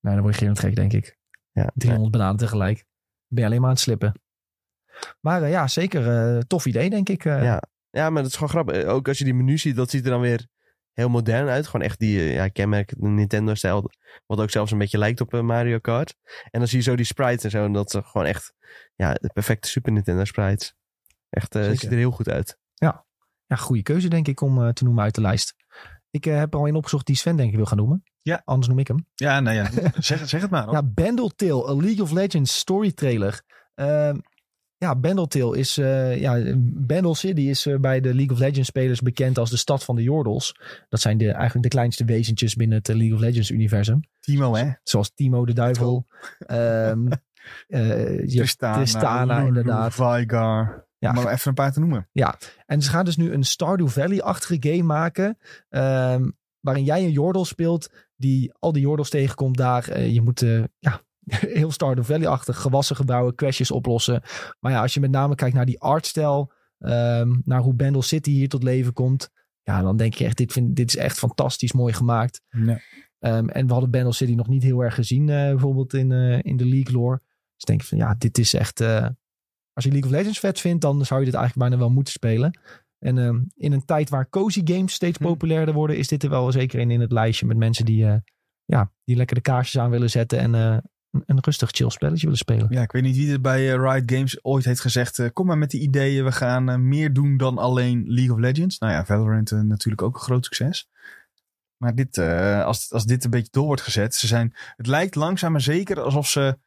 Nee, 0.00 0.14
dan 0.14 0.22
word 0.22 0.38
je 0.38 0.44
geen 0.44 0.56
gek, 0.56 0.74
denk 0.74 0.92
ik. 0.92 1.18
Ja, 1.52 1.70
300 1.74 2.12
bananen 2.12 2.36
tegelijk. 2.36 2.84
Ben 3.26 3.38
je 3.40 3.44
alleen 3.46 3.60
maar 3.60 3.68
aan 3.68 3.74
het 3.74 3.84
slippen. 3.84 4.20
Maar 5.20 5.42
eh, 5.42 5.50
ja, 5.50 5.68
zeker 5.68 6.08
eh, 6.08 6.38
tof 6.38 6.66
idee, 6.66 6.90
denk 6.90 7.08
ik. 7.08 7.24
eh. 7.24 7.42
Ja. 7.42 7.62
ja, 7.90 8.10
maar 8.10 8.22
dat 8.22 8.30
is 8.30 8.34
gewoon 8.36 8.48
grappig. 8.48 8.84
Ook 8.84 9.08
als 9.08 9.18
je 9.18 9.24
die 9.24 9.34
menu 9.34 9.58
ziet, 9.58 9.76
dat 9.76 9.90
ziet 9.90 10.04
er 10.04 10.10
dan 10.10 10.20
weer 10.20 10.46
heel 10.92 11.08
modern 11.08 11.48
uit. 11.48 11.66
Gewoon 11.66 11.86
echt 11.86 11.98
die 11.98 12.22
ja, 12.22 12.48
kenmerk 12.48 12.96
Nintendo-stijl. 12.96 13.90
Wat 14.26 14.40
ook 14.40 14.50
zelfs 14.50 14.72
een 14.72 14.78
beetje 14.78 14.98
lijkt 14.98 15.20
op 15.20 15.32
Mario 15.32 15.78
Kart. 15.78 16.14
En 16.50 16.58
dan 16.58 16.68
zie 16.68 16.78
je 16.78 16.84
zo 16.84 16.96
die 16.96 17.04
sprites 17.04 17.44
en 17.44 17.50
zo. 17.50 17.64
En 17.64 17.72
dat 17.72 17.94
is 17.94 18.00
gewoon 18.04 18.26
echt 18.26 18.54
ja, 18.94 19.12
de 19.12 19.30
perfecte 19.32 19.68
Super 19.68 19.92
Nintendo 19.92 20.24
sprites. 20.24 20.74
Echt, 21.36 21.54
eh, 21.54 21.66
het 21.66 21.78
ziet 21.78 21.90
er 21.90 21.96
heel 21.96 22.10
goed 22.10 22.28
uit. 22.28 22.58
Ja, 23.46 23.56
goede 23.56 23.82
keuze, 23.82 24.08
denk 24.08 24.28
ik, 24.28 24.40
om 24.40 24.62
eh, 24.62 24.68
te 24.68 24.84
noemen 24.84 25.04
uit 25.04 25.14
de 25.14 25.20
lijst. 25.20 25.54
Ik 26.10 26.26
eh, 26.26 26.38
heb 26.38 26.54
er 26.54 26.60
al 26.60 26.68
een 26.68 26.74
opgezocht 26.74 27.06
die 27.06 27.16
Sven, 27.16 27.36
denk 27.36 27.50
ik, 27.50 27.56
wil 27.56 27.66
gaan 27.66 27.76
noemen. 27.76 28.02
Ja. 28.22 28.42
Anders 28.44 28.68
noem 28.68 28.78
ik 28.78 28.88
hem. 28.88 29.06
Ja, 29.14 29.40
nou 29.40 29.56
ja. 29.56 29.70
zeg, 29.98 30.28
zeg 30.28 30.40
het 30.40 30.50
maar. 30.50 30.64
hoor. 30.64 30.72
Ja, 30.72 30.82
Bandle 30.82 31.32
a 31.52 31.74
League 31.74 32.02
of 32.02 32.10
Legends 32.10 32.58
story 32.58 32.92
trailer. 32.92 33.42
Ehm, 33.74 34.18
ja, 34.76 34.96
Bandle 34.96 35.58
is... 35.58 35.78
eh 35.78 36.20
ja, 36.20 36.54
Bandle 36.58 37.14
City 37.14 37.40
is 37.40 37.66
eh, 37.66 37.78
bij 37.78 38.00
de 38.00 38.14
League 38.14 38.32
of 38.32 38.38
Legends 38.38 38.68
spelers 38.68 39.00
bekend 39.00 39.38
als 39.38 39.50
de 39.50 39.56
stad 39.56 39.84
van 39.84 39.96
de 39.96 40.02
Jordels. 40.02 40.54
Dat 40.88 41.00
zijn 41.00 41.18
de, 41.18 41.30
eigenlijk 41.32 41.62
de 41.62 41.68
kleinste 41.68 42.04
wezentjes 42.04 42.54
binnen 42.54 42.78
het 42.78 42.88
League 42.88 43.14
of 43.14 43.20
Legends 43.20 43.50
universum. 43.50 44.00
Timo, 44.20 44.54
hè? 44.54 44.70
Zoals 44.82 45.14
Timo 45.14 45.44
de 45.44 45.52
Duivel. 45.52 46.06
Ehm, 46.38 47.06
eh, 47.66 47.80
hebt 48.36 48.58
Tristana, 48.58 49.36
Lulu, 49.36 49.46
inderdaad. 49.46 49.94
Vygar. 49.94 50.85
Ja. 51.14 51.22
Maar 51.22 51.32
even 51.32 51.48
een 51.48 51.54
paar 51.54 51.72
te 51.72 51.80
noemen. 51.80 52.08
En 52.66 52.82
ze 52.82 52.90
gaan 52.90 53.04
dus 53.04 53.16
nu 53.16 53.32
een 53.32 53.44
Stardew 53.44 53.88
Valley-achtige 53.88 54.56
game 54.60 54.82
maken. 54.82 55.38
ehm, 55.68 56.30
waarin 56.60 56.84
jij 56.84 57.04
een 57.04 57.10
Jordel 57.10 57.44
speelt. 57.44 57.90
Die 58.16 58.52
al 58.58 58.72
die 58.72 58.82
Jordels 58.82 59.10
tegenkomt 59.10 59.56
daar. 59.56 59.88
Eh, 59.88 60.12
je 60.12 60.22
moet 60.22 60.42
eh, 60.42 60.64
ja, 60.78 61.00
heel 61.58 61.70
Stardew 61.70 62.04
Valley-achtig 62.04 62.60
gewassen 62.60 62.96
gebouwen. 62.96 63.34
Crashes 63.34 63.70
oplossen. 63.70 64.22
Maar 64.60 64.72
ja, 64.72 64.80
als 64.82 64.94
je 64.94 65.00
met 65.00 65.10
name 65.10 65.34
kijkt 65.34 65.54
naar 65.54 65.66
die 65.66 65.80
artstijl. 65.80 66.52
ehm, 66.78 67.34
naar 67.44 67.60
hoe 67.60 67.74
Bandle 67.74 68.02
City 68.02 68.30
hier 68.30 68.48
tot 68.48 68.62
leven 68.62 68.92
komt. 68.92 69.30
Ja, 69.62 69.82
dan 69.82 69.96
denk 69.96 70.14
je 70.14 70.24
echt, 70.24 70.36
dit, 70.36 70.52
vind, 70.52 70.76
dit 70.76 70.88
is 70.88 70.96
echt 70.96 71.18
fantastisch 71.18 71.72
mooi 71.72 71.92
gemaakt. 71.92 72.40
Nee. 72.50 72.78
Ehm, 73.18 73.48
en 73.48 73.66
we 73.66 73.72
hadden 73.72 73.90
Bandle 73.90 74.12
City 74.12 74.34
nog 74.34 74.48
niet 74.48 74.62
heel 74.62 74.80
erg 74.84 74.94
gezien. 74.94 75.28
eh, 75.28 75.36
bijvoorbeeld 75.36 75.94
in, 75.94 76.12
in 76.42 76.56
de 76.56 76.66
League 76.66 76.94
lore. 76.94 77.20
Dus 77.54 77.64
denk 77.64 77.80
ik 77.80 77.86
van 77.86 77.98
ja, 77.98 78.14
dit 78.18 78.38
is 78.38 78.54
echt... 78.54 78.80
als 79.76 79.84
je 79.84 79.90
League 79.90 80.10
of 80.10 80.16
Legends 80.16 80.38
vet 80.38 80.60
vindt, 80.60 80.82
dan 80.82 81.04
zou 81.04 81.20
je 81.20 81.26
dit 81.26 81.34
eigenlijk 81.34 81.68
bijna 81.68 81.84
wel 81.84 81.94
moeten 81.94 82.12
spelen. 82.12 82.58
En 82.98 83.18
ehm, 83.18 83.42
in 83.54 83.72
een 83.72 83.84
tijd 83.84 84.08
waar 84.08 84.28
cozy 84.28 84.60
games 84.64 84.92
steeds 84.92 85.18
Hm. 85.18 85.24
populairder 85.24 85.74
worden, 85.74 85.96
is 85.96 86.08
dit 86.08 86.22
er 86.22 86.30
wel 86.30 86.52
zeker 86.52 86.80
in 86.80 86.90
in 86.90 87.00
het 87.00 87.12
lijstje 87.12 87.46
met 87.46 87.56
mensen 87.56 87.84
die, 87.84 88.06
eh, 88.06 88.16
ja, 88.64 88.92
die 89.04 89.16
lekker 89.16 89.36
de 89.36 89.42
kaarsjes 89.42 89.80
aan 89.80 89.90
willen 89.90 90.10
zetten 90.10 90.38
en 90.38 90.54
eh, 90.54 90.78
een, 91.10 91.22
een 91.26 91.38
rustig 91.40 91.70
chill 91.70 91.90
spelletje 91.90 92.22
willen 92.22 92.38
spelen. 92.38 92.66
Ja, 92.70 92.82
ik 92.82 92.92
weet 92.92 93.02
niet 93.02 93.16
wie 93.16 93.32
er 93.32 93.40
bij 93.40 93.72
eh, 93.72 93.80
Riot 93.80 94.12
Games 94.12 94.44
ooit 94.44 94.64
heeft 94.64 94.80
gezegd... 94.80 95.32
kom 95.32 95.46
maar 95.46 95.58
met 95.58 95.70
die 95.70 95.80
ideeën, 95.80 96.24
we 96.24 96.32
gaan 96.32 96.88
meer 96.88 97.12
doen 97.12 97.36
dan 97.36 97.58
alleen 97.58 98.04
League 98.06 98.34
of 98.34 98.40
Legends. 98.40 98.78
Nou 98.78 98.92
ja, 98.92 99.04
Valorant 99.04 99.50
natuurlijk 99.50 100.02
ook 100.02 100.14
een 100.14 100.20
groot 100.20 100.44
succes. 100.44 100.88
Maar 101.76 101.94
dit, 101.94 102.18
als, 102.64 102.92
als 102.92 103.04
dit 103.04 103.24
een 103.24 103.30
beetje 103.30 103.50
door 103.50 103.66
wordt 103.66 103.82
gezet... 103.82 104.14
Ze 104.14 104.26
zijn, 104.26 104.54
het 104.76 104.86
lijkt 104.86 105.14
langzaam 105.14 105.52
maar 105.52 105.60
zeker 105.60 106.00
alsof 106.00 106.28
ze 106.28 106.58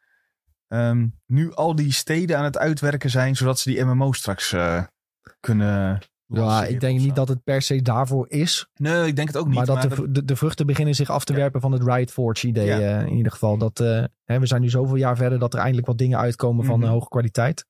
ehm, 0.69 1.07
nu 1.25 1.53
al 1.53 1.75
die 1.75 1.91
steden 1.91 2.37
aan 2.37 2.43
het 2.43 2.57
uitwerken 2.57 3.09
zijn... 3.09 3.35
zodat 3.35 3.59
ze 3.59 3.69
die 3.69 3.83
MMO 3.83 4.11
straks 4.11 4.53
eh, 4.53 4.83
kunnen 5.39 5.99
Ja, 6.25 6.65
ik 6.65 6.79
denk 6.79 6.99
niet 6.99 7.15
dat 7.15 7.27
het 7.27 7.43
per 7.43 7.61
se 7.61 7.81
daarvoor 7.81 8.25
is. 8.29 8.67
Nee, 8.75 9.07
ik 9.07 9.15
denk 9.15 9.27
het 9.27 9.37
ook 9.37 9.45
niet. 9.47 9.55
maar 9.55 9.65
dat 9.65 9.81
de, 9.81 10.11
de, 10.11 10.25
de 10.25 10.35
vruchten 10.35 10.65
beginnen 10.65 10.95
zich 10.95 11.09
af 11.09 11.23
te 11.25 11.33
Ja. 11.33 11.39
werpen 11.39 11.61
van 11.61 11.71
het 11.71 11.83
Riot 11.83 12.11
Forge 12.11 12.47
idee 12.47 12.65
Ja. 12.65 12.79
eh, 12.79 13.05
in 13.07 13.13
ieder 13.17 13.31
geval. 13.31 13.57
Dat, 13.57 13.79
eh, 13.79 14.03
hè, 14.23 14.39
we 14.39 14.45
zijn 14.45 14.61
nu 14.61 14.69
zoveel 14.69 14.95
jaar 14.95 15.17
verder 15.17 15.39
dat 15.39 15.53
er 15.53 15.59
eindelijk 15.59 15.87
wat 15.87 15.97
dingen 15.97 16.19
uitkomen 16.19 16.65
van 16.65 16.79
Mhm. 16.79 16.89
hoge 16.89 17.07
kwaliteit. 17.09 17.65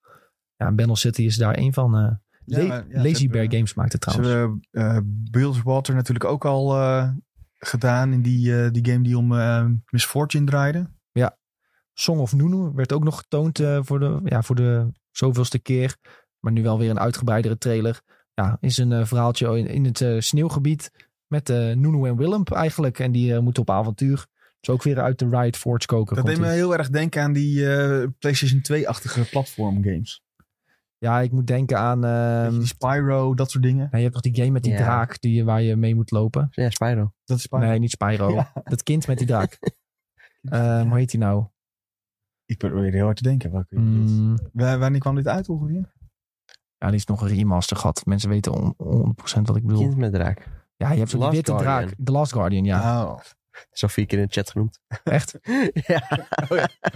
Ja, 0.55 0.65
en 0.67 0.75
Bandle 0.75 0.95
City 0.97 1.21
is 1.21 1.35
daar 1.37 1.53
één 1.53 1.73
van. 1.73 1.91
Ja, 2.45 2.57
La- 2.61 2.67
maar 2.67 2.85
ja, 2.89 3.01
ze 3.01 3.07
Lazy 3.07 3.27
Bear 3.27 3.39
hebben- 3.39 3.57
Games 3.57 3.73
maakt 3.73 3.93
het 3.93 4.03
Ze 4.03 4.09
trouwens. 4.09 4.61
hebben 4.71 4.95
uh, 4.95 4.99
Bilgewater 5.31 5.95
natuurlijk 5.95 6.25
ook 6.25 6.45
al 6.45 6.75
gedaan 7.59 8.13
in 8.13 8.21
die, 8.21 8.71
die 8.71 8.85
game 8.91 9.03
die 9.03 9.17
om 9.17 9.27
Miss 9.89 10.05
Fortune 10.05 10.45
draaide. 10.45 10.89
Song 11.99 12.19
of 12.19 12.33
Nunu 12.33 12.71
werd 12.75 12.93
ook 12.93 13.03
nog 13.03 13.17
getoond 13.17 13.59
eh, 13.59 13.79
voor, 13.81 13.99
de, 13.99 14.19
ja, 14.23 14.41
voor 14.41 14.55
de 14.55 14.91
zoveelste 15.11 15.59
keer. 15.59 15.95
Maar 16.39 16.51
nu 16.51 16.63
wel 16.63 16.77
weer 16.77 16.89
een 16.89 16.99
uitgebreidere 16.99 17.57
trailer. 17.57 18.01
Ja, 18.33 18.57
is 18.59 18.77
een 18.77 18.91
eh, 18.91 19.05
verhaaltje 19.05 19.57
in, 19.57 19.67
in 19.67 19.85
het 19.85 20.01
eh, 20.01 20.19
sneeuwgebied. 20.19 20.91
Met 21.27 21.49
eh 21.49 21.57
Nunu 21.57 22.07
en 22.07 22.17
Willem 22.17 22.43
eigenlijk. 22.43 22.99
En 22.99 23.11
die 23.11 23.33
eh, 23.33 23.39
moeten 23.39 23.61
op 23.61 23.69
avontuur. 23.69 24.25
Dus 24.59 24.69
ook 24.73 24.83
weer 24.83 24.99
uit 25.01 25.19
de 25.19 25.29
Riot 25.29 25.57
Forge 25.57 25.85
koken. 25.85 26.15
Dat 26.15 26.25
deed 26.25 26.39
me 26.39 26.47
heel 26.47 26.77
erg 26.77 26.89
denken 26.89 27.21
aan 27.21 27.33
die 27.33 27.75
eh, 27.75 28.07
PlayStation 28.19 28.61
2-achtige 28.73 29.29
platform 29.29 29.83
games. 29.83 30.23
Ja, 30.97 31.19
ik 31.19 31.31
moet 31.31 31.47
denken 31.47 31.77
aan... 31.77 32.03
ehm, 32.05 32.51
die 32.57 32.67
Spyro, 32.67 33.33
dat 33.33 33.51
soort 33.51 33.63
dingen. 33.63 33.87
je 33.91 33.97
hebt 33.97 34.13
nog 34.13 34.21
die 34.23 34.35
game 34.35 34.49
met 34.51 34.63
die 34.63 34.71
Ja. 34.71 34.77
draak 34.77 35.21
die, 35.21 35.45
waar 35.45 35.61
je 35.61 35.75
mee 35.75 35.95
moet 35.95 36.11
lopen. 36.11 36.47
Ja, 36.51 36.69
Spyro. 36.69 37.13
Dat 37.25 37.37
is 37.37 37.43
Spyro. 37.43 37.61
Nee, 37.65 37.79
niet 37.79 37.91
Spyro. 37.91 38.31
Ja. 38.33 38.51
Dat 38.63 38.83
kind 38.83 39.07
met 39.07 39.17
die 39.17 39.27
draak. 39.27 39.59
Ehm, 40.49 40.87
hoe 40.87 40.97
heet 40.97 41.11
die 41.11 41.19
nou? 41.19 41.45
Ik 42.49 42.57
probeer 42.57 42.91
heel 42.91 43.03
hard 43.05 43.17
te 43.17 43.23
denken. 43.23 43.51
Welke. 43.51 43.79
Mm, 43.79 44.37
Wa- 44.53 44.77
Wanneer 44.77 44.99
kwam 44.99 45.15
dit 45.15 45.27
uit 45.27 45.49
ongeveer? 45.49 45.93
ja, 46.77 46.87
die 46.87 46.95
is 46.95 47.05
nog 47.05 47.21
een 47.21 47.27
remaster 47.27 47.77
gehad. 47.77 48.05
Mensen 48.05 48.29
weten 48.29 48.51
on- 48.53 48.73
100% 48.77 49.47
wat 49.47 49.55
ik 49.55 49.65
bedoel. 49.65 49.81
Kind 49.81 49.97
met 49.97 50.13
draak. 50.13 50.47
Ja, 50.77 50.91
je 50.91 50.97
hebt 50.97 51.09
zo'n 51.09 51.19
Last 51.19 51.33
witte 51.35 51.51
Guardian. 51.51 51.77
draak. 51.87 51.95
The 52.05 52.11
Last 52.11 52.33
Guardian, 52.33 52.63
ja. 52.63 53.03
Oh. 53.05 53.19
Zo 53.71 53.87
vier 53.87 54.05
keer 54.05 54.19
in 54.19 54.25
de 54.25 54.31
chat 54.31 54.49
genoemd. 54.51 54.79
Echt? 55.03 55.37
ja. 55.87 56.01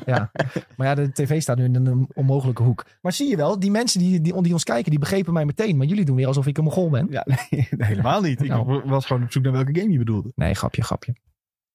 Ja. 0.06 0.32
Maar 0.78 0.88
ja, 0.88 0.96
de 0.96 1.12
tv 1.12 1.42
staat 1.42 1.58
nu 1.58 1.64
in 1.64 1.76
een 1.76 2.10
onmogelijke 2.14 2.64
hoek. 2.64 2.86
Maar 3.02 3.12
zie 3.14 3.30
je 3.30 3.36
wel, 3.36 3.60
die 3.60 3.72
mensen 3.72 4.00
die, 4.00 4.22
die, 4.22 4.42
die 4.42 4.54
ons 4.54 4.64
kijken, 4.64 4.90
die 4.92 5.00
begrepen 5.00 5.34
mij 5.34 5.46
meteen. 5.46 5.78
Maar 5.78 5.88
jullie 5.88 6.06
doen 6.06 6.16
weer 6.16 6.28
alsof 6.28 6.48
ik 6.48 6.58
een 6.58 6.64
mogol 6.64 6.90
ben. 6.90 7.08
Ja, 7.10 7.26
nee, 7.50 7.68
helemaal 7.78 8.22
niet. 8.22 8.42
Ik 8.42 8.48
Nou. 8.48 8.82
was 8.90 9.06
gewoon 9.06 9.24
op 9.24 9.32
zoek 9.32 9.44
naar 9.44 9.52
welke 9.52 9.80
game 9.80 9.92
je 9.92 9.98
bedoelde. 9.98 10.32
Nee, 10.36 10.54
grapje, 10.54 10.82
grapje. 10.84 11.16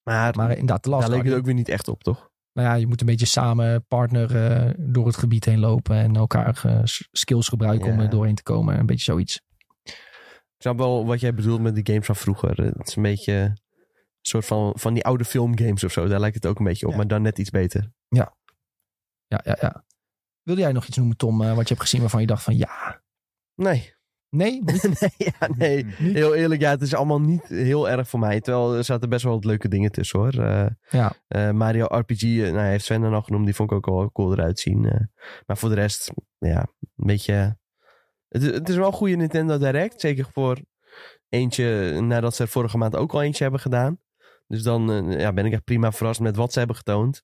Maar, 0.03 0.37
Maar 0.37 0.51
inderdaad, 0.51 0.83
The 0.83 0.89
Last 0.91 1.07
daar 1.09 1.17
leek 1.17 1.27
het 1.27 1.35
ook 1.35 1.45
weer 1.45 1.55
niet 1.55 1.69
echt 1.69 1.89
op, 1.89 2.03
toch? 2.03 2.31
Nou 2.59 2.71
ja, 2.71 2.77
je 2.77 2.87
moet 2.87 3.01
een 3.01 3.07
beetje 3.07 3.27
samen 3.27 3.87
partner 3.87 4.37
eh, 4.45 4.75
door 4.79 5.07
het 5.07 5.17
gebied 5.17 5.45
heen 5.45 5.59
lopen. 5.59 5.97
En 5.97 6.17
elkaar 6.17 6.61
eh, 6.65 6.81
skills 7.13 7.49
gebruiken 7.49 7.91
om 7.91 7.97
Ja. 7.97 8.03
er 8.03 8.11
doorheen 8.11 8.35
te 8.35 8.43
komen. 8.43 8.79
Een 8.79 8.87
beetje 8.87 9.05
zoiets. 9.13 9.41
Ik 9.83 10.65
snap 10.65 10.79
wel 10.79 11.07
wat 11.07 11.21
jij 11.21 11.35
bedoelt 11.35 11.61
met 11.61 11.75
die 11.75 11.87
games 11.87 12.07
van 12.07 12.17
vroeger. 12.17 12.63
Het 12.63 12.89
is 12.89 12.97
een 12.97 13.03
beetje 13.03 13.33
een 13.33 13.57
soort 14.23 14.45
van, 14.47 14.73
van 14.79 14.95
die 14.95 15.05
oude 15.05 15.25
filmgames 15.25 15.85
of 15.85 15.93
zo. 15.93 16.07
Daar 16.09 16.21
lijkt 16.21 16.35
het 16.35 16.47
ook 16.47 16.59
een 16.59 16.65
beetje 16.65 16.85
op, 16.87 16.91
Ja. 16.93 16.97
maar 16.99 17.07
dan 17.07 17.23
net 17.23 17.39
iets 17.39 17.51
beter. 17.51 17.93
Ja, 18.09 18.37
ja, 19.27 19.41
ja. 19.61 19.85
Wilde 20.43 20.61
jij 20.61 20.73
nog 20.73 20.87
iets 20.87 20.97
noemen, 20.97 21.17
Tom, 21.17 21.43
eh, 21.43 21.49
wat 21.55 21.63
je 21.69 21.75
hebt 21.75 21.81
gezien 21.81 22.01
waarvan 22.01 22.21
je 22.21 22.27
dacht 22.27 22.43
van 22.43 22.57
ja. 22.57 23.03
Nee. 23.55 23.95
Nee? 24.31 24.63
Niet? 24.65 24.83
nee, 25.01 25.11
ja, 25.41 25.49
nee. 25.57 25.85
Heel 25.87 26.35
eerlijk, 26.35 26.61
ja, 26.61 26.71
het 26.71 26.81
is 26.83 26.95
allemaal 26.95 27.21
niet 27.21 27.45
heel 27.49 27.89
erg 27.91 28.09
voor 28.09 28.19
mij. 28.21 28.41
Terwijl 28.41 28.75
er 28.75 28.85
zaten 28.85 29.09
best 29.09 29.25
wel 29.25 29.33
wat 29.35 29.45
leuke 29.45 29.69
dingen 29.69 29.93
tussen 29.93 30.19
hoor. 30.19 30.33
Eh, 30.45 30.67
Ja. 30.91 31.13
eh, 31.29 31.51
Mario 31.51 31.85
RPG, 31.85 32.23
eh, 32.23 32.53
nou, 32.53 32.67
heeft 32.67 32.85
Sven 32.85 33.01
dan 33.01 33.15
al 33.15 33.23
genoemd. 33.23 33.45
Die 33.45 33.55
vond 33.55 33.71
ik 33.71 33.77
ook 33.77 33.87
wel 33.87 34.13
cool 34.13 34.33
eruit 34.33 34.59
zien. 34.59 34.85
eh. 34.85 35.01
maar 35.47 35.57
voor 35.59 35.69
de 35.69 35.75
rest, 35.75 36.13
ja, 36.39 36.59
een 36.79 37.07
beetje... 37.07 37.59
Het, 38.29 38.43
is- 38.43 38.51
het 38.55 38.69
is 38.69 38.77
wel 38.77 38.87
een 38.87 38.93
goede 38.93 39.17
Nintendo 39.17 39.59
Direct. 39.59 40.01
Zeker 40.01 40.27
voor 40.33 40.59
eentje 41.29 42.01
nadat 42.01 42.35
ze 42.35 42.43
er 42.43 42.49
vorige 42.49 42.79
maand 42.79 42.97
ook 42.97 43.13
al 43.13 43.23
eentje 43.23 43.43
hebben 43.43 43.61
gedaan. 43.61 44.01
Dus 44.47 44.63
dan 44.63 45.11
ja, 45.19 45.33
ben 45.33 45.47
ik 45.47 45.53
echt 45.53 45.65
prima 45.65 45.93
verrast 45.93 46.21
met 46.21 46.37
wat 46.37 46.53
ze 46.53 46.59
hebben 46.59 46.77
getoond. 46.77 47.23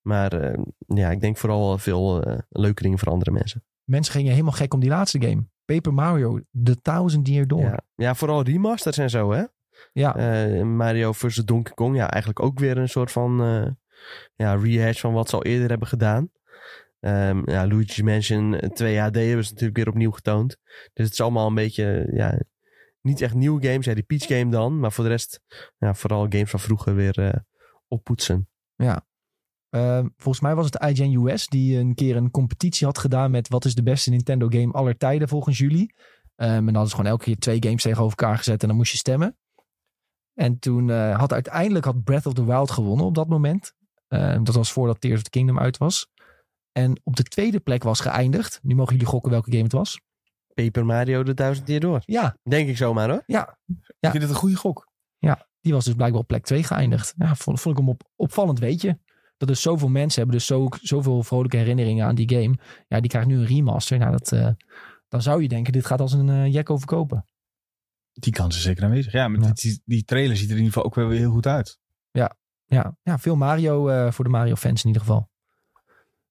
Maar 0.00 0.32
eh, 0.32 0.58
ja, 0.86 1.10
ik 1.10 1.20
denk 1.20 1.36
vooral 1.36 1.66
wel 1.66 1.78
veel 1.78 2.24
leuke 2.48 2.82
dingen 2.82 2.98
voor 2.98 3.08
andere 3.12 3.30
mensen. 3.30 3.64
Mensen 3.84 4.12
gingen 4.14 4.30
helemaal 4.30 4.52
gek 4.52 4.74
om 4.74 4.80
die 4.80 4.88
laatste 4.90 5.20
game. 5.22 5.50
Paper 5.64 5.94
Mario, 5.94 6.40
The 6.64 6.80
Thousand 6.80 7.28
Year 7.28 7.46
Door. 7.46 7.60
Ja. 7.60 7.80
ja, 7.94 8.14
vooral 8.14 8.42
remasters 8.42 8.98
en 8.98 9.10
zo 9.10 9.32
hè. 9.32 9.44
Ja, 9.92 10.16
Eh, 10.16 10.62
Mario 10.62 11.12
vs. 11.12 11.34
Donkey 11.36 11.74
Kong, 11.74 11.96
ja, 11.96 12.10
eigenlijk 12.10 12.42
ook 12.42 12.58
weer 12.58 12.78
een 12.78 12.88
soort 12.88 13.12
van 13.12 13.42
eh, 13.42 13.66
ja, 14.34 14.54
rehash 14.54 15.00
van 15.00 15.12
wat 15.12 15.28
ze 15.28 15.36
al 15.36 15.44
eerder 15.44 15.68
hebben 15.68 15.88
gedaan. 15.88 16.30
Ehm 17.00 17.50
ja, 17.50 17.66
Luigi's 17.66 18.02
Mansion 18.02 18.60
2 18.74 18.98
HD 18.98 19.14
hebben 19.14 19.44
ze 19.44 19.50
natuurlijk 19.50 19.76
weer 19.76 19.88
opnieuw 19.88 20.10
getoond. 20.10 20.56
Dus 20.92 21.04
het 21.04 21.12
is 21.12 21.20
allemaal 21.20 21.46
een 21.46 21.54
beetje, 21.54 22.08
ja, 22.12 22.40
niet 23.00 23.20
echt 23.20 23.34
nieuwe 23.34 23.66
games. 23.66 23.84
Ja, 23.84 23.94
die 23.94 24.02
Peach 24.02 24.26
game 24.26 24.50
dan, 24.50 24.78
maar 24.78 24.92
voor 24.92 25.04
de 25.04 25.10
rest, 25.10 25.40
ja, 25.78 25.94
vooral 25.94 26.26
games 26.28 26.50
van 26.50 26.60
vroeger 26.60 26.94
weer 26.94 27.18
eh, 27.18 27.40
oppoetsen. 27.88 28.48
Ehm, 29.72 30.06
volgens 30.16 30.44
mij 30.44 30.54
was 30.54 30.64
het 30.64 30.82
IGN 30.82 31.26
US 31.26 31.46
die 31.46 31.78
een 31.78 31.94
keer 31.94 32.16
een 32.16 32.30
competitie 32.30 32.86
had 32.86 32.98
gedaan 32.98 33.30
met 33.30 33.48
wat 33.48 33.64
is 33.64 33.74
de 33.74 33.82
beste 33.82 34.10
Nintendo 34.10 34.46
game 34.48 34.72
aller 34.72 34.96
tijden 34.96 35.28
volgens 35.28 35.58
jullie. 35.58 35.94
Ehm, 36.36 36.50
en 36.50 36.64
dan 36.64 36.74
hadden 36.74 36.90
ze 36.90 36.94
gewoon 36.96 37.10
elke 37.10 37.24
keer 37.24 37.36
twee 37.38 37.62
games 37.62 37.82
tegenover 37.82 38.18
elkaar 38.18 38.36
gezet 38.36 38.62
en 38.62 38.68
dan 38.68 38.76
moest 38.76 38.92
je 38.92 38.98
stemmen. 38.98 39.36
En 40.34 40.58
toen 40.58 40.90
eh, 40.90 41.18
had 41.18 41.32
uiteindelijk 41.32 41.84
had 41.84 42.04
Breath 42.04 42.26
of 42.26 42.32
the 42.34 42.44
Wild 42.44 42.70
gewonnen 42.70 43.06
op 43.06 43.14
dat 43.14 43.28
moment. 43.28 43.72
Ehm, 44.08 44.44
dat 44.44 44.54
was 44.54 44.72
voordat 44.72 45.00
Tears 45.00 45.16
of 45.16 45.22
the 45.22 45.30
Kingdom 45.30 45.58
uit 45.58 45.78
was. 45.78 46.08
En 46.72 47.00
op 47.04 47.16
de 47.16 47.22
tweede 47.22 47.60
plek 47.60 47.82
was 47.82 48.00
geëindigd. 48.00 48.58
Nu 48.62 48.74
mogen 48.74 48.92
jullie 48.92 49.08
gokken 49.08 49.30
welke 49.30 49.50
game 49.50 49.62
het 49.62 49.72
was. 49.72 50.00
Paper 50.54 50.84
Mario 50.86 51.22
de 51.22 51.34
duizend 51.34 51.66
keer 51.66 51.80
door. 51.80 52.02
Ja, 52.04 52.36
Denk 52.42 52.68
ik 52.68 52.76
zomaar 52.76 53.10
hoor. 53.10 53.22
ja, 53.26 53.58
Ik 54.00 54.10
vind 54.10 54.22
het 54.22 54.28
een 54.32 54.36
goede 54.38 54.56
gok. 54.56 54.90
die 55.60 55.72
was 55.72 55.84
dus 55.84 55.94
blijkbaar 55.94 56.20
op 56.20 56.26
plek 56.26 56.44
2 56.44 56.62
geëindigd. 56.62 57.14
Ja, 57.16 57.34
vond, 57.34 57.60
vond 57.60 57.74
ik 57.78 57.80
hem 57.80 57.90
op, 57.90 58.02
opvallend 58.16 58.58
weetje. 58.58 58.98
Dat 59.42 59.50
dus 59.50 59.62
zoveel 59.62 59.88
mensen 59.88 60.20
hebben 60.20 60.38
dus 60.38 60.46
zo, 60.46 60.68
zoveel 60.80 61.22
vrolijke 61.22 61.56
herinneringen 61.56 62.06
aan 62.06 62.14
die 62.14 62.28
game. 62.28 62.58
Ja, 62.88 63.00
die 63.00 63.10
krijgt 63.10 63.28
nu 63.28 63.36
een 63.36 63.46
remaster. 63.46 63.98
Nou, 63.98 64.10
dat, 64.10 64.32
eh, 64.32 64.48
dan 65.08 65.22
zou 65.22 65.42
je 65.42 65.48
denken, 65.48 65.72
dit 65.72 65.86
gaat 65.86 66.00
als 66.00 66.12
een 66.12 66.28
uh, 66.28 66.52
jekko 66.52 66.76
verkopen. 66.76 67.26
Die 68.12 68.32
kans 68.32 68.56
is 68.56 68.62
zeker 68.62 68.84
aanwezig. 68.84 69.12
Ja, 69.12 69.28
maar 69.28 69.40
Ja. 69.40 69.52
Die, 69.52 69.82
die 69.84 70.04
trailer 70.04 70.36
ziet 70.36 70.50
er 70.50 70.56
in 70.56 70.62
ieder 70.62 70.72
geval 70.72 70.84
ook 70.84 70.94
wel 70.94 71.06
weer 71.06 71.18
heel 71.18 71.30
goed 71.30 71.46
uit. 71.46 71.78
Ja, 72.66 72.96
ja 73.02 73.18
veel 73.18 73.36
Mario 73.36 73.88
eh, 73.88 74.12
voor 74.12 74.24
de 74.24 74.30
Mario-fans 74.30 74.80
in 74.80 74.86
ieder 74.86 75.02
geval. 75.02 75.30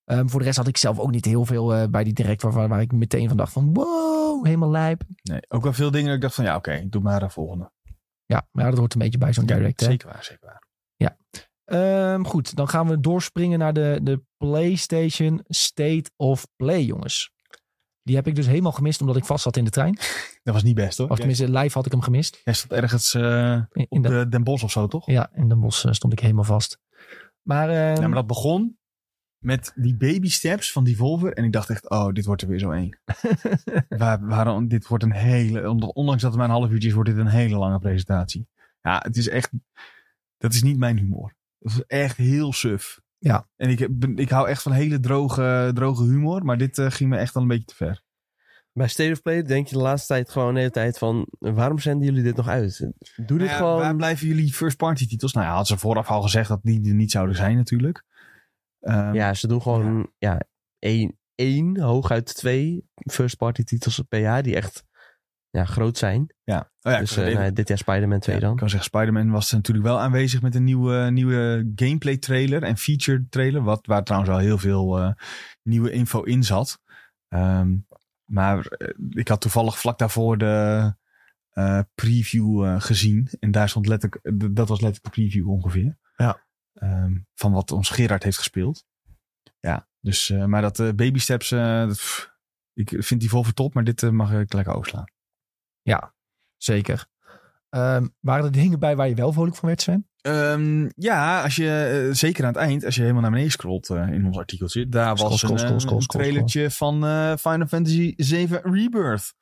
Ehm, 0.06 0.28
voor 0.28 0.40
de 0.40 0.46
rest 0.46 0.58
had 0.58 0.68
ik 0.68 0.78
zelf 0.78 1.00
ook 1.00 1.12
niet 1.12 1.26
heel 1.26 1.46
veel 1.46 1.74
eh, 1.74 1.88
bij 1.88 2.04
die 2.04 2.14
direct 2.14 2.42
waar, 2.42 2.68
waar 2.68 2.82
ik 2.82 2.92
meteen 2.92 3.28
van 3.28 3.38
dacht 3.38 3.54
van 3.54 3.74
wow, 3.74 4.46
helemaal 4.46 4.72
lijp. 4.72 5.04
Nee, 5.24 5.42
ook 5.48 5.64
wel 5.64 5.74
veel 5.74 5.92
dingen 5.92 6.08
dat 6.08 6.16
ik 6.16 6.22
dacht 6.22 6.36
van 6.36 6.44
ja, 6.44 6.56
oké, 6.56 6.90
doe 6.90 7.02
maar 7.02 7.20
de 7.20 7.30
volgende. 7.30 7.72
Ja, 8.26 8.48
maar 8.52 8.64
ja, 8.64 8.70
dat 8.70 8.80
hoort 8.80 8.94
een 8.94 9.00
beetje 9.00 9.18
bij 9.18 9.34
zo'n 9.34 9.46
direct. 9.46 9.80
hè. 9.80 9.86
Zeker 9.86 10.08
waar, 10.08 10.24
zeker 10.24 10.46
waar. 10.46 10.70
Ehm, 11.72 12.24
goed, 12.24 12.56
dan 12.56 12.68
gaan 12.68 12.88
we 12.88 13.00
doorspringen 13.00 13.60
naar 13.60 13.74
de, 13.74 14.00
de 14.04 14.24
PlayStation 14.38 15.44
State 15.48 16.12
of 16.16 16.48
Play, 16.56 16.84
jongens. 16.84 17.32
Die 18.04 18.16
heb 18.16 18.28
ik 18.28 18.36
dus 18.36 18.46
helemaal 18.46 18.72
gemist 18.72 19.02
omdat 19.02 19.16
ik 19.16 19.26
vast 19.26 19.44
zat 19.44 19.58
in 19.58 19.64
de 19.64 19.70
trein. 19.70 19.98
Dat 20.44 20.54
was 20.54 20.64
niet 20.64 20.76
best 20.76 20.98
hoor. 20.98 21.10
Of 21.10 21.18
tenminste, 21.18 21.52
live 21.52 21.78
had 21.78 21.86
ik 21.86 21.92
hem 21.92 22.02
gemist. 22.02 22.42
Jij 22.44 22.54
stond 22.54 22.72
ergens 22.72 23.14
eh, 23.14 23.54
In, 23.54 23.86
in 23.90 23.98
op 23.98 24.04
de, 24.04 24.10
de 24.10 24.28
Den 24.28 24.44
Bosch 24.44 24.64
of 24.64 24.72
zo, 24.72 24.88
toch? 24.88 25.06
ja, 25.06 25.30
in 25.34 25.50
Den 25.50 25.60
Bosch 25.60 25.86
eh, 25.86 25.92
stond 25.92 26.14
ik 26.14 26.20
helemaal 26.20 26.44
vast. 26.44 26.80
Maar, 27.42 27.70
ehm, 27.70 28.02
Ja, 28.02 28.08
maar 28.08 28.18
dat 28.18 28.28
begon 28.28 28.78
met 29.38 29.72
die 29.76 29.98
baby 29.98 30.30
steps 30.30 30.72
van 30.72 30.84
Devolver. 30.84 31.34
En 31.34 31.44
ik 31.44 31.52
dacht 31.52 31.70
echt, 31.70 31.90
oh, 31.90 32.08
dit 32.08 32.26
wordt 32.26 32.42
er 32.42 32.48
weer 32.48 32.60
zo 32.60 32.72
één. 32.72 33.00
waar, 33.90 34.28
waarom, 34.28 34.68
dit 34.68 34.88
wordt 34.88 35.04
een 35.04 35.14
hele, 35.14 35.70
ondanks 35.94 36.22
dat 36.22 36.32
het 36.32 36.40
maar 36.40 36.50
een 36.50 36.56
half 36.56 36.70
uurtje 36.70 36.88
is, 36.88 36.94
wordt 36.94 37.10
dit 37.10 37.20
een 37.20 37.28
hele 37.28 37.58
lange 37.58 37.80
presentatie. 37.80 38.48
Ja, 38.82 39.02
het 39.04 39.18
is 39.18 39.30
echt, 39.30 39.52
dat 40.38 40.54
is 40.54 40.64
niet 40.64 40.78
mijn 40.78 40.98
humor. 40.98 41.40
Dat 41.62 41.72
is 41.72 41.84
echt 41.88 42.18
heel 42.18 42.54
suf. 42.54 43.00
Ja. 43.18 43.48
En 43.56 43.70
ik, 43.70 44.00
ben- 44.00 44.18
ik 44.18 44.30
hou 44.30 44.48
echt 44.48 44.62
van 44.62 44.72
hele 44.72 45.00
droge, 45.00 45.72
droge 45.74 46.04
humor, 46.04 46.46
maar 46.46 46.58
dit 46.58 46.78
eh, 46.78 46.92
ging 46.92 47.10
me 47.10 47.18
echt 47.18 47.36
al 47.36 47.42
een 47.42 47.48
beetje 47.48 47.66
te 47.66 47.76
ver. 47.76 48.04
Bij 48.74 48.88
State 48.88 49.12
of 49.12 49.22
Play 49.22 49.42
denk 49.44 49.68
je 49.68 49.76
de 49.76 49.82
laatste 49.82 50.08
tijd 50.14 50.30
gewoon 50.30 50.54
de 50.54 50.60
hele 50.60 50.72
tijd 50.72 50.98
van... 50.98 51.28
waarom 51.40 51.80
zenden 51.80 52.06
jullie 52.08 52.24
dit 52.24 52.36
nog 52.36 52.48
uit? 52.48 52.78
Doe 52.80 52.94
dit 53.16 53.38
Nou 53.38 53.50
ja, 53.50 53.56
gewoon... 53.56 53.78
Waar 53.80 53.96
blijven 53.96 54.28
jullie 54.28 54.54
first 54.54 54.78
party 54.78 55.08
titels? 55.08 55.34
Nou 55.34 55.46
ja, 55.46 55.52
hadden 55.54 55.78
ze 55.78 55.82
vooraf 55.82 56.10
al 56.10 56.22
gezegd 56.22 56.50
dat 56.50 56.60
die 56.64 56.88
er 56.90 56.94
niet 56.96 57.12
zouden 57.12 57.36
zijn 57.36 57.56
natuurlijk. 57.56 58.04
Ehm, 58.80 59.14
Ja, 59.14 59.34
ze 59.34 59.48
doen 59.48 59.62
gewoon 59.62 60.12
ja. 60.18 60.42
één, 60.80 61.18
één, 61.36 61.80
hooguit 61.80 62.36
twee 62.36 62.86
first 63.12 63.38
party 63.38 63.64
titels 63.64 64.04
per 64.10 64.20
jaar 64.20 64.44
die 64.44 64.56
echt 64.56 64.84
ja, 65.52 65.66
groot 65.66 65.98
zijn. 65.98 66.34
ja. 66.44 66.70
Oh 66.82 66.92
ja, 66.92 67.00
dus 67.00 67.18
eh, 67.18 67.34
nou, 67.34 67.54
dit 67.54 67.68
jaar 67.68 67.78
Spider-Man 67.78 68.20
2 68.20 68.36
Ja, 68.36 68.42
dan. 68.42 68.52
Ik 68.52 68.58
kan 68.58 68.70
zeggen, 68.70 68.90
Spider-Man 68.90 69.32
was 69.32 69.52
natuurlijk 69.52 69.86
wel 69.86 70.00
aanwezig 70.00 70.42
met 70.42 70.56
een 70.56 70.64
nieuwe, 70.64 71.12
nieuwe 71.12 71.72
gameplay 71.76 72.18
trailer 72.18 72.64
en 72.64 72.78
feature 72.78 73.26
trailer. 73.30 73.64
Wat, 73.64 73.86
waar 73.86 74.04
trouwens 74.04 74.32
al 74.32 74.40
heel 74.40 74.58
veel 74.58 75.00
eh, 75.00 75.12
nieuwe 75.64 75.92
info 75.92 76.22
in 76.24 76.44
zat. 76.44 76.82
Ehm, 77.28 77.76
maar 78.26 78.66
eh, 78.66 78.88
ik 79.10 79.28
had 79.28 79.42
toevallig 79.42 79.80
vlak 79.80 79.98
daarvoor 79.98 80.38
de 80.38 80.96
eh, 81.52 81.80
preview 81.96 82.66
eh, 82.66 82.82
gezien. 82.82 83.30
En 83.40 83.52
daar 83.52 83.70
stond 83.70 83.88
letterlijk, 83.88 84.22
dat 84.56 84.68
was 84.68 84.82
letterlijk 84.82 85.04
de 85.04 85.22
preview 85.22 85.50
ongeveer. 85.50 85.98
Ja. 86.16 86.44
Ehm, 86.74 87.18
van 87.36 87.52
wat 87.52 87.72
ons 87.72 87.90
Gerard 87.90 88.24
heeft 88.24 88.38
gespeeld. 88.38 88.86
Ja, 89.60 89.88
dus, 90.00 90.30
eh, 90.30 90.46
maar 90.46 90.62
dat 90.62 90.96
baby 90.96 91.20
steps, 91.20 91.52
eh, 91.52 91.88
dat, 91.88 91.96
pff, 91.96 92.32
ik 92.74 92.96
vind 92.98 93.20
die 93.20 93.30
vol 93.30 93.44
voor 93.44 93.54
top, 93.54 93.74
maar 93.74 93.84
dit 93.84 94.12
mag 94.12 94.34
ik 94.34 94.54
lekker 94.54 94.74
overslaan. 94.74 95.06
Ja, 95.82 96.14
zeker. 96.58 97.06
Ehm, 97.70 98.08
waren 98.20 98.46
er 98.46 98.52
dingen 98.52 98.80
bij 98.80 98.96
waar 98.96 99.10
je 99.10 99.16
wel 99.16 99.34
vrolijk 99.34 99.56
van 99.56 99.68
werd, 99.68 99.82
Sven? 99.82 100.08
Ehm, 100.22 100.90
ja, 100.96 101.44
als 101.44 101.56
je, 101.56 102.06
eh, 102.08 102.16
zeker 102.16 102.44
aan 102.44 102.54
het 102.54 102.62
eind, 102.62 102.86
als 102.86 102.96
je 102.96 103.02
helemaal 103.02 103.22
naar 103.22 103.32
beneden 103.32 103.52
scrolt 103.52 103.90
eh, 103.90 104.08
in 104.08 104.26
ons 104.26 104.38
artikeltje, 104.38 104.90
daar 104.90 105.18
Scroll, 105.18 105.30
was 105.30 105.40
scroll, 105.40 105.52
een, 105.54 105.60
scroll, 105.60 105.70
eh, 105.70 105.96
een 105.96 106.02
scroll, 106.02 106.22
trailertje 106.22 106.72
van 106.72 107.06
eh, 107.06 107.36
Final 107.38 107.68
Fantasy 107.68 108.14
7 108.18 108.62
Rebirth. 108.64 109.34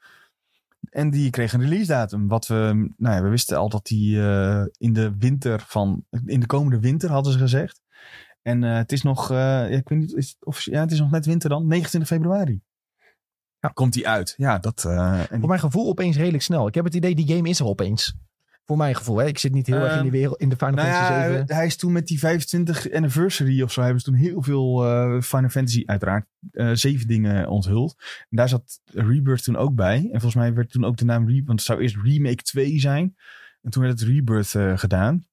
En 0.90 1.10
die 1.10 1.30
kreeg 1.30 1.54
een 1.54 1.62
release 1.62 1.88
datum. 1.88 2.28
Wat 2.28 2.48
we, 2.48 2.92
nou 2.98 3.16
ja, 3.16 3.22
we 3.22 3.30
wisten 3.30 3.58
al 3.58 3.70
dat 3.70 3.86
die 3.86 4.22
eh, 4.22 4.66
in 4.78 4.94
de 4.94 5.18
winter 5.18 5.64
van, 5.68 6.06
in 6.26 6.40
de 6.40 6.46
komende 6.46 6.80
winter 6.80 7.10
hadden 7.10 7.34
ze 7.34 7.40
gezegd. 7.40 7.82
En 8.42 8.64
eh, 8.64 8.76
het 8.76 8.92
is 8.92 9.02
nog, 9.02 9.32
eh, 9.32 9.38
ja, 9.38 9.66
ik 9.66 9.90
weet 9.90 10.00
niet, 10.00 10.14
is 10.14 10.28
het, 10.28 10.46
of, 10.46 10.62
ja, 10.62 10.80
het 10.80 10.92
is 10.92 11.00
nog 11.00 11.12
net 11.12 11.26
winter 11.26 11.50
dan, 11.50 11.68
29 11.68 12.10
februari. 12.10 12.62
Ja. 13.60 13.70
Komt 13.70 13.94
die 13.94 14.08
uit? 14.08 14.34
Ja, 14.38 14.58
dat. 14.60 14.86
eh, 14.86 15.22
Voor 15.30 15.48
mijn 15.48 15.60
gevoel 15.60 15.88
opeens 15.90 16.18
redelijk 16.18 16.44
snel. 16.44 16.68
Ik 16.68 16.76
heb 16.76 16.86
het 16.86 16.96
idee, 16.96 17.16
die 17.16 17.36
game 17.36 17.50
is 17.50 17.60
er 17.60 17.66
opeens. 17.66 18.16
Voor 18.66 18.78
mijn 18.78 18.96
gevoel, 18.96 19.18
hè. 19.18 19.26
Ik 19.26 19.38
zit 19.38 19.54
niet 19.54 19.68
heel 19.68 19.76
erg 19.78 19.96
in, 19.96 20.02
die 20.02 20.12
wereld, 20.12 20.40
in 20.40 20.50
de 20.50 20.56
Final 20.56 20.74
Nou 20.76 20.88
Fantasy 20.88 21.14
ja, 21.14 21.28
7. 21.30 21.56
hij 21.56 21.66
is 21.66 21.76
toen 21.78 21.92
met 21.92 22.08
die 22.08 22.20
25 22.20 22.92
anniversary 22.92 23.62
of 23.62 23.72
zo 23.72 23.82
hebben 23.82 24.00
ze 24.00 24.06
toen 24.06 24.16
heel 24.20 24.42
veel 24.44 24.86
eh, 24.86 25.22
Final 25.22 25.50
Fantasy 25.50 25.84
uiteraard 25.86 26.26
eh, 26.52 26.70
zeven 26.74 27.08
dingen 27.08 27.48
onthuld. 27.48 27.96
En 28.30 28.38
daar 28.38 28.50
zat 28.50 28.82
Rebirth 28.86 29.44
toen 29.44 29.56
ook 29.56 29.76
bij. 29.76 29.96
En 29.98 30.10
volgens 30.10 30.36
mij 30.36 30.54
werd 30.54 30.72
toen 30.72 30.86
ook 30.86 30.98
de 30.98 31.06
naam 31.06 31.26
Rebirth, 31.28 31.48
want 31.48 31.60
het 31.60 31.68
zou 31.68 31.82
eerst 31.82 31.96
Remake 32.04 32.44
2 32.44 32.80
zijn. 32.80 33.16
En 33.62 33.72
toen 33.72 33.84
werd 33.84 34.00
het 34.00 34.10
Rebirth 34.10 34.56
eh, 34.56 34.78
gedaan, 34.78 35.26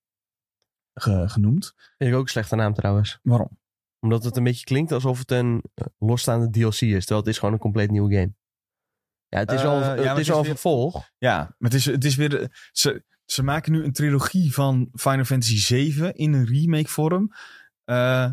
ge- 0.94 1.24
genoemd. 1.28 1.72
Vind 1.98 2.10
ik 2.10 2.16
ook 2.16 2.22
een 2.22 2.28
slechte 2.28 2.56
naam 2.56 2.74
trouwens. 2.74 3.18
Waarom? 3.22 3.58
Omdat 4.06 4.24
het 4.24 4.36
een 4.36 4.44
beetje 4.44 4.64
klinkt 4.64 4.92
alsof 4.92 5.18
het 5.18 5.30
een 5.30 5.62
eh, 5.74 5.86
losstaande 5.98 6.50
DLC 6.50 6.80
is. 6.80 6.98
Terwijl 6.98 7.20
het 7.20 7.26
is 7.28 7.38
gewoon 7.38 7.54
een 7.54 7.60
compleet 7.60 7.90
nieuwe 7.90 8.14
game. 8.14 8.34
Ja, 9.28 9.38
het 9.38 9.52
is 9.52 9.60
Eh, 9.62 9.68
al, 9.68 9.78
ja, 9.78 9.88
het 9.90 9.98
is 10.00 10.06
het 10.08 10.18
is 10.18 10.30
al 10.30 10.36
een 10.36 10.42
weer- 10.42 10.50
vervolg. 10.52 11.10
Ja, 11.18 11.36
maar 11.38 11.70
het 11.70 11.74
is, 11.74 11.84
het 11.84 12.04
is 12.04 12.14
weer. 12.16 12.68
Ze, 12.72 13.04
ze 13.24 13.42
maken 13.42 13.72
nu 13.72 13.84
een 13.84 13.92
trilogie 13.92 14.54
van 14.54 14.88
Final 14.92 15.24
Fantasy 15.24 15.58
7 15.58 16.14
in 16.14 16.32
een 16.32 16.46
remake 16.46 16.88
vorm. 16.88 17.32
Eh, 17.84 18.30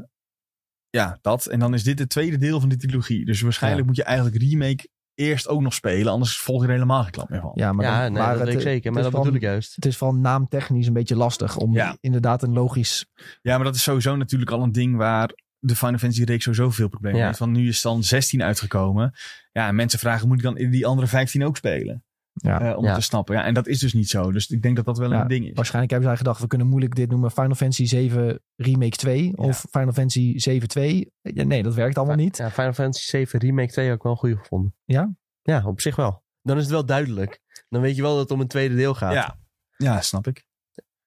ja, 0.89 1.17
dat. 1.21 1.45
En 1.45 1.59
dan 1.59 1.73
is 1.73 1.83
dit 1.83 1.99
het 1.99 2.09
tweede 2.09 2.37
deel 2.37 2.59
van 2.59 2.69
die 2.69 2.77
trilogie. 2.77 3.25
Dus 3.25 3.41
waarschijnlijk 3.41 3.81
Ja. 3.81 3.87
moet 3.87 3.95
je 3.97 4.03
eigenlijk 4.03 4.37
remake 4.41 4.87
eerst 5.15 5.47
ook 5.47 5.61
nog 5.61 5.73
spelen. 5.73 6.11
Anders 6.13 6.37
volg 6.39 6.61
je 6.61 6.67
er 6.67 6.73
helemaal 6.73 7.01
geen 7.03 7.11
klap 7.11 7.29
meer 7.29 7.41
van. 7.41 7.51
Ja, 7.53 7.73
maar, 7.73 7.85
ja, 7.85 8.03
dan, 8.03 8.13
nee, 8.13 8.21
maar 8.21 8.37
dat 8.37 8.47
het, 8.47 8.55
ik 8.55 8.61
zeker. 8.61 8.91
Maar 8.91 9.03
dat 9.03 9.11
bedoel 9.11 9.33
ik 9.33 9.41
juist. 9.41 9.75
Het 9.75 9.85
is 9.85 9.97
van 9.97 10.21
naamtechnisch 10.21 10.87
een 10.87 10.93
beetje 10.93 11.15
lastig 11.15 11.57
om 11.57 11.73
Ja. 11.73 11.97
inderdaad 11.99 12.43
een 12.43 12.53
logisch... 12.53 13.05
Ja, 13.41 13.55
maar 13.55 13.65
dat 13.65 13.75
is 13.75 13.83
sowieso 13.83 14.15
natuurlijk 14.15 14.51
al 14.51 14.63
een 14.63 14.71
ding 14.71 14.95
waar 14.95 15.33
de 15.65 15.75
Final 15.75 15.97
Fantasy 15.97 16.23
reeks 16.23 16.43
sowieso 16.43 16.69
veel 16.69 16.87
problemen 16.87 17.19
Ja. 17.19 17.25
heeft. 17.25 17.37
Van 17.37 17.51
nu 17.51 17.67
is 17.67 17.81
dan 17.81 18.03
16 18.03 18.43
uitgekomen. 18.43 19.13
Ja, 19.51 19.67
en 19.67 19.75
mensen 19.75 19.99
vragen, 19.99 20.27
moet 20.27 20.37
ik 20.37 20.43
dan 20.43 20.53
die 20.55 20.85
andere 20.85 21.07
15 21.07 21.43
ook 21.43 21.57
spelen? 21.57 22.03
Ja. 22.33 22.61
Eh, 22.61 22.77
om 22.77 22.85
Ja. 22.85 22.95
te 22.95 23.01
snappen. 23.01 23.35
Ja, 23.35 23.43
en 23.43 23.53
dat 23.53 23.67
is 23.67 23.79
dus 23.79 23.93
niet 23.93 24.09
zo. 24.09 24.31
Dus 24.31 24.49
ik 24.49 24.61
denk 24.61 24.75
dat 24.75 24.85
dat 24.85 24.97
wel 24.97 25.11
Ja, 25.11 25.21
een 25.21 25.27
ding 25.27 25.45
is. 25.47 25.51
Waarschijnlijk 25.53 25.91
hebben 25.91 26.09
zij 26.09 26.17
gedacht, 26.17 26.41
we 26.41 26.47
kunnen 26.47 26.67
moeilijk 26.67 26.95
dit 26.95 27.09
noemen 27.09 27.31
Final 27.31 27.55
Fantasy 27.55 27.85
7 27.85 28.41
Remake 28.55 28.95
2 28.97 29.37
of 29.37 29.65
Final 29.71 29.91
Fantasy 29.93 30.37
7 30.37 30.67
2. 30.67 31.11
Ja, 31.21 31.43
nee, 31.43 31.63
dat 31.63 31.73
werkt 31.73 31.97
allemaal 31.97 32.15
niet. 32.15 32.37
Ja, 32.37 32.51
Final 32.51 32.73
Fantasy 32.73 33.05
7 33.09 33.39
Remake 33.39 33.71
2 33.71 33.85
heb 33.87 33.95
ik 33.95 34.01
wel 34.03 34.11
een 34.11 34.17
goede 34.17 34.37
gevonden. 34.37 34.75
Ja? 34.85 35.15
Ja, 35.41 35.63
op 35.65 35.81
zich 35.81 35.95
wel. 35.95 36.23
Dan 36.41 36.55
is 36.57 36.63
het 36.63 36.71
wel 36.71 36.85
duidelijk. 36.85 37.39
Dan 37.69 37.81
weet 37.81 37.95
je 37.95 38.01
wel 38.01 38.11
dat 38.11 38.21
het 38.21 38.31
om 38.31 38.39
een 38.41 38.47
tweede 38.47 38.75
deel 38.75 38.93
gaat. 38.93 39.13
Ja. 39.13 39.37
ja, 39.77 40.01
snap 40.01 40.27
ik. 40.27 40.45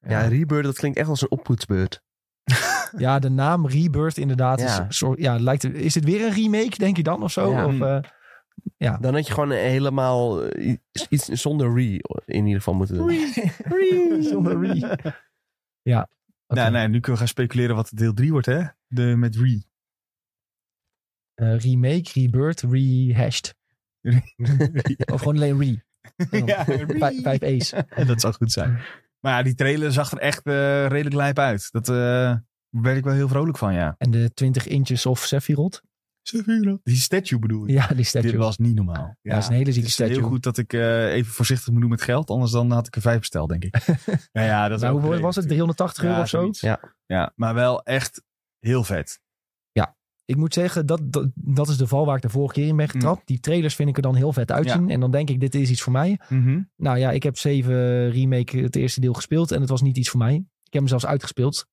Ja, 0.00 0.20
Rebirth, 0.20 0.64
dat 0.64 0.76
klinkt 0.78 0.98
echt 0.98 1.08
als 1.08 1.22
een 1.22 1.30
oppoetsbeurt. 1.30 2.02
Ja, 2.98 3.18
de 3.18 3.28
naam 3.30 3.66
Rebirth 3.66 4.16
inderdaad. 4.18 4.60
Ja. 4.60 4.86
Is, 4.88 4.96
soort- 4.98 5.18
ja, 5.20 5.38
lijkt, 5.38 5.64
is 5.64 5.94
het 5.94 6.04
weer 6.04 6.26
een 6.26 6.32
remake, 6.32 6.78
denk 6.78 6.96
je 6.96 7.02
dan 7.02 7.22
of 7.22 7.32
zo? 7.32 7.50
Ja. 7.50 7.66
Of, 7.66 7.80
eh, 7.80 9.00
Dan 9.00 9.14
had 9.14 9.26
je 9.26 9.32
gewoon 9.32 9.50
helemaal 9.50 10.44
eh, 10.44 10.76
iets- 11.08 11.28
zonder 11.28 11.74
re 11.74 12.00
in 12.24 12.44
ieder 12.44 12.56
geval 12.62 12.74
moeten 12.74 12.96
doen. 12.96 13.32
Zonder 14.32 14.60
re. 14.60 14.98
Ja. 15.82 16.08
oké. 16.46 16.60
Nou, 16.60 16.72
nee, 16.72 16.82
nu 16.88 16.92
kunnen 16.92 17.10
we 17.12 17.16
gaan 17.16 17.28
speculeren 17.28 17.76
wat 17.76 17.90
deel 17.94 18.12
3 18.14 18.30
wordt, 18.32 18.46
hè? 18.46 18.62
De, 18.86 19.02
met 19.02 19.36
Re. 19.36 19.62
Eh, 21.34 21.58
remake, 21.58 22.10
Rebirth, 22.12 22.60
rehashed. 22.70 23.54
Of 25.12 25.18
gewoon 25.20 25.34
alleen 25.36 25.58
re. 25.58 25.84
ja, 26.46 26.64
Vijf, 26.64 27.22
vijf 27.22 27.40
E's. 27.40 27.70
dat 28.06 28.20
zou 28.20 28.34
goed 28.34 28.52
zijn. 28.52 28.78
Maar 29.20 29.36
ja, 29.36 29.42
die 29.42 29.54
trailer 29.54 29.92
zag 29.92 30.10
er 30.12 30.18
echt 30.18 30.46
eh, 30.46 30.86
redelijk 30.86 31.14
lijp 31.14 31.38
uit. 31.38 31.68
Dat 31.70 31.88
eh 31.88 32.34
werd 32.70 32.96
ik 32.96 33.04
wel 33.04 33.14
heel 33.14 33.28
vrolijk 33.28 33.58
van, 33.58 33.74
ja. 33.74 33.94
En 33.98 34.10
de 34.10 34.32
20 34.34 34.66
inches 34.66 35.06
of 35.06 35.20
Sephiroth. 35.20 35.82
Die 36.82 36.96
statue 36.96 37.38
bedoel 37.38 37.66
je? 37.66 37.72
Ja, 37.72 37.86
die 37.86 38.04
statue. 38.04 38.30
Dit 38.30 38.40
was 38.40 38.58
niet 38.58 38.74
normaal. 38.74 39.16
Ja, 39.22 39.34
dat 39.34 39.42
is 39.42 39.48
een 39.48 39.54
hele 39.54 39.72
zieke 39.72 39.78
het 39.80 39.88
is 39.88 39.92
statue. 39.94 40.16
heel 40.16 40.28
goed 40.28 40.42
dat 40.42 40.58
ik 40.58 40.72
eh, 40.72 41.12
even 41.12 41.32
voorzichtig 41.32 41.72
moet 41.72 41.80
doen 41.80 41.90
met 41.90 42.02
geld. 42.02 42.30
Anders 42.30 42.50
dan 42.52 42.70
had 42.70 42.86
ik 42.86 42.94
er 42.96 43.00
vijf 43.00 43.18
besteld, 43.18 43.48
denk 43.48 43.64
ik. 43.64 43.76
ja, 44.32 44.42
ja, 44.42 44.68
dat 44.68 44.76
is 44.76 44.82
Nou, 44.84 45.00
hoeveel 45.00 45.20
was 45.20 45.36
het? 45.36 45.48
380 45.48 46.02
euro 46.02 46.14
Ja, 46.16 46.22
of 46.22 46.28
zo? 46.28 46.38
zoiets. 46.40 46.60
Ja. 46.60 46.80
Ja, 47.06 47.32
maar 47.36 47.54
wel 47.54 47.82
echt 47.82 48.22
heel 48.58 48.84
vet. 48.84 49.20
Ik 50.26 50.36
moet 50.36 50.54
zeggen, 50.54 50.86
dat, 50.86 51.00
dat, 51.04 51.26
dat 51.34 51.68
is 51.68 51.76
de 51.76 51.86
val 51.86 52.06
waar 52.06 52.16
ik 52.16 52.22
de 52.22 52.28
vorige 52.28 52.54
keer 52.54 52.66
in 52.66 52.76
ben 52.76 52.88
getrapt. 52.88 53.26
Die 53.26 53.40
trailers 53.40 53.74
vind 53.74 53.88
ik 53.88 53.96
er 53.96 54.02
dan 54.02 54.14
heel 54.14 54.32
vet 54.32 54.52
uitzien. 54.52 54.90
En 54.90 55.00
dan 55.00 55.10
denk 55.10 55.30
ik, 55.30 55.40
dit 55.40 55.54
is 55.54 55.70
iets 55.70 55.82
voor 55.82 55.92
mij. 55.92 56.18
Nou 56.76 56.98
ja, 56.98 57.10
ik 57.10 57.22
heb 57.22 57.38
7 57.38 58.10
Remake 58.10 58.58
het 58.58 58.76
eerste 58.76 59.00
deel 59.00 59.12
gespeeld. 59.12 59.50
En 59.52 59.60
het 59.60 59.70
was 59.70 59.82
niet 59.82 59.96
iets 59.96 60.08
voor 60.10 60.18
mij. 60.18 60.34
Ik 60.34 60.72
heb 60.72 60.80
hem 60.82 60.88
zelfs 60.88 61.06
uitgespeeld. 61.06 61.66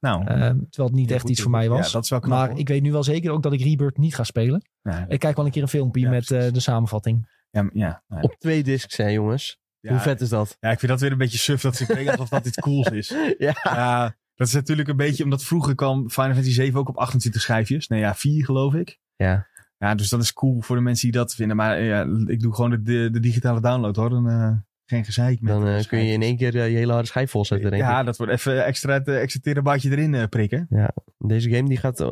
Nou, 0.00 0.24
eh, 0.26 0.36
terwijl 0.36 0.60
het 0.88 0.92
niet 0.92 1.10
echt 1.10 1.20
goed, 1.20 1.30
iets 1.30 1.40
voor 1.42 1.50
mij 1.50 1.68
was. 1.68 1.86
Ja, 1.86 1.92
dat 1.92 2.04
is 2.04 2.10
wel 2.10 2.20
knap, 2.20 2.38
maar 2.38 2.48
hoor. 2.48 2.58
ik 2.58 2.68
weet 2.68 2.82
nu 2.82 2.92
wel 2.92 3.02
zeker 3.04 3.30
ook 3.30 3.42
dat 3.42 3.52
ik 3.52 3.60
Rebirth 3.60 3.96
niet 3.98 4.14
ga 4.14 4.24
spelen. 4.24 4.62
Ja, 4.82 5.04
Ik 5.08 5.18
kijk 5.18 5.36
wel 5.36 5.44
een 5.44 5.50
keer 5.50 5.62
een 5.62 5.68
filmpje 5.68 6.00
Ja, 6.00 6.10
met 6.10 6.30
eh, 6.30 6.52
de 6.52 6.60
samenvatting. 6.60 7.28
Ja, 7.50 7.62
maar- 7.62 7.70
ja, 7.74 8.02
nou 8.08 8.20
ja. 8.22 8.28
Op 8.28 8.34
twee 8.38 8.62
discs, 8.62 8.96
hè 8.96 9.08
jongens. 9.08 9.60
Ja, 9.80 9.90
Hoe 9.90 10.00
vet 10.00 10.20
is 10.20 10.28
dat? 10.28 10.56
Ja, 10.60 10.70
ik 10.70 10.78
vind 10.78 10.90
dat 10.92 11.00
weer 11.00 11.12
een 11.12 11.18
beetje 11.18 11.38
suf 11.38 11.60
dat 11.60 11.76
ze 11.76 11.86
denken 11.86 12.10
alsof 12.12 12.28
dat 12.28 12.46
iets 12.46 12.58
cools 12.60 12.86
is. 12.90 13.08
Ja. 13.38 13.54
Ja, 13.62 14.16
dat 14.34 14.46
is 14.46 14.52
natuurlijk 14.52 14.88
een 14.88 14.96
beetje 14.96 15.24
omdat 15.24 15.44
vroeger 15.44 15.74
kwam 15.74 16.10
Final 16.10 16.30
Fantasy 16.32 16.52
7 16.52 16.78
ook 16.80 16.88
op 16.88 16.96
28 16.98 17.40
schijfjes. 17.42 17.88
Nee 17.88 18.00
ja, 18.00 18.14
4 18.14 18.44
geloof 18.44 18.74
ik. 18.74 18.98
Ja. 19.16 19.46
Ja, 19.78 19.94
dus 19.94 20.08
dat 20.08 20.22
is 20.22 20.32
cool 20.32 20.60
voor 20.60 20.76
de 20.76 20.82
mensen 20.82 21.10
die 21.10 21.20
dat 21.20 21.34
vinden. 21.34 21.56
Maar 21.56 21.82
ja, 21.82 22.06
ik 22.26 22.40
doe 22.40 22.54
gewoon 22.54 22.70
de, 22.70 22.82
de, 22.82 23.08
de 23.12 23.20
digitale 23.20 23.60
download 23.60 23.96
hoor. 23.96 24.10
Dan, 24.10 24.28
eh, 24.28 24.52
geen 24.84 25.04
gezeik 25.04 25.40
met 25.40 25.52
Dan 25.52 25.66
eh, 25.66 25.84
kun 25.84 26.04
je 26.04 26.12
in 26.12 26.22
één 26.22 26.36
keer 26.36 26.56
eh, 26.56 26.70
je 26.70 26.76
hele 26.76 26.92
harde 26.92 27.06
schijf 27.08 27.30
volzetten, 27.30 27.70
denk 27.70 27.82
Ja, 27.82 28.00
ik. 28.00 28.06
dat 28.06 28.16
wordt 28.16 28.32
even 28.32 28.64
extra, 28.64 28.92
het, 28.92 29.08
extra 29.08 29.40
terabyte 29.42 29.90
erin 29.90 30.28
prikken. 30.28 30.66
Deze 31.18 31.50
game 31.50 31.68
die 31.68 31.76
gaat, 31.78 32.10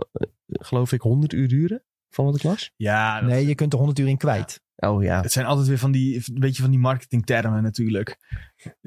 geloof 0.49 0.93
ik, 0.93 1.01
100 1.01 1.33
uur 1.33 1.49
duren. 1.49 1.83
Van 2.11 2.25
wat 2.25 2.37
ik 2.37 2.43
las. 2.43 2.73
Ja, 2.77 3.21
dat- 3.21 3.31
Nee, 3.31 3.47
je 3.47 3.55
kunt 3.55 3.73
er 3.73 3.79
100 3.79 3.99
uur 3.99 4.09
in 4.09 4.17
kwijt. 4.17 4.63
Oh 4.81 5.03
ja. 5.03 5.21
het 5.21 5.33
zijn 5.33 5.47
altijd 5.47 5.69
weer 5.69 5.79
van 5.79 5.93
die, 5.93 6.17
een 6.17 6.41
beetje 6.41 6.63
van 6.63 6.71
die 6.71 6.81
marketingtermen 6.81 7.63
natuurlijk. 7.63 8.19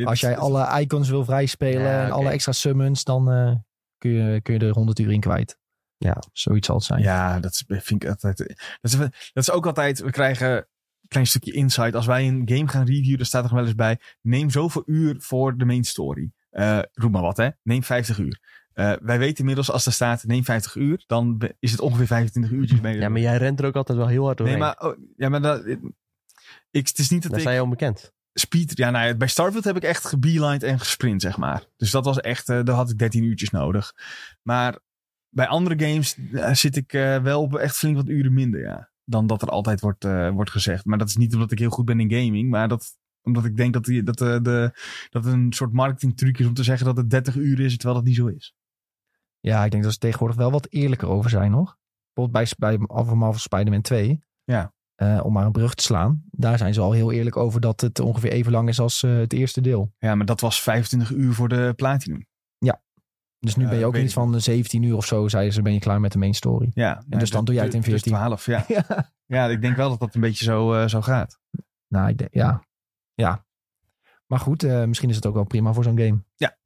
Als 0.03 0.19
jij 0.19 0.37
alle 0.37 0.81
icons 0.81 1.09
wil 1.09 1.25
vrijspelen 1.25 1.81
Ja, 1.81 2.05
en 2.05 2.11
alle 2.11 2.29
extra 2.29 2.51
summons, 2.51 3.03
dan 3.03 3.31
eh, 3.31 3.55
kun, 3.97 4.11
je, 4.11 4.41
kun 4.41 4.53
je 4.53 4.59
er 4.59 4.73
100 4.73 4.99
uur 4.99 5.11
in 5.11 5.19
kwijt. 5.19 5.57
Ja. 5.97 6.23
Zoiets 6.31 6.67
zal 6.67 6.75
het 6.75 6.85
zijn. 6.85 7.01
Ja, 7.01 7.39
dat 7.39 7.63
vind 7.67 8.03
ik 8.03 8.09
altijd. 8.09 8.37
Dat 8.81 8.91
is, 8.91 8.97
dat 9.33 9.43
is 9.43 9.51
ook 9.51 9.65
altijd. 9.65 9.99
We 9.99 10.11
krijgen 10.11 10.55
een 10.55 11.07
klein 11.07 11.27
stukje 11.27 11.51
insight. 11.51 11.95
Als 11.95 12.05
wij 12.05 12.27
een 12.27 12.41
game 12.45 12.67
gaan 12.67 12.85
reviewen, 12.85 13.17
dan 13.17 13.25
staat 13.25 13.45
er 13.45 13.55
wel 13.55 13.65
eens 13.65 13.75
bij. 13.75 13.99
Neem 14.21 14.49
zoveel 14.49 14.83
uur 14.85 15.15
voor 15.19 15.57
de 15.57 15.65
main 15.65 15.83
story. 15.83 16.31
Eh 16.49 16.79
roep 16.93 17.11
maar 17.11 17.21
wat, 17.21 17.37
hè? 17.37 17.49
Neem 17.63 17.83
50 17.83 18.17
uur. 18.17 18.62
Eh, 18.73 18.93
wij 19.01 19.19
weten 19.19 19.37
inmiddels 19.37 19.71
als 19.71 19.85
er 19.85 19.91
staat 19.91 20.23
neem 20.23 20.43
50 20.43 20.75
uur, 20.75 21.03
dan 21.07 21.41
is 21.59 21.71
het 21.71 21.79
ongeveer 21.79 22.07
25 22.07 22.51
uurtjes 22.51 22.81
mee. 22.81 22.97
Ja, 22.97 23.09
maar 23.09 23.21
jij 23.21 23.37
rent 23.37 23.59
er 23.59 23.65
ook 23.65 23.75
altijd 23.75 23.97
wel 23.97 24.07
heel 24.07 24.25
hard 24.25 24.37
doorheen. 24.37 24.57
Nee, 24.57 24.65
maar, 24.65 24.89
oh, 24.89 24.97
ja, 25.17 25.29
maar 25.29 25.41
dat, 25.41 25.65
ik, 26.71 26.87
het 26.87 26.99
is 26.99 27.09
niet 27.09 27.23
dat 27.23 27.33
ik 27.33 27.39
sta 27.39 27.51
je 27.51 27.63
onbekend. 27.63 28.13
speed. 28.33 28.77
Ja, 28.77 28.89
nou 28.89 29.15
bij 29.15 29.27
Starfield 29.27 29.63
heb 29.63 29.75
ik 29.75 29.83
echt 29.83 30.05
gebeelined 30.05 30.63
en 30.63 30.79
gesprint, 30.79 31.21
zeg 31.21 31.37
maar. 31.37 31.63
Dus 31.77 31.91
dat 31.91 32.05
was 32.05 32.19
echt, 32.19 32.49
eh 32.49 32.63
daar 32.63 32.75
had 32.75 32.89
ik 32.89 32.97
13 32.97 33.23
uurtjes 33.23 33.49
nodig. 33.49 33.93
Maar 34.41 34.79
bij 35.29 35.47
andere 35.47 35.89
games 35.89 36.17
eh, 36.33 36.53
zit 36.53 36.75
ik 36.75 36.91
wel 37.21 37.41
op 37.41 37.55
echt 37.55 37.77
flink 37.77 37.95
wat 37.95 38.09
uren 38.09 38.33
minder, 38.33 38.59
ja. 38.59 38.91
Dan 39.05 39.27
dat 39.27 39.41
er 39.41 39.49
altijd 39.49 39.79
wordt, 39.79 40.03
wordt 40.33 40.51
gezegd. 40.51 40.85
Maar 40.85 40.97
dat 40.97 41.07
is 41.07 41.15
niet 41.15 41.33
omdat 41.33 41.51
ik 41.51 41.59
heel 41.59 41.69
goed 41.69 41.85
ben 41.85 41.99
in 41.99 42.11
gaming, 42.11 42.49
maar 42.49 42.67
dat 42.67 42.97
omdat 43.23 43.45
ik 43.45 43.57
denk 43.57 43.73
dat, 43.73 43.85
die, 43.85 44.03
dat, 44.03 44.17
de, 44.17 44.71
dat 45.09 45.23
het 45.23 45.33
een 45.33 45.53
soort 45.53 45.73
marketingtruc 45.73 46.39
is 46.39 46.45
om 46.45 46.53
te 46.53 46.63
zeggen 46.63 46.85
dat 46.85 46.97
het 46.97 47.09
30 47.09 47.35
uur 47.35 47.59
is, 47.59 47.73
terwijl 47.77 47.95
dat 47.95 48.07
niet 48.07 48.15
zo 48.15 48.27
is. 48.27 48.55
Ja, 49.43 49.65
ik 49.65 49.71
denk 49.71 49.83
dat 49.83 49.93
ze 49.93 49.97
tegenwoordig 49.99 50.37
wel 50.37 50.51
wat 50.51 50.67
eerlijker 50.69 51.07
over 51.07 51.29
zijn 51.29 51.51
nog. 51.51 51.77
Bijvoorbeeld 52.13 52.57
bij, 52.57 52.77
bij 52.77 52.87
Marvel 53.15 53.39
Spider-Man 53.39 53.81
2. 53.81 54.23
Ja. 54.43 54.73
Eh, 54.95 55.19
om 55.23 55.33
maar 55.33 55.45
een 55.45 55.51
brug 55.51 55.73
te 55.73 55.83
slaan. 55.83 56.23
Daar 56.31 56.57
zijn 56.57 56.73
ze 56.73 56.81
al 56.81 56.91
heel 56.91 57.11
eerlijk 57.11 57.37
over 57.37 57.61
dat 57.61 57.81
het 57.81 57.99
ongeveer 57.99 58.31
even 58.31 58.51
lang 58.51 58.69
is 58.69 58.79
als 58.79 59.03
eh, 59.03 59.15
het 59.15 59.33
eerste 59.33 59.61
deel. 59.61 59.93
Ja, 59.97 60.15
maar 60.15 60.25
dat 60.25 60.41
was 60.41 60.61
25 60.61 61.11
uur 61.11 61.33
voor 61.33 61.49
de 61.49 61.73
Platinum. 61.75 62.27
Dus 63.43 63.55
nu 63.55 63.63
Ja, 63.63 63.69
ben 63.69 63.79
je 63.79 63.85
ook 63.85 63.93
weet 63.93 64.03
iets 64.03 64.13
ik 64.13 64.19
van 64.19 64.41
17 64.41 64.83
uur 64.83 64.95
of 64.95 65.05
zo, 65.05 65.27
zeiden 65.27 65.53
ze, 65.53 65.61
ben 65.61 65.73
je 65.73 65.79
klaar 65.79 65.99
met 65.99 66.11
de 66.11 66.17
main 66.17 66.33
story. 66.33 66.71
Ja, 66.73 67.03
dus 67.07 67.29
dan 67.29 67.45
doe 67.45 67.55
jij 67.55 67.63
het 67.63 67.73
in 67.73 67.83
14. 67.83 68.13
12, 68.13 68.45
ja. 68.45 68.65
Ja. 68.67 69.11
ja, 69.25 69.47
ik 69.47 69.61
denk 69.61 69.75
wel 69.75 69.89
dat 69.89 69.99
dat 69.99 70.15
een 70.15 70.21
beetje 70.21 70.43
zo, 70.43 70.73
eh, 70.73 70.87
zo 70.87 71.01
gaat. 71.01 71.39
Nou, 71.87 72.09
ik 72.09 72.17
denk, 72.17 72.33
ja. 72.33 72.63
Ja. 73.13 73.45
Maar 74.27 74.39
goed, 74.39 74.63
eh, 74.63 74.83
misschien 74.83 75.09
is 75.09 75.15
het 75.15 75.25
ook 75.25 75.33
wel 75.33 75.43
prima 75.43 75.73
voor 75.73 75.83
zo'n 75.83 75.99
game. 75.99 76.23
Ja. 76.35 76.57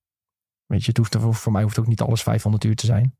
Weet 0.67 0.81
je, 0.81 0.87
het 0.87 0.97
hoeft 0.97 1.13
er, 1.13 1.33
voor, 1.33 1.51
mij 1.51 1.63
hoeft 1.63 1.79
ook 1.79 1.87
niet 1.87 2.01
alles 2.01 2.23
500 2.23 2.63
uur 2.63 2.75
te 2.75 2.85
zijn. 2.85 3.17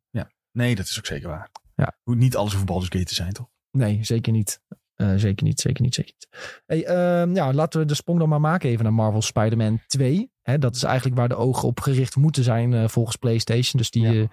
Nee, 0.52 0.76
dat 0.76 0.86
is 0.86 0.98
ook 0.98 1.06
zeker 1.06 1.30
waar. 1.30 1.50
Ja. 1.76 1.98
Hoeft 2.04 2.18
niet 2.18 2.36
alles 2.36 2.54
over 2.54 2.66
Baldur's 2.66 2.89
Gate 2.91 3.06
te 3.06 3.14
zijn, 3.14 3.34
toch? 3.34 3.48
Nee, 3.72 4.04
zeker 4.04 4.32
niet. 4.32 4.62
Eh, 4.93 5.14
zeker 5.16 5.43
niet, 5.45 5.60
zeker 5.60 5.82
niet, 5.84 5.93
zeker 5.95 6.14
niet. 6.20 6.28
Hey, 6.66 6.86
ehm, 6.86 7.36
ja, 7.36 7.54
laten 7.54 7.80
we 7.80 7.86
de 7.86 7.93
sprong 7.93 8.20
dan 8.20 8.30
maar 8.30 8.41
maken 8.41 8.70
even 8.70 8.84
naar 8.84 8.93
Marvel 8.93 9.22
Spider-Man 9.22 9.80
2. 9.88 10.32
Hè, 10.41 10.58
dat 10.58 10.76
is 10.76 10.84
eigenlijk 10.84 11.16
waar 11.18 11.30
de 11.30 11.36
ogen 11.36 11.68
op 11.68 11.80
gericht 11.80 12.16
moeten 12.16 12.43
zijn 12.43 12.74
eh, 12.74 12.88
volgens 12.88 13.16
PlayStation. 13.16 13.78
Dus 13.82 13.91
die, 13.91 14.04
Ja. 14.12 14.22
eh, 14.22 14.28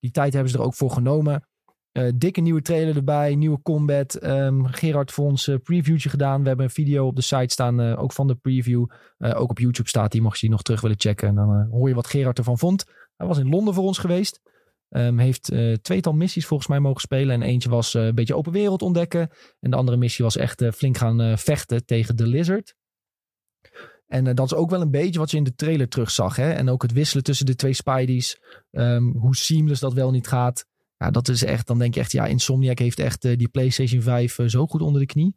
die 0.00 0.10
tijd 0.10 0.32
hebben 0.32 0.52
ze 0.52 0.58
er 0.58 0.64
ook 0.64 0.74
voor 0.74 0.90
genomen. 0.90 1.47
Eh, 1.98 2.08
dikke 2.14 2.40
nieuwe 2.40 2.62
trailer 2.62 2.96
erbij, 2.96 3.34
nieuwe 3.34 3.62
combat. 3.62 4.14
Ehm, 4.14 4.64
Gerard 4.64 5.18
ons 5.18 5.48
eh, 5.48 5.56
previewtje 5.62 6.08
gedaan. 6.08 6.42
We 6.42 6.48
hebben 6.48 6.66
een 6.66 6.72
video 6.72 7.06
op 7.06 7.16
de 7.16 7.22
site 7.22 7.52
staan, 7.52 7.80
eh, 7.80 8.02
ook 8.02 8.12
van 8.12 8.26
de 8.26 8.34
preview. 8.34 8.86
Ook 9.18 9.50
op 9.50 9.58
YouTube 9.58 9.88
staat 9.88 10.12
die, 10.12 10.22
mocht 10.22 10.34
je 10.34 10.40
die 10.40 10.50
nog 10.50 10.62
terug 10.62 10.80
willen 10.80 11.00
checken. 11.00 11.28
En 11.28 11.34
dan 11.34 11.68
hoor 11.70 11.88
je 11.88 11.94
wat 11.94 12.06
Gerard 12.06 12.38
ervan 12.38 12.58
vond. 12.58 12.84
Hij 13.16 13.26
was 13.26 13.38
in 13.38 13.48
Londen 13.48 13.74
voor 13.74 13.84
ons 13.84 13.98
geweest. 13.98 14.40
Ehm, 14.88 15.18
heeft 15.18 15.52
tweetal 15.82 16.12
missies 16.12 16.46
volgens 16.46 16.68
mij 16.68 16.80
mogen 16.80 17.00
spelen. 17.00 17.34
En 17.34 17.42
eentje 17.42 17.68
was 17.68 17.94
een 17.94 18.14
beetje 18.14 18.36
open 18.36 18.52
wereld 18.52 18.82
ontdekken. 18.82 19.30
En 19.60 19.70
de 19.70 19.76
andere 19.76 19.96
missie 19.96 20.24
was 20.24 20.36
echt 20.36 20.64
flink 20.74 20.96
gaan 20.96 21.38
vechten 21.38 21.84
tegen 21.84 22.16
de 22.16 22.26
Lizard. 22.26 22.74
En 24.06 24.34
dat 24.34 24.46
is 24.46 24.54
ook 24.54 24.70
wel 24.70 24.80
een 24.80 24.90
beetje 24.90 25.18
wat 25.18 25.30
je 25.30 25.36
in 25.36 25.44
de 25.44 25.54
trailer 25.54 25.88
terugzag. 25.88 26.36
Hè? 26.36 26.50
En 26.52 26.68
ook 26.68 26.82
het 26.82 26.92
wisselen 26.92 27.24
tussen 27.24 27.46
de 27.46 27.54
twee 27.54 27.72
Spideys. 27.72 28.40
Ehm, 28.70 29.04
hoe 29.04 29.36
seamless 29.36 29.80
dat 29.80 29.92
wel 29.92 30.10
niet 30.10 30.26
gaat. 30.26 30.66
Ja, 30.98 31.10
dat 31.10 31.28
is 31.28 31.44
echt, 31.44 31.66
dan 31.66 31.78
denk 31.78 31.94
je 31.94 32.00
echt, 32.00 32.12
ja, 32.12 32.26
Insomniac 32.26 32.78
heeft 32.78 32.98
echt 32.98 33.24
eh, 33.24 33.36
die 33.36 33.48
PlayStation 33.48 34.02
5 34.02 34.38
eh, 34.38 34.46
zo 34.46 34.66
goed 34.66 34.82
onder 34.82 35.00
de 35.00 35.06
knie. 35.06 35.36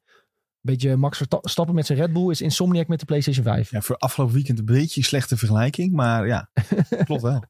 Beetje 0.62 0.96
Max 0.96 1.18
Verstappen 1.18 1.76
met 1.76 1.86
zijn 1.86 1.98
Red 1.98 2.14
Bull 2.14 2.30
is 2.30 2.42
Insomniac 2.42 2.88
met 2.88 3.00
de 3.00 3.06
PlayStation 3.06 3.44
5. 3.44 3.72
Ja, 3.72 3.82
voor 3.82 3.98
afgelopen 3.98 4.36
weekend 4.36 4.60
een 4.60 4.66
beetje 4.66 5.00
een 5.00 5.06
slechte 5.06 5.38
vergelijking, 5.38 5.92
maar 5.92 6.28
ja, 6.28 6.50
klopt 7.06 7.22
wel. 7.22 7.44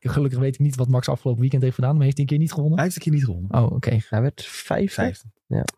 Gelukkig 0.00 0.38
weet 0.38 0.54
ik 0.54 0.60
niet 0.60 0.76
wat 0.76 0.88
Max 0.88 1.08
afgelopen 1.08 1.40
weekend 1.40 1.62
heeft 1.62 1.74
gedaan, 1.74 1.94
maar 1.94 2.04
heeft 2.04 2.16
hij 2.16 2.24
een 2.24 2.30
keer 2.30 2.40
niet 2.40 2.52
gewonnen? 2.52 2.74
Hij 2.74 2.84
heeft 2.84 2.96
een 2.96 3.02
keer 3.02 3.12
niet 3.12 3.24
gewonnen. 3.24 3.54
Oh, 3.54 3.72
oké. 3.72 3.98
Hij 4.08 4.20
werd 4.20 4.44
vijf. 4.44 4.92
Vijfde. 4.92 5.28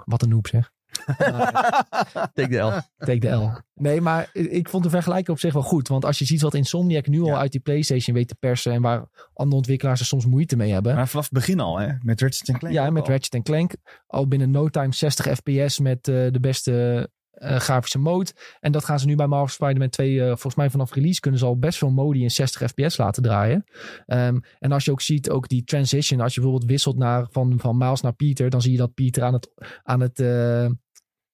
Wat 0.04 0.22
een 0.22 0.28
noob 0.28 0.46
zeg. 0.46 0.72
Take 2.34 2.48
de 2.48 2.58
L. 2.58 2.72
Take 2.98 3.18
de 3.18 3.28
L. 3.28 3.50
Nee, 3.74 4.00
maar 4.00 4.30
ik 4.32 4.68
vond 4.68 4.82
de 4.84 4.90
vergelijking 4.90 5.28
op 5.28 5.38
zich 5.38 5.52
wel 5.52 5.62
goed. 5.62 5.88
Want 5.88 6.04
als 6.04 6.18
je 6.18 6.24
ziet 6.24 6.42
wat 6.42 6.54
Insomniac 6.54 7.06
nu 7.06 7.20
al 7.20 7.36
uit 7.36 7.52
die 7.52 7.60
PlayStation 7.60 8.16
weet 8.16 8.28
te 8.28 8.34
persen. 8.34 8.72
en 8.72 8.82
waar 8.82 9.06
andere 9.34 9.56
ontwikkelaars 9.56 10.00
er 10.00 10.06
soms 10.06 10.26
moeite 10.26 10.56
mee 10.56 10.72
hebben. 10.72 10.94
Maar 10.94 11.08
vanaf 11.08 11.24
het 11.24 11.34
begin 11.34 11.60
al, 11.60 11.78
hè? 11.78 11.92
Met 12.00 12.20
Ratchet 12.20 12.58
Clank. 12.58 12.74
ja, 12.74 12.90
met 12.90 13.02
al. 13.02 13.08
Ratchet 13.08 13.42
Clank. 13.42 13.72
Al 14.06 14.28
binnen 14.28 14.50
no 14.50 14.68
time 14.68 14.92
60 14.94 15.26
fps 15.36 15.78
met 15.78 16.08
eh, 16.08 16.14
de 16.30 16.40
beste 16.40 17.08
eh, 17.36 17.56
grafische 17.56 17.98
mode. 17.98 18.30
En 18.60 18.72
dat 18.72 18.84
gaan 18.84 18.98
ze 18.98 19.06
nu 19.06 19.14
bij 19.14 19.26
Marvel 19.26 19.48
Spider-Man 19.48 19.88
2. 19.88 20.20
eh, 20.20 20.26
volgens 20.26 20.54
mij 20.54 20.70
vanaf 20.70 20.92
release 20.92 21.20
kunnen 21.20 21.40
ze 21.40 21.46
al 21.46 21.58
best 21.58 21.78
veel 21.78 21.90
modi 21.90 22.22
in 22.22 22.30
60 22.30 22.70
fps 22.70 22.96
laten 22.96 23.22
draaien. 23.22 23.64
Ehm, 24.06 24.38
en 24.58 24.72
als 24.72 24.84
je 24.84 24.90
ook 24.90 25.00
ziet, 25.00 25.30
ook 25.30 25.48
die 25.48 25.64
transition. 25.64 26.20
Als 26.20 26.34
je 26.34 26.40
bijvoorbeeld 26.40 26.70
wisselt 26.70 26.96
naar, 26.96 27.26
van, 27.30 27.54
van 27.58 27.76
Miles 27.78 28.00
naar 28.00 28.12
Peter. 28.14 28.50
Dan 28.50 28.62
zie 28.62 28.72
je 28.72 28.78
dat 28.78 28.94
Peter 28.94 29.22
aan 29.22 29.32
het, 29.32 29.50
aan 29.82 30.00
het 30.00 30.18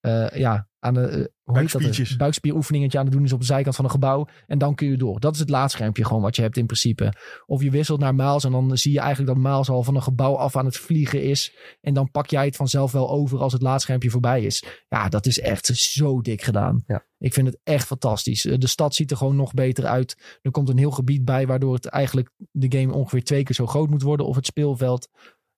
eh, 0.03 0.29
ja, 0.29 0.69
aan 0.79 0.95
de, 0.95 1.01
hoe 1.43 1.59
heet 1.59 1.73
dat? 1.73 1.81
Buikspiertjes. 1.83 2.17
buikspieroefeningetje 2.17 2.99
aan 2.99 3.05
het 3.05 3.15
doen 3.15 3.25
is 3.25 3.33
op 3.33 3.41
de 3.41 3.47
zijkant 3.47 3.77
van 3.77 3.85
een 3.85 3.91
gebouw. 3.91 4.27
En 4.47 4.59
dan 4.59 4.75
kun 4.75 4.89
je 4.89 4.97
door. 4.97 5.21
Dat 5.21 5.35
is 5.35 5.41
het 5.41 5.51
laadschermpje 5.51 6.05
gewoon 6.05 6.23
wat 6.23 6.37
je 6.37 6.43
hebt 6.43 6.57
in 6.57 6.67
principe. 6.67 7.13
Of 7.47 7.63
je 7.63 7.71
wisselt 7.71 8.01
naar 8.01 8.15
Miles 8.15 8.45
en 8.45 8.53
dan 8.53 8.79
zie 8.79 8.93
je 8.93 9.01
eigenlijk 9.01 9.35
dat 9.35 9.53
Miles 9.53 9.69
al 9.69 9.83
van 9.83 9.95
een 9.95 10.03
gebouw 10.03 10.35
af 10.35 10.57
aan 10.57 10.65
het 10.65 10.77
vliegen 10.77 11.23
is. 11.23 11.57
En 11.81 11.95
dan 11.95 12.11
pak 12.11 12.27
jij 12.27 12.45
het 12.45 12.57
vanzelf 12.57 12.93
wel 12.93 13.11
over 13.11 13.39
als 13.39 13.53
het 13.53 13.63
laadschermpje 13.63 14.11
voorbij 14.11 14.43
is. 14.43 14.65
Ja, 14.89 15.09
dat 15.09 15.27
is 15.27 15.41
echt 15.41 15.67
zo 15.67 16.21
dik 16.21 16.43
gedaan. 16.43 16.83
Ja. 16.87 17.07
Ik 17.19 17.33
vind 17.33 17.47
het 17.47 17.59
echt 17.63 17.87
fantastisch. 17.87 18.45
Eh, 18.45 18.59
De 18.59 18.67
stad 18.67 18.95
ziet 18.95 19.11
er 19.11 19.17
gewoon 19.17 19.37
nog 19.37 19.55
beter 19.55 19.87
uit. 19.87 20.39
Er 20.43 20.51
komt 20.51 20.69
een 20.69 20.79
heel 20.79 20.91
gebied 20.91 21.25
bij 21.25 21.47
waardoor 21.47 21.75
het 21.75 21.87
eigenlijk 21.87 22.31
de 22.51 22.79
game 22.79 22.93
ongeveer 22.93 23.25
twee 23.25 23.43
keer 23.43 23.55
zo 23.55 23.67
groot 23.67 23.91
moet 23.91 24.03
worden. 24.03 24.27
Of 24.27 24.37
het 24.37 24.47
speelveld. 24.47 25.09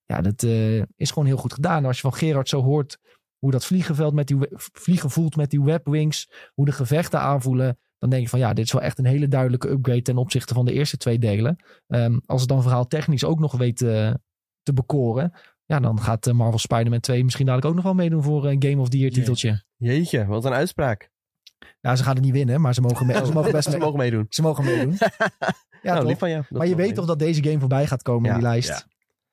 Ja, 0.04 0.20
dat 0.20 0.42
eh, 0.42 0.82
is 0.96 1.10
gewoon 1.10 1.28
heel 1.28 1.36
goed 1.36 1.52
gedaan. 1.52 1.84
Als 1.84 1.96
je 1.96 2.02
van 2.02 2.14
Gerard 2.14 2.48
zo 2.48 2.62
hoort 2.62 2.98
hoe 3.44 3.52
dat 3.52 3.64
vliegenveld 3.64 4.14
met 4.14 4.26
die 4.26 4.36
vliegen 4.72 5.10
voelt 5.10 5.36
met 5.36 5.50
die 5.50 5.62
webwings. 5.62 6.30
Hoe 6.54 6.64
de 6.64 6.72
gevechten 6.72 7.20
aanvoelen. 7.20 7.78
Dan 7.98 8.10
denk 8.10 8.22
je 8.22 8.28
van 8.28 8.38
ja, 8.38 8.52
dit 8.52 8.64
is 8.64 8.72
wel 8.72 8.82
echt 8.82 8.98
een 8.98 9.04
hele 9.04 9.28
duidelijke 9.28 9.68
upgrade 9.70 10.02
ten 10.02 10.16
opzichte 10.16 10.54
van 10.54 10.64
de 10.64 10.72
eerste 10.72 10.96
twee 10.96 11.18
delen. 11.18 11.56
Ehm, 11.86 12.18
als 12.26 12.40
het 12.40 12.48
dan 12.50 12.62
verhaal 12.62 12.86
technisch 12.86 13.24
ook 13.24 13.38
nog 13.38 13.52
weet 13.56 13.82
eh, 13.82 14.14
te 14.62 14.72
bekoren. 14.72 15.32
Ja, 15.64 15.80
dan 15.80 16.00
gaat 16.00 16.26
eh, 16.26 16.34
Marvel 16.34 16.58
Spider-Man 16.58 17.00
2 17.00 17.24
misschien 17.24 17.46
dadelijk 17.46 17.68
ook 17.70 17.74
nog 17.74 17.84
wel 17.84 17.94
meedoen 17.94 18.22
voor 18.22 18.46
een 18.46 18.62
Game 18.62 18.80
of 18.80 18.88
the 18.88 18.98
Year 18.98 19.12
titeltje. 19.12 19.64
Jeetje, 19.76 20.26
wat 20.26 20.44
een 20.44 20.52
uitspraak. 20.52 21.10
Nou, 21.80 21.96
ze 21.96 22.02
gaan 22.02 22.14
het 22.14 22.24
niet 22.24 22.32
winnen, 22.32 22.60
maar 22.60 22.74
ze 22.74 22.80
mogen, 22.80 23.06
me- 23.06 23.26
ze 23.26 23.32
mogen 23.32 23.52
best 23.52 23.64
Ze 23.70 23.70
mee- 23.70 23.80
mogen 23.80 23.98
meedoen. 23.98 24.26
ze 24.28 24.42
mogen 24.42 24.64
meedoen. 24.64 24.96
Ja, 25.82 25.90
nou, 25.90 25.98
toch? 25.98 26.08
lief 26.08 26.18
van 26.18 26.30
je. 26.30 26.42
Maar 26.48 26.66
je 26.66 26.76
weet 26.76 26.94
toch 26.94 27.06
dat 27.06 27.18
deze 27.18 27.42
game 27.44 27.58
voorbij 27.58 27.86
gaat 27.86 28.02
komen 28.02 28.24
Ja, 28.24 28.34
in 28.34 28.38
die 28.40 28.48
lijst? 28.48 28.68
ja. 28.68 28.82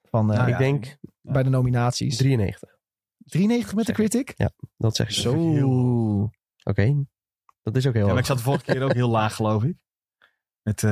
Van, 0.09 0.31
eh, 0.31 0.37
Nou 0.37 0.47
Ik 0.49 0.53
ja. 0.53 0.59
denk 0.59 0.97
Bij 1.21 1.43
de 1.43 1.49
nominaties. 1.49 2.17
93. 2.17 2.69
93 3.31 3.75
met 3.75 3.85
de 3.85 3.93
critic? 3.93 4.33
Dat 4.77 4.95
zeg 4.95 5.09
je. 5.09 5.21
Zo. 5.21 6.31
Oké. 6.63 7.05
Dat 7.61 7.75
is 7.75 7.87
ook 7.87 7.93
heel 7.93 8.05
Ja, 8.05 8.11
maar 8.11 8.19
ik 8.19 8.25
zat 8.25 8.37
de 8.37 8.43
vorige 8.43 8.63
keer 8.63 8.83
ook 8.83 8.93
heel 8.93 9.09
laag, 9.09 9.35
geloof 9.35 9.63
ik. 9.63 9.77
Met 10.61 10.83
eh, 10.83 10.91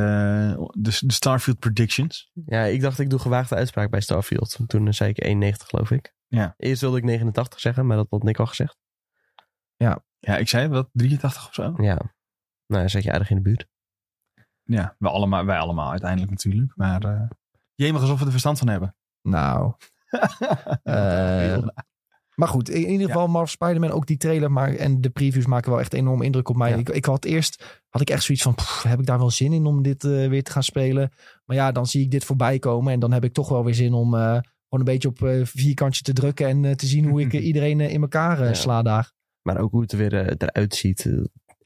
de, 0.71 0.97
de 0.99 1.13
Starfield 1.13 1.59
predictions. 1.59 2.31
Ja, 2.45 2.63
ik 2.63 2.81
dacht 2.81 2.99
ik 2.99 3.09
doe 3.09 3.19
gewaagde 3.19 3.55
uitspraak 3.55 3.89
bij 3.89 4.01
Starfield. 4.01 4.57
Toen 4.67 4.87
eh, 4.87 4.93
zei 4.93 5.09
ik 5.09 5.23
91 5.23 5.67
geloof 5.67 5.91
ik. 5.91 6.13
Ja. 6.27 6.53
Eerst 6.57 6.81
wilde 6.81 6.97
ik 6.97 7.03
89 7.03 7.59
zeggen, 7.59 7.85
maar 7.85 7.97
dat 7.97 8.07
had 8.09 8.23
Nick 8.23 8.39
al 8.39 8.45
gezegd. 8.45 8.77
Ja, 9.75 10.03
ik 10.19 10.47
zei 10.47 10.67
wat, 10.67 10.89
83 10.91 11.47
of 11.47 11.53
zo. 11.53 11.63
Ja. 11.63 11.95
Nou, 12.65 12.81
dan 12.81 12.89
zet 12.89 13.03
je 13.03 13.11
aardig 13.11 13.29
in 13.29 13.35
de 13.35 13.41
buurt. 13.41 13.67
Ja, 14.63 14.95
wij 14.97 15.11
allemaal, 15.11 15.45
wij 15.45 15.57
allemaal 15.57 15.91
uiteindelijk 15.91 16.31
natuurlijk. 16.31 16.75
Maar 16.75 17.05
uh, 17.05 17.29
jemig 17.75 18.01
alsof 18.01 18.19
we 18.19 18.25
er 18.25 18.31
verstand 18.31 18.57
van 18.59 18.67
hebben. 18.67 18.95
Nou. 19.21 19.73
Eh, 20.83 21.67
Maar 22.39 22.47
goed, 22.47 22.69
in 22.69 22.89
ieder 22.89 23.07
geval 23.07 23.27
Marvel 23.27 23.51
Spider-Man, 23.51 23.91
ook 23.91 24.07
die 24.07 24.17
trailer 24.17 24.51
maar, 24.51 24.75
en 24.75 25.01
de 25.01 25.09
previews 25.09 25.45
maken 25.45 25.71
wel 25.71 25.79
echt 25.79 25.93
enorm 25.93 26.21
indruk 26.21 26.49
op 26.49 26.55
mij. 26.55 26.79
Ik, 26.79 26.89
ik 26.89 27.05
had 27.05 27.25
eerst, 27.25 27.81
had 27.89 28.01
ik 28.01 28.09
echt 28.09 28.23
zoiets 28.23 28.43
van, 28.43 28.55
pff, 28.55 28.83
heb 28.83 28.99
ik 28.99 29.05
daar 29.05 29.17
wel 29.17 29.29
zin 29.29 29.53
in 29.53 29.65
om 29.65 29.81
dit 29.81 30.03
eh, 30.03 30.27
weer 30.27 30.43
te 30.43 30.51
gaan 30.51 30.63
spelen? 30.63 31.11
Maar 31.45 31.55
ja, 31.55 31.71
dan 31.71 31.87
zie 31.87 32.03
ik 32.03 32.11
dit 32.11 32.25
voorbij 32.25 32.59
komen 32.59 32.93
en 32.93 32.99
dan 32.99 33.11
heb 33.11 33.23
ik 33.23 33.33
toch 33.33 33.49
wel 33.49 33.63
weer 33.63 33.73
zin 33.73 33.93
om 33.93 34.15
eh, 34.15 34.21
gewoon 34.21 34.43
een 34.69 34.83
beetje 34.83 35.07
op 35.07 35.23
eh, 35.23 35.41
vierkantje 35.43 36.03
te 36.03 36.13
drukken 36.13 36.47
en 36.47 36.77
te 36.77 36.85
zien 36.85 37.09
hoe 37.09 37.21
ik 37.21 37.33
iedereen 37.51 37.79
in 37.79 38.01
elkaar 38.01 38.55
sla 38.55 38.81
daar. 38.81 39.11
Maar 39.41 39.57
ook 39.57 39.71
hoe 39.71 39.81
het 39.81 39.91
er 39.91 39.97
weer 39.97 40.13
eruit 40.37 40.75
ziet. 40.75 41.09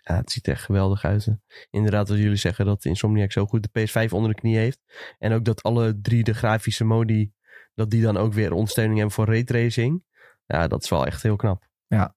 ja, 0.03 0.15
het 0.15 0.31
ziet 0.31 0.47
er 0.47 0.53
echt 0.53 0.63
geweldig 0.63 1.03
uit. 1.03 1.25
hè. 1.25 1.33
Inderdaad, 1.69 2.09
wat 2.09 2.17
jullie 2.17 2.35
zeggen, 2.35 2.65
dat 2.65 2.85
Insomniac 2.85 3.31
zo 3.31 3.45
goed 3.45 3.67
de 3.71 3.79
PS5 3.79 4.11
onder 4.11 4.29
de 4.33 4.39
knie 4.39 4.57
heeft. 4.57 4.79
En 5.19 5.33
ook 5.33 5.45
dat 5.45 5.63
alle 5.63 5.99
drie 6.01 6.23
de 6.23 6.33
grafische 6.33 6.83
modi, 6.83 7.31
dat 7.75 7.89
die 7.89 8.01
dan 8.01 8.17
ook 8.17 8.33
weer 8.33 8.53
ondersteuning 8.53 8.97
hebben 8.97 9.15
voor 9.15 9.25
raytracing. 9.25 10.03
Ja, 10.45 10.67
dat 10.67 10.83
is 10.83 10.89
wel 10.89 11.05
echt 11.05 11.23
heel 11.23 11.35
knap. 11.35 11.67
Ja, 11.87 12.15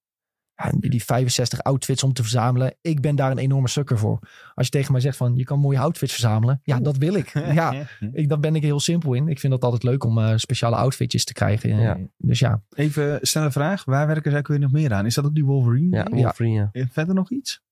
en 0.57 0.79
die 0.81 1.05
65 1.05 1.63
outfits 1.63 2.03
om 2.03 2.13
te 2.13 2.23
verzamelen. 2.23 2.77
Ik 2.81 3.01
ben 3.01 3.17
daar 3.17 3.31
een 3.31 3.39
enorme 3.39 3.69
sukker 3.69 3.99
voor. 3.99 4.19
Als 4.55 4.67
je 4.67 4.73
tegen 4.73 4.93
mij 4.93 5.01
zegt 5.01 5.17
van, 5.17 5.35
je 5.35 5.45
kan 5.45 5.59
mooie 5.59 5.79
outfits 5.79 6.13
verzamelen. 6.13 6.61
Ja, 6.63 6.81
dat 6.81 6.97
wil 6.97 7.15
ik. 7.15 7.33
Ja, 7.55 7.89
ik, 8.13 8.29
daar 8.29 8.41
ben 8.41 8.55
ik 8.55 8.63
heel 8.63 8.81
simpel 8.81 9.15
in. 9.15 9.29
Ik 9.29 9.39
vind 9.39 9.53
dat 9.53 9.63
altijd 9.63 9.83
leuk 9.83 10.05
om 10.05 10.19
eh, 10.19 10.37
speciale 10.37 10.77
outfitjes 10.77 11.25
te 11.25 11.33
krijgen. 11.33 11.77
Ja. 11.81 11.99
Dus 12.17 12.39
ja, 12.39 12.63
Even 12.75 13.19
snelle 13.23 13.51
vraag. 13.51 13.85
Waar 13.85 14.07
werken 14.07 14.31
zij 14.31 14.41
ook 14.41 14.49
weer 14.49 14.59
nog 14.59 14.73
meer 14.73 14.93
aan? 14.93 15.07
Is 15.07 15.15
dat 15.15 15.25
ook 15.25 15.35
die 15.35 15.45
Wolverine? 15.45 15.97
Ja? 15.97 16.07
Wolverine. 16.11 16.69
Ja. 16.73 16.81
Eh, 16.83 16.87
Verder 16.91 17.15
nog 17.15 17.31
iets? 17.31 17.65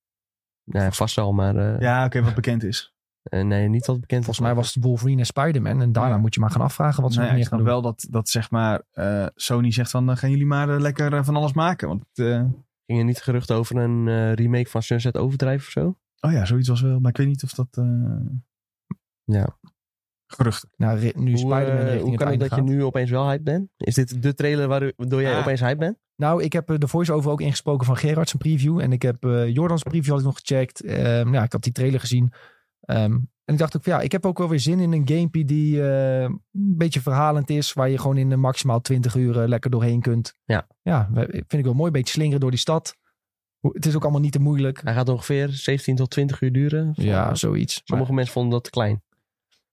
Ja, 0.65 0.91
vast 0.91 1.17
wel, 1.17 1.33
maar 1.33 1.57
eh, 1.57 1.81
Ja, 1.81 2.05
oké, 2.05 2.23
wat 2.23 2.35
bekend 2.35 2.63
is. 2.63 2.94
Eh, 3.25 3.43
nee, 3.45 3.69
niet 3.69 3.87
wat 3.87 4.01
bekend. 4.01 4.25
volgens 4.25 4.47
mij 4.47 4.55
was 4.55 4.75
het 4.75 4.85
Wolverine 4.85 5.21
en 5.21 5.27
Spider-Man. 5.27 5.81
En 5.81 5.93
daarna 5.93 6.11
Ja. 6.15 6.19
moet 6.21 6.35
je 6.35 6.41
maar 6.41 6.51
gaan 6.51 6.61
afvragen 6.61 7.03
wat 7.03 7.13
ze 7.13 7.19
Nou 7.19 7.31
nog 7.31 7.39
ja, 7.39 7.45
ik 7.45 7.51
meer 7.51 7.59
gaan 7.61 7.67
snap 7.67 7.83
doen. 7.83 7.83
wel 7.83 7.93
dat, 7.93 8.07
dat 8.13 8.29
zeg 8.29 8.51
maar 8.51 8.83
eh, 8.93 9.27
Sony 9.35 9.71
zegt 9.73 9.91
van 9.91 10.17
gaan 10.17 10.31
jullie 10.31 10.47
maar 10.47 10.69
eh, 10.75 10.81
lekker 10.81 11.25
van 11.25 11.37
alles 11.37 11.53
maken. 11.53 11.89
Want 11.89 12.05
eh, 12.15 12.43
Ging 12.87 12.99
er 12.99 13.05
niet 13.05 13.23
gerucht 13.23 13.51
over 13.51 13.77
een 13.77 14.09
eh, 14.09 14.33
remake 14.33 14.71
van 14.71 14.83
Sunset 14.83 15.17
Overdrive 15.17 15.57
of 15.67 15.71
zo? 15.71 15.97
oh 16.21 16.33
ja, 16.33 16.45
zoiets 16.45 16.69
was 16.69 16.81
wel. 16.81 17.01
Maar 17.01 17.11
ik 17.11 17.17
weet 17.17 17.27
niet 17.27 17.43
of 17.43 17.53
dat 17.53 17.69
eh 17.71 17.85
Ja. 19.25 19.59
geruchten. 20.27 20.69
Nou, 20.77 20.99
nu 21.15 21.31
Hoe, 21.31 21.39
Spider-Man 21.39 21.99
hoe 21.99 22.17
kan 22.17 22.29
het 22.31 22.41
dat 22.41 22.55
je 22.55 22.63
nu 22.63 22.85
opeens 22.85 23.11
wel 23.11 23.29
hype 23.29 23.43
bent? 23.43 23.69
Is 23.77 23.95
dit 23.95 24.23
de 24.23 24.35
trailer 24.35 24.69
waar- 24.69 24.93
waardoor 24.97 25.21
jij 25.23 25.33
Ah. 25.35 25.39
opeens 25.41 25.61
hype 25.61 25.77
bent? 25.77 25.97
Nou, 26.17 26.43
ik 26.43 26.53
heb 26.53 26.67
de 26.81 26.89
voice-over 26.89 27.31
ook 27.31 27.41
ingesproken 27.41 27.87
van 27.87 27.97
Gerard 27.97 28.29
zijn 28.29 28.43
preview. 28.43 28.81
En 28.81 28.93
ik 28.93 29.03
heb 29.03 29.25
eh 29.25 29.49
Jordans 29.55 29.83
preview 29.83 30.11
had 30.11 30.19
ik 30.21 30.27
nog 30.27 30.39
gecheckt. 30.39 30.83
Ehm, 30.83 31.33
ja, 31.35 31.43
ik 31.43 31.53
had 31.53 31.63
die 31.63 31.73
trailer 31.73 32.01
gezien. 32.01 32.33
Ehm, 32.85 33.13
en 33.45 33.53
ik 33.55 33.59
dacht 33.59 33.77
ook 33.77 33.83
van 33.85 33.93
ja, 33.93 34.01
ik 34.01 34.13
heb 34.13 34.27
ook 34.27 34.39
wel 34.39 34.49
weer 34.49 34.61
zin 34.61 34.81
in 34.81 34.93
een 34.93 35.09
gamepie 35.09 35.45
die 35.45 35.83
eh, 35.91 36.23
een 36.23 36.41
beetje 36.53 37.01
verhalend 37.01 37.51
is. 37.51 37.73
Waar 37.73 37.89
je 37.91 37.99
gewoon 37.99 38.17
in 38.17 38.29
de 38.29 38.37
maximaal 38.37 38.81
20 38.81 39.15
uur 39.15 39.35
lekker 39.49 39.71
doorheen 39.71 40.01
kunt. 40.01 40.37
Ja. 40.45 40.67
Ja, 40.83 41.09
vind 41.15 41.53
ik 41.53 41.65
wel 41.65 41.75
mooi. 41.75 41.87
Een 41.87 41.93
beetje 41.93 42.13
slingeren 42.15 42.41
door 42.41 42.51
die 42.51 42.59
stad. 42.59 42.97
Het 43.61 43.87
is 43.87 43.95
ook 43.95 44.03
allemaal 44.03 44.21
niet 44.21 44.33
te 44.33 44.39
moeilijk. 44.41 44.81
Hij 44.83 44.95
gaat 44.95 45.09
ongeveer 45.09 45.49
17 45.49 45.97
tot 45.97 46.11
20 46.11 46.41
uur 46.41 46.53
duren. 46.53 46.93
Ja, 46.95 47.35
zoiets. 47.35 47.75
Maar- 47.75 47.85
Sommige 47.87 48.13
mensen 48.13 48.33
vonden 48.33 48.53
dat 48.53 48.65
te 48.65 48.71
klein. 48.71 49.03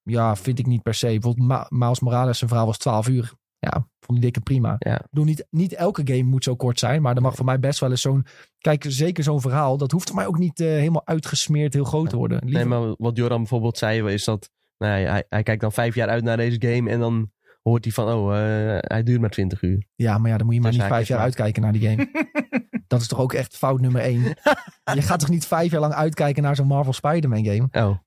ja, 0.04 0.36
vind 0.36 0.60
ik 0.60 0.66
niet 0.66 0.82
per 0.82 0.94
se. 0.94 1.08
Bijvoorbeeld 1.08 1.48
Ma 1.48 1.66
Miles 1.70 2.00
Morales, 2.00 2.38
zijn 2.38 2.50
verhaal 2.50 2.68
was 2.68 2.78
12 2.78 3.08
uur. 3.08 3.34
Ja, 3.70 3.88
vond 4.00 4.24
ik 4.24 4.44
prima. 4.44 4.76
Ja. 4.80 5.02
Bedoel, 5.10 5.26
niet, 5.26 5.48
niet 5.50 5.74
elke 5.74 6.02
game 6.06 6.24
moet 6.24 6.44
zo 6.44 6.56
kort 6.56 6.80
zijn. 6.80 7.02
Maar 7.02 7.16
er 7.16 7.22
mag 7.22 7.36
voor 7.36 7.46
mij 7.46 7.60
best 7.60 7.80
wel 7.80 7.90
eens 7.90 8.02
zo'n... 8.02 8.26
Kijk, 8.58 8.86
zeker 8.88 9.24
zo'n 9.24 9.42
verhaal. 9.42 9.78
Dat 9.78 9.92
hoeft 9.92 10.08
voor 10.08 10.16
mij 10.16 10.26
ook 10.26 10.38
niet 10.38 10.60
eh, 10.60 10.68
helemaal 10.68 11.06
uitgesmeerd 11.06 11.74
heel 11.74 11.84
groot 11.84 12.10
te 12.10 12.16
worden. 12.16 12.42
Nee, 12.46 12.66
maar 12.66 12.96
wat 12.98 13.18
Joran 13.18 13.38
bijvoorbeeld 13.38 13.78
zei, 13.78 14.14
is 14.14 14.24
dat 14.24 14.50
nou, 14.78 15.00
ja, 15.00 15.12
hij, 15.12 15.26
hij 15.30 15.44
kijkt 15.44 15.62
dan 15.62 15.72
vijf 15.72 15.96
jaar 15.96 16.08
uit 16.08 16.24
naar 16.24 16.38
deze 16.38 16.62
game 16.62 16.90
en 16.90 17.00
dan 17.00 17.32
hoort 17.62 17.84
hij 17.84 17.94
van, 17.94 18.14
oh, 18.14 18.38
eh, 18.38 18.78
hij 18.80 19.04
duurt 19.04 19.22
maar 19.22 19.30
20 19.30 19.62
uur. 19.62 19.86
Ja, 19.96 20.18
maar 20.18 20.32
ja, 20.32 20.38
dan 20.38 20.46
moet 20.46 20.56
je 20.56 20.62
maar 20.62 20.72
Dus 20.72 20.80
niet 20.80 20.90
vijf 20.90 21.08
jaar 21.08 21.20
uitkijken 21.20 21.62
naar 21.62 21.72
die 21.72 21.90
game. 21.90 22.30
dat 22.88 23.02
is 23.02 23.08
toch 23.08 23.20
ook 23.20 23.34
echt 23.34 23.58
fout 23.58 23.82
nummer 23.82 24.02
één. 24.02 24.22
je 24.94 25.02
gaat 25.02 25.20
toch 25.20 25.30
niet 25.30 25.46
vijf 25.46 25.72
jaar 25.72 25.82
lang 25.82 25.94
uitkijken 25.94 26.44
naar 26.44 26.56
zo'n 26.56 26.68
Marvel 26.68 26.94
Spider-Man 26.94 27.46
game? 27.46 27.68
Oh, 27.72 27.98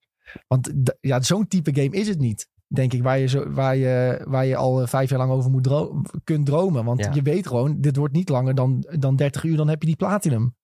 Want 0.47 0.73
ja, 1.01 1.23
zo'n 1.23 1.49
type 1.49 1.75
game 1.75 1.97
is 1.97 2.09
het 2.09 2.19
niet. 2.19 2.49
Denk 2.67 2.93
ik, 2.93 3.03
waar 3.03 3.19
je, 3.19 3.27
zo, 3.27 3.51
waar 3.51 3.77
je, 3.77 4.25
waar 4.29 4.47
je 4.47 4.57
al 4.57 4.81
eh, 4.83 4.87
vijf 4.87 5.11
jaar 5.11 5.19
lang 5.19 5.31
over 5.31 5.51
moet 5.51 5.63
dro 5.65 6.03
kunt 6.25 6.47
dromen. 6.47 6.85
Want 6.85 7.05
Ja. 7.05 7.11
je 7.15 7.23
weet 7.23 7.47
gewoon, 7.47 7.81
dit 7.81 7.97
wordt 7.97 8.15
niet 8.15 8.29
langer 8.29 8.55
dan, 8.55 8.87
dan 8.99 9.17
30 9.17 9.45
uur, 9.45 9.57
dan 9.57 9.69
heb 9.69 9.81
je 9.81 9.87
die 9.87 9.97
platinum. 9.97 10.57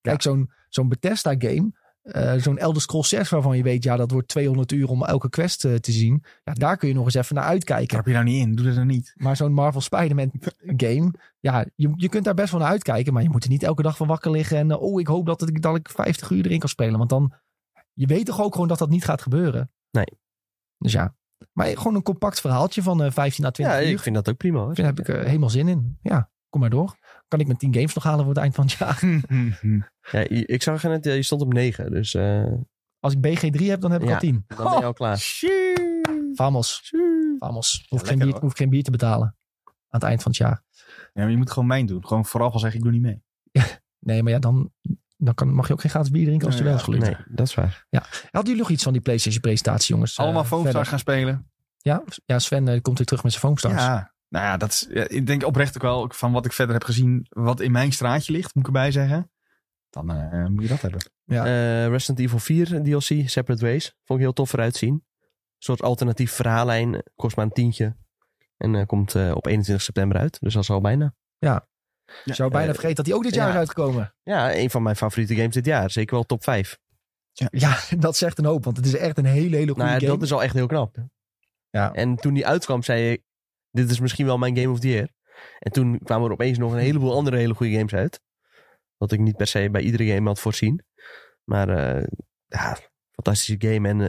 Kijk, 0.00 0.22
zo'n 0.22 0.50
zo'n 0.68 0.88
Bethesda 0.88 1.34
game, 1.38 1.72
eh, 2.02 2.34
zo'n 2.34 2.58
Elder 2.58 2.82
Scrolls 2.82 3.08
6 3.08 3.28
waarvan 3.30 3.56
je 3.56 3.62
weet, 3.62 3.84
ja, 3.84 3.96
dat 3.96 4.10
wordt 4.10 4.28
200 4.28 4.72
uur 4.72 4.88
om 4.88 5.04
elke 5.04 5.28
quest 5.28 5.64
eh, 5.64 5.74
te 5.74 5.92
zien. 5.92 6.24
Ja, 6.44 6.52
daar 6.52 6.76
kun 6.76 6.88
je 6.88 6.94
nog 6.94 7.04
eens 7.04 7.14
even 7.14 7.34
naar 7.34 7.44
uitkijken. 7.44 7.86
Trap 7.86 8.06
je 8.06 8.12
nou 8.12 8.24
niet 8.24 8.40
in, 8.46 8.54
doe 8.54 8.66
dat 8.66 8.74
dan 8.74 8.86
niet. 8.86 9.12
Maar 9.16 9.36
zo'n 9.36 9.52
Marvel 9.52 9.80
Spider-Man 9.80 10.32
game, 10.76 11.10
ja, 11.40 11.66
je, 11.74 11.92
je 11.96 12.08
kunt 12.08 12.24
daar 12.24 12.34
best 12.34 12.50
wel 12.50 12.60
naar 12.60 12.70
uitkijken. 12.70 13.12
Maar 13.12 13.22
je 13.22 13.30
moet 13.30 13.44
er 13.44 13.50
niet 13.50 13.62
elke 13.62 13.82
dag 13.82 13.96
van 13.96 14.06
wakker 14.06 14.30
liggen. 14.30 14.56
En 14.58 14.76
oh, 14.76 15.00
ik 15.00 15.06
hoop 15.06 15.26
dat, 15.26 15.48
ik, 15.48 15.62
dat 15.62 15.76
ik 15.76 15.88
50 15.88 16.30
uur 16.30 16.44
erin 16.46 16.58
kan 16.58 16.68
spelen. 16.68 16.98
Want 16.98 17.10
dan, 17.10 17.32
je 17.92 18.06
weet 18.06 18.26
toch 18.26 18.40
ook 18.42 18.52
gewoon 18.52 18.68
dat 18.68 18.78
dat 18.78 18.90
niet 18.90 19.04
gaat 19.04 19.22
gebeuren. 19.22 19.70
Nee. 19.90 20.18
Dus 20.78 20.92
ja, 20.92 21.14
maar 21.52 21.66
gewoon 21.66 21.94
een 21.94 22.02
compact 22.02 22.40
verhaaltje 22.40 22.82
van 22.82 23.02
eh 23.02 23.10
15 23.10 23.44
à 23.44 23.50
20 23.50 23.76
ja, 23.76 23.82
uur. 23.82 23.88
ik 23.90 23.98
vind 23.98 24.14
dat 24.14 24.28
ook 24.28 24.36
prima. 24.36 24.58
Hoor. 24.58 24.74
Daar 24.74 24.86
heb 24.86 24.98
ik 25.00 25.08
eh, 25.08 25.24
helemaal 25.24 25.50
zin 25.50 25.68
in. 25.68 25.98
Ja, 26.02 26.30
kom 26.48 26.60
maar 26.60 26.70
door. 26.70 26.96
Kan 27.28 27.40
ik 27.40 27.46
mijn 27.46 27.58
10 27.58 27.74
games 27.74 27.94
nog 27.94 28.04
halen 28.04 28.24
voor 28.24 28.34
het 28.34 28.42
eind 28.42 28.54
van 28.54 28.64
het 28.64 28.72
jaar? 28.74 29.00
Ja, 30.10 30.18
ik 30.28 30.62
zag 30.62 30.82
net, 30.82 31.06
eh, 31.06 31.14
je 31.16 31.22
stond 31.22 31.40
op 31.42 31.52
9, 31.52 31.90
dus 31.90 32.14
eh, 32.14 32.52
Als 33.00 33.12
ik 33.12 33.18
BG3 33.26 33.66
heb, 33.66 33.80
dan 33.80 33.90
heb 33.90 34.02
ik 34.02 34.08
Ja. 34.08 34.14
al 34.14 34.20
10. 34.20 34.44
dan 34.46 34.64
ben 34.70 34.78
je 34.78 34.84
al 34.84 34.92
klaar. 34.92 35.18
Vamos. 36.34 36.92
Vamos. 37.38 37.86
Hoef, 37.88 38.00
Ja, 38.00 38.06
geen 38.06 38.18
bier, 38.18 38.30
hoor. 38.30 38.40
hoef 38.40 38.56
geen 38.56 38.70
bier 38.70 38.82
te 38.82 38.90
betalen. 38.90 39.36
Aan 39.64 40.00
het 40.00 40.02
eind 40.02 40.22
van 40.22 40.30
het 40.30 40.40
jaar. 40.40 40.62
Ja, 41.12 41.22
maar 41.22 41.30
je 41.30 41.36
moet 41.36 41.50
gewoon 41.50 41.68
mijn 41.68 41.86
doen. 41.86 42.06
Gewoon 42.06 42.24
vooral 42.24 42.50
al 42.52 42.58
zeggen, 42.58 42.78
ik 42.78 42.84
doe 42.84 42.92
niet 42.92 43.02
mee. 43.02 43.22
Nee, 43.98 44.22
maar 44.22 44.32
ja, 44.32 44.38
dan, 44.38 44.72
dan 45.24 45.34
kan, 45.34 45.54
mag 45.54 45.66
je 45.66 45.72
ook 45.72 45.80
geen 45.80 45.90
gratis 45.90 46.10
bier 46.10 46.24
drinken 46.24 46.46
als 46.46 46.56
Nee, 46.56 46.64
wel 46.64 46.74
is 46.74 46.82
gelukt. 46.82 47.02
Nee, 47.04 47.16
dat 47.28 47.46
is 47.46 47.54
waar. 47.54 47.86
Hadden 47.90 48.42
jullie 48.42 48.56
nog 48.56 48.70
iets 48.70 48.82
van 48.82 48.92
die 48.92 49.02
PlayStation 49.02 49.40
presentatie, 49.40 49.94
jongens? 49.94 50.18
Allemaal 50.18 50.42
Eh, 50.42 50.48
Foamstars 50.48 50.88
gaan 50.88 50.98
spelen. 50.98 51.50
Ja, 51.78 52.02
ja 52.24 52.38
Sven 52.38 52.68
eh, 52.68 52.80
komt 52.80 52.96
weer 52.96 53.06
terug 53.06 53.22
met 53.22 53.32
zijn 53.32 53.44
Foamstars. 53.44 53.82
Ja, 53.82 54.14
nou 54.28 54.44
ja, 54.44 54.56
dat 54.56 54.70
is, 54.70 54.86
ja, 54.90 55.08
ik 55.08 55.26
denk 55.26 55.44
oprecht 55.44 55.76
ook 55.76 55.82
wel 55.82 56.10
van 56.14 56.32
wat 56.32 56.44
ik 56.44 56.52
verder 56.52 56.74
heb 56.74 56.84
gezien, 56.84 57.26
wat 57.28 57.60
in 57.60 57.72
mijn 57.72 57.92
straatje 57.92 58.32
ligt, 58.32 58.54
moet 58.54 58.66
ik 58.66 58.74
erbij 58.74 58.90
zeggen. 58.90 59.30
Dan 59.90 60.10
eh, 60.10 60.46
moet 60.46 60.62
je 60.62 60.68
dat 60.68 60.80
hebben. 60.80 61.00
Ja. 61.24 61.44
Eh, 61.44 61.88
Resident 61.88 62.18
Evil 62.18 62.38
4 62.38 62.66
DLC, 62.82 63.28
Separate 63.28 63.64
Ways. 63.64 63.94
Vond 64.04 64.18
ik 64.18 64.24
heel 64.24 64.34
tof 64.34 64.52
eruit 64.52 64.76
zien. 64.76 64.92
Een 64.92 65.02
soort 65.58 65.82
alternatief 65.82 66.32
verhaallijn. 66.32 67.02
Kost 67.16 67.36
maar 67.36 67.44
een 67.44 67.52
tientje. 67.52 67.96
En 68.56 68.74
eh, 68.74 68.86
komt 68.86 69.14
eh, 69.14 69.30
op 69.34 69.46
21 69.46 69.84
september 69.84 70.18
uit. 70.18 70.40
Dus 70.40 70.54
dat 70.54 70.62
is 70.62 70.70
al 70.70 70.80
bijna. 70.80 71.14
Ik 72.24 72.34
zou 72.34 72.50
bijna 72.50 72.66
eh, 72.66 72.72
vergeten 72.72 72.96
dat 72.96 73.04
die 73.04 73.14
ook 73.14 73.22
dit 73.22 73.34
jaar 73.34 73.46
ja. 73.46 73.52
is 73.52 73.58
uitgekomen. 73.58 74.14
Ja, 74.22 74.54
een 74.54 74.70
van 74.70 74.82
mijn 74.82 74.96
favoriete 74.96 75.34
games 75.34 75.54
dit 75.54 75.64
jaar. 75.66 75.90
Zeker 75.90 76.14
wel 76.14 76.24
top 76.24 76.42
5. 76.42 76.78
Ja, 77.32 77.78
dat 77.98 78.16
zegt 78.16 78.38
een 78.38 78.44
hoop, 78.44 78.64
want 78.64 78.76
het 78.76 78.86
is 78.86 78.96
echt 78.96 79.18
een 79.18 79.24
hele, 79.24 79.56
hele 79.56 79.72
goede 79.72 79.82
Nou 79.82 79.92
ja, 79.94 79.98
game. 79.98 80.12
dat 80.12 80.22
is 80.22 80.32
al 80.32 80.42
echt 80.42 80.54
heel 80.54 80.66
knap. 80.66 80.96
Ja. 81.70 81.92
En 81.92 82.16
toen 82.16 82.34
die 82.34 82.46
uitkwam, 82.46 82.82
zei 82.82 83.10
ik... 83.10 83.22
Dit 83.70 83.90
is 83.90 84.00
misschien 84.00 84.26
wel 84.26 84.38
mijn 84.38 84.56
Game 84.56 84.70
of 84.70 84.80
the 84.80 84.88
Year. 84.88 85.08
En 85.58 85.72
toen 85.72 85.98
kwamen 85.98 86.26
er 86.26 86.32
opeens 86.32 86.58
nog 86.58 86.72
een 86.72 86.78
heleboel 86.78 87.14
andere 87.14 87.36
hele 87.36 87.54
goede 87.54 87.72
games 87.72 87.94
uit. 87.94 88.20
Wat 88.96 89.12
ik 89.12 89.20
niet 89.20 89.36
per 89.36 89.46
se 89.46 89.68
bij 89.70 89.82
iedere 89.82 90.06
game 90.06 90.28
had 90.28 90.40
voorzien. 90.40 90.84
Maar 91.44 91.68
eh, 91.68 92.06
ja, 92.46 92.76
fantastische 93.10 93.68
game. 93.68 93.88
En 93.88 94.00
eh, 94.00 94.08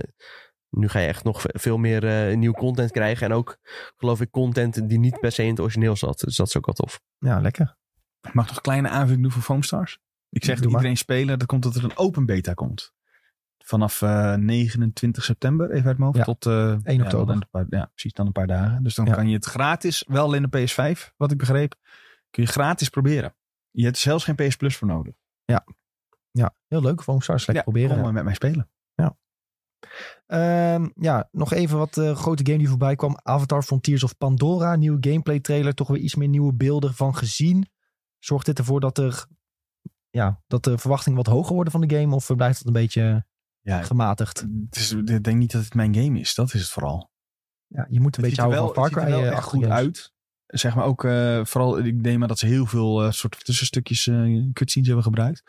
nu 0.69 0.87
ga 0.89 0.99
je 0.99 1.07
echt 1.07 1.23
nog 1.23 1.41
ve- 1.41 1.53
veel 1.59 1.77
meer 1.77 2.29
eh, 2.29 2.35
nieuw 2.37 2.51
content 2.51 2.91
krijgen. 2.91 3.27
En 3.27 3.33
ook, 3.33 3.57
geloof 3.97 4.21
ik, 4.21 4.31
content 4.31 4.89
die 4.89 4.99
niet 4.99 5.19
per 5.19 5.31
se 5.31 5.43
in 5.43 5.49
het 5.49 5.59
origineel 5.59 5.95
zat. 5.95 6.19
Dus 6.19 6.35
dat 6.35 6.47
is 6.47 6.57
ook 6.57 6.65
wel 6.65 6.75
tof. 6.75 6.99
Ja, 7.17 7.39
lekker. 7.41 7.77
Ik 8.27 8.33
mag 8.33 8.47
nog 8.47 8.55
een 8.55 8.61
kleine 8.61 8.89
aanvulling 8.89 9.21
doen 9.21 9.31
voor 9.31 9.41
Foamstars. 9.41 9.99
Ik 10.29 10.43
zeg 10.45 10.55
Doe 10.55 10.65
maar. 10.65 10.75
iedereen 10.75 10.97
spelen, 10.97 11.39
dat 11.39 11.47
komt 11.47 11.63
dat 11.63 11.75
er 11.75 11.83
een 11.83 11.97
open 11.97 12.25
beta 12.25 12.53
komt. 12.53 12.93
Vanaf 13.57 14.01
eh, 14.01 14.33
29 14.35 15.23
september, 15.23 15.71
even 15.71 15.87
uit 15.87 15.97
mijn 15.97 16.13
hoofd, 16.13 16.17
Ja, 16.17 16.23
tot 16.33 16.45
eh, 16.45 16.69
1 16.83 16.97
ja, 16.97 17.03
oktober. 17.03 17.47
paar- 17.51 17.65
ja, 17.69 17.85
precies, 17.85 18.13
dan 18.13 18.25
een 18.25 18.31
paar 18.31 18.47
dagen. 18.47 18.83
Dus 18.83 18.95
dan 18.95 19.05
Ja. 19.05 19.13
kan 19.13 19.27
je 19.27 19.35
het 19.35 19.45
gratis, 19.45 20.03
wel 20.07 20.33
in 20.33 20.41
de 20.41 20.47
PS5, 20.57 21.13
wat 21.17 21.31
ik 21.31 21.37
begreep, 21.37 21.75
kun 22.29 22.43
je 22.43 22.49
gratis 22.49 22.89
proberen. 22.89 23.35
Je 23.71 23.83
hebt 23.85 23.97
zelfs 23.97 24.23
geen 24.23 24.35
PS 24.35 24.55
Plus 24.55 24.77
voor 24.77 24.87
nodig. 24.87 25.13
Ja, 26.35 26.55
heel 26.67 26.81
leuk. 26.81 27.01
Foamstars, 27.03 27.45
lekker 27.47 27.55
ja, 27.65 27.71
proberen. 27.71 27.89
Kom 27.95 28.03
maar 28.03 28.13
met 28.13 28.23
mij 28.23 28.33
spelen. 28.33 28.69
Ehm, 30.25 30.89
ja, 30.95 31.29
nog 31.31 31.53
even 31.53 31.77
wat 31.77 31.97
eh, 31.97 32.15
grote 32.15 32.45
game 32.45 32.57
die 32.57 32.67
voorbij 32.69 32.95
kwam. 32.95 33.17
Avatar 33.23 33.63
Frontiers 33.63 34.03
of 34.03 34.17
Pandora. 34.17 34.75
Nieuwe 34.75 34.97
gameplay 35.01 35.39
trailer. 35.39 35.73
Toch 35.73 35.87
weer 35.87 35.97
iets 35.97 36.15
meer 36.15 36.27
nieuwe 36.27 36.53
beelden 36.53 36.93
van 36.93 37.15
gezien. 37.15 37.69
Zorgt 38.23 38.45
dit 38.45 38.59
ervoor 38.59 38.79
dat 38.79 38.97
er... 38.97 39.25
Ja, 40.09 40.41
dat 40.47 40.63
de 40.63 40.77
verwachtingen 40.77 41.17
wat 41.17 41.27
hoger 41.27 41.53
worden 41.53 41.71
van 41.73 41.81
de 41.81 41.95
game? 41.95 42.15
Of 42.15 42.35
blijft 42.35 42.57
het 42.57 42.67
een 42.67 42.73
beetje 42.73 43.25
Ja, 43.61 43.81
gematigd? 43.81 44.39
het 44.69 44.75
is, 44.75 44.91
ik 44.91 45.23
denk 45.23 45.37
niet 45.37 45.51
dat 45.51 45.63
het 45.63 45.73
mijn 45.73 45.95
game 45.95 46.19
is. 46.19 46.35
Dat 46.35 46.53
is 46.53 46.61
het 46.61 46.69
vooral. 46.69 47.11
Ja, 47.67 47.87
je 47.89 47.99
moet 47.99 48.17
een 48.17 48.23
Het 48.23 48.29
beetje 48.35 48.41
houden 48.41 48.63
wel, 48.63 48.73
van 48.73 48.83
Far 48.89 48.97
er 49.03 49.07
Cry. 49.07 49.21
wel 49.21 49.31
eh, 49.31 49.43
goed 49.43 49.63
games. 49.63 49.77
uit. 49.77 50.11
Zeg 50.45 50.75
maar 50.75 50.85
ook, 50.85 51.03
eh, 51.03 51.45
vooral, 51.45 51.77
ik 51.77 52.03
denk 52.03 52.19
maar 52.19 52.27
dat 52.27 52.39
ze 52.39 52.45
heel 52.45 52.65
veel 52.65 53.03
eh, 53.03 53.11
soort 53.11 53.45
tussenstukjes 53.45 54.07
eh 54.07 54.51
cutscenes 54.53 54.87
hebben 54.87 55.05
gebruikt. 55.05 55.43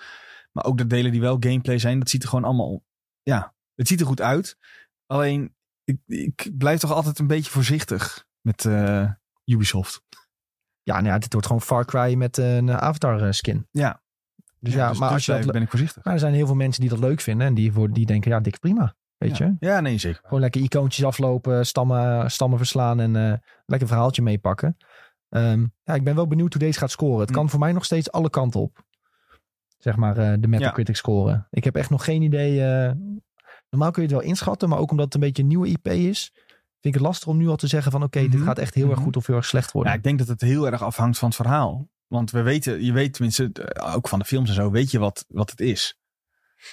Maar 0.52 0.64
ook 0.64 0.78
de 0.78 0.86
delen 0.86 1.12
die 1.12 1.20
wel 1.20 1.36
gameplay 1.40 1.78
zijn, 1.78 1.98
dat 1.98 2.10
ziet 2.10 2.22
er 2.22 2.28
gewoon 2.28 2.44
allemaal, 2.44 2.84
ja, 3.22 3.54
het 3.74 3.88
ziet 3.88 4.00
er 4.00 4.06
goed 4.06 4.20
uit. 4.20 4.58
Alleen, 5.06 5.54
ik, 5.84 5.98
ik 6.06 6.50
blijf 6.58 6.80
toch 6.80 6.92
altijd 6.92 7.18
een 7.18 7.26
beetje 7.26 7.50
voorzichtig 7.50 8.26
met 8.40 8.64
Ubisoft. 9.44 10.02
Ja, 10.85 10.95
nou 10.95 11.07
ja, 11.07 11.18
dit 11.18 11.32
wordt 11.32 11.47
gewoon 11.47 11.62
Far 11.62 11.85
Cry 11.85 12.14
met 12.14 12.37
een 12.37 12.68
eh, 12.68 12.76
Avatar 12.76 13.22
eh, 13.22 13.30
skin. 13.30 13.68
Ja. 13.70 14.03
Dus 14.61 14.74
ja, 14.74 14.89
dus 14.89 14.99
maar, 14.99 15.11
als 15.11 15.26
je 15.26 15.32
dat, 15.32 15.53
ben 15.53 15.62
ik 15.62 15.70
voorzichtig. 15.70 16.05
maar 16.05 16.12
er 16.12 16.18
zijn 16.18 16.35
heel 16.35 16.47
veel 16.47 16.55
mensen 16.55 16.80
die 16.80 16.91
dat 16.91 16.99
leuk 16.99 17.20
vinden. 17.20 17.47
En 17.47 17.55
die, 17.55 17.72
voor, 17.72 17.91
die 17.93 18.07
denken, 18.07 18.30
ja, 18.30 18.41
dik 18.41 18.59
prima. 18.61 18.95
Weet 19.16 19.37
ja. 19.37 19.47
je? 19.47 19.66
Ja, 19.66 19.80
nee, 19.80 19.99
zeker. 19.99 20.20
Gewoon 20.22 20.41
lekker 20.41 20.61
icoontjes 20.61 21.05
aflopen, 21.05 21.66
stammen, 21.66 22.30
stammen 22.30 22.59
verslaan 22.59 23.01
en 23.01 23.16
eh, 23.16 23.22
lekker 23.66 23.80
een 23.80 23.87
verhaaltje 23.87 24.22
meepakken. 24.22 24.76
Ehm, 25.28 25.66
ja, 25.82 25.95
ik 25.95 26.05
ben 26.05 26.14
wel 26.14 26.26
benieuwd 26.26 26.53
hoe 26.53 26.62
deze 26.62 26.78
gaat 26.78 26.91
scoren. 26.91 27.20
Het 27.20 27.28
Hm. 27.28 27.35
kan 27.35 27.51
voor 27.51 27.59
mij 27.59 27.72
nog 27.72 27.85
steeds 27.85 28.11
alle 28.12 28.30
kanten 28.30 28.61
op. 28.61 28.85
Zeg 29.78 29.97
maar 29.97 30.41
de 30.41 30.49
Metacritic 30.49 30.97
scoren. 30.97 31.47
Ik 31.51 31.64
heb 31.64 31.76
echt 31.76 31.91
nog 31.91 32.05
geen 32.05 32.22
idee. 32.22 32.59
normaal 33.70 33.91
kun 33.91 34.03
je 34.03 34.09
het 34.09 34.18
wel 34.18 34.28
inschatten, 34.28 34.68
maar 34.68 34.78
ook 34.78 34.91
omdat 34.91 35.05
het 35.05 35.14
een 35.14 35.20
beetje 35.20 35.43
een 35.43 35.49
nieuwe 35.49 35.68
IP 35.68 35.89
is, 35.89 36.32
vind 36.85 36.95
ik 36.95 37.01
het 37.01 37.11
lastig 37.11 37.28
om 37.28 37.37
nu 37.37 37.49
al 37.49 37.57
te 37.57 37.66
zeggen 37.66 37.93
van 37.93 38.03
oké, 38.03 38.20
dit 38.20 38.35
Mhm. 38.35 38.45
gaat 38.45 38.59
echt 38.59 38.74
heel 38.74 38.87
erg 38.87 38.95
Mhm. 38.95 39.05
goed 39.05 39.16
of 39.16 39.26
heel 39.26 39.37
erg 39.37 39.45
slecht 39.45 39.72
worden. 39.72 39.93
Ja, 39.93 39.99
ik 39.99 40.05
denk 40.05 40.18
dat 40.18 40.28
het 40.28 40.41
heel 40.41 40.66
erg 40.66 40.82
afhangt 40.82 41.18
van 41.18 41.28
het 41.28 41.37
verhaal. 41.37 41.89
Want 42.07 42.30
we 42.30 42.43
weten, 42.43 42.85
je 42.85 42.93
weet 42.93 43.12
tenminste, 43.12 43.51
eh, 43.53 43.95
ook 43.95 44.09
van 44.09 44.18
de 44.18 44.24
films 44.24 44.49
en 44.49 44.55
zo, 44.55 44.70
weet 44.70 44.91
je 44.91 44.99
wat, 44.99 45.24
wat 45.28 45.51
het 45.51 45.61
is. 45.61 45.99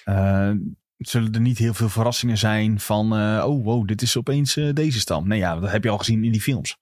Eh, 0.04 0.52
zullen 0.98 1.34
er 1.34 1.42
niet 1.42 1.58
heel 1.58 1.74
veel 1.74 1.90
verrassingen 1.90 2.38
zijn 2.38 2.80
van, 2.80 3.16
eh, 3.16 3.44
oh 3.48 3.64
wow, 3.64 3.88
dit 3.88 4.02
is 4.02 4.18
opeens 4.18 4.54
deze 4.74 5.00
stam. 5.00 5.28
Nee, 5.28 5.40
ja, 5.40 5.60
dat 5.60 5.72
heb 5.72 5.84
je 5.84 5.90
al 5.90 5.98
gezien 5.98 6.24
in 6.24 6.32
die 6.32 6.42
films. 6.42 6.78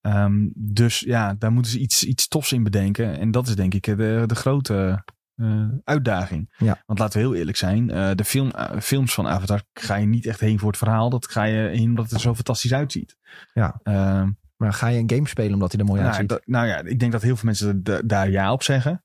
Ehm, 0.00 0.48
dus 0.54 1.00
ja, 1.00 1.34
daar 1.34 1.52
moeten 1.52 1.72
ze 1.72 1.78
iets, 1.78 2.02
iets 2.04 2.28
tofs 2.28 2.52
in 2.52 2.62
bedenken. 2.62 3.18
En 3.18 3.30
dat 3.30 3.46
is 3.48 3.54
denk 3.54 3.74
ik 3.74 3.84
de, 3.84 4.24
de 4.26 4.34
grote 4.34 5.04
eh, 5.36 5.68
uitdaging. 5.84 6.54
Ja. 6.56 6.82
Want 6.86 6.98
laten 6.98 7.20
we 7.20 7.26
heel 7.26 7.34
eerlijk 7.36 7.56
zijn, 7.56 7.90
eh, 7.90 8.10
de 8.14 8.24
film, 8.24 8.50
eh, 8.50 8.80
films 8.80 9.14
van 9.14 9.26
Avatar 9.28 9.62
ga 9.72 9.94
je 9.96 10.06
niet 10.06 10.26
echt 10.26 10.40
heen 10.40 10.58
voor 10.58 10.68
het 10.68 10.78
verhaal. 10.78 11.10
Dat 11.10 11.30
ga 11.30 11.42
je 11.44 11.68
heen 11.68 11.88
omdat 11.88 12.04
het 12.04 12.14
er 12.14 12.20
zo 12.20 12.34
fantastisch 12.34 12.74
uitziet. 12.74 13.16
Ja. 13.52 13.80
Ehm, 13.82 14.30
Maar 14.56 14.72
ga 14.72 14.86
je 14.86 14.98
een 14.98 15.10
game 15.10 15.28
spelen 15.28 15.52
omdat 15.52 15.72
hij 15.72 15.80
er 15.80 15.86
mooi 15.86 16.00
nou, 16.00 16.12
uitziet? 16.12 16.28
dat- 16.30 16.46
nou 16.46 16.66
ja, 16.66 16.78
ik 16.82 16.98
denk 16.98 17.12
dat 17.12 17.22
heel 17.22 17.36
veel 17.36 17.44
mensen 17.44 17.82
da- 17.82 18.02
daar 18.04 18.30
ja 18.30 18.52
op 18.52 18.62
zeggen. 18.62 19.04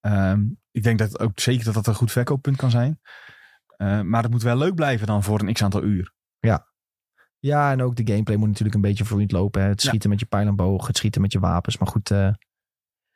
Ehm, 0.00 0.44
ik 0.70 0.82
denk 0.82 0.98
dat 0.98 1.18
ook 1.20 1.40
zeker 1.40 1.64
dat 1.64 1.74
dat 1.74 1.86
een 1.86 1.94
goed 1.94 2.12
verkooppunt 2.12 2.56
kan 2.56 2.70
zijn. 2.70 3.00
Maar 4.06 4.22
het 4.22 4.30
moet 4.30 4.42
wel 4.42 4.56
leuk 4.56 4.74
blijven 4.74 5.06
dan 5.06 5.22
voor 5.22 5.40
een 5.40 5.52
x 5.52 5.62
aantal 5.62 5.82
uur. 5.82 6.12
Ja, 7.40 7.72
en 7.72 7.82
ook 7.82 7.96
de 7.96 8.06
gameplay 8.12 8.36
moet 8.36 8.48
natuurlijk 8.48 8.74
een 8.74 8.80
beetje 8.80 9.04
vloeiend 9.04 9.32
lopen. 9.32 9.62
Hè. 9.62 9.68
Het 9.68 9.82
Ja. 9.82 9.88
schieten 9.88 10.10
met 10.10 10.20
je 10.20 10.26
pijl 10.26 10.46
en 10.46 10.56
boog, 10.56 10.86
het 10.86 10.96
schieten 10.96 11.20
met 11.20 11.32
je 11.32 11.38
wapens. 11.40 11.78
Maar 11.78 11.88
goed, 11.88 12.10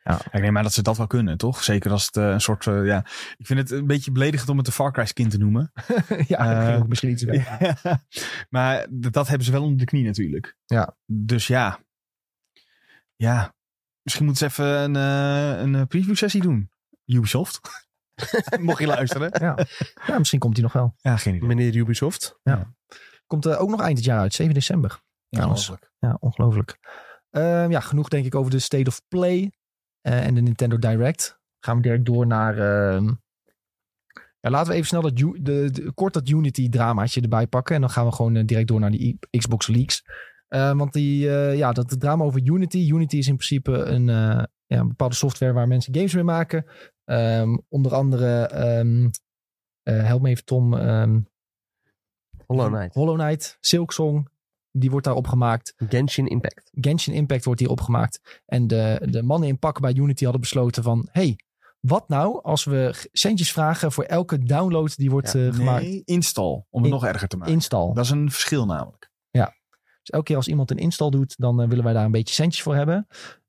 Ja, 0.04 0.20
ik 0.30 0.40
neem 0.40 0.52
maar 0.52 0.62
dat 0.62 0.72
ze 0.72 0.82
dat 0.82 0.96
wel 0.96 1.06
kunnen, 1.06 1.36
toch? 1.38 1.62
Zeker 1.62 1.90
als 1.90 2.06
het 2.06 2.16
eh, 2.16 2.28
een 2.28 2.40
soort, 2.40 2.66
eh, 2.66 2.86
ja... 2.86 2.98
Ik 3.36 3.46
vind 3.46 3.58
het 3.58 3.70
een 3.70 3.86
beetje 3.86 4.12
beledigend 4.12 4.48
om 4.48 4.56
het 4.56 4.66
de 4.66 4.72
Far 4.72 4.92
Cry 4.92 5.04
skin 5.04 5.28
te 5.28 5.38
noemen. 5.38 5.72
ja, 6.26 6.64
ging 6.64 6.82
ook 6.82 6.88
misschien 6.88 7.10
iets 7.10 7.22
weg. 7.22 7.58
maar 8.50 8.86
dat 8.90 9.28
hebben 9.28 9.46
ze 9.46 9.52
wel 9.52 9.62
onder 9.62 9.78
de 9.78 9.84
knie 9.84 10.04
natuurlijk. 10.04 10.56
Ja. 10.66 10.96
Dus 11.06 11.46
ja. 11.46 11.78
Ja. 13.16 13.54
Misschien 14.02 14.26
moeten 14.26 14.50
ze 14.50 14.62
even 14.62 14.94
een, 14.94 15.74
een 15.74 15.86
preview 15.86 16.16
sessie 16.16 16.42
doen. 16.42 16.70
Ubisoft. 17.06 17.60
Mocht 18.60 18.78
je 18.78 18.86
luisteren. 18.86 19.30
Ja. 19.40 19.66
ja, 20.06 20.18
misschien 20.18 20.38
komt 20.38 20.54
hij 20.54 20.62
nog 20.62 20.72
wel. 20.72 20.94
Ja, 21.00 21.16
geen 21.16 21.34
idee. 21.34 21.48
Meneer 21.48 21.76
Ubisoft. 21.76 22.38
Komt 23.26 23.46
eh, 23.46 23.60
ook 23.60 23.70
nog 23.70 23.80
eind 23.80 23.96
dit 23.96 24.04
jaar 24.04 24.18
uit, 24.18 24.34
7 24.34 24.54
december. 24.54 25.02
trouwens. 25.28 25.68
Ongelooflijk. 25.68 25.92
Ja, 25.98 26.16
ongelooflijk. 26.20 26.78
Ehm, 27.30 27.70
ja, 27.70 27.80
genoeg 27.80 28.08
denk 28.08 28.24
ik 28.24 28.34
over 28.34 28.50
de 28.50 28.58
State 28.58 28.90
of 28.90 29.02
Play 29.08 29.52
en 30.02 30.34
de 30.34 30.40
Nintendo 30.40 30.78
Direct. 30.78 31.40
Gaan 31.64 31.76
we 31.76 31.82
direct 31.82 32.04
door 32.04 32.26
naar... 32.26 32.58
ehm, 32.58 33.10
ja, 34.40 34.50
laten 34.50 34.68
we 34.68 34.74
even 34.74 34.86
snel 34.88 35.02
dat, 35.02 35.16
de, 35.16 35.70
de- 35.70 35.92
kort 35.94 36.12
dat 36.12 36.28
Unity 36.28 36.68
dramaatje 36.68 37.20
erbij 37.20 37.46
pakken. 37.46 37.74
En 37.74 37.80
dan 37.80 37.90
gaan 37.90 38.06
we 38.06 38.12
gewoon 38.12 38.36
eh, 38.36 38.46
direct 38.46 38.68
door 38.68 38.80
naar 38.80 38.90
die 38.90 39.18
Xbox 39.30 39.66
Leaks. 39.66 40.04
Eh, 40.48 40.76
want 40.76 40.92
die, 40.92 41.30
eh, 41.30 41.56
ja, 41.56 41.72
dat 41.72 42.00
drama 42.00 42.24
over 42.24 42.40
Unity. 42.44 42.88
Unity 42.92 43.16
is 43.16 43.26
in 43.28 43.36
principe 43.36 43.72
een, 43.72 44.08
eh, 44.08 44.44
ja, 44.66 44.78
een 44.78 44.88
bepaalde 44.88 45.14
software 45.14 45.52
waar 45.52 45.68
mensen 45.68 45.94
games 45.94 46.14
mee 46.14 46.24
maken. 46.24 46.64
Ehm, 47.04 47.58
onder 47.68 47.94
andere, 47.94 48.46
eh, 48.46 50.04
help 50.06 50.22
me 50.22 50.28
even 50.28 50.44
Tom, 50.44 50.74
Hollow 52.46 52.74
Knight. 52.74 52.94
Hollow 52.94 53.18
Knight, 53.18 53.56
Silksong. 53.60 54.30
Die 54.72 54.90
wordt 54.90 55.06
daar 55.06 55.14
opgemaakt. 55.14 55.74
Genshin 55.76 56.26
Impact. 56.26 56.70
Genshin 56.72 57.14
Impact 57.14 57.44
wordt 57.44 57.60
hier 57.60 57.70
opgemaakt. 57.70 58.40
En 58.46 58.66
de, 58.66 59.08
de 59.10 59.22
mannen 59.22 59.48
in 59.48 59.58
pak 59.58 59.80
bij 59.80 59.94
Unity 59.94 60.22
hadden 60.22 60.40
besloten 60.40 60.82
van... 60.82 61.08
hey, 61.10 61.38
wat 61.80 62.08
nou 62.08 62.42
als 62.42 62.64
we 62.64 63.08
centjes 63.12 63.52
vragen 63.52 63.92
voor 63.92 64.04
elke 64.04 64.38
download 64.38 64.96
die 64.96 65.10
wordt 65.10 65.32
Ja, 65.32 65.46
eh, 65.46 65.54
gemaakt? 65.54 65.82
Nee, 65.82 66.02
install. 66.04 66.44
Om 66.44 66.66
het 66.70 66.84
In- 66.84 66.90
nog 66.90 67.04
erger 67.04 67.28
te 67.28 67.36
maken. 67.36 67.52
Install. 67.52 67.92
Dat 67.92 68.04
is 68.04 68.10
een 68.10 68.30
verschil 68.30 68.66
namelijk. 68.66 69.10
Dus 70.02 70.10
elke 70.10 70.26
keer 70.26 70.36
als 70.36 70.48
iemand 70.48 70.70
een 70.70 70.78
install 70.78 71.10
doet, 71.10 71.34
dan 71.38 71.62
eh, 71.62 71.68
willen 71.68 71.84
wij 71.84 71.92
daar 71.92 72.04
een 72.04 72.10
beetje 72.10 72.34
centjes 72.34 72.62
voor 72.62 72.74
hebben. 72.74 73.06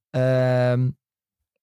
Ehm, 0.09 0.89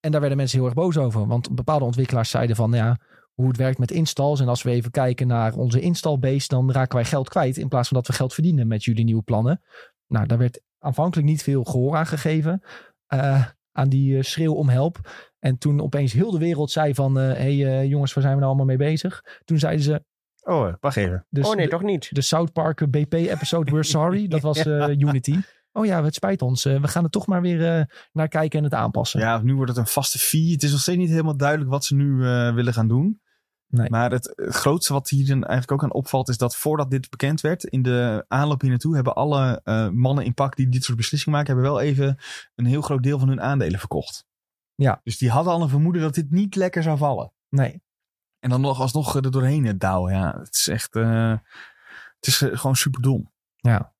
en 0.01 0.11
daar 0.11 0.21
werden 0.21 0.37
mensen 0.37 0.59
heel 0.59 0.67
erg 0.67 0.75
boos 0.77 0.97
over. 0.97 1.27
Want 1.27 1.55
bepaalde 1.55 1.85
ontwikkelaars 1.85 2.31
zeiden 2.31 2.57
van, 2.57 2.73
ja, 2.73 2.99
hoe 3.41 3.49
het 3.49 3.57
werkt 3.59 3.79
met 3.79 3.91
installs. 3.91 4.41
En 4.41 4.49
als 4.49 4.63
we 4.63 4.71
even 4.71 4.91
kijken 4.91 5.27
naar 5.27 5.55
onze 5.55 5.81
installbase, 5.81 6.49
dan 6.49 6.73
raken 6.73 6.95
wij 6.97 7.05
geld 7.05 7.29
kwijt. 7.29 7.57
In 7.57 7.69
plaats 7.69 7.89
van 7.89 7.97
dat 7.97 8.07
we 8.07 8.13
geld 8.13 8.35
verdienen 8.35 8.69
met 8.69 8.85
jullie 8.85 9.05
nieuwe 9.05 9.23
plannen. 9.23 9.61
Nou, 10.07 10.27
daar 10.27 10.39
werd 10.39 10.61
aanvankelijk 10.79 11.29
niet 11.29 11.43
veel 11.43 11.65
gehoor 11.65 11.97
aan 11.97 12.07
gegeven. 12.07 12.63
eh, 13.07 13.45
aan 13.73 13.89
die 13.89 14.17
eh, 14.17 14.23
schreeuw 14.23 14.53
om 14.55 14.69
help. 14.69 14.99
En 15.39 15.59
toen 15.59 15.81
opeens 15.81 16.13
heel 16.13 16.31
de 16.31 16.39
wereld 16.39 16.71
zei 16.71 16.95
van, 16.95 17.15
hé 17.15 17.23
hey, 17.33 17.67
eh, 17.81 17.85
jongens, 17.89 18.13
waar 18.13 18.23
zijn 18.23 18.35
we 18.35 18.41
nou 18.41 18.53
allemaal 18.53 18.77
mee 18.77 18.89
bezig? 18.89 19.23
Toen 19.45 19.59
zeiden 19.59 19.85
ze, 19.85 20.05
Oh, 20.43 20.73
wacht 20.81 20.97
even. 20.97 21.27
dus 21.29 21.47
oh 21.49 21.55
nee, 21.55 21.65
de- 21.65 21.71
toch 21.71 21.83
niet? 21.83 22.09
de 22.15 22.21
South 22.21 22.53
Park 22.53 22.91
BP-episode 22.91 23.71
We're 23.71 23.83
Sorry. 23.85 24.29
Dat 24.29 24.41
was 24.41 24.59
eh, 24.67 24.89
Unity. 24.89 25.37
Oh 25.73 25.87
ja, 25.87 26.05
het 26.05 26.15
spijt 26.15 26.43
ons. 26.43 26.65
We 26.65 26.89
gaan 26.89 27.05
er 27.05 27.11
toch 27.11 27.27
maar 27.27 27.43
weer 27.43 27.77
eh, 27.79 27.85
naar 28.13 28.29
kijken 28.29 28.59
en 28.59 28.65
het 28.65 28.75
aanpassen. 28.75 29.21
Ja, 29.21 29.41
nu 29.43 29.55
wordt 29.55 29.71
het 29.71 29.79
een 29.81 29.87
vaste 29.87 30.19
fee. 30.19 30.53
Het 30.53 30.63
is 30.63 30.71
nog 30.71 30.81
steeds 30.81 30.99
niet 30.99 31.11
helemaal 31.11 31.37
duidelijk 31.37 31.71
wat 31.71 31.85
ze 31.85 31.95
nu 31.95 32.25
eh, 32.27 32.55
willen 32.55 32.73
gaan 32.73 32.89
doen. 32.89 33.21
Nee. 33.71 33.91
Maar 33.91 34.11
het, 34.11 34.33
het 34.37 34.55
grootste 34.55 34.93
wat 34.93 35.09
hier 35.09 35.27
dan 35.27 35.45
eigenlijk 35.45 35.73
ook 35.73 35.83
aan 35.83 35.93
opvalt... 35.93 36.29
is 36.29 36.39
dat 36.39 36.57
voordat 36.57 36.91
dit 36.91 37.11
bekend 37.11 37.41
werd... 37.41 37.65
in 37.65 37.83
de 37.83 38.25
aanloop 38.29 38.61
hier 38.61 38.71
naartoe... 38.71 38.95
hebben 38.95 39.15
alle 39.15 39.61
eh, 39.65 39.89
mannen 39.89 40.25
in 40.25 40.35
pak 40.35 40.57
die 40.57 40.69
dit 40.69 40.85
soort 40.85 40.97
beslissingen 40.97 41.39
maken... 41.39 41.55
hebben 41.55 41.73
wel 41.73 41.81
even 41.83 42.19
een 42.55 42.65
heel 42.67 42.83
groot 42.83 43.03
deel 43.03 43.19
van 43.19 43.29
hun 43.29 43.41
aandelen 43.41 43.79
verkocht. 43.79 44.27
Ja. 44.75 45.01
Dus 45.05 45.19
die 45.19 45.31
hadden 45.31 45.53
al 45.53 45.63
een 45.63 45.69
vermoeden 45.69 46.03
dat 46.03 46.15
dit 46.15 46.31
niet 46.31 46.55
lekker 46.55 46.83
zou 46.83 46.99
vallen. 46.99 47.33
Nee. 47.49 47.83
En 48.39 48.51
dan 48.51 48.61
nog 48.61 48.81
alsnog 48.81 49.15
er 49.15 49.31
doorheen 49.31 49.67
het 49.67 49.81
douwen. 49.81 50.15
Ja, 50.15 50.39
het 50.39 50.55
is 50.55 50.69
echt... 50.69 50.97
eh, 50.97 51.35
het 52.17 52.27
is 52.27 52.43
eh, 52.43 52.59
gewoon 52.59 52.77
super 52.77 53.03
dom. 53.03 53.33
Ja. 53.57 53.93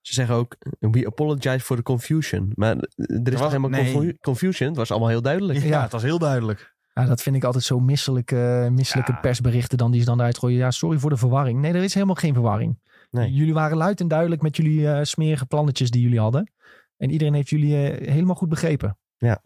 Ze 0.00 0.14
zeggen 0.14 0.34
ook, 0.34 0.56
we 0.78 1.06
apologize 1.06 1.60
for 1.60 1.76
the 1.76 1.82
confusion. 1.82 2.52
Maar 2.54 2.76
er 2.96 3.32
is 3.32 3.38
was- 3.40 3.52
helemaal 3.52 3.70
nee. 3.70 3.92
confu- 3.92 4.16
confusion? 4.20 4.68
Het 4.68 4.76
was 4.76 4.90
allemaal 4.90 5.08
heel 5.08 5.22
duidelijk. 5.22 5.62
Ja, 5.62 5.82
het 5.82 5.92
was 5.92 6.02
heel 6.02 6.18
duidelijk. 6.18 6.75
Ja, 7.00 7.04
dat 7.06 7.22
vind 7.22 7.36
ik 7.36 7.44
altijd 7.44 7.64
zo 7.64 7.80
misselijke, 7.80 8.68
misselijke 8.72 9.12
Ja. 9.12 9.18
persberichten 9.18 9.78
dan 9.78 9.90
die 9.90 10.00
ze 10.00 10.06
dan 10.06 10.18
eruit 10.18 10.38
gooien. 10.38 10.58
Ja, 10.58 10.70
sorry 10.70 10.98
voor 10.98 11.10
de 11.10 11.16
verwarring. 11.16 11.60
Nee, 11.60 11.72
er 11.72 11.82
is 11.82 11.94
helemaal 11.94 12.14
geen 12.14 12.32
verwarring. 12.34 12.78
Nee. 13.10 13.32
Jullie 13.32 13.54
waren 13.54 13.76
luid 13.76 14.00
en 14.00 14.08
duidelijk 14.08 14.42
met 14.42 14.56
jullie 14.56 14.90
eh, 14.90 15.02
smerige 15.04 15.46
plannetjes 15.46 15.90
die 15.90 16.02
jullie 16.02 16.20
hadden. 16.20 16.52
En 16.96 17.10
iedereen 17.10 17.34
heeft 17.34 17.48
jullie 17.48 17.90
eh, 17.90 18.12
helemaal 18.12 18.34
goed 18.34 18.48
begrepen. 18.48 18.98
Ja. 19.16 19.42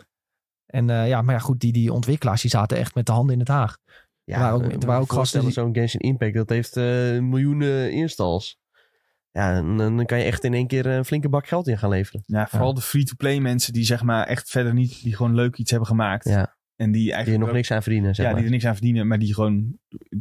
En 0.66 0.90
eh, 0.90 1.08
ja, 1.08 1.22
maar 1.22 1.34
ja, 1.34 1.40
goed, 1.40 1.60
die, 1.60 1.72
die 1.72 1.92
ontwikkelaars 1.92 2.40
die 2.42 2.50
zaten 2.50 2.76
echt 2.78 2.94
met 2.94 3.06
de 3.06 3.12
handen 3.12 3.32
in 3.34 3.38
het 3.40 3.48
haag. 3.48 3.76
Ja, 4.24 4.34
Er 4.34 4.40
waren 4.40 4.54
ook- 4.56 4.62
eh, 4.72 4.80
er 4.80 4.86
waren 4.86 5.00
ook 5.02 5.12
gasten 5.12 5.40
voorstellen, 5.40 5.52
Zo'n 5.52 5.74
Genshin 5.74 6.00
Impact, 6.00 6.34
dat 6.34 6.48
heeft 6.48 6.76
eh, 6.76 6.84
miljoenen 7.18 7.92
installs. 7.92 8.58
Ja, 9.32 9.54
en 9.54 9.76
dan 9.76 9.96
dan 9.96 10.06
kan 10.06 10.18
je 10.18 10.24
echt 10.24 10.44
in 10.44 10.54
één 10.54 10.66
keer 10.66 10.86
een 10.86 11.04
flinke 11.04 11.28
bak 11.28 11.46
geld 11.48 11.68
in 11.68 11.78
gaan 11.78 11.90
leveren. 11.90 12.22
Ja, 12.26 12.46
vooral 12.46 12.74
de 12.74 12.80
free-to-play 12.80 13.38
mensen 13.40 13.72
die 13.72 13.84
zeg 13.84 14.02
maar 14.02 14.26
echt 14.26 14.50
verder 14.50 14.74
niet... 14.74 15.02
die 15.02 15.16
gewoon 15.16 15.34
leuk 15.34 15.56
iets 15.56 15.70
hebben 15.70 15.88
gemaakt. 15.88 16.24
Ja, 16.28 16.56
En 16.80 16.90
die 16.92 17.00
die 17.00 17.08
er 17.08 17.14
eigenlijk 17.14 17.38
nog 17.44 17.48
ook- 17.48 17.56
niks 17.60 17.70
aan 17.70 17.82
verdienen, 17.82 18.14
zeg 18.14 18.24
ja, 18.26 18.30
maar. 18.30 18.40
die 18.40 18.44
er 18.48 18.54
niks 18.54 18.66
aan 18.66 18.74
verdienen, 18.74 19.06
maar 19.06 19.18
die 19.18 19.34
gewoon 19.34 19.78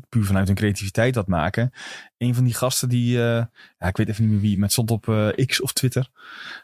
puur 0.10 0.24
vanuit 0.26 0.48
hun 0.48 0.56
creativiteit 0.56 1.14
dat 1.14 1.28
maken. 1.28 1.72
Een 2.18 2.36
van 2.36 2.44
die 2.44 2.54
gasten 2.54 2.90
die, 2.90 3.18
eh, 3.18 3.46
ja, 3.78 3.88
ik 3.88 3.98
weet 3.98 4.10
even 4.10 4.24
niet 4.24 4.32
meer 4.32 4.42
wie, 4.42 4.62
het 4.62 4.72
stond 4.72 4.92
op 4.92 5.08
eh, 5.08 5.28
X 5.46 5.62
of 5.62 5.74
Twitter. 5.74 6.10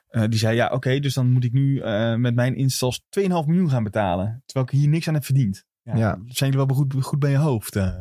Eh, 0.08 0.24
die 0.30 0.40
zei, 0.40 0.56
ja, 0.56 0.68
oké, 0.72 1.00
dus 1.00 1.14
dan 1.14 1.32
moet 1.32 1.44
ik 1.44 1.52
nu 1.54 1.80
eh, 1.80 2.16
met 2.16 2.36
mijn 2.36 2.56
installs 2.56 3.02
2,5 3.10 3.26
miljoen 3.46 3.70
gaan 3.70 3.84
betalen. 3.84 4.42
Terwijl 4.46 4.66
ik 4.72 4.80
hier 4.80 4.90
niks 4.90 5.08
aan 5.08 5.14
heb 5.14 5.26
verdiend. 5.26 5.66
Ja, 5.84 5.96
Ja. 5.98 6.20
Zijn 6.28 6.52
jullie 6.52 6.66
wel 6.68 6.76
goed, 6.76 6.94
goed 7.04 7.20
bij 7.20 7.32
je 7.32 7.38
hoofd? 7.38 7.76
eh? 7.76 7.94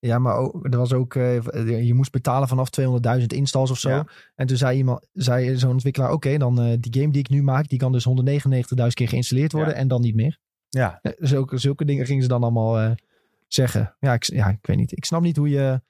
Ja, 0.00 0.18
maar 0.18 0.36
ook, 0.36 0.64
er 0.72 0.78
was 0.78 0.92
ook, 0.92 1.14
eh, 1.14 1.86
je 1.86 1.94
moest 1.94 2.12
betalen 2.12 2.48
vanaf 2.48 2.70
200.000 2.70 3.32
installs 3.32 3.70
of 3.70 3.78
zo. 3.78 3.88
Ja. 3.90 4.06
En 4.34 4.46
toen 4.46 4.56
zei 4.56 4.76
iemand, 4.76 5.06
zei 5.12 5.56
zo'n 5.58 5.70
ontwikkelaar, 5.70 6.12
oké, 6.12 6.38
dan 6.38 6.60
eh, 6.60 6.76
die 6.80 7.00
game 7.00 7.12
die 7.12 7.20
ik 7.20 7.28
nu 7.28 7.42
maak, 7.42 7.68
die 7.68 7.78
kan 7.78 7.92
dus 7.92 8.04
199.000 8.04 8.94
keer 8.94 9.08
geïnstalleerd 9.08 9.52
worden 9.52 9.74
Ja. 9.74 9.80
en 9.80 9.88
dan 9.88 10.00
niet 10.00 10.14
meer. 10.14 10.38
Ja, 10.68 11.00
Zulke, 11.18 11.58
zulke 11.58 11.84
dingen 11.84 12.06
gingen 12.06 12.22
ze 12.22 12.28
dan 12.28 12.42
allemaal 12.42 12.78
eh, 12.80 12.90
zeggen. 13.46 13.94
Ja 14.00 14.12
ik, 14.12 14.24
ja, 14.24 14.48
ik 14.48 14.66
weet 14.66 14.76
niet. 14.76 14.96
Ik 14.96 15.04
snap 15.04 15.22
niet 15.22 15.36
hoe 15.36 15.48
je 15.48 15.80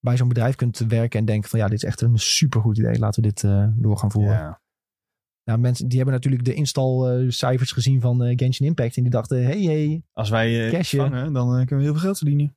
bij 0.00 0.16
zo'n 0.16 0.28
bedrijf 0.28 0.54
kunt 0.54 0.78
werken 0.78 1.18
en 1.18 1.24
denken 1.24 1.50
van 1.50 1.58
ja, 1.58 1.64
dit 1.68 1.76
is 1.82 1.84
echt 1.84 2.00
een 2.00 2.18
supergoed 2.18 2.78
idee. 2.78 2.98
Laten 2.98 3.22
we 3.22 3.28
dit 3.28 3.44
eh, 3.44 3.66
door 3.74 3.96
gaan 3.98 4.10
voeren. 4.10 4.32
ja. 4.32 4.60
Nou, 5.44 5.58
mensen 5.58 5.88
die 5.88 5.96
hebben 5.96 6.14
natuurlijk 6.14 6.44
de 6.44 6.54
installcijfers 6.54 7.72
gezien 7.72 8.00
van 8.00 8.22
eh, 8.24 8.32
Genshin 8.36 8.66
Impact 8.66 8.96
en 8.96 9.02
die 9.02 9.10
dachten, 9.12 9.44
hey, 9.44 9.60
hey, 9.62 10.02
Als 10.12 10.30
wij 10.30 10.66
eh 10.66 10.72
Cashje. 10.72 10.96
vangen, 10.96 11.32
dan 11.32 11.46
kunnen 11.56 11.76
we 11.76 11.82
heel 11.82 11.92
veel 11.92 12.02
geld 12.02 12.18
verdienen. 12.18 12.56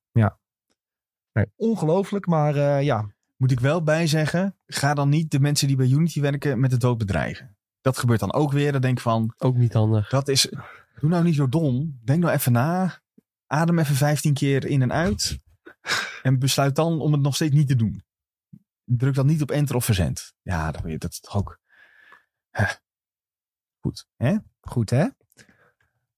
nee, 1.34 1.46
ongelooflijk, 1.56 2.26
maar 2.26 2.56
eh, 2.56 2.84
ja, 2.84 3.14
Moet 3.38 3.52
ik 3.52 3.60
wel 3.60 3.84
bij 3.84 4.08
zeggen, 4.08 4.56
ga 4.66 4.94
dan 4.94 5.10
niet 5.10 5.32
de 5.32 5.40
mensen 5.40 5.68
die 5.68 5.76
bij 5.76 5.88
Unity 5.90 6.22
werken 6.22 6.60
met 6.60 6.70
de 6.72 6.78
dood 6.78 6.98
bedreigen. 6.98 7.58
Dat 7.82 7.98
gebeurt 7.98 8.20
dan 8.20 8.34
ook 8.34 8.52
weer. 8.52 8.72
Dan 8.72 8.82
denk 8.82 8.98
ik 8.98 9.04
van, 9.04 9.34
Ook 9.38 9.56
niet 9.56 9.74
handig. 9.74 10.10
dat 10.10 10.28
is, 10.28 10.50
doe 11.00 11.10
nou 11.10 11.24
niet 11.24 11.36
zo 11.36 11.50
dom. 11.50 12.00
Denk 12.04 12.22
nou 12.24 12.34
even 12.34 12.52
na. 12.52 13.00
Adem 13.48 13.80
even 13.80 13.96
15 13.96 14.34
keer 14.34 14.66
in 14.66 14.82
en 14.82 14.94
uit. 14.94 15.40
En 16.24 16.40
besluit 16.40 16.76
dan 16.76 17.02
om 17.02 17.12
het 17.12 17.22
nog 17.22 17.36
steeds 17.36 17.56
niet 17.56 17.68
te 17.68 17.76
doen. 17.76 18.04
Druk 18.84 19.14
dan 19.14 19.26
niet 19.26 19.42
op 19.42 19.52
enter 19.52 19.76
of 19.76 19.86
verzend. 19.86 20.34
Ja, 20.42 20.72
dat, 20.72 20.82
dat 21.00 21.12
is 21.12 21.20
toch 21.20 21.36
ook... 21.38 21.60
Goed, 23.80 24.06
hè? 24.16 24.36
Goed, 24.62 24.90
hè? 24.90 25.06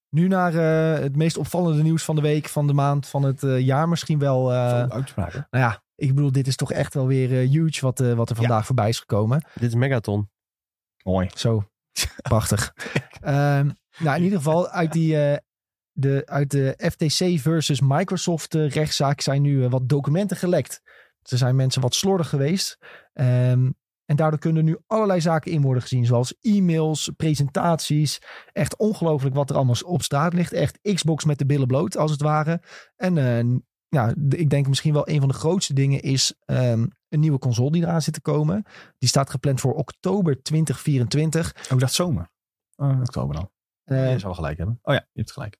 Nu 0.09 0.27
naar 0.27 0.53
eh, 0.55 1.01
het 1.03 1.15
meest 1.15 1.37
opvallende 1.37 1.83
nieuws 1.83 2.03
van 2.03 2.15
de 2.15 2.21
week, 2.21 2.47
van 2.47 2.67
de 2.67 2.73
maand, 2.73 3.07
van 3.07 3.23
het 3.23 3.43
eh, 3.43 3.59
jaar 3.59 3.89
misschien 3.89 4.19
wel. 4.19 4.53
eh, 4.53 4.69
Zo, 4.69 4.87
uitspraken. 4.87 5.47
nou 5.49 5.63
ja, 5.63 5.83
ik 5.95 6.15
bedoel, 6.15 6.31
dit 6.31 6.47
is 6.47 6.55
toch 6.55 6.71
echt 6.71 6.93
wel 6.93 7.07
weer 7.07 7.29
huge 7.29 7.81
wat, 7.81 7.99
wat 7.99 8.29
er 8.29 8.35
vandaag 8.35 8.65
voorbij 8.65 8.89
is 8.89 8.99
gekomen. 8.99 9.45
Dit 9.53 9.69
is 9.69 9.75
Megaton. 9.75 10.29
Mooi. 11.03 11.29
Zo, 11.35 11.69
prachtig. 12.21 12.73
Ehm, 13.21 13.69
nou, 13.99 14.17
in 14.17 14.23
ieder 14.23 14.37
geval, 14.37 14.69
uit, 14.69 14.91
die, 14.91 15.17
eh, 15.17 15.37
de, 15.91 16.21
uit 16.25 16.51
de 16.51 16.91
FTC 16.91 17.39
versus 17.39 17.81
Microsoft 17.81 18.55
eh, 18.55 18.69
rechtszaak 18.69 19.21
zijn 19.21 19.41
nu 19.41 19.63
eh, 19.63 19.71
wat 19.71 19.89
documenten 19.89 20.37
gelekt. 20.37 20.81
Er 21.21 21.37
zijn 21.37 21.55
mensen 21.55 21.81
wat 21.81 21.95
slordig 21.95 22.29
geweest. 22.29 22.77
Ehm, 23.13 23.69
en 24.05 24.15
daardoor 24.15 24.39
kunnen 24.39 24.65
nu 24.65 24.77
allerlei 24.87 25.21
zaken 25.21 25.51
in 25.51 25.61
worden 25.61 25.81
gezien. 25.81 26.05
Zoals 26.05 26.35
e-mails, 26.41 27.11
presentaties. 27.17 28.21
Echt 28.53 28.77
ongelooflijk 28.77 29.35
wat 29.35 29.49
er 29.49 29.55
allemaal 29.55 29.75
op 29.85 30.01
straat 30.01 30.33
ligt. 30.33 30.53
Echt 30.53 30.79
Xbox 30.93 31.25
met 31.25 31.37
de 31.37 31.45
billen 31.45 31.67
bloot, 31.67 31.97
als 31.97 32.11
het 32.11 32.21
ware. 32.21 32.61
En 32.95 33.15
ja, 33.89 34.13
ik 34.29 34.49
denk 34.49 34.67
misschien 34.67 34.93
wel 34.93 35.09
een 35.09 35.19
van 35.19 35.27
de 35.27 35.33
grootste 35.33 35.73
dingen 35.73 36.01
is 36.01 36.33
ehm, 36.45 36.85
een 37.09 37.19
nieuwe 37.19 37.39
console 37.39 37.71
die 37.71 37.81
eraan 37.81 38.01
zit 38.01 38.13
te 38.13 38.21
komen. 38.21 38.65
Die 38.97 39.09
staat 39.09 39.29
gepland 39.29 39.59
voor 39.59 39.73
oktober 39.73 40.41
2024. 40.41 41.55
Ook 41.71 41.79
dat 41.79 41.93
zomer. 41.93 42.29
Oh, 42.75 42.99
oktober 42.99 43.35
dan. 43.35 43.49
Eh, 43.87 44.03
je 44.03 44.19
zou 44.19 44.23
wel 44.23 44.33
gelijk 44.33 44.57
hebben. 44.57 44.79
Oh 44.81 44.93
ja, 44.93 45.07
je 45.11 45.19
hebt 45.19 45.31
gelijk. 45.31 45.57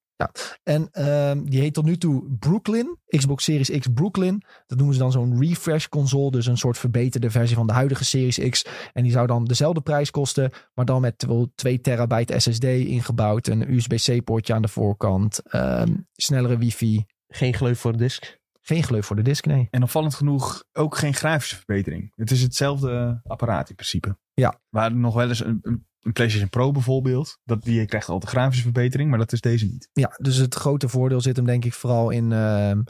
En 0.63 0.89
ehm, 0.91 1.43
die 1.43 1.59
heet 1.59 1.73
tot 1.73 1.85
nu 1.85 1.97
toe 1.97 2.35
Brooklyn. 2.39 2.97
Xbox 3.07 3.43
Series 3.43 3.69
X 3.69 3.87
Brooklyn. 3.93 4.43
Dat 4.67 4.77
noemen 4.77 4.95
ze 4.95 5.01
dan 5.01 5.11
zo'n 5.11 5.39
refresh 5.39 5.87
console. 5.87 6.31
Dus 6.31 6.45
een 6.45 6.57
soort 6.57 6.77
verbeterde 6.77 7.29
versie 7.29 7.55
van 7.55 7.67
de 7.67 7.73
huidige 7.73 8.05
Series 8.05 8.49
X. 8.49 8.65
En 8.93 9.03
die 9.03 9.11
zou 9.11 9.27
dan 9.27 9.45
dezelfde 9.45 9.81
prijs 9.81 10.11
kosten. 10.11 10.51
Maar 10.73 10.85
dan 10.85 11.01
met 11.01 11.25
wel 11.27 11.51
2 11.55 11.81
terabyte 11.81 12.39
SSD 12.39 12.63
ingebouwd. 12.63 13.47
Een 13.47 13.73
USB-C 13.73 14.23
poortje 14.23 14.53
aan 14.53 14.61
de 14.61 14.67
voorkant. 14.67 15.41
ehm, 15.49 15.95
snellere 16.13 16.57
wifi. 16.57 17.05
Geen 17.27 17.53
gleuf 17.53 17.79
voor 17.79 17.91
de 17.91 17.97
disk. 17.97 18.39
Geen 18.61 18.83
gleuf 18.83 19.05
voor 19.05 19.15
de 19.15 19.21
disk, 19.21 19.45
nee. 19.45 19.67
En 19.69 19.83
opvallend 19.83 20.15
genoeg 20.15 20.63
ook 20.73 20.97
geen 20.97 21.13
grafische 21.13 21.55
verbetering. 21.55 22.11
Het 22.15 22.31
is 22.31 22.41
hetzelfde 22.41 23.21
apparaat 23.23 23.69
in 23.69 23.75
principe. 23.75 24.17
Ja. 24.33 24.59
Waar 24.69 24.95
nog 24.95 25.13
wel 25.13 25.27
eens 25.27 25.45
een, 25.45 25.59
een 25.61 25.86
een 26.01 26.13
PlayStation 26.13 26.49
Pro 26.49 26.71
bijvoorbeeld. 26.71 27.39
Dat, 27.43 27.63
die 27.63 27.85
krijgt 27.85 28.09
altijd 28.09 28.31
grafische 28.31 28.63
verbetering, 28.63 29.09
maar 29.09 29.19
dat 29.19 29.31
is 29.31 29.41
deze 29.41 29.65
niet. 29.65 29.89
Ja, 29.93 30.17
dus 30.21 30.35
het 30.35 30.55
grote 30.55 30.89
voordeel 30.89 31.21
zit 31.21 31.35
hem 31.35 31.45
denk 31.45 31.65
ik 31.65 31.73
vooral 31.73 32.09
in, 32.09 32.31
ehm, 32.31 32.81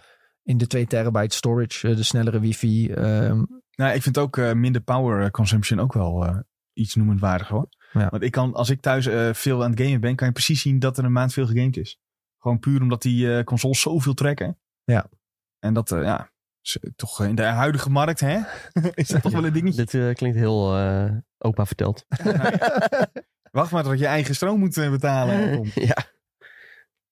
in 0.43 0.57
de 0.57 0.67
2 0.67 0.87
terabyte 0.87 1.35
storage. 1.35 1.87
eh, 1.87 1.95
de 1.95 2.03
snellere 2.03 2.39
wifi. 2.39 2.91
ehm, 2.91 3.43
Nou, 3.75 3.93
ik 3.95 4.01
vind 4.01 4.17
ook 4.17 4.37
eh, 4.37 4.53
minder 4.53 4.81
power 4.81 5.31
consumption 5.31 5.79
ook 5.79 5.93
wel 5.93 6.25
eh, 6.25 6.37
iets 6.73 6.95
noemenswaardig 6.95 7.47
hoor. 7.47 7.67
Ja. 7.91 8.09
Want 8.09 8.23
ik 8.23 8.31
kan, 8.31 8.53
als 8.53 8.69
ik 8.69 8.81
thuis 8.81 9.37
veel 9.37 9.63
aan 9.63 9.71
het 9.71 9.81
gamen 9.81 10.01
ben, 10.01 10.15
kan 10.15 10.27
je 10.27 10.33
precies 10.33 10.61
zien 10.61 10.79
dat 10.79 10.97
er 10.97 11.03
een 11.05 11.11
maand 11.11 11.33
veel 11.33 11.45
gegamed 11.47 11.77
is. 11.77 11.99
Gewoon 12.37 12.59
puur 12.59 12.81
omdat 12.81 13.01
die 13.01 13.43
consoles 13.43 13.81
zoveel 13.81 14.13
trekken. 14.13 14.59
Ja. 14.83 15.09
En 15.59 15.73
dat, 15.73 15.89
ja, 15.89 16.31
toch 16.95 17.23
in 17.23 17.35
de 17.35 17.43
huidige 17.43 17.89
markt, 17.89 18.19
hè? 18.19 18.39
is 18.93 19.07
dat 19.07 19.21
toch 19.21 19.31
wel 19.31 19.45
een 19.45 19.53
dingetje? 19.53 19.85
Dit 19.85 19.93
eh, 19.93 20.13
klinkt 20.13 20.37
heel 20.37 20.77
eh, 20.77 21.11
opa 21.37 21.65
verteld. 21.65 22.05
Wacht 23.51 23.71
maar 23.71 23.83
tot 23.83 23.99
je 23.99 24.05
eigen 24.05 24.35
stroom 24.35 24.59
moet 24.59 24.77
eh, 24.77 24.89
betalen. 24.89 25.69
Ja. 25.73 25.95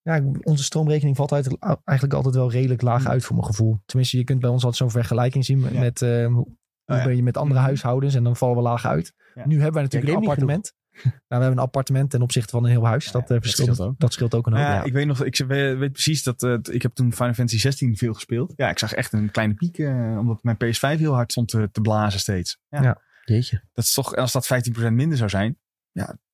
Ja, 0.01 0.21
onze 0.41 0.63
stroomrekening 0.63 1.15
valt 1.15 1.31
uit, 1.31 1.57
eigenlijk 1.59 2.13
altijd 2.13 2.35
wel 2.35 2.51
redelijk 2.51 2.81
laag 2.81 3.05
uit 3.05 3.23
voor 3.25 3.35
mijn 3.35 3.47
gevoel. 3.47 3.79
Tenminste, 3.85 4.17
je 4.17 4.23
kunt 4.23 4.39
bij 4.39 4.49
ons 4.49 4.63
altijd 4.63 4.81
zo'n 4.81 5.01
vergelijking 5.01 5.45
zien 5.45 5.59
met, 5.59 5.71
Ja. 5.73 5.79
met, 5.79 6.01
eh, 6.01 6.25
hoe 6.25 6.47
ja. 6.85 7.03
ben 7.03 7.15
je 7.15 7.23
met 7.23 7.37
andere 7.37 7.59
Mhm. 7.59 7.65
huishoudens 7.67 8.15
en 8.15 8.23
dan 8.23 8.35
vallen 8.35 8.55
we 8.55 8.61
laag 8.61 8.85
uit. 8.85 9.13
Ja. 9.35 9.45
Nu 9.47 9.55
hebben 9.55 9.73
wij 9.73 9.83
natuurlijk 9.83 10.13
een 10.13 10.19
appartement. 10.19 10.73
Nou, 11.03 11.13
we 11.27 11.35
hebben 11.35 11.51
een 11.51 11.59
appartement 11.59 12.09
ten 12.09 12.21
opzichte 12.21 12.49
van 12.51 12.63
een 12.63 12.69
heel 12.69 12.85
huis. 12.85 13.05
Ja, 13.05 13.11
dat, 13.11 13.21
eh, 13.21 13.27
dat 13.27 13.41
verschilt, 13.41 13.73
scheelt 13.73 13.89
ook. 13.89 13.99
dat 13.99 14.13
scheelt 14.13 14.35
ook 14.35 14.45
een 14.47 14.51
hoop. 14.53 14.61
Nou 14.61 14.73
ja, 14.73 14.79
ja. 14.79 14.85
ik 14.85 14.93
weet 14.93 15.05
nog, 15.05 15.23
ik 15.23 15.37
weet, 15.37 15.77
weet 15.77 15.91
precies 15.91 16.23
dat 16.23 16.43
eh, 16.43 16.57
ik 16.71 16.81
heb 16.81 16.93
toen 16.93 17.13
Final 17.13 17.33
Fantasy 17.33 17.59
16 17.59 17.97
veel 17.97 18.13
gespeeld. 18.13 18.53
Ja, 18.55 18.69
ik 18.69 18.79
zag 18.79 18.93
echt 18.93 19.13
een 19.13 19.31
kleine 19.31 19.53
piek, 19.53 19.77
eh, 19.77 20.17
omdat 20.19 20.43
mijn 20.43 20.57
PS5 20.57 20.99
heel 20.99 21.13
hard 21.13 21.31
stond 21.31 21.47
te, 21.47 21.69
te 21.71 21.81
blazen 21.81 22.19
steeds. 22.19 22.57
Ja, 22.69 22.81
Ja. 22.83 23.01
Jeetje. 23.25 23.61
Dat 23.73 23.83
is 23.85 23.93
toch, 23.93 24.15
als 24.15 24.31
dat 24.31 24.45
15% 24.47 24.95
minder 24.95 25.17
zou 25.17 25.29
zijn. 25.29 25.57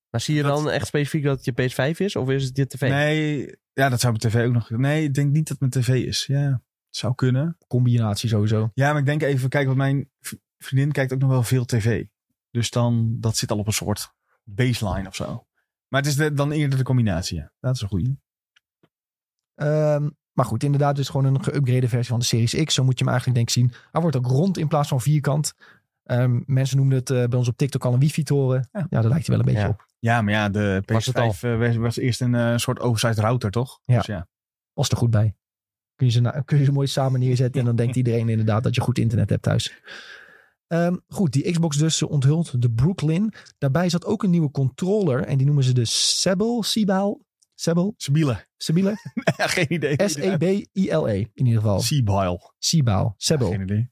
Maar 0.09 0.21
zie 0.21 0.35
je 0.35 0.41
Dat- 0.43 0.55
dan 0.63 0.69
echt 0.71 0.87
specifiek 0.87 1.23
dat 1.23 1.35
het 1.35 1.45
je 1.45 1.51
PS5 1.93 1.99
is? 1.99 2.15
Of 2.15 2.29
is 2.29 2.43
het 2.43 2.57
je 2.57 2.67
tv? 2.67 2.89
Nee, 2.89 3.55
ja, 3.73 3.89
dat 3.89 3.99
zou 3.99 4.17
mijn 4.19 4.31
tv 4.33 4.45
ook 4.47 4.53
nog. 4.53 4.69
Nee, 4.69 5.03
ik 5.03 5.13
denk 5.13 5.31
niet 5.31 5.47
dat 5.47 5.59
mijn 5.59 5.71
tv 5.71 5.87
is. 5.89 6.25
Ja, 6.25 6.49
het 6.87 6.97
zou 6.97 7.15
kunnen. 7.15 7.57
Combinatie 7.67 8.29
sowieso. 8.29 8.71
Ja, 8.73 8.89
maar 8.91 8.99
ik 8.99 9.05
denk 9.05 9.21
even, 9.21 9.49
kijk, 9.49 9.65
want 9.65 9.77
mijn 9.77 10.09
vriendin 10.57 10.91
kijkt 10.91 11.13
ook 11.13 11.19
nog 11.19 11.29
wel 11.29 11.43
veel 11.43 11.65
tv. 11.65 12.05
Dus 12.51 12.69
dan, 12.69 13.17
dat 13.19 13.37
zit 13.37 13.51
al 13.51 13.57
op 13.57 13.67
een 13.67 13.73
soort 13.73 14.13
baseline 14.55 15.07
of 15.07 15.15
zo. 15.15 15.45
Maar 15.87 16.01
het 16.01 16.09
is 16.09 16.15
de, 16.15 16.33
dan 16.33 16.51
eerder 16.51 16.77
de 16.77 16.83
combinatie, 16.83 17.37
ja. 17.37 17.51
Dat 17.59 17.75
is 17.75 17.81
een 17.81 17.87
goeie. 17.87 18.19
Ehm, 19.55 20.09
maar 20.31 20.45
goed, 20.45 20.63
inderdaad, 20.63 20.95
dus 20.95 21.09
gewoon 21.09 21.25
een 21.25 21.43
geüpgrade 21.43 21.87
versie 21.87 22.09
van 22.09 22.19
de 22.19 22.25
Series 22.25 22.63
X. 22.63 22.73
Zo 22.73 22.83
moet 22.83 22.99
je 22.99 23.03
hem 23.05 23.13
eigenlijk 23.13 23.35
denk 23.37 23.49
ik 23.49 23.53
zien. 23.53 23.81
Hij 23.91 24.01
wordt 24.01 24.15
ook 24.15 24.25
rond 24.25 24.57
in 24.57 24.67
plaats 24.67 24.87
van 24.87 25.01
vierkant. 25.01 25.53
Ehm, 26.03 26.41
mensen 26.45 26.77
noemden 26.77 26.97
het 26.97 27.09
eh, 27.09 27.23
bij 27.23 27.37
ons 27.39 27.47
op 27.47 27.57
TikTok 27.57 27.85
al 27.85 27.93
een 27.93 27.99
wifi-toren. 27.99 28.69
Ja. 28.71 28.79
Ja, 28.89 29.01
daar 29.01 29.09
lijkt 29.09 29.27
hij 29.27 29.37
wel 29.37 29.45
een 29.47 29.53
beetje 29.53 29.67
Ja. 29.67 29.73
op. 29.73 29.85
Ja, 29.99 30.21
maar 30.21 30.33
ja, 30.33 30.49
de 30.49 30.83
Was 30.85 31.05
het 31.05 31.17
al? 31.17 31.33
PS5 31.33 31.39
eh, 31.41 31.57
was, 31.57 31.75
was 31.75 31.97
eerst 31.97 32.21
een 32.21 32.35
eh, 32.35 32.57
soort 32.57 32.79
oversized 32.79 33.19
router, 33.19 33.51
toch? 33.51 33.79
Ja. 33.85 33.97
Dus 33.97 34.05
ja. 34.05 34.27
Was 34.73 34.89
er 34.89 34.97
goed 34.97 35.09
bij. 35.11 35.35
Kun 35.95 36.05
je, 36.07 36.11
ze 36.11 36.41
kun 36.45 36.57
je 36.57 36.63
ze 36.65 36.71
mooi 36.71 36.87
samen 36.87 37.19
neerzetten 37.19 37.59
en 37.59 37.65
dan 37.67 37.75
denkt 37.75 37.95
iedereen 37.95 38.29
inderdaad 38.29 38.63
dat 38.63 38.75
je 38.75 38.81
goed 38.81 38.97
internet 38.97 39.29
hebt 39.29 39.41
thuis. 39.41 39.81
Ehm, 40.71 40.95
goed, 41.07 41.31
die 41.31 41.51
Xbox 41.51 41.77
dus 41.77 42.03
onthuld, 42.03 42.61
de 42.61 42.71
Brooklyn. 42.71 43.33
Daarbij 43.57 43.89
zat 43.89 44.05
ook 44.05 44.23
een 44.23 44.29
nieuwe 44.29 44.51
controller 44.51 45.25
en 45.25 45.37
die 45.37 45.45
noemen 45.45 45.63
ze 45.63 45.73
de 45.73 45.85
Sebel, 45.85 46.63
Sibal, 46.63 47.25
Sebel, 47.55 47.93
Sibylle. 47.97 48.45
Sebile, 48.57 48.89
ja, 49.37 49.47
geen 49.47 49.73
idee. 49.73 49.93
E 50.03 50.07
S-E-B-I-L-E 50.07 51.17
in 51.33 51.45
ieder 51.45 51.61
geval. 51.61 51.79
Seabile. 51.79 52.51
Sibal, 52.57 53.13
Sebel, 53.17 53.49
Geen 53.49 53.61
idee. 53.61 53.91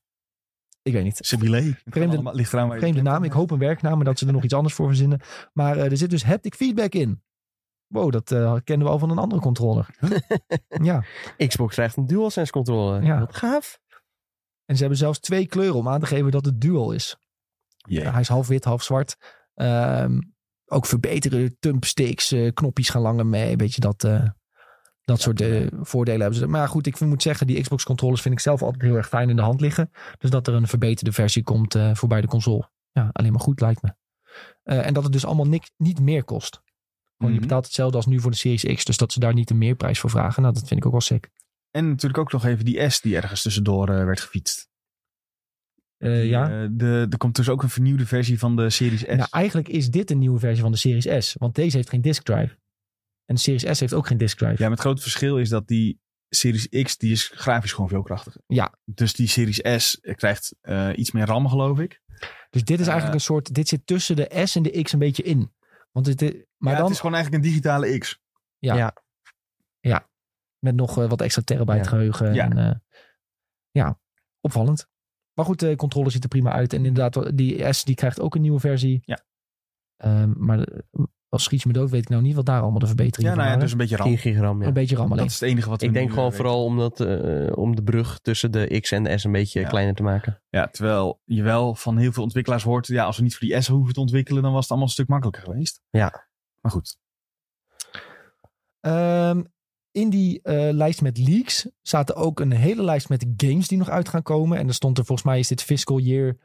ik 0.82 0.94
weet 0.94 1.04
niet. 1.04 1.18
Sibylle. 1.22 1.78
Vreemde- 1.86 2.32
ligt 2.34 2.54
eraan 2.54 2.66
waar 2.68 2.76
je 2.76 2.82
Vreemde 2.82 3.00
het 3.00 3.08
naam, 3.10 3.24
ik 3.24 3.32
hoop 3.32 3.52
een 3.52 3.60
werknaam, 3.60 3.96
maar 3.96 4.06
dat 4.06 4.20
ze 4.20 4.26
er 4.26 4.34
nog 4.34 4.44
iets 4.44 4.54
anders 4.54 4.74
voor 4.76 4.88
verzinnen. 4.88 5.20
Maar 5.54 5.78
eh, 5.78 5.92
er 5.92 5.98
zit 5.98 6.10
dus 6.10 6.24
haptic 6.24 6.56
feedback 6.56 6.94
in. 6.94 7.24
Wow, 7.88 8.12
dat 8.12 8.32
eh, 8.32 8.56
kennen 8.64 8.88
we 8.88 8.94
al 8.94 9.00
van 9.00 9.10
een 9.10 9.18
andere 9.18 9.42
controller. 9.42 9.88
ja, 10.84 11.04
Xbox 11.48 11.74
krijgt 11.74 11.98
een 11.98 12.08
DualSense 12.08 12.52
controller. 12.52 13.04
Ja. 13.04 13.20
Wat 13.20 13.36
gaaf. 13.36 13.80
En 14.70 14.76
ze 14.76 14.80
hebben 14.80 14.98
zelfs 14.98 15.20
twee 15.20 15.48
kleuren 15.48 15.76
om 15.76 15.88
aan 15.90 16.00
te 16.00 16.06
geven 16.06 16.32
dat 16.32 16.46
het 16.46 16.62
dual 16.62 16.92
is. 16.92 17.16
Ja, 17.78 18.12
hij 18.12 18.22
is 18.22 18.28
half 18.28 18.48
wit, 18.48 18.64
half 18.64 18.84
zwart. 18.84 19.18
Ehm, 19.54 20.20
ook 20.66 20.86
verbeterde 20.86 21.58
thumbsticks, 21.60 22.32
eh, 22.32 22.54
knopjes 22.54 22.90
gaan 22.90 23.02
langer 23.02 23.26
mee. 23.26 23.56
Weet 23.56 23.74
je, 23.74 23.82
dat, 23.82 24.04
eh, 24.04 24.30
dat 25.06 25.22
soort 25.22 25.42
eh, 25.42 25.68
voordelen 25.82 26.22
hebben 26.22 26.40
ze. 26.40 26.48
Maar 26.48 26.68
goed, 26.68 26.88
ik 26.88 27.00
moet 27.00 27.22
zeggen, 27.22 27.48
die 27.48 27.62
Xbox 27.62 27.84
controllers 27.84 28.22
vind 28.22 28.34
ik 28.34 28.40
zelf 28.40 28.62
altijd 28.62 28.82
heel 28.84 28.96
erg 28.96 29.08
fijn 29.08 29.30
in 29.30 29.36
de 29.36 29.42
hand 29.42 29.62
liggen. 29.62 29.92
Dus 30.18 30.30
dat 30.30 30.48
er 30.48 30.54
een 30.54 30.68
verbeterde 30.68 31.12
versie 31.12 31.44
komt 31.44 31.76
voor 31.94 32.10
bij 32.10 32.22
de 32.22 32.28
console. 32.28 32.70
Ja, 32.92 33.10
alleen 33.12 33.32
maar 33.32 33.42
goed 33.42 33.62
lijkt 33.62 33.82
me. 33.82 33.94
En 34.64 34.94
dat 34.94 35.04
het 35.04 35.12
dus 35.12 35.26
allemaal 35.26 35.48
niks, 35.48 35.72
niet 35.78 36.00
meer 36.00 36.24
kost. 36.24 36.62
Gewoon, 37.18 37.34
Je 37.34 37.40
Mhm. 37.40 37.48
betaalt 37.48 37.66
hetzelfde 37.66 37.98
als 37.98 38.06
nu 38.06 38.20
voor 38.20 38.32
de 38.32 38.38
Series 38.38 38.64
X. 38.76 38.86
Dus 38.86 38.98
dat 38.98 39.12
ze 39.12 39.20
daar 39.20 39.34
niet 39.34 39.50
een 39.50 39.58
meerprijs 39.58 40.00
voor 40.00 40.10
vragen. 40.10 40.42
Nou, 40.42 40.54
dat 40.54 40.68
vind 40.68 40.80
ik 40.80 40.86
ook 40.86 40.92
wel 40.92 41.02
sick. 41.02 41.30
En 41.72 41.90
natuurlijk 41.90 42.20
ook 42.20 42.32
nog 42.32 42.46
even 42.46 42.66
die 42.66 42.90
S 42.90 43.02
die 43.02 43.16
ergens 43.16 43.42
tussendoor 43.42 43.90
eh, 43.90 44.06
werd 44.06 44.20
gefietst. 44.20 44.70
Eh, 45.98 46.30
ja. 46.30 46.62
eh, 46.64 46.68
de, 46.72 47.08
er 47.10 47.18
komt 47.18 47.36
dus 47.36 47.50
ook 47.50 47.64
een 47.64 47.70
vernieuwde 47.70 48.06
versie 48.06 48.40
van 48.40 48.56
de 48.56 48.70
Series 48.70 49.00
S. 49.02 49.06
Nou, 49.06 49.28
eigenlijk 49.30 49.68
is 49.68 49.90
dit 49.90 50.12
een 50.12 50.18
nieuwe 50.18 50.40
versie 50.40 50.62
van 50.62 50.72
de 50.72 50.78
Series 50.78 51.26
S. 51.26 51.36
Want 51.38 51.56
deze 51.56 51.76
heeft 51.78 51.90
geen 51.90 52.02
disk 52.02 52.24
drive. 52.24 52.58
En 53.26 53.36
de 53.36 53.42
Series 53.42 53.78
S 53.78 53.80
heeft 53.80 53.94
ook 53.94 54.08
geen 54.08 54.18
disk 54.18 54.38
drive. 54.38 54.54
Ja, 54.54 54.62
maar 54.62 54.72
het 54.72 54.80
grote 54.80 55.02
verschil 55.02 55.38
is 55.38 55.50
dat 55.50 55.68
die 55.68 56.00
Series 56.30 56.68
X, 56.84 56.98
die 56.98 57.12
is 57.12 57.32
grafisch 57.34 57.72
gewoon 57.72 57.90
veel 57.90 58.02
krachtiger. 58.02 58.42
Ja. 58.48 58.78
Dus 58.86 59.14
die 59.14 59.28
Series 59.28 59.84
S 59.84 60.00
krijgt 60.02 60.56
eh, 60.62 60.90
iets 60.96 61.12
meer 61.12 61.26
RAM, 61.26 61.48
geloof 61.48 61.80
ik. 61.80 62.02
Dus 62.50 62.64
dit 62.64 62.80
is 62.80 62.86
eigenlijk 62.86 63.16
een 63.16 63.26
soort. 63.26 63.54
Dit 63.54 63.68
zit 63.68 63.86
tussen 63.86 64.16
de 64.16 64.42
S 64.46 64.56
en 64.56 64.64
de 64.64 64.82
X 64.82 64.94
een 64.94 65.00
beetje 65.00 65.24
in. 65.24 65.54
Want 65.92 66.06
het, 66.06 66.22
maar 66.22 66.32
Maar 66.58 66.74
dan 66.74 66.84
het 66.84 66.92
is 66.94 67.00
gewoon 67.00 67.16
eigenlijk 67.16 67.44
een 67.44 67.50
digitale 67.50 67.98
X. 67.98 68.20
Ja. 68.58 68.94
Ja. 69.80 70.10
Met 70.60 70.76
nog 70.76 70.98
eh, 71.02 71.10
wat 71.10 71.22
extra 71.22 71.42
terabyte 71.46 71.78
Ja. 71.78 71.84
geheugen. 71.90 72.34
Ja. 72.34 72.44
En, 72.50 72.58
eh, 72.58 72.76
ja, 73.72 74.00
opvallend. 74.42 74.88
Maar 75.34 75.46
goed, 75.46 75.60
de 75.60 75.76
controller 75.76 76.12
ziet 76.12 76.24
er 76.24 76.30
prima 76.30 76.52
uit. 76.52 76.74
En 76.74 76.86
inderdaad, 76.86 77.38
die 77.38 77.74
S 77.74 77.84
die 77.84 77.96
krijgt 77.96 78.20
ook 78.20 78.36
een 78.36 78.42
nieuwe 78.42 78.60
versie. 78.60 79.02
Ja. 79.06 79.20
Ehm, 79.98 80.32
maar 80.38 80.68
Als 81.32 81.44
schiet 81.44 81.62
je 81.62 81.68
me 81.68 81.74
dood, 81.74 81.90
weet 81.90 82.02
ik 82.02 82.10
nou 82.10 82.22
niet 82.22 82.36
wat 82.36 82.46
daar 82.46 82.62
allemaal 82.62 82.80
de 82.80 82.88
verbeteringen 82.88 83.32
Ja, 83.32 83.38
nou 83.38 83.48
ja, 83.50 83.54
waren. 83.56 83.64
dus 83.64 83.72
een 83.72 83.78
beetje 83.88 83.96
10 83.96 84.06
ram. 84.06 84.18
gigram, 84.18 84.62
ja. 84.62 84.68
Een 84.68 84.74
beetje 84.74 84.96
rammelen. 84.96 85.18
Dat 85.24 85.32
is 85.34 85.40
het 85.40 85.50
enige 85.50 85.70
wat 85.70 85.82
we 85.82 85.88
Ik 85.88 85.94
denk 85.94 86.08
eh, 86.10 86.14
gewoon 86.14 86.34
vooral 86.34 86.64
om, 86.64 86.78
dat, 86.78 87.00
eh, 87.00 87.58
om 87.58 87.76
de 87.76 87.84
brug 87.84 88.20
tussen 88.20 88.52
de 88.52 88.80
X 88.80 88.92
en 88.92 89.04
de 89.04 89.18
S 89.18 89.24
een 89.24 89.32
beetje 89.32 89.60
Ja. 89.60 89.68
kleiner 89.68 89.96
te 89.96 90.04
maken. 90.04 90.42
Ja, 90.50 90.68
terwijl 90.68 91.22
je 91.26 91.44
wel 91.44 91.76
van 91.76 91.98
heel 91.98 92.12
veel 92.12 92.24
ontwikkelaars 92.24 92.64
hoort... 92.64 92.88
ja, 92.88 93.04
als 93.06 93.18
we 93.18 93.24
niet 93.24 93.36
voor 93.36 93.48
die 93.48 93.62
S 93.62 93.68
hoeven 93.68 93.94
te 93.94 94.00
ontwikkelen... 94.00 94.42
dan 94.44 94.52
was 94.52 94.62
het 94.62 94.70
allemaal 94.70 94.88
een 94.88 94.94
stuk 94.94 95.08
makkelijker 95.08 95.44
geweest. 95.44 95.82
Ja. 95.90 96.28
Maar 96.62 96.72
goed. 96.72 96.98
Ehm, 98.80 99.44
in 100.00 100.10
die 100.10 100.40
eh, 100.42 100.70
lijst 100.74 101.02
met 101.02 101.18
leaks 101.18 101.68
zaten 101.82 102.16
ook 102.16 102.40
een 102.40 102.52
hele 102.52 102.84
lijst 102.84 103.10
met 103.10 103.26
games 103.38 103.68
die 103.68 103.78
nog 103.78 103.90
uit 103.90 104.10
gaan 104.10 104.24
komen. 104.24 104.58
En 104.58 104.68
er 104.68 104.74
stond 104.74 104.98
er 104.98 105.06
volgens 105.06 105.28
mij 105.28 105.40
is 105.40 105.48
dit 105.48 105.64
fiscal 105.64 106.00
year. 106.00 106.38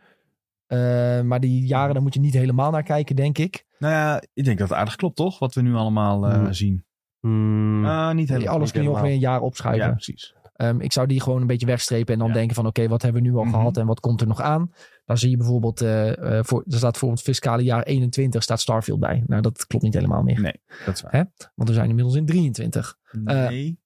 Eh, 0.66 1.20
maar 1.20 1.40
die 1.40 1.66
jaren, 1.66 1.94
daar 1.94 2.02
moet 2.02 2.14
je 2.14 2.20
niet 2.20 2.34
helemaal 2.34 2.70
naar 2.70 2.82
kijken, 2.82 3.16
denk 3.16 3.38
ik. 3.38 3.64
Nou 3.78 3.92
ja, 3.94 4.22
ik 4.34 4.44
denk 4.44 4.58
dat 4.58 4.68
het 4.68 4.78
aardig 4.78 4.96
klopt, 4.96 5.16
toch? 5.16 5.38
Wat 5.38 5.54
we 5.54 5.60
nu 5.62 5.74
allemaal 5.74 6.26
eh, 6.26 6.34
Hmm. 6.34 6.52
zien. 6.52 6.84
Hmm, 7.20 7.84
Ah, 7.86 8.14
niet 8.14 8.28
helemaal. 8.28 8.54
Alles 8.54 8.70
kun 8.72 8.82
je 8.82 8.90
ongeveer 8.90 9.10
een 9.12 9.18
jaar 9.18 9.40
opschuiven. 9.40 9.86
Ja, 9.86 9.92
precies. 9.92 10.34
Ehm, 10.54 10.80
ik 10.80 10.92
zou 10.92 11.06
die 11.06 11.20
gewoon 11.20 11.40
een 11.40 11.46
beetje 11.46 11.66
wegstrepen 11.66 12.12
en 12.12 12.18
dan 12.18 12.28
Ja. 12.28 12.34
denken 12.34 12.54
van 12.54 12.66
oké, 12.66 12.88
wat 12.88 13.02
hebben 13.02 13.22
we 13.22 13.28
nu 13.28 13.34
al 13.36 13.44
Mhm. 13.44 13.52
gehad 13.54 13.76
en 13.76 13.86
wat 13.86 14.00
komt 14.00 14.20
er 14.20 14.26
nog 14.26 14.40
aan? 14.40 14.72
Dan 15.04 15.18
zie 15.18 15.30
je 15.30 15.36
bijvoorbeeld, 15.36 15.80
eh, 15.80 16.38
eh, 16.38 16.44
voor, 16.44 16.64
er 16.70 16.76
staat 16.76 16.98
voor 16.98 17.10
het 17.10 17.20
fiscale 17.22 17.62
jaar 17.62 17.82
21 17.82 18.42
staat 18.42 18.60
Starfield 18.60 19.00
bij. 19.00 19.22
Nou, 19.26 19.42
dat 19.42 19.66
klopt 19.66 19.84
niet 19.84 19.94
helemaal 19.94 20.22
meer. 20.22 20.40
Nee, 20.40 20.60
dat 20.84 20.94
is 20.94 21.00
waar. 21.02 21.12
Hè? 21.12 21.22
Want 21.54 21.68
we 21.68 21.74
zijn 21.74 21.88
inmiddels 21.88 22.16
in 22.16 22.26
23. 22.26 22.96
Nee. 23.12 23.78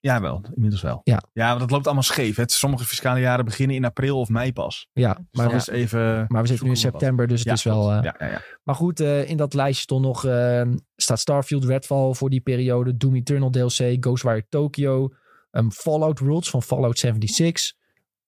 ja, 0.00 0.20
wel. 0.20 0.44
Inmiddels 0.54 0.82
wel. 0.82 1.00
Ja. 1.04 1.22
ja, 1.32 1.50
maar 1.50 1.58
dat 1.58 1.70
loopt 1.70 1.84
allemaal 1.84 2.02
scheef. 2.02 2.36
Hè. 2.36 2.44
Sommige 2.46 2.84
fiscale 2.84 3.20
jaren 3.20 3.44
beginnen 3.44 3.76
in 3.76 3.84
april 3.84 4.20
of 4.20 4.28
mei 4.28 4.52
pas. 4.52 4.88
Ja, 4.92 5.14
Dus 5.14 5.24
maar, 5.30 5.48
dan 5.48 5.56
is 5.56 5.68
even... 5.68 6.24
maar 6.28 6.42
we 6.42 6.48
zitten 6.48 6.66
nu 6.66 6.72
in 6.72 6.78
we 6.80 6.82
september, 6.82 7.26
dus 7.26 7.38
het 7.38 7.48
Ja, 7.48 7.54
is 7.54 7.62
wel... 7.62 7.90
eh, 7.92 8.02
ja, 8.02 8.14
ja, 8.18 8.26
ja. 8.26 8.40
Maar 8.62 8.74
goed, 8.74 9.00
eh, 9.00 9.28
in 9.30 9.36
dat 9.36 9.54
lijstje 9.54 9.82
stond 9.82 10.04
nog, 10.04 10.24
eh, 10.24 10.62
staat 10.96 11.18
Starfield, 11.20 11.64
Redfall 11.64 12.12
voor 12.14 12.30
die 12.30 12.40
periode, 12.40 12.96
Doom 12.96 13.14
Eternal 13.14 13.50
DLC, 13.50 13.96
Ghostwire 14.00 14.46
Tokyo, 14.48 15.08
ehm, 15.50 15.70
Fallout 15.70 16.18
Worlds 16.18 16.50
van 16.50 16.62
Fallout 16.62 16.98
76 16.98 17.72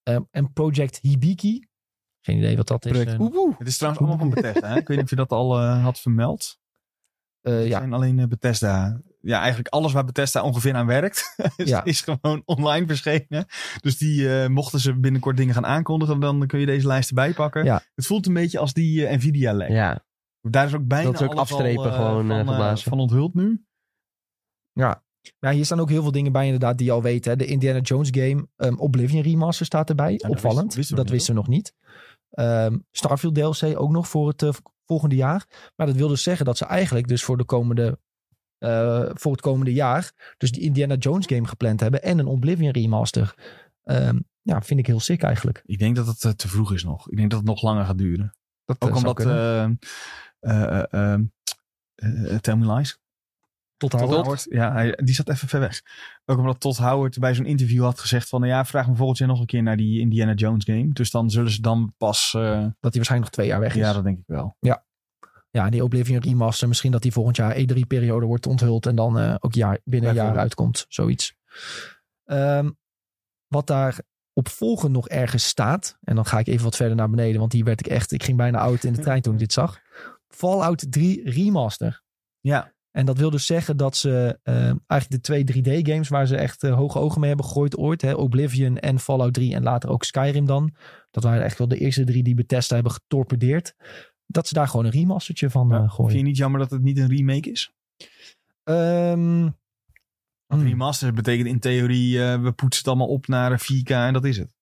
ehm, 0.03 0.23
en 0.31 0.53
Project 0.53 0.99
Hibiki. 1.03 1.67
Geen 2.25 2.37
idee 2.37 2.57
wat 2.57 2.67
dat 2.69 2.85
is. 2.85 2.91
Project 2.91 3.11
eh. 3.21 3.59
Het 3.59 3.69
is 3.69 3.77
trouwens 3.77 4.03
allemaal 4.05 4.19
van 4.27 4.31
Bethesda. 4.35 4.69
Hè? 4.69 4.77
Ik 4.79 4.89
weet 4.89 4.97
niet 4.97 5.05
of 5.05 5.11
je 5.11 5.17
dat 5.17 5.31
al 5.31 5.59
eh, 5.61 5.83
had 5.83 6.01
vermeld. 6.01 6.59
eh, 7.41 7.55
Het 7.55 7.67
ja, 7.67 7.79
zijn 7.79 7.93
alleen 7.93 8.29
Bethesda. 8.29 9.01
Ja, 9.21 9.39
eigenlijk 9.39 9.69
alles 9.69 9.93
waar 9.93 10.05
Bethesda 10.05 10.43
ongeveer 10.43 10.75
aan 10.75 10.87
werkt, 10.87 11.35
is, 11.57 11.69
Ja. 11.69 11.85
is 11.85 12.01
gewoon 12.01 12.43
online 12.45 12.87
verschenen. 12.87 13.47
Dus 13.81 13.99
die, 13.99 14.41
eh, 14.43 14.49
mochten 14.49 14.81
ze 14.81 14.99
binnenkort 14.99 15.37
dingen 15.37 15.55
gaan 15.55 15.67
aankondigen, 15.67 16.21
dan 16.21 16.47
kun 16.47 16.61
je 16.61 16.67
deze 16.67 16.87
lijst 16.87 17.09
erbij 17.09 17.33
pakken. 17.33 17.65
Ja. 17.65 17.83
Het 17.95 18.07
voelt 18.07 18.27
een 18.27 18.35
beetje 18.35 18.59
als 18.59 18.73
die 18.73 19.07
Nvidia-lek. 19.17 19.69
Ja, 19.69 20.05
Daar 20.41 20.67
is 20.67 20.75
ook 20.75 20.87
bijna 20.87 21.05
Dat 21.11 21.15
is 21.15 21.27
ook 21.27 21.33
alles 21.35 21.41
afstrepen 21.41 21.85
al, 21.85 21.93
gewoon, 21.93 22.31
eh, 22.31 22.47
van, 22.47 22.79
van 22.79 22.99
onthuld 23.01 23.35
nu. 23.35 23.65
ja. 24.73 25.03
Ja, 25.39 25.51
hier 25.51 25.65
staan 25.65 25.81
ook 25.81 25.89
heel 25.91 26.03
veel 26.03 26.13
dingen 26.13 26.33
bij 26.33 26.45
inderdaad 26.45 26.79
die 26.79 26.87
je 26.87 26.93
al 26.93 27.03
weet. 27.03 27.25
Hè. 27.25 27.37
De 27.37 27.47
Indiana 27.47 27.79
Jones 27.81 28.09
game, 28.13 28.49
ehm, 28.57 28.75
Oblivion 28.77 29.23
Remaster 29.23 29.67
staat 29.67 29.89
erbij. 29.89 30.17
dat 30.17 30.31
Opvallend. 30.31 30.61
wisten- 30.63 30.77
wisten 30.79 30.97
we 30.97 31.03
dat 31.03 31.11
wisten 31.13 31.35
we 31.35 31.41
nog 31.41 31.49
niet. 31.49 31.75
Ehm, 32.35 32.79
Starfield 32.91 33.35
DLC 33.35 33.81
ook 33.81 33.91
nog 33.91 34.09
voor 34.09 34.29
het 34.29 34.43
eh, 34.43 34.51
volgende 34.87 35.17
jaar. 35.17 35.73
Maar 35.77 35.87
dat 35.87 35.97
wil 35.97 36.09
dus 36.09 36.23
zeggen 36.23 36.45
dat 36.45 36.57
ze 36.57 36.65
eigenlijk 36.65 37.09
dus 37.09 37.25
voor, 37.25 37.37
de 37.37 37.45
komende, 37.45 37.99
eh, 38.59 39.09
voor 39.13 39.33
het 39.33 39.41
komende 39.41 39.73
jaar... 39.73 40.35
dus 40.37 40.53
die 40.53 40.63
Indiana 40.63 40.95
Jones 40.95 41.27
game 41.27 41.47
gepland 41.47 41.81
hebben 41.81 42.03
en 42.03 42.19
een 42.19 42.27
Oblivion 42.27 42.71
Remaster. 42.71 43.35
Ehm, 43.85 44.19
ja, 44.43 44.63
vind 44.63 44.81
ik 44.81 44.87
heel 44.87 45.01
sick 45.01 45.23
eigenlijk. 45.23 45.63
Ik 45.67 45.79
denk 45.79 45.97
dat 45.97 46.07
het 46.07 46.25
eh, 46.25 46.31
te 46.31 46.49
vroeg 46.49 46.73
is 46.73 46.85
nog. 46.85 47.11
Ik 47.11 47.17
denk 47.17 47.31
dat 47.31 47.39
het 47.39 47.49
nog 47.49 47.63
langer 47.63 47.85
gaat 47.85 47.99
duren. 47.99 48.37
Dat 48.65 48.77
Ook 48.81 48.97
omdat... 48.97 49.15
kunnen. 49.15 49.79
eh 50.41 50.63
eh 50.63 50.83
eh, 50.91 51.15
eh, 51.95 52.33
eh, 52.33 52.39
Tell 52.39 52.57
Me 52.57 52.75
Lies. 52.75 52.99
Tot 53.91 54.01
Howard. 54.01 54.21
Howard. 54.23 54.47
Ja, 54.49 54.73
hij, 54.73 54.99
die 55.05 55.15
zat 55.15 55.29
even 55.29 55.49
ver 55.49 55.61
weg. 55.61 55.81
Ook 56.25 56.39
omdat 56.39 56.61
Todd 56.61 56.77
Howard 56.77 57.19
bij 57.19 57.35
zo'n 57.35 57.47
interview 57.47 57.83
had 57.83 58.01
gezegd 58.01 58.29
van... 58.29 58.43
ja, 58.43 58.65
vraag 58.65 58.89
me 58.89 58.95
volgend 58.95 59.19
jaar 59.19 59.29
nog 59.29 59.41
een 59.41 59.47
keer 59.47 59.63
naar 59.63 59.77
die 59.77 60.01
Indiana 60.01 60.33
Jones 60.33 60.65
game. 60.65 60.93
Dus 60.93 61.11
dan 61.11 61.31
zullen 61.31 61.51
ze 61.51 61.61
dan 61.61 61.95
pas... 61.97 62.35
eh, 62.35 62.43
Dat 62.51 62.61
hij 62.61 62.71
waarschijnlijk 62.81 63.21
nog 63.21 63.31
twee 63.31 63.47
jaar 63.47 63.61
weg 63.61 63.75
is. 63.75 63.81
ja, 63.81 63.93
dat 63.93 64.05
denk 64.05 64.19
ik 64.19 64.25
wel. 64.27 64.57
Ja, 65.51 65.71
die 65.71 65.85
Oblivion 65.85 66.23
Remaster. 66.23 66.69
Misschien 66.69 66.93
dat 66.93 67.03
die 67.03 67.13
volgend 67.13 67.37
jaar 67.37 67.57
E3-periode 67.57 68.27
wordt 68.27 68.47
onthuld. 68.47 68.87
En 68.87 68.95
dan 68.95 69.19
eh, 69.19 69.35
ook 69.39 69.55
jaar, 69.55 69.79
binnen 69.85 70.11
een 70.11 70.17
jaar 70.17 70.39
uitkomt. 70.39 70.87
Zoiets. 70.89 71.35
Ehm, 72.25 72.71
wat 73.49 73.67
daar 73.67 73.99
opvolgend 74.33 74.93
nog 74.93 75.09
ergens 75.09 75.47
staat. 75.47 75.99
En 76.01 76.15
dan 76.15 76.27
ga 76.27 76.39
ik 76.39 76.47
even 76.47 76.65
wat 76.65 76.77
verder 76.77 76.97
naar 76.97 77.11
beneden. 77.11 77.41
Want 77.41 77.53
hier 77.53 77.65
werd 77.65 77.81
ik 77.81 77.87
echt... 77.87 78.13
Ik 78.13 78.23
ging 78.23 78.37
bijna 78.37 78.59
oud 78.59 78.85
in 78.85 78.93
de 78.93 79.03
trein 79.07 79.23
toen 79.23 79.33
ik 79.33 79.39
dit 79.39 79.53
zag. 79.53 79.81
Fallout 80.29 80.93
3 80.93 81.31
Remaster. 81.31 82.03
Ja, 82.41 82.74
En 82.97 83.07
dat 83.07 83.19
wil 83.19 83.31
dus 83.31 83.47
zeggen 83.47 83.77
dat 83.77 83.97
ze 83.97 84.39
eh, 84.43 84.55
eigenlijk 84.87 85.11
de 85.11 85.21
twee 85.21 85.45
3D-games 85.45 86.09
waar 86.09 86.27
ze 86.27 86.37
echt 86.37 86.63
eh, 86.63 86.75
hoge 86.75 86.99
ogen 86.99 87.19
mee 87.21 87.29
hebben 87.29 87.47
gegooid 87.47 87.77
ooit. 87.77 88.03
Hè, 88.03 88.13
Oblivion 88.13 88.79
en 88.79 88.99
Fallout 88.99 89.35
3 89.35 89.55
en 89.55 89.63
later 89.63 89.91
ook 89.91 90.05
Skyrim 90.05 90.47
dan. 90.47 90.75
Dat 91.11 91.23
waren 91.23 91.45
echt 91.45 91.59
wel 91.59 91.69
de 91.69 91.79
eerste 91.79 92.05
drie 92.05 92.23
die 92.23 92.35
Bethesda 92.35 92.75
hebben 92.75 92.93
getorpedeerd. 92.93 93.75
Dat 94.27 94.49
ze 94.49 94.55
daar 94.55 94.69
gewoon 94.69 94.85
een 94.85 94.91
remastertje 94.91 95.51
van 95.51 95.69
Ja. 95.69 95.75
eh, 95.75 95.81
vind 95.81 95.93
gooien. 95.93 96.17
je 96.17 96.23
niet 96.23 96.37
jammer 96.37 96.61
dat 96.61 96.71
het 96.71 96.83
niet 96.83 96.99
een 96.99 97.09
remake 97.09 97.51
is? 97.51 97.73
Ehm, 98.65 99.49
hmm. 100.47 100.63
remaster 100.63 101.13
betekent 101.13 101.49
in 101.49 101.59
theorie... 101.61 102.23
eh, 102.23 102.43
we 102.43 102.53
poetsen 102.53 102.79
het 102.79 102.89
allemaal 102.89 103.15
op 103.15 103.27
naar 103.27 103.61
4K 103.61 103.91
en 103.91 104.13
dat 104.13 104.25
is 104.25 104.37
het. 104.39 104.55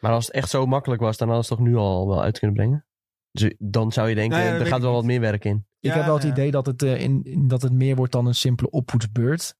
maar 0.00 0.12
als 0.12 0.26
het 0.26 0.34
echt 0.34 0.50
zo 0.50 0.66
makkelijk 0.66 1.00
was, 1.00 1.16
dan 1.16 1.28
hadden 1.28 1.46
ze 1.46 1.52
het 1.52 1.62
toch 1.62 1.72
nu 1.72 1.76
al 1.76 2.08
wel 2.08 2.22
uit 2.22 2.38
kunnen 2.38 2.56
brengen? 2.56 2.86
Dus 3.30 3.54
dan 3.58 3.92
zou 3.92 4.08
je 4.08 4.14
denken, 4.14 4.38
Nou 4.38 4.50
ja, 4.50 4.60
er 4.60 4.66
gaat 4.66 4.80
wel 4.80 4.92
wat 4.92 5.04
meer 5.04 5.20
werk 5.20 5.44
in. 5.44 5.66
Ik 5.80 5.90
Ja, 5.90 5.96
heb 5.96 6.04
wel 6.04 6.14
het 6.14 6.22
ja. 6.22 6.28
idee 6.30 6.50
dat 6.50 6.66
het, 6.66 6.82
eh, 6.82 7.00
in, 7.00 7.24
in- 7.24 7.48
dat 7.48 7.62
het 7.62 7.72
meer 7.72 7.96
wordt 7.96 8.12
dan 8.12 8.26
een 8.26 8.34
simpele 8.34 8.70
oppoetsbeurt. 8.70 9.56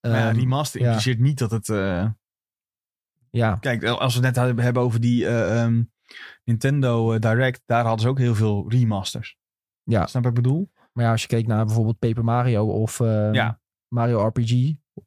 Maar 0.00 0.10
ja, 0.18 0.28
Ehm, 0.28 0.36
remaster 0.38 0.80
ja. 0.80 0.86
impliceert 0.86 1.18
niet 1.18 1.38
dat 1.38 1.50
het... 1.50 1.68
eh, 1.68 2.08
ja, 3.30 3.54
kijk, 3.54 3.84
als 3.84 4.16
we 4.16 4.26
het 4.26 4.36
net 4.36 4.56
hebben 4.64 4.82
over 4.82 5.00
die 5.00 5.26
eh, 5.26 5.62
ehm, 5.62 5.82
Nintendo 6.44 7.18
Direct... 7.18 7.62
daar 7.66 7.82
hadden 7.82 8.00
ze 8.00 8.08
ook 8.08 8.18
heel 8.18 8.34
veel 8.34 8.64
remasters. 8.70 9.36
ja, 9.82 10.06
Snap 10.06 10.26
ik 10.26 10.34
bedoel? 10.34 10.70
maar 10.92 11.04
ja, 11.04 11.10
als 11.10 11.22
je 11.22 11.28
keek 11.28 11.46
naar 11.46 11.64
bijvoorbeeld 11.66 11.98
Paper 11.98 12.24
Mario 12.24 12.66
of 12.66 13.00
eh, 13.00 13.32
Ja. 13.32 13.60
Mario 13.88 14.26
RPG, 14.26 14.50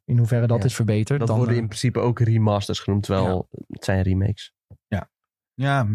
in 0.04 0.18
hoeverre 0.18 0.46
dat 0.46 0.58
Ja, 0.58 0.64
is 0.64 0.74
verbeterd. 0.74 1.18
Dat 1.18 1.28
dan, 1.28 1.36
worden 1.36 1.56
in 1.56 1.66
principe 1.66 1.98
ook 1.98 2.18
remasters 2.20 2.78
genoemd, 2.80 3.02
terwijl 3.02 3.48
het 3.68 3.84
zijn 3.84 4.02
remakes. 4.02 4.52
Ja, 4.88 5.08
ja 5.54 5.88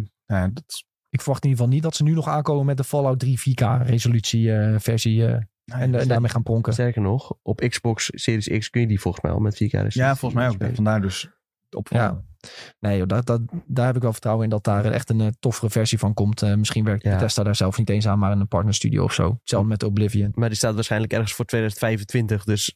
dat... 0.54 0.84
ik 1.16 1.22
verwacht 1.22 1.44
in 1.44 1.50
ieder 1.50 1.64
geval 1.64 1.80
niet 1.80 1.84
dat 1.84 1.96
ze 1.96 2.04
nu 2.04 2.12
nog 2.12 2.28
aankomen 2.28 2.66
met 2.66 2.78
de 2.78 2.84
Fallout 2.84 3.20
3 3.20 3.40
4K 3.40 3.88
resolutie 3.88 4.54
eh, 4.56 4.76
versie 4.80 5.26
eh, 5.26 5.34
en, 5.66 5.96
en 5.96 6.08
daarmee 6.08 6.30
gaan 6.30 6.44
pronken. 6.44 6.74
Sterker 6.74 7.02
nog, 7.02 7.34
op 7.42 7.60
Xbox 7.60 8.10
Series 8.14 8.48
X 8.58 8.70
kun 8.70 8.82
je 8.82 8.88
die 8.88 9.00
volgens 9.00 9.24
mij 9.24 9.32
al 9.34 9.40
met 9.40 9.56
4K 9.56 9.58
resolutie 9.58 10.02
Ja, 10.02 10.16
volgens 10.16 10.42
mij 10.42 10.50
ook. 10.50 10.56
spelen. 10.56 10.76
Vandaar 10.76 11.02
dus 11.02 11.30
op. 11.70 11.88
Ja. 11.90 12.24
Nee, 12.80 12.98
joh, 12.98 13.08
dat, 13.08 13.26
dat, 13.26 13.42
daar 13.66 13.86
heb 13.86 13.96
ik 13.96 14.02
wel 14.02 14.12
vertrouwen 14.12 14.44
in 14.44 14.50
dat 14.50 14.64
daar 14.64 14.86
echt 14.86 15.10
een 15.10 15.22
eh, 15.22 15.28
toffere 15.40 15.70
versie 15.70 16.00
van 16.00 16.14
komt. 16.14 16.42
Eh, 16.42 16.56
misschien 16.56 16.84
werkt 16.84 17.04
Ja. 17.04 17.12
Bethesda 17.12 17.44
daar 17.44 17.56
zelf 17.56 17.78
niet 17.78 17.90
eens 17.90 18.08
aan, 18.08 18.20
maar 18.20 18.32
in 18.32 18.40
een 18.40 18.48
partnerstudio 18.48 19.04
of 19.04 19.14
zo. 19.14 19.38
Hetzelfde 19.40 19.68
met 19.68 19.84
Oblivion. 19.84 20.32
Maar 20.34 20.50
die 20.50 20.58
staat 20.58 20.76
waarschijnlijk 20.76 21.14
ergens 21.14 21.34
voor 21.34 21.46
2025. 21.46 22.44
Dus 22.44 22.76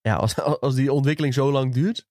ja, 0.00 0.14
als, 0.14 0.36
als 0.60 0.74
die 0.74 0.92
ontwikkeling 0.92 1.34
zo 1.34 1.52
lang 1.52 1.74
duurt, 1.74 2.06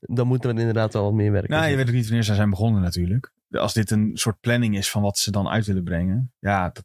dan 0.00 0.26
moet 0.26 0.44
er 0.44 0.50
inderdaad 0.50 0.92
wel 0.92 1.02
wat 1.02 1.12
meer 1.12 1.32
werk 1.32 1.44
in 1.44 1.50
Nou, 1.50 1.66
je 1.70 1.76
weet 1.76 1.88
ook 1.88 1.94
niet 1.94 2.04
wanneer 2.04 2.22
ze 2.24 2.34
zijn 2.34 2.50
begonnen 2.50 2.82
natuurlijk. 2.82 3.32
Als 3.50 3.72
dit 3.74 3.90
een 3.90 4.10
soort 4.14 4.40
planning 4.40 4.76
is 4.76 4.90
van 4.90 5.02
wat 5.02 5.18
ze 5.18 5.30
dan 5.30 5.48
uit 5.48 5.66
willen 5.66 5.84
brengen. 5.84 6.32
Ja, 6.38 6.68
dat 6.70 6.84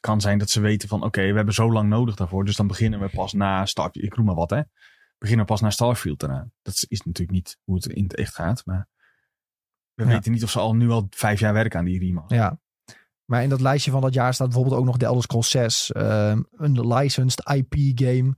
kan 0.00 0.20
zijn 0.20 0.38
dat 0.38 0.50
ze 0.50 0.60
weten 0.60 0.88
van 0.88 1.02
oké, 1.02 1.20
we 1.30 1.36
hebben 1.36 1.54
zo 1.54 1.72
lang 1.72 1.88
nodig 1.88 2.14
daarvoor. 2.14 2.44
Dus 2.44 2.56
dan 2.56 2.66
beginnen 2.66 3.00
we 3.00 3.08
pas 3.08 3.32
na 3.32 3.66
Starfield. 3.66 4.04
Ik 4.04 4.14
roem 4.14 4.24
maar 4.26 4.34
wat 4.34 4.50
hè. 4.50 4.60
Beginnen 5.18 5.46
we 5.46 5.52
pas 5.52 5.60
na 5.60 5.70
Starfield 5.70 6.22
eraan. 6.22 6.52
Dat 6.62 6.84
is- 6.88 7.00
natuurlijk 7.02 7.30
niet 7.30 7.58
hoe 7.64 7.74
het 7.74 7.86
in 7.86 8.02
het 8.02 8.14
echt 8.16 8.34
gaat. 8.34 8.62
Maar 8.66 8.88
we 9.94 10.04
Ja. 10.04 10.08
weten 10.10 10.32
niet 10.32 10.42
of 10.44 10.50
ze 10.50 10.58
al 10.58 10.74
nu 10.74 10.90
al 10.90 11.06
vijf 11.10 11.40
jaar 11.40 11.52
werken 11.52 11.78
aan 11.78 11.84
die 11.84 11.98
remaster. 11.98 12.36
Ja. 12.36 12.60
Maar 13.24 13.42
in 13.42 13.48
dat 13.48 13.60
lijstje 13.60 13.90
van 13.90 14.00
dat 14.00 14.14
jaar 14.14 14.34
staat 14.34 14.46
bijvoorbeeld 14.48 14.76
ook 14.80 14.84
nog 14.86 14.96
de 14.96 15.04
Elder 15.06 15.22
Scrolls 15.22 15.50
6. 15.50 15.92
ehm, 15.92 16.42
een 16.56 16.86
licensed 16.94 17.48
IP-game. 17.54 18.36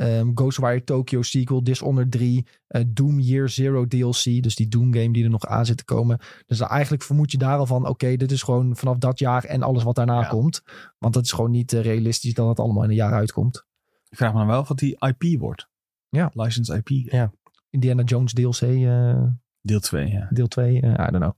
Ehm, 0.00 0.30
Ghostwire 0.34 0.84
Tokyo 0.84 1.22
sequel, 1.22 1.64
Dishonored 1.64 2.10
3, 2.10 2.46
eh, 2.66 2.82
Doom 2.88 3.18
Year 3.20 3.48
Zero 3.48 3.86
DLC, 3.86 4.42
dus 4.42 4.54
die 4.54 4.68
Doom 4.68 4.92
game 4.94 5.12
die 5.12 5.24
er 5.24 5.30
nog 5.30 5.46
aan 5.46 5.66
zit 5.66 5.76
te 5.76 5.84
komen. 5.84 6.18
Dus 6.46 6.60
eigenlijk 6.60 7.02
vermoed 7.02 7.32
je 7.32 7.38
daar 7.38 7.58
al 7.58 7.66
van, 7.66 7.86
oké, 7.88 8.16
dit 8.16 8.32
is 8.32 8.42
gewoon 8.42 8.76
vanaf 8.76 8.96
dat 8.96 9.18
jaar 9.18 9.44
en 9.44 9.62
alles 9.62 9.82
wat 9.82 9.94
daarna 9.94 10.20
Ja. 10.20 10.28
komt. 10.28 10.62
Want 10.98 11.14
het 11.14 11.24
is 11.24 11.32
gewoon 11.32 11.50
niet 11.50 11.72
eh, 11.72 11.80
realistisch 11.82 12.34
dat 12.34 12.48
het 12.48 12.58
allemaal 12.58 12.82
in 12.84 12.88
een 12.90 12.94
jaar 12.94 13.12
uitkomt. 13.12 13.64
Ik 14.08 14.16
vraag 14.16 14.32
me 14.32 14.38
dan 14.38 14.46
wel 14.46 14.60
of 14.60 14.68
wat 14.68 14.78
die 14.78 14.96
IP 15.06 15.40
wordt. 15.40 15.68
Ja. 16.08 16.30
Licensed 16.34 16.76
IP. 16.76 17.12
Ja. 17.12 17.32
Indiana 17.70 18.02
Jones 18.02 18.32
DLC 18.32 18.60
eh, 18.60 19.22
Deel 19.60 19.80
2, 19.80 20.08
ja. 20.10 20.28
deel 20.30 20.48
2, 20.48 20.80
eh, 20.80 20.90
I 20.90 20.94
don't 20.96 21.16
know. 21.16 21.32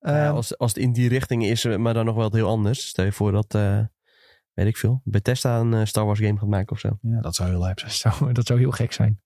Ja, 0.00 0.26
Ehm, 0.26 0.34
als, 0.34 0.58
als 0.58 0.74
het 0.74 0.82
in 0.82 0.92
die 0.92 1.08
richting 1.08 1.44
is, 1.44 1.64
maar 1.76 1.94
dan 1.94 2.04
nog 2.04 2.14
wel 2.16 2.32
heel 2.32 2.48
anders. 2.48 2.88
Stel 2.88 3.04
je 3.04 3.12
voor 3.12 3.32
dat, 3.32 3.54
eh, 3.54 3.78
weet 4.52 4.66
ik 4.66 4.76
veel, 4.76 5.00
Bethesda 5.04 5.60
een 5.60 5.74
eh, 5.74 5.84
Star 5.84 6.04
Wars 6.04 6.20
game 6.20 6.38
gaat 6.38 6.48
maken 6.48 6.72
of 6.72 6.78
zo. 6.78 6.98
Ja, 7.00 7.20
dat 7.20 7.34
zou 7.34 7.48
heel 7.48 7.60
lijp 7.60 7.78
zijn. 7.78 7.90
Dat 8.02 8.16
zou, 8.16 8.32
dat 8.32 8.46
zou 8.46 8.58
heel 8.58 8.70
gek 8.70 8.92
zijn. 8.92 9.20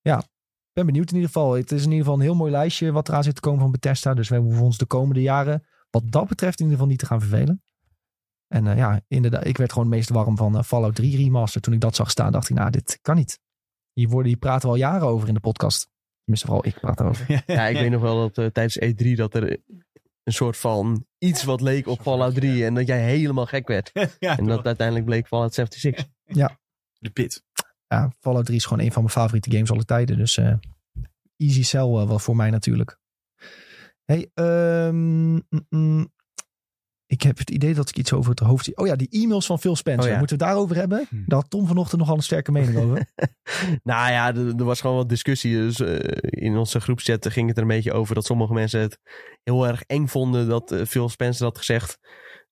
Ja, 0.00 0.18
ik 0.18 0.72
ben 0.72 0.86
benieuwd 0.86 1.08
in 1.08 1.14
ieder 1.14 1.30
geval. 1.30 1.52
Het 1.52 1.72
is 1.72 1.84
in 1.84 1.90
ieder 1.90 2.04
geval 2.04 2.14
een 2.14 2.24
heel 2.24 2.34
mooi 2.34 2.50
lijstje 2.50 2.92
wat 2.92 3.08
eraan 3.08 3.22
zit 3.22 3.34
te 3.34 3.40
komen 3.40 3.60
van 3.60 3.70
Bethesda. 3.70 4.14
Dus 4.14 4.28
we 4.28 4.36
hoeven 4.36 4.62
ons 4.62 4.78
de 4.78 4.86
komende 4.86 5.22
jaren 5.22 5.66
wat 5.90 6.02
dat 6.06 6.28
betreft 6.28 6.60
in 6.60 6.64
ieder 6.64 6.78
geval 6.78 6.90
niet 6.90 6.98
te 6.98 7.06
gaan 7.06 7.20
vervelen. 7.20 7.62
En 8.48 8.66
eh, 8.66 8.76
ja, 8.76 9.00
inderdaad, 9.08 9.46
ik 9.46 9.56
werd 9.56 9.72
gewoon 9.72 9.86
het 9.86 9.96
meest 9.96 10.08
warm 10.08 10.36
van 10.36 10.56
eh, 10.56 10.62
Fallout 10.62 10.94
3 10.94 11.16
Remaster. 11.16 11.60
Toen 11.60 11.74
ik 11.74 11.80
dat 11.80 11.94
zag 11.94 12.10
staan, 12.10 12.32
dacht 12.32 12.48
ik, 12.48 12.56
nou, 12.56 12.70
dit 12.70 12.98
kan 13.02 13.16
niet. 13.16 13.40
Hier, 13.92 14.08
worden, 14.08 14.28
hier 14.28 14.38
praten 14.38 14.68
we 14.68 14.74
al 14.74 14.80
jaren 14.80 15.06
over 15.06 15.28
in 15.28 15.34
de 15.34 15.40
podcast. 15.40 15.88
Tenminste, 16.22 16.46
vooral 16.46 16.66
ik 16.66 16.80
praat 16.80 17.00
erover. 17.00 17.26
Ja, 17.46 17.66
ik 17.66 17.76
weet 17.76 17.90
nog 17.90 18.00
wel 18.00 18.16
dat 18.16 18.38
eh, 18.38 18.46
tijdens 18.46 18.78
E3 18.78 19.12
dat 19.12 19.34
er 19.34 19.60
een 20.22 20.32
soort 20.32 20.56
van 20.56 21.06
iets 21.24 21.44
wat 21.44 21.60
leek 21.60 21.86
op 21.86 22.00
Fallout 22.00 22.34
3 22.34 22.64
en 22.64 22.74
dat 22.74 22.86
jij 22.86 23.04
helemaal 23.04 23.46
gek 23.46 23.68
werd. 23.68 23.90
ja, 24.18 24.38
En 24.38 24.46
dat 24.46 24.66
uiteindelijk 24.66 25.06
bleek 25.06 25.26
Fallout 25.26 25.54
76. 25.54 26.06
de 26.98 27.10
pit. 27.10 27.42
Ja, 27.88 28.12
Fallout 28.20 28.44
3 28.44 28.56
is 28.56 28.64
gewoon 28.64 28.84
een 28.84 28.92
van 28.92 29.02
mijn 29.02 29.14
favoriete 29.14 29.50
games 29.50 29.70
alle 29.70 29.84
tijden. 29.84 30.16
Dus 30.16 30.36
eh, 30.36 30.54
easy 31.36 31.62
sell 31.62 31.80
eh, 31.80 32.06
wel 32.06 32.18
voor 32.18 32.36
mij 32.36 32.50
natuurlijk. 32.50 32.98
Hey, 34.04 34.30
mm. 34.34 36.12
Ik 37.06 37.22
heb 37.22 37.38
het 37.38 37.50
idee 37.50 37.74
dat 37.74 37.88
ik 37.88 37.96
iets 37.96 38.12
over 38.12 38.30
het 38.30 38.40
hoofd 38.40 38.64
zie. 38.64 38.76
Oh 38.76 38.86
ja, 38.86 38.96
die 38.96 39.08
e-mails 39.10 39.46
van 39.46 39.58
Phil 39.58 39.76
Spencer. 39.76 40.04
Oh 40.04 40.10
ja. 40.10 40.18
Moeten 40.18 40.38
we 40.38 40.44
het 40.44 40.52
daarover 40.52 40.76
hebben? 40.76 41.06
Hm. 41.08 41.22
Daar 41.26 41.38
had 41.38 41.50
Tom 41.50 41.66
vanochtend 41.66 42.00
nogal 42.00 42.16
een 42.16 42.22
sterke 42.22 42.52
mening 42.52 42.76
over. 42.76 43.06
nou 43.82 44.12
ja, 44.12 44.34
er, 44.34 44.56
er 44.56 44.64
was 44.64 44.80
gewoon 44.80 44.96
wat 44.96 45.08
discussie. 45.08 45.54
Dus 45.56 45.80
eh, 45.80 46.18
in 46.20 46.56
onze 46.56 46.80
groepschat 46.80 47.28
ging 47.28 47.48
het 47.48 47.56
er 47.56 47.62
een 47.62 47.68
beetje 47.68 47.92
over 47.92 48.14
dat 48.14 48.26
sommige 48.26 48.52
mensen 48.52 48.80
het 48.80 48.98
heel 49.42 49.66
erg 49.66 49.82
eng 49.82 50.06
vonden 50.06 50.48
dat 50.48 50.72
eh, 50.72 50.84
Phil 50.84 51.08
Spencer 51.08 51.44
had 51.44 51.58
gezegd 51.58 51.98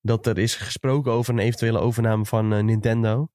dat 0.00 0.26
er 0.26 0.38
is 0.38 0.54
gesproken 0.54 1.12
over 1.12 1.32
een 1.32 1.40
eventuele 1.40 1.78
overname 1.78 2.24
van 2.24 2.52
eh, 2.52 2.62
Nintendo. 2.62 3.28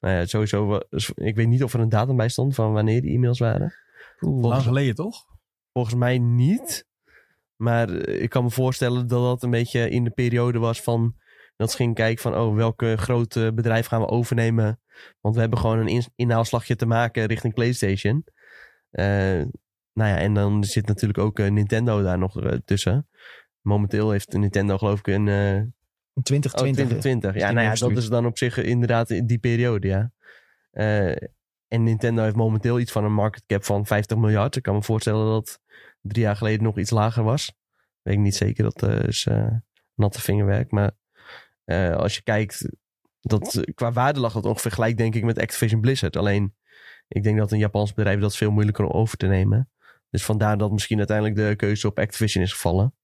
Nou 0.00 0.14
ja, 0.14 0.26
sowieso, 0.26 0.80
ik 1.14 1.36
weet 1.36 1.48
niet 1.48 1.62
of 1.62 1.74
er 1.74 1.80
een 1.80 1.88
datum 1.88 2.16
bij 2.16 2.28
stond 2.28 2.54
van 2.54 2.72
wanneer 2.72 3.02
die 3.02 3.14
e-mails 3.14 3.38
waren. 3.38 3.74
Lang 4.18 4.40
Volgens, 4.40 4.64
geleden 4.64 4.94
toch? 4.94 5.24
volgens 5.72 5.94
mij 5.94 6.18
niet. 6.18 6.85
Maar 7.56 7.90
ik 8.08 8.30
kan 8.30 8.44
me 8.44 8.50
voorstellen 8.50 9.06
dat 9.06 9.22
dat 9.22 9.42
een 9.42 9.50
beetje 9.50 9.90
in 9.90 10.04
de 10.04 10.10
periode 10.10 10.58
was 10.58 10.80
van... 10.80 11.14
Dat 11.56 11.70
ze 11.70 11.76
gingen 11.76 11.94
kijken 11.94 12.22
van, 12.22 12.36
oh, 12.36 12.54
welke 12.54 12.96
grote 12.96 13.52
bedrijf 13.54 13.86
gaan 13.86 14.00
we 14.00 14.08
overnemen? 14.08 14.80
Want 15.20 15.34
we 15.34 15.40
hebben 15.40 15.58
gewoon 15.58 15.78
een 15.78 15.88
in- 15.88 16.12
inhaalslagje 16.14 16.76
te 16.76 16.86
maken 16.86 17.26
richting 17.26 17.54
PlayStation. 17.54 18.24
Eh, 18.90 19.42
nou 19.92 20.10
ja, 20.10 20.18
en 20.18 20.34
dan 20.34 20.64
zit 20.64 20.86
natuurlijk 20.86 21.18
ook 21.18 21.38
eh, 21.38 21.50
Nintendo 21.50 22.02
daar 22.02 22.18
nog 22.18 22.42
eh, 22.42 22.58
tussen. 22.64 23.08
Momenteel 23.60 24.10
heeft 24.10 24.32
Nintendo 24.32 24.78
geloof 24.78 24.98
ik 24.98 25.06
een... 25.06 25.28
In 26.14 26.22
2020. 26.22 26.54
Oh, 26.54 26.60
2020. 26.60 27.34
is 27.34 27.40
Ja, 27.40 27.46
die 27.46 27.56
nou 27.56 27.66
ja, 27.66 27.74
dat 27.74 28.02
is 28.02 28.08
dan 28.08 28.26
op 28.26 28.38
zich 28.38 28.58
inderdaad 28.58 29.10
in 29.10 29.26
die 29.26 29.38
periode, 29.38 29.88
ja. 29.88 30.10
En 31.68 31.82
Nintendo 31.82 32.22
heeft 32.22 32.36
momenteel 32.36 32.80
iets 32.80 32.92
van 32.92 33.04
een 33.04 33.14
market 33.14 33.42
cap 33.46 33.64
van 33.64 33.86
50 33.86 34.16
miljard. 34.16 34.56
Ik 34.56 34.62
kan 34.62 34.74
me 34.74 34.82
voorstellen 34.82 35.26
dat 35.26 35.60
drie 36.06 36.22
jaar 36.22 36.36
geleden 36.36 36.62
nog 36.62 36.78
iets 36.78 36.90
lager 36.90 37.22
was. 37.22 37.52
Weet 38.02 38.14
ik 38.14 38.20
niet 38.20 38.36
zeker, 38.36 38.64
dat 38.64 38.82
eh, 38.82 39.02
is 39.02 39.26
eh, 39.26 39.54
natte 39.94 40.20
vingerwerk. 40.20 40.70
Maar 40.70 40.90
eh, 41.64 41.96
als 41.96 42.14
je 42.14 42.22
kijkt, 42.22 42.68
dat, 43.20 43.64
qua 43.74 43.92
waarde 43.92 44.20
lag 44.20 44.32
dat 44.32 44.44
ongeveer 44.44 44.70
gelijk 44.70 44.96
denk 44.96 45.14
ik 45.14 45.24
met 45.24 45.38
Activision 45.38 45.80
Blizzard. 45.80 46.16
Alleen, 46.16 46.54
ik 47.08 47.22
denk 47.22 47.38
dat 47.38 47.52
een 47.52 47.58
Japans 47.58 47.94
bedrijf 47.94 48.20
dat 48.20 48.36
veel 48.36 48.50
moeilijker 48.50 48.84
om 48.84 49.00
over 49.00 49.16
te 49.16 49.26
nemen. 49.26 49.70
Dus 50.10 50.24
vandaar 50.24 50.58
dat 50.58 50.72
misschien 50.72 50.98
uiteindelijk 50.98 51.36
de 51.36 51.56
keuze 51.56 51.86
op 51.86 51.98
Activision 51.98 52.44
is 52.44 52.52
gevallen. 52.52 52.94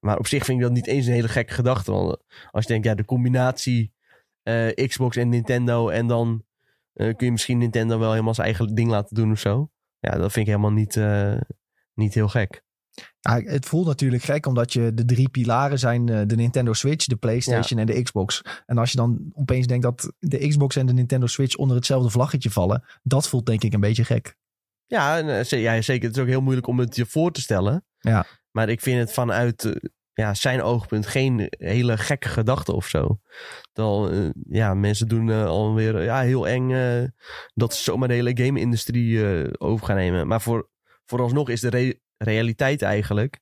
Maar 0.00 0.18
op 0.18 0.26
zich 0.26 0.44
vind 0.44 0.58
ik 0.58 0.64
dat 0.64 0.72
niet 0.72 0.86
eens 0.86 1.06
een 1.06 1.12
hele 1.12 1.28
gekke 1.28 1.52
gedachte. 1.52 1.92
Want 1.92 2.16
als 2.50 2.64
je 2.64 2.70
denkt, 2.70 2.86
ja, 2.86 2.94
de 2.94 3.04
combinatie 3.04 3.92
eh, 4.42 4.86
Xbox 4.86 5.16
en 5.16 5.28
Nintendo. 5.28 5.88
En 5.88 6.06
dan 6.06 6.44
eh, 6.92 7.16
kun 7.16 7.26
je 7.26 7.32
misschien 7.32 7.58
Nintendo 7.58 7.98
wel 7.98 8.10
helemaal 8.10 8.34
zijn 8.34 8.46
eigen 8.46 8.74
ding 8.74 8.90
laten 8.90 9.14
doen 9.14 9.30
of 9.30 9.38
zo. 9.38 9.70
Ja, 9.98 10.10
dat 10.10 10.32
vind 10.32 10.46
ik 10.46 10.52
helemaal 10.52 10.72
niet, 10.72 10.96
eh, 10.96 11.36
niet 11.94 12.14
heel 12.14 12.28
gek. 12.28 12.62
Ja, 13.20 13.40
het 13.40 13.66
voelt 13.66 13.86
natuurlijk 13.86 14.22
gek 14.22 14.46
omdat 14.46 14.72
je 14.72 14.94
de 14.94 15.04
drie 15.04 15.28
pilaren 15.28 15.78
zijn 15.78 16.08
eh, 16.08 16.20
de 16.26 16.36
Nintendo 16.36 16.72
Switch, 16.72 17.06
de 17.06 17.16
PlayStation 17.16 17.78
en 17.80 17.86
de 17.86 18.02
Xbox. 18.02 18.42
En 18.66 18.78
als 18.78 18.90
je 18.90 18.96
dan 18.96 19.30
opeens 19.32 19.66
denkt 19.66 19.82
dat 19.82 20.12
de 20.18 20.48
Xbox 20.48 20.76
en 20.76 20.86
de 20.86 20.92
Nintendo 20.92 21.26
Switch 21.26 21.56
onder 21.56 21.76
hetzelfde 21.76 22.10
vlaggetje 22.10 22.50
vallen, 22.50 22.84
dat 23.02 23.28
voelt 23.28 23.46
denk 23.46 23.62
ik 23.62 23.72
een 23.72 23.80
beetje 23.80 24.04
gek. 24.04 24.36
Ja, 24.86 25.20
eh, 25.20 25.44
ja, 25.44 25.82
zeker. 25.82 26.08
Het 26.08 26.16
is 26.16 26.22
ook 26.22 26.28
heel 26.28 26.40
moeilijk 26.40 26.66
om 26.66 26.78
het 26.78 26.96
je 26.96 27.06
voor 27.06 27.32
te 27.32 27.40
stellen. 27.40 27.84
Ja. 27.98 28.26
Maar 28.50 28.68
ik 28.68 28.80
vind 28.80 28.98
het 28.98 29.12
vanuit 29.12 29.64
eh, 29.64 29.72
ja, 30.12 30.34
zijn 30.34 30.62
oogpunt 30.62 31.06
geen 31.06 31.46
hele 31.50 31.96
gekke 31.96 32.28
gedachte 32.28 32.72
of 32.72 32.86
zo. 32.86 33.20
Ja, 34.48 34.74
mensen 34.74 35.08
doen 35.08 35.30
alweer 35.30 36.02
ja, 36.02 36.20
heel 36.20 36.48
eng 36.48 36.68
dat 37.54 37.74
ze 37.74 37.82
zomaar 37.82 38.08
de 38.08 38.14
hele 38.14 38.36
game-industrie 38.44 39.20
over 39.60 39.86
gaan 39.86 39.96
nemen. 39.96 40.26
Maar 40.26 40.40
voor, 40.40 40.70
vooralsnog 41.12 41.48
is 41.48 41.60
de 41.60 41.68
re- 41.68 41.94
realiteit 42.16 42.82
eigenlijk 42.82 43.40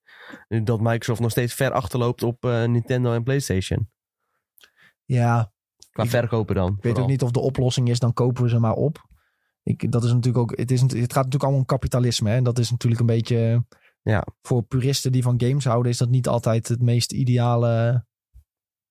eh, 0.48 0.60
dat 0.64 0.80
Microsoft 0.80 1.20
nog 1.20 1.30
steeds 1.30 1.54
ver 1.54 1.72
achterloopt 1.72 2.22
op 2.22 2.44
eh, 2.44 2.64
Nintendo 2.64 3.12
en 3.12 3.22
PlayStation. 3.22 3.90
Ja, 5.04 5.52
Qua 5.90 6.02
Ik- 6.02 6.10
verkopen 6.10 6.54
dan. 6.54 6.74
ik 6.76 6.82
weet 6.82 6.98
ook 6.98 7.06
niet 7.08 7.22
of 7.22 7.30
de 7.30 7.40
oplossing 7.40 7.88
is, 7.88 7.98
dan 7.98 8.12
kopen 8.12 8.42
we 8.42 8.48
ze 8.48 8.58
maar 8.58 8.74
op. 8.74 9.08
Ik, 9.62 9.92
dat 9.92 10.04
is 10.04 10.12
natuurlijk 10.12 10.38
ook, 10.50 10.58
het, 10.58 10.70
is, 10.70 10.80
het 10.80 10.92
gaat 10.92 10.98
natuurlijk 11.14 11.42
allemaal 11.42 11.60
om 11.60 11.66
kapitalisme. 11.66 12.30
Hè? 12.30 12.36
En 12.36 12.44
dat 12.44 12.58
is 12.58 12.70
natuurlijk 12.70 13.00
een 13.00 13.06
beetje, 13.06 13.64
Ja. 14.02 14.26
voor 14.42 14.62
puristen 14.62 15.12
die 15.12 15.22
van 15.22 15.40
games 15.40 15.64
houden, 15.64 15.92
is 15.92 15.98
dat 15.98 16.08
niet 16.08 16.28
altijd 16.28 16.68
het 16.68 16.80
meest 16.82 17.12
ideale 17.12 18.04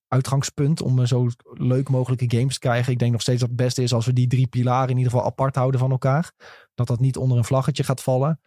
uitgangspunt 0.08 0.82
om 0.82 1.00
eh, 1.00 1.06
zo 1.06 1.28
leuk 1.54 1.90
mogelijke 1.90 2.38
games 2.38 2.54
te 2.54 2.60
krijgen. 2.60 2.92
Ik 2.94 3.00
denk 3.00 3.12
nog 3.12 3.22
steeds 3.22 3.40
dat 3.40 3.50
het 3.50 3.58
beste 3.58 3.84
is 3.84 3.94
als 3.94 4.06
we 4.06 4.14
die 4.14 4.28
drie 4.28 4.48
pilaren 4.48 4.90
in 4.90 4.98
ieder 4.98 5.12
geval 5.12 5.28
apart 5.28 5.56
houden 5.56 5.80
van 5.80 5.92
elkaar. 5.92 6.32
Dat 6.76 6.88
dat 6.88 7.00
niet 7.00 7.18
onder 7.18 7.38
een 7.38 7.44
vlaggetje 7.46 7.84
gaat 7.84 8.02
vallen. 8.02 8.42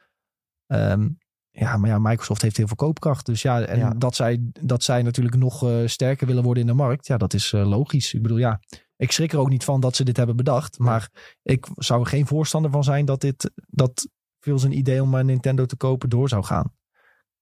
Ehm, 0.72 1.08
ja, 1.50 1.76
maar 1.76 1.90
ja, 1.90 1.98
Microsoft 1.98 2.42
heeft 2.42 2.56
heel 2.56 2.66
veel 2.66 2.76
koopkracht. 2.76 3.26
Dus 3.26 3.42
ja, 3.42 3.60
en 3.60 3.78
Ja. 3.78 3.90
Dat, 3.90 4.14
zij, 4.14 4.38
dat 4.60 4.82
zij 4.82 5.02
natuurlijk 5.02 5.36
nog 5.36 5.64
eh, 5.68 5.86
sterker 5.86 6.26
willen 6.26 6.42
worden 6.42 6.62
in 6.62 6.68
de 6.68 6.74
markt. 6.74 7.06
Ja, 7.06 7.16
dat 7.16 7.34
is 7.34 7.52
eh, 7.52 7.68
logisch. 7.68 8.14
Ik 8.14 8.22
bedoel, 8.22 8.38
ja, 8.38 8.60
ik 8.96 9.12
schrik 9.12 9.32
er 9.32 9.38
ook 9.38 9.48
niet 9.48 9.64
van 9.64 9.80
dat 9.80 9.96
ze 9.96 10.04
dit 10.04 10.16
hebben 10.16 10.36
bedacht. 10.36 10.78
Maar 10.78 11.10
ik 11.42 11.66
zou 11.76 12.00
er 12.00 12.06
geen 12.06 12.26
voorstander 12.26 12.70
van 12.70 12.84
zijn 12.84 13.04
dat 13.04 13.20
dit, 13.20 13.50
dat 13.66 14.08
veel 14.40 14.58
zijn 14.58 14.76
idee 14.76 15.02
om 15.02 15.14
een 15.14 15.26
Nintendo 15.26 15.66
te 15.66 15.76
kopen 15.76 16.08
door 16.08 16.28
zou 16.28 16.44
gaan. 16.44 16.72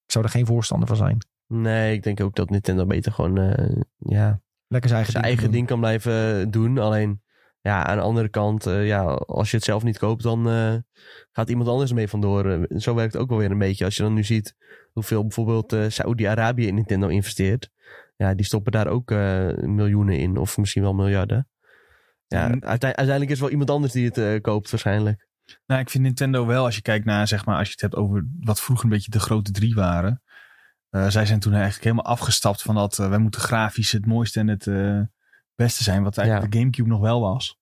Ik 0.04 0.12
zou 0.12 0.24
er 0.24 0.30
geen 0.30 0.46
voorstander 0.46 0.88
van 0.88 0.96
zijn. 0.96 1.18
Nee, 1.46 1.94
ik 1.94 2.02
denk 2.02 2.20
ook 2.20 2.34
dat 2.34 2.50
Nintendo 2.50 2.86
beter 2.86 3.12
gewoon 3.12 3.38
eh, 3.38 3.82
ja, 3.98 4.40
Lekker 4.66 4.90
zijn 4.90 5.04
eigen, 5.04 5.12
zijn 5.12 5.24
ding 5.24 5.24
eigen 5.24 5.42
doen. 5.42 5.52
ding 5.52 5.66
kan 5.66 5.78
blijven 5.80 6.50
doen. 6.50 6.78
Alleen, 6.78 7.22
ja, 7.62 7.86
aan 7.86 7.96
de 7.96 8.02
andere 8.02 8.28
kant, 8.28 8.66
eh, 8.66 8.86
ja, 8.86 9.02
als 9.12 9.50
je 9.50 9.56
het 9.56 9.64
zelf 9.64 9.82
niet 9.82 9.98
koopt, 9.98 10.22
dan 10.22 10.48
eh, 10.48 10.74
gaat 11.32 11.48
iemand 11.48 11.68
anders 11.68 11.92
mee 11.92 12.08
vandoor. 12.08 12.50
Eh, 12.50 12.78
zo 12.78 12.94
werkt 12.94 13.12
het 13.12 13.22
ook 13.22 13.28
wel 13.28 13.38
weer 13.38 13.50
een 13.50 13.58
beetje. 13.58 13.84
Als 13.84 13.96
je 13.96 14.02
dan 14.02 14.14
nu 14.14 14.24
ziet 14.24 14.56
hoeveel 14.92 15.22
bijvoorbeeld 15.22 15.92
Saoedi-Arabië 15.92 16.66
in 16.66 16.74
Nintendo 16.74 17.08
investeert. 17.08 17.70
Ja, 18.16 18.34
die 18.34 18.44
stoppen 18.44 18.72
daar 18.72 18.86
ook 18.86 19.10
miljoenen 19.66 20.18
in, 20.18 20.36
of 20.36 20.56
misschien 20.58 20.82
wel 20.82 20.94
miljarden. 20.94 21.48
Ja, 22.26 22.46
Mm. 22.48 22.52
uite- 22.52 22.86
uiteindelijk 22.86 23.30
is 23.30 23.36
er 23.36 23.42
wel 23.42 23.50
iemand 23.50 23.70
anders 23.70 23.92
die 23.92 24.10
het 24.12 24.40
koopt 24.40 24.70
waarschijnlijk. 24.70 25.28
Nou, 25.66 25.80
ik 25.80 25.90
vind 25.90 26.04
Nintendo 26.04 26.46
wel, 26.46 26.64
als 26.64 26.74
je 26.76 26.82
kijkt 26.82 27.04
naar, 27.04 27.28
zeg 27.28 27.44
maar, 27.44 27.56
als 27.56 27.66
je 27.66 27.72
het 27.72 27.80
hebt 27.80 27.94
over 27.96 28.26
wat 28.40 28.60
vroeger 28.60 28.84
een 28.84 28.90
beetje 28.90 29.10
de 29.10 29.20
grote 29.20 29.50
drie 29.50 29.74
waren. 29.74 30.22
Zij 30.90 31.26
zijn 31.26 31.40
toen 31.40 31.52
eigenlijk 31.52 31.84
helemaal 31.84 32.04
afgestapt 32.04 32.62
van 32.62 32.74
dat 32.74 32.96
wij 32.96 33.18
moeten 33.18 33.40
grafisch 33.40 33.92
het 33.92 34.06
mooiste 34.06 34.40
en 34.40 34.48
het 34.48 34.66
beste 35.64 35.82
zijn. 35.82 36.02
Wat 36.02 36.18
eigenlijk 36.18 36.52
de 36.52 36.58
Gamecube 36.58 36.88
nog 36.88 37.00
wel 37.00 37.20
was, 37.20 37.58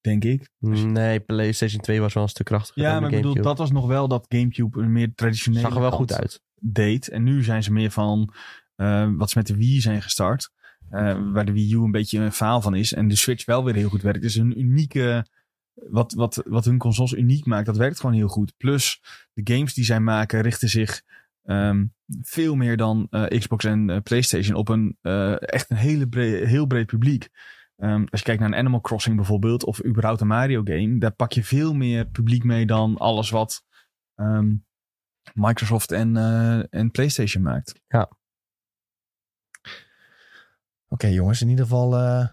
denk 0.00 0.24
ik. 0.24 0.48
Dus- 0.58 0.82
Nee, 0.82 1.20
PlayStation 1.20 1.80
2 1.80 2.00
was 2.00 2.14
wel 2.14 2.22
een 2.22 2.28
stuk 2.28 2.46
krachtiger 2.46 2.82
ja, 2.82 3.00
maar 3.00 3.10
ik 3.12 3.16
bedoel, 3.16 3.42
dat 3.42 3.58
was 3.58 3.70
nog 3.70 3.86
wel 3.86 4.08
dat 4.08 4.26
Gamecube 4.28 4.80
een 4.80 4.92
meer 4.92 5.14
traditionele 5.14 5.60
zag 5.62 5.74
er 5.74 5.80
wel 5.80 5.90
goed 5.90 6.12
uit. 6.12 6.40
deed. 6.60 7.08
En 7.08 7.22
nu 7.22 7.42
zijn 7.42 7.62
ze 7.62 7.72
meer 7.72 7.90
van 7.90 8.32
eh, 8.76 9.08
wat 9.16 9.30
ze 9.30 9.38
met 9.38 9.46
de 9.46 9.56
Wii 9.56 9.80
zijn 9.80 10.02
gestart. 10.02 10.50
eh, 10.90 11.18
waar 11.32 11.44
de 11.44 11.52
Wii 11.52 11.72
U 11.74 11.78
een 11.78 11.90
beetje 11.90 12.18
een 12.18 12.32
faal 12.32 12.60
van 12.60 12.74
is. 12.74 12.92
En 12.92 13.08
de 13.08 13.16
Switch 13.16 13.44
wel 13.44 13.64
weer 13.64 13.74
heel 13.74 13.88
goed 13.88 14.02
werkt. 14.02 14.22
Dus 14.22 14.34
een 14.34 14.58
unieke... 14.60 15.26
Wat, 15.74 16.12
wat, 16.12 16.42
wat 16.46 16.64
hun 16.64 16.78
consoles 16.78 17.12
uniek 17.12 17.44
maakt, 17.46 17.66
dat 17.66 17.76
werkt 17.76 18.00
gewoon 18.00 18.14
heel 18.16 18.28
goed. 18.28 18.56
Plus, 18.56 19.02
de 19.32 19.54
games 19.54 19.74
die 19.74 19.84
zij 19.84 20.00
maken 20.00 20.40
richten 20.40 20.68
zich 20.68 21.02
ehm, 21.42 21.86
veel 22.22 22.54
meer 22.54 22.76
dan 22.76 23.06
eh, 23.10 23.38
Xbox 23.38 23.64
en 23.64 23.90
eh, 23.90 24.00
PlayStation 24.02 24.56
op 24.56 24.68
een 24.68 24.98
eh, 25.00 25.34
echt 25.52 25.70
een 25.70 25.76
hele 25.76 26.06
bre- 26.08 26.44
heel 26.46 26.66
breed 26.66 26.86
publiek. 26.86 27.28
Ehm, 27.76 28.04
als 28.10 28.20
je 28.20 28.26
kijkt 28.26 28.40
naar 28.40 28.50
een 28.50 28.58
Animal 28.58 28.80
Crossing 28.80 29.16
bijvoorbeeld, 29.16 29.64
of 29.64 29.84
überhaupt 29.84 30.20
een 30.20 30.26
Mario 30.26 30.60
game, 30.64 30.98
daar 30.98 31.12
pak 31.14 31.32
je 31.32 31.44
veel 31.44 31.74
meer 31.74 32.06
publiek 32.06 32.44
mee 32.44 32.66
dan 32.66 32.96
alles 32.96 33.30
wat 33.30 33.64
ehm, 34.14 34.54
Microsoft 35.34 35.92
en, 35.92 36.16
eh, 36.16 36.74
en 36.74 36.90
PlayStation 36.90 37.42
maakt. 37.42 37.80
Oké 40.88 41.06
jongens, 41.06 41.40
in 41.42 41.48
ieder 41.48 41.64
geval 41.64 41.96
eh, 41.96 42.26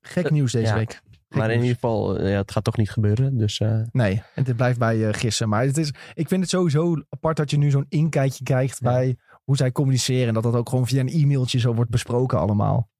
gek 0.00 0.30
nieuws 0.30 0.52
deze 0.52 0.66
ja. 0.66 0.74
week. 0.74 1.02
Maar 1.34 1.50
in 1.50 1.60
ieder 1.60 1.74
geval, 1.74 2.18
eh, 2.18 2.30
ja, 2.30 2.36
het 2.36 2.50
gaat 2.52 2.64
toch 2.64 2.76
niet 2.76 2.90
gebeuren. 2.90 3.38
Dus 3.38 3.60
eh, 3.60 3.80
Nee, 3.92 4.22
en 4.34 4.44
het 4.44 4.56
blijft 4.56 4.78
bij 4.78 5.06
eh, 5.08 5.14
gissen. 5.14 5.48
Maar 5.48 5.64
het 5.64 5.76
is, 5.78 5.92
ik 6.14 6.28
vind 6.28 6.40
het 6.40 6.50
sowieso 6.50 6.96
apart 7.08 7.36
dat 7.36 7.50
je 7.50 7.56
nu 7.58 7.70
zo'n 7.70 7.86
inkijkje 7.88 8.44
krijgt 8.44 8.78
Ja. 8.80 8.90
bij 8.90 9.16
hoe 9.44 9.56
zij 9.56 9.72
communiceren. 9.72 10.28
En 10.28 10.34
dat 10.34 10.42
dat 10.42 10.54
ook 10.54 10.68
gewoon 10.68 10.86
via 10.86 11.00
een 11.00 11.08
e-mailtje 11.08 11.58
zo 11.58 11.74
wordt 11.74 11.90
besproken 11.90 12.38
allemaal. 12.38 12.90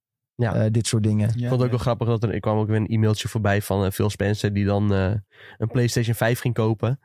Ja. 0.43 0.55
eh, 0.55 0.70
dit 0.70 0.86
soort 0.86 1.02
dingen. 1.02 1.28
Ik 1.28 1.35
vond 1.39 1.51
het 1.51 1.62
ook 1.62 1.70
wel 1.70 1.78
grappig 1.78 2.06
dat 2.09 2.23
er, 2.23 2.31
er 2.32 2.40
kwam 2.40 2.59
ook 2.59 2.66
weer 2.66 2.77
een 2.77 2.86
e-mailtje 2.86 3.28
voorbij 3.28 3.62
van 3.62 3.85
eh, 3.85 3.90
Phil 3.90 4.10
Spencer 4.10 4.52
die 4.52 4.64
dan 4.64 4.93
eh, 4.94 5.10
een 5.59 5.69
PlayStation 5.69 6.14
5 6.14 6.40
ging 6.40 6.55
kopen. 6.55 7.01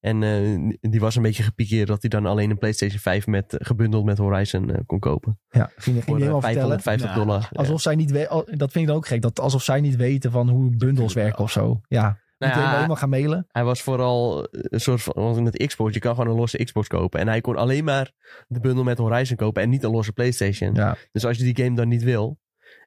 En 0.00 0.22
eh, 0.22 0.90
die 0.90 1.00
was 1.00 1.16
een 1.16 1.22
beetje 1.22 1.42
gepikeerd 1.42 1.86
dat 1.88 2.00
hij 2.00 2.10
dan 2.10 2.26
alleen 2.26 2.50
een 2.50 2.58
PlayStation 2.58 3.00
5 3.00 3.26
met, 3.26 3.56
gebundeld 3.58 4.04
met 4.04 4.18
Horizon 4.18 4.82
kon 4.86 4.98
kopen. 4.98 5.40
Ja, 5.48 5.70
ging, 5.76 6.04
helemaal 6.04 6.40
vertellen. 6.40 6.80
550 6.80 7.08
Ja. 7.10 7.14
dollar. 7.14 7.40
Ja. 7.50 7.60
Alsof 7.60 7.80
zij 7.80 7.94
niet 7.94 8.10
weten, 8.10 8.44
dat 8.58 8.72
vind 8.72 8.74
ik 8.74 8.86
dan 8.86 8.96
ook 8.96 9.06
gek, 9.06 9.22
dat 9.22 9.40
alsof 9.40 9.62
zij 9.62 9.80
niet 9.80 9.96
weten 9.96 10.30
van 10.30 10.48
hoe 10.48 10.76
bundles 10.76 11.12
werken 11.12 11.42
of 11.44 11.50
zo. 11.50 11.80
Ja, 11.88 12.18
Nou 12.38 12.52
ja, 12.60 12.74
helemaal 12.74 12.96
gaan 12.96 13.08
mailen. 13.08 13.46
Hij 13.48 13.64
was 13.64 13.82
vooral 13.82 14.48
een 14.50 14.80
soort 14.80 15.02
van, 15.02 15.12
want 15.14 15.40
met 15.42 15.66
Xbox, 15.66 15.94
je 15.94 16.00
kan 16.00 16.14
gewoon 16.14 16.30
een 16.30 16.38
losse 16.40 16.64
Xbox 16.64 16.86
kopen. 16.88 17.20
En 17.20 17.28
hij 17.28 17.40
kon 17.40 17.56
alleen 17.56 17.84
maar 17.84 18.12
de 18.46 18.60
bundel 18.60 18.84
met 18.84 18.98
Horizon 18.98 19.36
kopen 19.36 19.62
en 19.62 19.68
niet 19.68 19.84
een 19.84 19.90
losse 19.90 20.12
PlayStation. 20.12 20.74
Ja, 20.74 20.96
Dus 21.12 21.24
als 21.24 21.36
je 21.38 21.44
die 21.52 21.64
game 21.64 21.76
dan 21.76 21.88
niet 21.88 22.02
wil, 22.02 22.38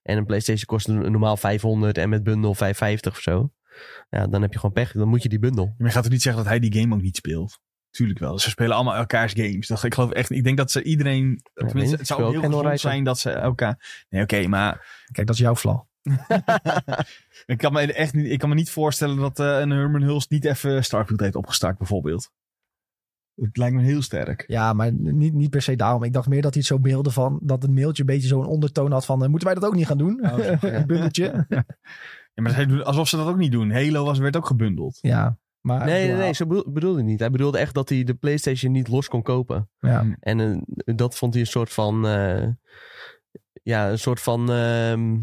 en 0.02 0.18
een 0.18 0.26
PlayStation 0.26 0.66
kost 0.66 0.88
normaal 0.88 1.38
500 1.38 1.98
en 1.98 2.10
met 2.10 2.24
bundel 2.24 2.54
550 2.54 3.12
of 3.12 3.22
zo. 3.22 3.52
Ja, 4.10 4.28
dan 4.28 4.42
heb 4.42 4.54
je 4.54 4.60
gewoon 4.60 4.76
pech. 4.76 4.92
Dan 4.92 5.08
moet 5.08 5.24
je 5.24 5.30
die 5.30 5.40
bundel. 5.40 5.66
Maar 5.78 5.88
je 5.88 5.94
gaat 5.94 6.04
toch 6.04 6.12
niet 6.12 6.22
zeggen 6.22 6.42
dat 6.44 6.52
hij 6.52 6.60
die 6.60 6.80
game 6.80 6.96
ook 6.96 7.02
niet 7.02 7.16
speelt? 7.16 7.60
Tuurlijk 7.90 8.20
wel. 8.20 8.40
Ze 8.40 8.50
spelen 8.50 8.76
allemaal 8.76 8.96
elkaars 8.96 9.34
games. 9.34 9.68
Dat, 9.68 9.84
ik 9.84 9.94
geloof 9.94 10.12
echt, 10.12 10.30
ik 10.32 10.44
denk 10.44 10.58
dat 10.58 10.72
ze 10.72 10.84
iedereen, 10.84 11.42
tenminste, 11.54 11.96
het 11.96 12.08
zou 12.08 12.32
heel 12.32 12.42
gezond 12.42 12.80
zijn 12.80 13.04
dat 13.04 13.20
ze 13.20 13.32
elkaar, 13.32 14.06
nee 14.10 14.22
oké, 14.22 14.48
maar 14.48 15.06
kijk, 15.12 15.28
dat 15.28 15.36
is 15.36 15.42
jouw 15.42 15.56
flaw. 15.56 15.82
ik 17.46 17.58
kan 17.58 17.74
me 17.74 17.94
echt 17.94 18.14
niet, 18.14 18.32
ik 18.32 18.40
kan 18.40 18.50
me 18.50 18.56
niet 18.56 18.72
voorstellen 18.72 19.18
dat 19.18 19.40
eh, 19.40 19.60
een 19.60 19.70
Herman 19.70 20.02
Hulst 20.02 20.30
niet 20.30 20.46
even 20.46 20.84
Starfield 20.84 21.20
heeft 21.20 21.36
opgestart 21.36 21.78
bijvoorbeeld. 21.78 22.32
Het 23.42 23.58
lijkt 23.58 23.76
me 23.76 23.82
heel 23.82 24.02
sterk. 24.02 24.44
Ja, 24.48 24.74
maar 24.74 24.94
niet, 24.94 25.34
niet 25.34 25.50
per 25.50 25.62
se 25.62 25.76
daarom. 25.76 26.04
Ik 26.04 26.14
dacht 26.14 26.28
meer 26.28 26.42
dat 26.42 26.54
hij 26.54 26.60
het 26.66 26.72
zo 26.72 26.80
beelde 26.80 27.12
van, 27.12 27.40
dat 27.44 27.62
het 27.62 27.72
mailtje 27.72 28.02
een 28.02 28.08
beetje 28.08 28.28
zo'n 28.28 28.46
ondertoon 28.46 28.92
had 28.92 29.06
van, 29.06 29.24
eh, 29.24 29.30
moeten 29.30 29.48
wij 29.48 29.56
dat 29.58 29.66
ook 29.66 29.76
niet 29.76 29.86
gaan 29.88 29.98
doen? 29.98 30.20
Oh, 30.24 30.36
zo. 30.40 30.56
een 30.68 30.86
bundeltje. 30.88 31.46
Ja, 32.34 32.44
maar 32.44 32.52
zij 32.52 32.66
doen 32.66 32.84
alsof 32.86 33.08
ze 33.08 33.18
dat 33.18 33.28
ook 33.28 33.38
niet 33.38 33.52
doen. 33.52 33.72
Halo 33.72 34.06
was, 34.06 34.18
werd 34.20 34.38
ook 34.38 34.46
gebundeld. 34.46 34.98
ja, 35.02 35.38
maar... 35.62 35.86
Nee, 35.86 36.08
nee, 36.08 36.18
nee, 36.18 36.34
zo 36.34 36.46
bedoel- 36.46 36.72
bedoelde 36.72 37.00
hij 37.00 37.08
niet. 37.10 37.20
Hij 37.20 37.30
bedoelde 37.32 37.58
echt 37.58 37.74
dat 37.74 37.90
hij 37.90 38.04
de 38.04 38.14
PlayStation 38.14 38.72
niet 38.72 38.88
los 38.88 39.08
kon 39.08 39.22
kopen. 39.22 39.70
Ja, 39.80 40.06
En 40.20 40.40
eh, 40.40 40.96
dat 40.96 41.16
vond 41.18 41.34
hij 41.34 41.42
een 41.42 41.50
soort 41.50 41.74
van. 41.74 42.08
eh, 42.08 42.48
ja, 43.64 43.90
een 43.90 44.00
soort 44.00 44.22
van. 44.22 44.52
ehm, 44.52 45.18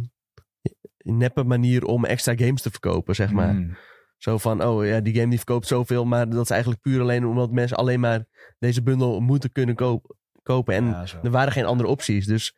neppe 1.03 1.45
manier 1.45 1.85
om 1.85 2.05
extra 2.05 2.37
games 2.37 2.63
te 2.63 2.71
verkopen, 2.71 3.15
zeg 3.15 3.33
maar. 3.33 3.55
Mm. 3.55 3.77
Zo 4.19 4.39
van, 4.39 4.65
oh 4.65 4.87
ja, 4.87 5.01
die 5.01 5.15
game 5.15 5.29
die 5.29 5.37
verkoopt 5.39 5.67
zoveel, 5.67 6.05
maar 6.05 6.29
dat 6.29 6.43
is 6.45 6.51
eigenlijk 6.51 6.81
puur 6.83 7.01
alleen 7.01 7.27
omdat 7.27 7.51
mensen 7.51 7.77
alleen 7.77 8.01
maar 8.01 8.25
deze 8.59 8.83
bundel 8.83 9.21
moeten 9.21 9.53
kunnen 9.53 9.75
koop- 9.75 10.17
kopen. 10.43 10.75
En 10.75 10.87
Ja, 10.87 11.05
er 11.23 11.31
waren 11.31 11.53
geen 11.53 11.65
andere 11.65 11.89
opties. 11.89 12.27
Dus 12.27 12.57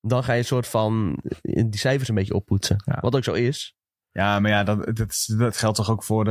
dan 0.00 0.24
ga 0.24 0.32
je 0.32 0.38
een 0.38 0.44
soort 0.44 0.66
van 0.68 1.18
die 1.42 1.78
cijfers 1.78 2.08
een 2.08 2.14
beetje 2.14 2.34
oppoetsen. 2.34 2.76
Ja. 2.84 2.98
Wat 3.00 3.16
ook 3.16 3.24
zo 3.24 3.32
is. 3.32 3.76
Ja, 4.10 4.40
maar 4.40 4.50
ja, 4.50 4.64
dat, 4.64 4.96
dat, 4.96 5.24
dat 5.38 5.56
geldt 5.56 5.76
toch 5.76 5.90
ook 5.90 6.04
voor 6.04 6.24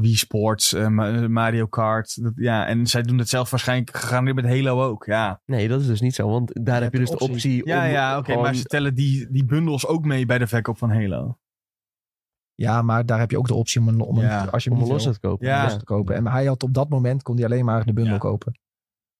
Wii 0.00 0.14
Sports, 0.16 0.72
eh, 0.72 0.86
Ma- 0.88 1.28
Mario 1.28 1.66
Kart. 1.66 2.22
Dat, 2.22 2.32
ja, 2.36 2.66
en 2.66 2.86
zij 2.86 3.02
doen 3.02 3.18
het 3.18 3.28
zelf 3.28 3.50
waarschijnlijk 3.50 3.96
gegarandeerd 3.96 4.36
met 4.36 4.44
Halo 4.46 4.82
ook. 4.82 5.04
Ja, 5.04 5.40
Nee, 5.46 5.68
dat 5.68 5.80
is 5.80 5.86
dus 5.86 6.00
niet 6.00 6.14
zo. 6.14 6.28
Want 6.28 6.64
daar 6.64 6.82
heb 6.82 6.92
je 6.92 6.98
dus 6.98 7.10
de 7.10 7.16
de 7.16 7.24
optie. 7.24 7.66
ja, 7.66 7.84
om 7.84 7.90
ja 7.90 8.16
oké, 8.18 8.24
gewoon- 8.30 8.42
maar 8.42 8.54
ze 8.54 8.64
tellen 8.64 8.94
die, 8.94 9.30
die 9.30 9.44
bundels 9.44 9.86
ook 9.86 10.04
mee 10.04 10.26
bij 10.26 10.38
de 10.38 10.46
verkoop 10.46 10.78
van 10.78 10.90
Halo. 10.92 11.38
Ja, 12.60 12.82
maar 12.82 13.06
daar 13.06 13.18
heb 13.18 13.30
je 13.30 13.38
ook 13.38 13.46
de 13.48 13.54
optie 13.54 13.80
om 13.80 13.88
een, 13.88 14.00
om 14.00 14.18
een 14.18 14.50
als 14.50 14.64
je 14.64 14.70
hem 14.70 14.78
niet 14.78 14.88
los 14.88 15.04
wil, 15.04 15.12
te 15.12 15.20
kopen. 15.20 15.46
Ja. 15.46 15.62
los 15.62 15.78
te 15.78 15.84
kopen. 15.84 16.14
En 16.14 16.26
hij 16.26 16.44
had 16.44 16.62
op 16.62 16.74
dat 16.74 16.88
moment, 16.88 17.22
kon 17.22 17.36
hij 17.36 17.44
alleen 17.44 17.64
maar 17.64 17.84
de 17.84 17.92
bundel 17.92 18.12
Ja. 18.12 18.18
kopen. 18.18 18.58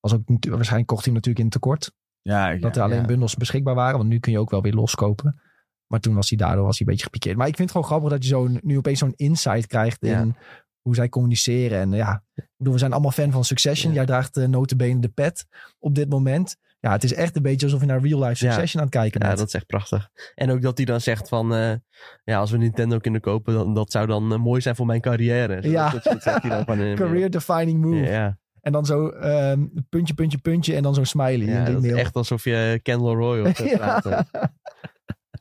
Was 0.01 0.15
ook, 0.15 0.23
waarschijnlijk 0.27 0.87
kocht 0.87 1.05
hij 1.05 1.13
hem 1.13 1.15
natuurlijk 1.15 1.45
in 1.45 1.51
tekort. 1.51 1.93
Ja, 2.23 2.57
Dat 2.57 2.77
er 2.77 2.83
alleen 2.83 3.07
bundels 3.07 3.37
beschikbaar 3.37 3.75
waren. 3.75 3.97
Want 3.99 4.09
nu 4.09 4.19
kun 4.19 4.33
je 4.33 4.39
ook 4.39 4.51
wel 4.51 4.63
weer 4.63 4.73
loskopen. 4.75 5.41
Maar 5.87 6.01
toen 6.01 6.15
was 6.15 6.29
hij 6.29 6.39
daardoor 6.39 6.65
was 6.65 6.79
hij 6.79 6.87
een 6.87 6.93
beetje 6.93 7.05
gepikeerd. 7.05 7.37
Maar 7.37 7.47
ik 7.47 7.57
vind 7.57 7.73
het 7.73 7.77
gewoon 7.77 7.93
grappig 7.93 8.11
dat 8.19 8.23
je 8.23 8.29
zo, 8.29 8.49
nu 8.63 8.77
opeens 8.77 8.99
zo'n 8.99 9.13
insight 9.17 9.67
krijgt 9.67 10.03
in 10.03 10.37
hoe 10.81 10.95
zij 10.95 11.09
communiceren. 11.09 11.79
En 11.79 11.93
ja, 11.93 12.23
ik 12.35 12.49
bedoel, 12.57 12.73
we 12.73 12.79
zijn 12.79 12.93
allemaal 12.93 13.11
fan 13.11 13.31
van 13.31 13.45
Succession. 13.45 13.91
Ja. 13.93 13.97
Jij 13.97 14.07
draagt 14.07 14.37
uh, 14.37 14.47
notabene 14.47 15.01
de 15.01 15.09
pet 15.09 15.47
op 15.79 15.95
dit 15.95 16.09
moment. 16.09 16.57
Ja, 16.81 16.93
het 16.93 17.05
is 17.05 17.15
echt 17.15 17.37
een 17.37 17.43
beetje 17.43 17.67
alsof 17.67 17.81
je 17.81 17.87
naar 17.87 18.01
real 18.01 18.19
life 18.25 18.45
Ja. 18.45 18.51
Succession 18.53 18.83
aan 18.83 18.89
het 18.89 18.97
kijken 18.97 19.21
Ja, 19.21 19.27
bent. 19.27 19.39
dat 19.39 19.49
is 19.49 19.55
echt 19.55 19.67
prachtig. 19.67 20.09
En 20.35 20.51
ook 20.51 20.63
dat 20.63 20.77
hij 20.77 20.87
dan 20.87 21.01
zegt 21.01 21.29
van... 21.29 21.55
eh, 21.55 21.73
ja, 22.25 22.39
als 22.39 22.51
we 22.51 22.57
Nintendo 22.57 22.99
kunnen 22.99 23.21
kopen, 23.21 23.55
dan, 23.55 23.75
dat 23.75 23.91
zou 23.91 24.07
dan 24.07 24.33
eh, 24.33 24.39
mooi 24.39 24.61
zijn 24.61 24.77
voor 24.77 24.87
mijn 24.87 25.01
carrière. 25.01 25.63
Zo, 25.63 25.69
Ja. 25.69 25.91
Dat, 25.91 26.03
dat 26.03 26.23
zegt 26.23 26.43
hij 26.43 26.51
dan 26.51 26.65
van... 26.65 26.79
eh, 26.81 26.95
Career 27.03 27.31
defining 27.31 27.81
move. 27.81 27.97
Ja, 27.97 28.11
ja. 28.11 28.39
En 28.61 28.73
dan 28.73 28.87
zo 28.87 29.09
ehm, 29.09 29.67
puntje, 29.89 30.15
puntje, 30.15 30.39
puntje. 30.39 30.75
En 30.75 30.83
dan 30.83 30.95
zo'n 30.95 31.05
smiley 31.05 31.47
Ja, 31.47 31.65
dat 31.65 31.85
is 31.85 31.93
echt 31.93 32.17
alsof 32.17 32.45
je 32.45 32.81
Ken 32.83 32.99
Roy 32.99 33.41
op 33.47 33.57
Ja. 33.57 34.01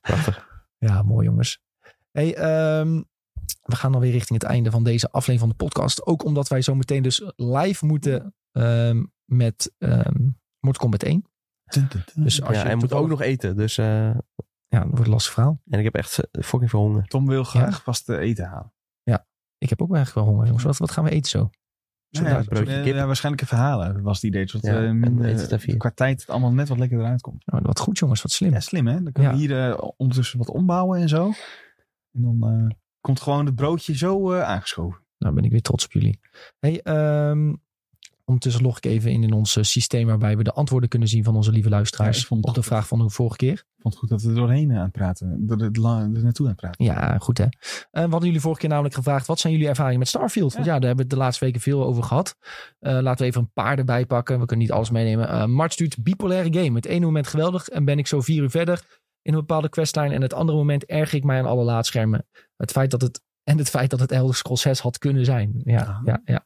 Prachtig. 0.01 0.47
Ja, 0.77 1.01
mooi 1.03 1.25
jongens. 1.25 1.61
Hey, 2.11 2.35
ehm, 2.35 3.01
we 3.61 3.75
gaan 3.75 3.93
alweer 3.93 4.11
richting 4.11 4.41
het 4.41 4.49
einde 4.51 4.71
van 4.71 4.83
deze 4.83 5.05
aflevering 5.11 5.39
van 5.39 5.49
de 5.49 5.55
podcast. 5.55 6.05
Ook 6.05 6.23
omdat 6.25 6.47
wij 6.47 6.61
zo 6.61 6.75
meteen 6.75 7.03
dus 7.03 7.31
live 7.35 7.85
moeten 7.85 8.35
ehm, 8.51 9.03
met 9.25 9.71
ehm 9.77 10.27
Mortal 10.59 10.81
Kombat 10.81 11.03
1. 11.03 11.23
Dus 12.15 12.41
als 12.41 12.55
ja, 12.55 12.61
je 12.61 12.67
hij 12.67 12.75
moet 12.75 12.93
ook 12.93 13.07
nog 13.07 13.21
eten. 13.21 13.55
Dus, 13.57 13.77
eh, 13.77 13.85
Ja, 14.67 14.79
dat 14.79 14.87
wordt 14.89 15.05
een 15.05 15.09
lastig 15.11 15.33
verhaal. 15.33 15.61
en 15.69 15.77
ik 15.79 15.85
heb 15.85 15.95
echt 15.95 16.19
eh, 16.31 16.43
fucking 16.43 16.69
veel 16.69 16.79
honger. 16.79 17.05
Tom 17.07 17.27
wil 17.27 17.43
graag 17.43 17.83
vast 17.83 18.09
eh, 18.09 18.17
eten 18.19 18.45
halen. 18.45 18.73
Ik 19.57 19.69
heb 19.69 19.81
ook 19.81 19.87
wel 19.87 19.97
eigenlijk 19.97 20.25
wel 20.25 20.33
honger, 20.35 20.47
jongens. 20.47 20.65
Wat, 20.65 20.77
wat 20.77 20.91
gaan 20.91 21.03
we 21.03 21.09
eten 21.09 21.29
zo? 21.29 21.49
Zo 22.09 22.21
Nou 22.21 22.25
ja, 22.33 22.41
daar- 22.41 22.45
broodje 22.49 22.81
kip. 22.83 22.95
ja, 22.95 23.05
waarschijnlijk 23.05 23.43
even 23.43 23.57
halen, 23.57 24.01
was 24.01 24.15
het 24.15 24.25
idee. 24.25 24.47
Zodat 24.49 24.71
Ja, 24.71 24.83
eh, 24.85 24.91
minder- 24.91 25.77
qua 25.77 25.91
tijd 25.91 26.19
het 26.21 26.29
allemaal 26.29 26.53
net 26.53 26.67
wat 26.69 26.77
lekkerder 26.77 27.07
uitkomt. 27.07 27.43
Oh, 27.51 27.59
wat 27.61 27.79
goed, 27.79 27.97
jongens. 27.99 28.21
Wat 28.21 28.31
slim. 28.31 28.51
Ja, 28.51 28.59
slim 28.59 28.87
hè? 28.87 29.03
Dan 29.03 29.11
kunnen 29.11 29.31
we 29.31 29.37
Ja. 29.37 29.43
hier 29.65 29.77
ondertussen 29.79 30.37
wat 30.37 30.49
ombouwen 30.49 30.99
en 31.01 31.09
zo. 31.09 31.31
En 32.11 32.21
dan 32.21 32.43
eh, 32.43 32.75
komt 32.99 33.21
gewoon 33.21 33.45
het 33.45 33.55
broodje 33.55 33.97
zo 33.97 34.31
eh, 34.31 34.41
aangeschoven. 34.43 35.05
Nou, 35.17 35.33
ben 35.35 35.43
ik 35.43 35.51
weer 35.51 35.61
trots 35.61 35.85
op 35.85 35.91
jullie. 35.91 36.19
Hey, 36.59 36.81
ehm, 36.81 37.53
ondertussen 38.29 38.63
log 38.63 38.77
ik 38.77 38.85
even 38.85 39.11
in 39.11 39.23
in 39.23 39.33
ons 39.33 39.55
eh, 39.55 39.63
systeem 39.63 40.07
waarbij 40.07 40.37
we 40.37 40.43
de 40.43 40.53
antwoorden 40.53 40.89
kunnen 40.89 41.07
zien 41.07 41.23
van 41.23 41.35
onze 41.35 41.51
lieve 41.51 41.69
luisteraars 41.69 42.27
Ja, 42.29 42.37
op 42.41 42.53
de 42.53 42.63
vraag 42.63 42.87
van 42.87 42.99
de 42.99 43.09
vorige 43.09 43.35
keer. 43.37 43.51
Ik 43.51 43.85
vond 43.85 43.93
het 43.93 43.97
goed 44.03 44.09
dat 44.09 44.21
we 44.21 44.29
er 44.29 44.35
doorheen 44.35 44.71
aan 44.71 44.83
het 44.83 44.91
praten. 44.91 45.45
Er, 45.47 45.57
er, 45.57 45.65
er, 45.65 46.23
naartoe 46.23 46.45
aan 46.45 46.51
het 46.51 46.55
praten. 46.55 46.85
Ja, 46.85 47.17
goed 47.17 47.37
hè. 47.37 47.43
Eh, 47.43 47.49
we 47.91 47.99
hadden 47.99 48.25
jullie 48.25 48.41
vorige 48.41 48.59
keer 48.59 48.69
namelijk 48.69 48.95
gevraagd, 48.95 49.27
wat 49.27 49.39
zijn 49.39 49.53
jullie 49.53 49.67
ervaringen 49.67 49.99
met 49.99 50.07
Starfield? 50.07 50.53
Want 50.53 50.65
ja, 50.65 50.71
daar 50.71 50.87
hebben 50.87 50.95
we 50.95 51.01
het 51.01 51.11
de 51.19 51.25
laatste 51.25 51.45
weken 51.45 51.61
veel 51.61 51.83
over 51.85 52.03
gehad. 52.03 52.35
Eh, 52.79 52.91
laten 52.99 53.21
we 53.21 53.25
even 53.31 53.41
een 53.41 53.51
paar 53.53 53.77
erbij 53.77 54.05
pakken. 54.05 54.39
We 54.39 54.45
kunnen 54.45 54.65
niet 54.65 54.75
alles 54.75 54.89
meenemen. 54.89 55.27
Eh 55.29 55.45
Mart 55.45 55.73
stuurt 55.73 56.03
bipolaire 56.03 56.53
game. 56.53 56.75
Het 56.75 56.85
ene 56.85 57.05
moment 57.05 57.27
geweldig 57.27 57.67
en 57.67 57.85
ben 57.85 57.97
ik 57.97 58.07
zo 58.07 58.21
vier 58.21 58.41
uur 58.41 58.49
verder 58.49 58.99
in 59.21 59.33
een 59.33 59.39
bepaalde 59.39 59.69
questline. 59.69 60.13
En 60.13 60.21
het 60.21 60.33
andere 60.33 60.57
moment 60.57 60.85
erg 60.85 61.13
ik 61.13 61.23
mij 61.23 61.39
aan 61.39 61.45
alle 61.45 61.63
laadschermen. 61.63 62.27
Het 62.57 62.71
feit 62.71 62.91
dat 62.91 63.01
het, 63.01 63.21
en 63.43 63.57
het 63.57 63.69
feit 63.69 63.89
dat 63.89 63.99
het 63.99 64.11
Elder 64.11 64.35
Scrolls 64.35 64.61
6 64.61 64.79
had 64.79 64.97
kunnen 64.97 65.25
zijn. 65.25 65.61
Ja, 65.63 65.81
Ah. 65.81 65.99
ja, 66.05 66.21
ja. 66.25 66.43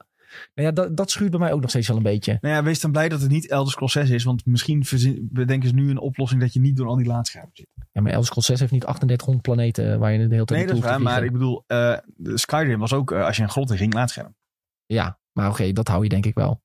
Nou 0.54 0.68
ja, 0.68 0.74
dat, 0.74 0.98
dat 0.98 1.12
schuurt 1.12 1.32
bij 1.32 1.40
mij 1.40 1.52
ook 1.52 1.62
nog 1.62 1.70
steeds 1.70 1.88
wel 1.88 1.98
een 1.98 2.04
beetje. 2.04 2.38
Nou 2.42 2.56
ja, 2.56 2.64
wees 2.64 2.80
dan 2.80 2.92
blij 2.92 3.10
dat 3.10 3.22
het 3.22 3.32
niet 3.32 3.50
Elder 3.50 3.72
Scrolls 3.72 3.92
6 3.92 4.10
is. 4.10 4.24
Want 4.24 4.46
misschien 4.46 4.86
bedenken 5.32 5.70
ze 5.70 5.76
nu 5.76 5.90
een 5.90 6.00
oplossing 6.00 6.42
dat 6.42 6.54
je 6.54 6.60
niet 6.60 6.78
door 6.78 6.88
al 6.88 6.96
die 6.96 7.06
laadschermen 7.06 7.52
zit. 7.54 7.68
Ja, 7.92 8.02
maar 8.02 8.12
Elder 8.12 8.28
Scrolls 8.28 8.46
6 8.46 8.60
heeft 8.60 8.72
niet 8.72 8.82
3800 8.82 9.42
planeten 9.42 10.00
waar 10.00 10.12
je 10.12 10.18
de 10.18 10.34
hele 10.34 10.46
tijd 10.46 10.60
Nee, 10.60 10.68
dat 10.68 10.78
is 10.78 10.84
waar. 10.84 11.02
Maar 11.02 11.24
ik 11.24 11.32
bedoel, 11.32 11.64
eh, 11.68 11.98
de 12.06 12.38
Skyrim 12.38 12.80
was 12.80 12.94
ook, 12.94 13.12
eh, 13.12 13.26
als 13.26 13.38
je 13.38 13.44
een 13.44 13.50
grot 13.50 13.72
in 13.72 13.78
ging, 13.78 13.94
laadscherm. 13.94 14.36
Ja, 14.86 15.20
maar 15.32 15.50
oké, 15.50 15.72
dat 15.72 15.88
hou 15.88 16.04
je 16.04 16.10
denk 16.10 16.26
ik 16.26 16.36
wel. 16.36 16.62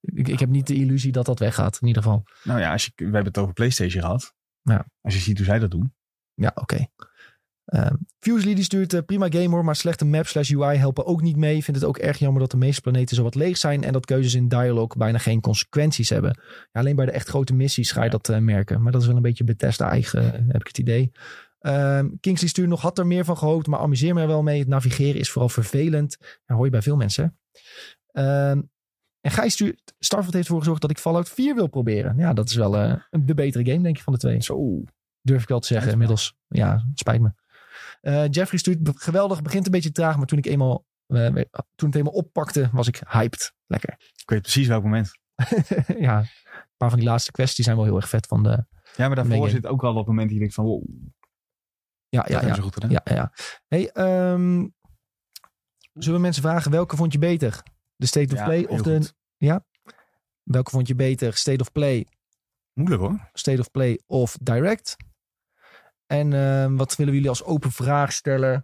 Ik, 0.00 0.28
ik 0.28 0.40
heb 0.40 0.48
niet 0.48 0.66
de 0.66 0.74
illusie 0.74 1.12
dat 1.12 1.26
dat 1.26 1.38
weggaat, 1.38 1.78
in 1.80 1.86
ieder 1.86 2.02
geval. 2.02 2.22
Nou 2.42 2.60
ja, 2.60 2.72
als 2.72 2.84
je, 2.84 2.92
we 2.96 3.04
hebben 3.04 3.24
het 3.24 3.38
over 3.38 3.54
PlayStation 3.54 4.02
gehad. 4.02 4.34
Ja. 4.62 4.86
Als 5.00 5.14
je 5.14 5.20
ziet 5.20 5.36
hoe 5.36 5.46
zij 5.46 5.58
dat 5.58 5.70
doen. 5.70 5.94
Ja, 6.34 6.52
oké. 6.54 6.86
Ehm 7.64 7.94
Fusely 8.18 8.54
die 8.54 8.64
stuurt 8.64 8.92
eh, 8.92 9.00
prima 9.06 9.26
game 9.30 9.48
hoor, 9.48 9.64
maar 9.64 9.76
slechte 9.76 10.04
maps 10.04 10.30
slash 10.30 10.50
UI 10.52 10.76
helpen 10.76 11.06
ook 11.06 11.22
niet 11.22 11.36
mee. 11.36 11.64
Vindt 11.64 11.80
het 11.80 11.88
ook 11.88 11.98
erg 11.98 12.18
jammer 12.18 12.40
dat 12.40 12.50
de 12.50 12.56
meeste 12.56 12.80
planeten 12.80 13.16
zo 13.16 13.22
wat 13.22 13.34
leeg 13.34 13.56
zijn 13.58 13.84
en 13.84 13.92
dat 13.92 14.04
keuzes 14.06 14.34
in 14.34 14.48
dialogue 14.48 14.98
bijna 14.98 15.18
geen 15.18 15.40
consequenties 15.40 16.08
hebben. 16.08 16.38
Ja, 16.72 16.80
alleen 16.80 16.96
bij 16.96 17.06
de 17.06 17.12
echt 17.12 17.28
grote 17.28 17.54
missies 17.54 17.90
ga 17.90 17.98
je 17.98 18.04
Ja. 18.04 18.10
dat 18.10 18.28
eh, 18.28 18.38
merken. 18.38 18.82
Maar 18.82 18.92
dat 18.92 19.00
is 19.00 19.06
wel 19.06 19.16
een 19.16 19.22
beetje 19.22 19.44
Bethesda 19.44 19.90
eigen, 19.90 20.34
eh, 20.34 20.40
heb 20.48 20.60
ik 20.60 20.66
het 20.66 20.78
idee. 20.78 21.12
Ehm 21.58 22.08
Kingsley 22.20 22.48
stuurt 22.48 22.68
nog, 22.68 22.80
had 22.80 22.98
er 22.98 23.06
meer 23.06 23.24
van 23.24 23.36
gehoopt, 23.38 23.66
maar 23.66 23.80
amuseer 23.80 24.14
me 24.14 24.20
er 24.20 24.26
wel 24.26 24.42
mee. 24.42 24.58
Het 24.58 24.68
navigeren 24.68 25.20
is 25.20 25.30
vooral 25.30 25.48
vervelend. 25.48 26.16
Dat 26.20 26.56
hoor 26.56 26.64
je 26.64 26.70
bij 26.70 26.82
veel 26.82 26.96
mensen. 26.96 27.38
Ehm, 28.06 28.60
en 29.20 29.30
Gijs 29.30 29.52
stuurt, 29.52 29.94
Starfield 29.98 30.32
heeft 30.34 30.44
ervoor 30.46 30.60
gezorgd 30.60 30.80
dat 30.82 30.90
ik 30.90 30.98
Fallout 30.98 31.28
4 31.28 31.54
wil 31.54 31.66
proberen. 31.66 32.16
Ja, 32.16 32.32
dat 32.32 32.48
is 32.48 32.54
wel 32.54 32.70
de 33.10 33.34
betere 33.34 33.64
game 33.64 33.82
denk 33.82 33.96
ik 33.96 34.02
van 34.02 34.12
de 34.12 34.18
twee. 34.18 34.42
Zo. 34.42 34.82
Durf 35.20 35.42
ik 35.42 35.48
wel 35.48 35.60
te 35.60 35.66
zeggen 35.66 35.92
inmiddels. 35.92 36.36
Ja, 36.48 36.72
het 36.72 36.98
spijt 36.98 37.20
me. 37.20 37.30
Eh, 38.00 38.28
Jeffrey 38.30 38.58
stuurt 38.58 38.90
geweldig, 38.94 39.42
begint 39.42 39.66
een 39.66 39.72
beetje 39.72 39.92
traag, 39.92 40.16
maar 40.16 40.26
toen 40.26 40.38
ik 40.38 40.46
eenmaal, 40.46 40.86
eh, 41.06 41.26
toen 41.74 41.88
het 41.88 41.94
eenmaal 41.94 42.12
oppakte, 42.12 42.68
was 42.72 42.88
ik 42.88 43.02
hyped. 43.08 43.54
Lekker. 43.66 43.90
Ik 44.14 44.30
weet 44.30 44.42
precies 44.42 44.66
welk 44.66 44.82
moment. 44.82 45.10
ja, 45.98 46.18
een 46.18 46.76
paar 46.76 46.90
van 46.90 46.98
die 46.98 47.08
laatste 47.08 47.30
quests 47.30 47.58
zijn 47.58 47.76
wel 47.76 47.84
heel 47.84 47.96
erg 47.96 48.08
vet 48.08 48.26
van 48.26 48.42
de. 48.42 48.64
Ja, 48.96 49.06
maar 49.06 49.16
daarvoor 49.16 49.48
zit 49.48 49.66
ook 49.66 49.80
wel 49.80 49.94
dat 49.94 50.06
moment 50.06 50.26
die 50.26 50.34
je 50.34 50.40
denkt 50.40 50.54
van, 50.54 50.64
wow, 50.64 50.84
Ja, 52.08 52.26
ja, 52.28 52.46
ja. 52.46 52.54
goed 52.54 52.86
ja, 52.88 53.00
ja. 53.04 53.32
Hey, 53.68 53.90
ehm, 53.90 54.66
zullen 55.92 56.16
we 56.16 56.24
mensen 56.24 56.42
vragen 56.42 56.70
welke 56.70 56.96
vond 56.96 57.12
je 57.12 57.18
beter? 57.18 57.62
De 57.96 58.06
State 58.06 58.32
of 58.32 58.38
Ja, 58.38 58.44
Play 58.44 58.64
of 58.64 58.82
de. 58.82 58.96
goed. 58.96 59.14
Ja? 59.36 59.64
Welke 60.42 60.70
vond 60.70 60.88
je 60.88 60.94
beter? 60.94 61.36
State 61.36 61.60
of 61.60 61.72
Play, 61.72 62.06
Moeilijk 62.72 63.02
hoor. 63.02 63.30
State 63.32 63.60
of 63.60 63.70
Play 63.70 64.00
of 64.06 64.36
Direct? 64.42 64.96
En 66.12 66.32
ehm, 66.32 66.76
wat 66.76 66.96
willen 66.96 67.12
jullie 67.14 67.28
als 67.28 67.44
open 67.44 67.72
vraag 67.72 68.12
stellen? 68.12 68.62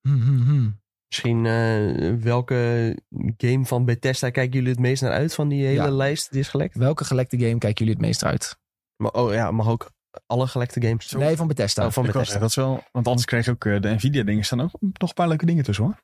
Hmm, 0.00 0.20
hmm, 0.22 0.42
hmm. 0.42 0.80
Misschien 1.08 1.46
eh, 1.46 2.14
welke 2.14 2.96
game 3.36 3.64
van 3.64 3.84
Bethesda 3.84 4.30
kijken 4.30 4.52
jullie 4.52 4.70
het 4.70 4.78
meest 4.80 5.02
naar 5.02 5.12
uit 5.12 5.34
van 5.34 5.48
die 5.48 5.64
hele 5.64 5.82
Ja. 5.82 5.90
lijst 5.90 6.30
die 6.30 6.40
is 6.40 6.48
gelekt? 6.48 6.76
Welke 6.76 7.04
gelekte 7.04 7.38
game 7.38 7.58
kijken 7.58 7.84
jullie 7.84 7.92
het 7.92 8.02
meest 8.06 8.24
uit? 8.24 8.58
Maar, 8.96 9.10
oh 9.12 9.32
ja, 9.32 9.50
mag 9.50 9.68
ook 9.68 9.90
alle 10.26 10.46
gelekte 10.46 10.80
games. 10.80 11.10
Nee, 11.12 11.36
van 11.36 11.46
Bethesda. 11.48 11.86
Oh, 11.86 11.92
van 11.92 12.04
Ik 12.04 12.12
Bethesda. 12.12 12.38
dat 12.38 12.48
is 12.48 12.54
wel, 12.56 12.82
want 12.92 13.06
anders 13.06 13.26
kreeg 13.26 13.44
je 13.44 13.50
ook 13.50 13.64
eh, 13.64 13.80
de 13.80 13.88
Nvidia 13.88 14.22
dingen 14.22 14.44
staan 14.44 14.60
ook 14.60 14.72
nog 14.80 15.08
een 15.08 15.14
paar 15.14 15.28
leuke 15.28 15.46
dingen 15.46 15.64
tussen 15.64 15.84
hoor. 15.84 16.02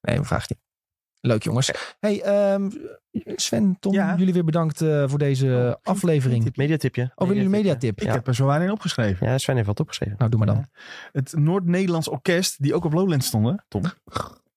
Nee, 0.00 0.18
we 0.18 0.24
vragen 0.24 0.46
niet. 0.48 0.61
Leuk 1.24 1.42
jongens. 1.42 1.70
Hey, 2.00 2.22
ehm, 2.22 2.70
Sven, 3.36 3.76
Tom, 3.80 3.92
Ja. 3.92 4.14
jullie 4.18 4.32
weer 4.32 4.44
bedankt 4.44 4.80
eh, 4.80 5.08
voor 5.08 5.18
deze 5.18 5.78
aflevering. 5.82 6.56
Mediatipje. 6.56 7.02
Oh, 7.02 7.10
willen 7.16 7.34
jullie 7.34 7.48
mediatip? 7.50 8.00
Ik 8.00 8.06
Ja. 8.06 8.12
heb 8.12 8.26
er 8.26 8.34
zo 8.34 8.46
weinig 8.46 8.66
in 8.68 8.72
opgeschreven. 8.74 9.26
Ja, 9.26 9.38
Sven 9.38 9.54
heeft 9.54 9.66
wat 9.66 9.80
opgeschreven. 9.80 10.14
Nou, 10.18 10.30
doe 10.30 10.38
maar 10.44 10.54
dan. 10.54 10.66
Het 11.12 11.32
Noord-Nederlands 11.36 12.08
Orkest, 12.08 12.62
die 12.62 12.74
ook 12.74 12.84
op 12.84 12.92
Lowlands 12.92 13.26
stonden, 13.26 13.64
Tom. 13.68 13.82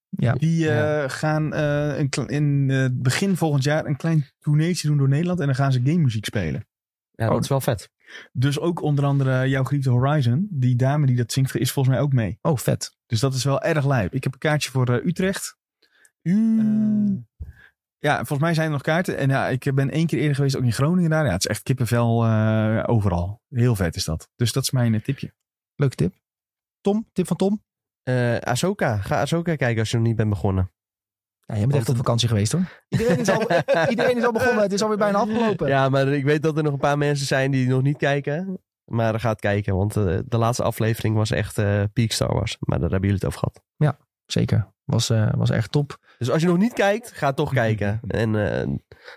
Ja. 0.08 0.32
Die 0.32 0.70
eh, 0.70 1.08
gaan 1.10 1.52
eh, 1.54 1.98
een 1.98 2.26
in 2.26 2.68
het 2.68 3.02
begin 3.02 3.36
volgend 3.36 3.62
jaar 3.64 3.86
een 3.86 3.96
klein 3.96 4.26
tourneetje 4.38 4.88
doen 4.88 4.96
door 4.96 5.08
Nederland. 5.08 5.40
En 5.40 5.46
dan 5.46 5.54
gaan 5.54 5.72
ze 5.72 5.80
game 5.84 5.98
muziek 6.02 6.24
spelen. 6.24 6.66
Ja, 7.12 7.26
Oh. 7.26 7.32
dat 7.32 7.42
is 7.42 7.48
wel 7.48 7.60
vet. 7.60 7.90
Dus 8.32 8.58
ook 8.58 8.82
onder 8.82 9.04
andere 9.04 9.48
jouw 9.48 9.64
geliefde 9.64 9.90
Horizon. 9.90 10.46
Die 10.50 10.76
dame 10.76 11.06
die 11.06 11.16
dat 11.16 11.32
zingt, 11.32 11.56
is 11.56 11.72
volgens 11.72 11.94
mij 11.94 12.04
ook 12.04 12.12
mee. 12.12 12.38
Oh, 12.42 12.56
vet. 12.56 12.96
Dus 13.06 13.20
dat 13.20 13.34
is 13.34 13.44
wel 13.44 13.62
erg 13.62 13.86
lijp. 13.86 14.14
Ik 14.14 14.24
heb 14.24 14.32
een 14.32 14.38
kaartje 14.38 14.70
voor 14.70 14.88
eh, 14.88 15.04
Eh, 16.26 17.16
ja, 17.98 18.16
volgens 18.16 18.38
mij 18.38 18.54
zijn 18.54 18.66
er 18.66 18.72
nog 18.72 18.82
kaarten. 18.82 19.16
En 19.16 19.28
ja, 19.28 19.48
ik 19.48 19.74
ben 19.74 19.90
één 19.90 20.06
keer 20.06 20.18
eerder 20.18 20.34
geweest, 20.34 20.56
ook 20.56 20.62
in 20.62 20.72
Groningen 20.72 21.10
daar. 21.10 21.24
Ja, 21.24 21.32
het 21.32 21.40
is 21.40 21.46
echt 21.46 21.62
kippenvel 21.62 22.24
eh, 22.24 22.82
overal. 22.86 23.40
Heel 23.48 23.76
vet 23.76 23.96
is 23.96 24.04
dat. 24.04 24.30
Dus 24.36 24.52
dat 24.52 24.62
is 24.62 24.70
mijn 24.70 24.94
eh, 24.94 25.00
tipje. 25.00 25.32
Leuke 25.74 25.94
tip. 25.94 26.14
Tom, 26.80 27.08
tip 27.12 27.26
van 27.26 27.36
Tom? 27.36 27.64
Eh 28.02 28.36
Ahsoka. 28.36 28.96
Ga 28.96 29.20
Ahsoka 29.20 29.56
kijken 29.56 29.78
als 29.78 29.90
je 29.90 29.96
nog 29.96 30.06
niet 30.06 30.16
bent 30.16 30.28
begonnen. 30.28 30.70
Ja, 31.46 31.54
je 31.54 31.60
bent 31.60 31.74
echt 31.74 31.88
op 31.88 31.96
vakantie 31.96 32.28
geweest 32.28 32.52
hoor. 32.52 32.82
Iedereen 32.88 33.18
is, 33.18 33.28
al, 33.28 33.40
iedereen 33.90 34.16
is 34.16 34.24
al 34.24 34.32
begonnen. 34.32 34.62
Het 34.62 34.72
is 34.72 34.82
alweer 34.82 34.98
bijna 34.98 35.18
afgelopen. 35.18 35.68
Ja, 35.68 35.88
maar 35.88 36.08
ik 36.08 36.24
weet 36.24 36.42
dat 36.42 36.56
er 36.56 36.62
nog 36.62 36.72
een 36.72 36.78
paar 36.78 36.98
mensen 36.98 37.26
zijn 37.26 37.50
die 37.50 37.68
nog 37.68 37.82
niet 37.82 37.96
kijken. 37.96 38.60
Maar 38.84 39.20
ga 39.20 39.30
het 39.30 39.40
kijken, 39.40 39.76
want 39.76 39.94
de 39.94 40.24
laatste 40.28 40.62
aflevering 40.62 41.16
was 41.16 41.30
echt 41.30 41.58
eh 41.58 41.82
peak 41.92 42.10
Star 42.10 42.34
Wars. 42.34 42.56
Maar 42.60 42.80
daar 42.80 42.90
hebben 42.90 43.08
jullie 43.08 43.24
het 43.24 43.26
over 43.26 43.38
gehad. 43.38 43.64
Zeker. 44.26 44.74
Was, 44.84 45.10
eh, 45.10 45.32
was 45.36 45.50
echt 45.50 45.72
top. 45.72 45.98
Dus 46.18 46.30
als 46.30 46.42
je 46.42 46.48
nog 46.48 46.58
niet 46.58 46.72
kijkt, 46.72 47.12
ga 47.12 47.32
toch 47.32 47.52
kijken. 47.52 48.00
En 48.06 48.60
eh, 48.60 48.66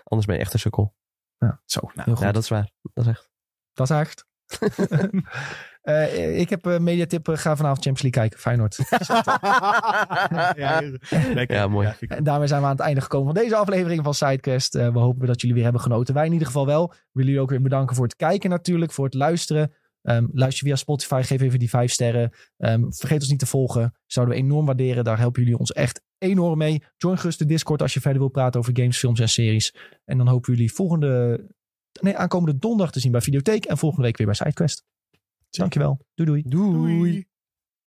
anders 0.04 0.26
ben 0.26 0.34
je 0.36 0.40
echt 0.42 0.52
een 0.52 0.58
sukkel. 0.58 0.94
Zo, 1.64 1.80
nou. 1.80 2.02
Heel 2.04 2.14
goed. 2.14 2.24
Ja, 2.24 2.32
dat 2.32 2.42
is 2.42 2.48
waar. 2.48 2.70
Dat 2.92 3.04
is 3.04 3.10
echt. 3.10 3.30
Dat 3.72 3.90
is 3.90 3.96
echt. 3.96 4.24
Eh, 5.80 6.38
ik 6.40 6.50
heb 6.50 6.64
een 6.64 6.82
mediatip. 6.82 7.28
eh, 7.28 7.36
Ga 7.36 7.56
vanavond 7.56 7.84
Champions 7.84 8.02
League 8.02 8.20
kijken. 8.20 8.38
Feyenoord. 8.38 8.76
ja, 10.56 10.80
lekker. 11.34 11.56
Ja, 11.56 11.68
mooi. 11.68 11.92
En 12.00 12.24
daarmee 12.24 12.46
zijn 12.46 12.60
we 12.60 12.66
aan 12.66 12.72
het 12.76 12.80
einde 12.80 13.00
gekomen 13.00 13.34
van 13.34 13.42
deze 13.42 13.56
aflevering 13.56 14.04
van 14.04 14.14
Sidecast. 14.14 14.74
Eh, 14.74 14.92
we 14.92 14.98
hopen 14.98 15.26
dat 15.26 15.40
jullie 15.40 15.54
weer 15.54 15.64
hebben 15.64 15.82
genoten. 15.82 16.14
Wij 16.14 16.26
in 16.26 16.32
ieder 16.32 16.46
geval 16.46 16.66
wel. 16.66 16.88
We 16.88 16.96
willen 17.12 17.28
jullie 17.30 17.40
ook 17.42 17.50
weer 17.50 17.62
bedanken 17.62 17.96
voor 17.96 18.04
het 18.04 18.16
kijken 18.16 18.50
natuurlijk. 18.50 18.92
Voor 18.92 19.04
het 19.04 19.14
luisteren. 19.14 19.74
Ehm, 20.02 20.26
luister 20.32 20.66
via 20.66 20.76
Spotify. 20.76 21.22
Geef 21.24 21.40
even 21.40 21.58
die 21.58 21.68
vijf 21.70 21.92
sterren. 21.92 22.30
Ehm, 22.56 22.82
vergeet 22.90 23.20
ons 23.20 23.30
niet 23.30 23.38
te 23.38 23.46
volgen. 23.46 23.94
Zouden 24.06 24.34
we 24.34 24.40
enorm 24.42 24.66
waarderen. 24.66 25.04
Daar 25.04 25.18
helpen 25.18 25.42
jullie 25.42 25.58
ons 25.58 25.72
echt 25.72 26.02
enorm 26.20 26.58
mee. 26.58 26.82
Join 26.96 27.18
gerust 27.18 27.38
de 27.38 27.46
Discord 27.46 27.82
als 27.82 27.94
je 27.94 28.00
verder 28.00 28.20
wil 28.20 28.30
praten 28.30 28.60
over 28.60 28.76
games, 28.76 28.98
films 28.98 29.20
en 29.20 29.28
series. 29.28 29.74
En 30.04 30.18
dan 30.18 30.28
hopen 30.28 30.50
we 30.50 30.56
jullie 30.56 30.72
volgende... 30.72 31.44
Nee, 32.00 32.16
aankomende 32.16 32.58
donderdag 32.58 32.92
te 32.92 33.00
zien 33.00 33.12
bij 33.12 33.20
Videotheek. 33.20 33.64
En 33.64 33.78
volgende 33.78 34.04
week 34.04 34.16
weer 34.16 34.26
bij 34.26 34.36
Sidequest. 34.36 34.84
Dankjewel. 35.50 35.98
Doei 36.14 36.28
doei. 36.28 36.42
Doei. 36.46 37.29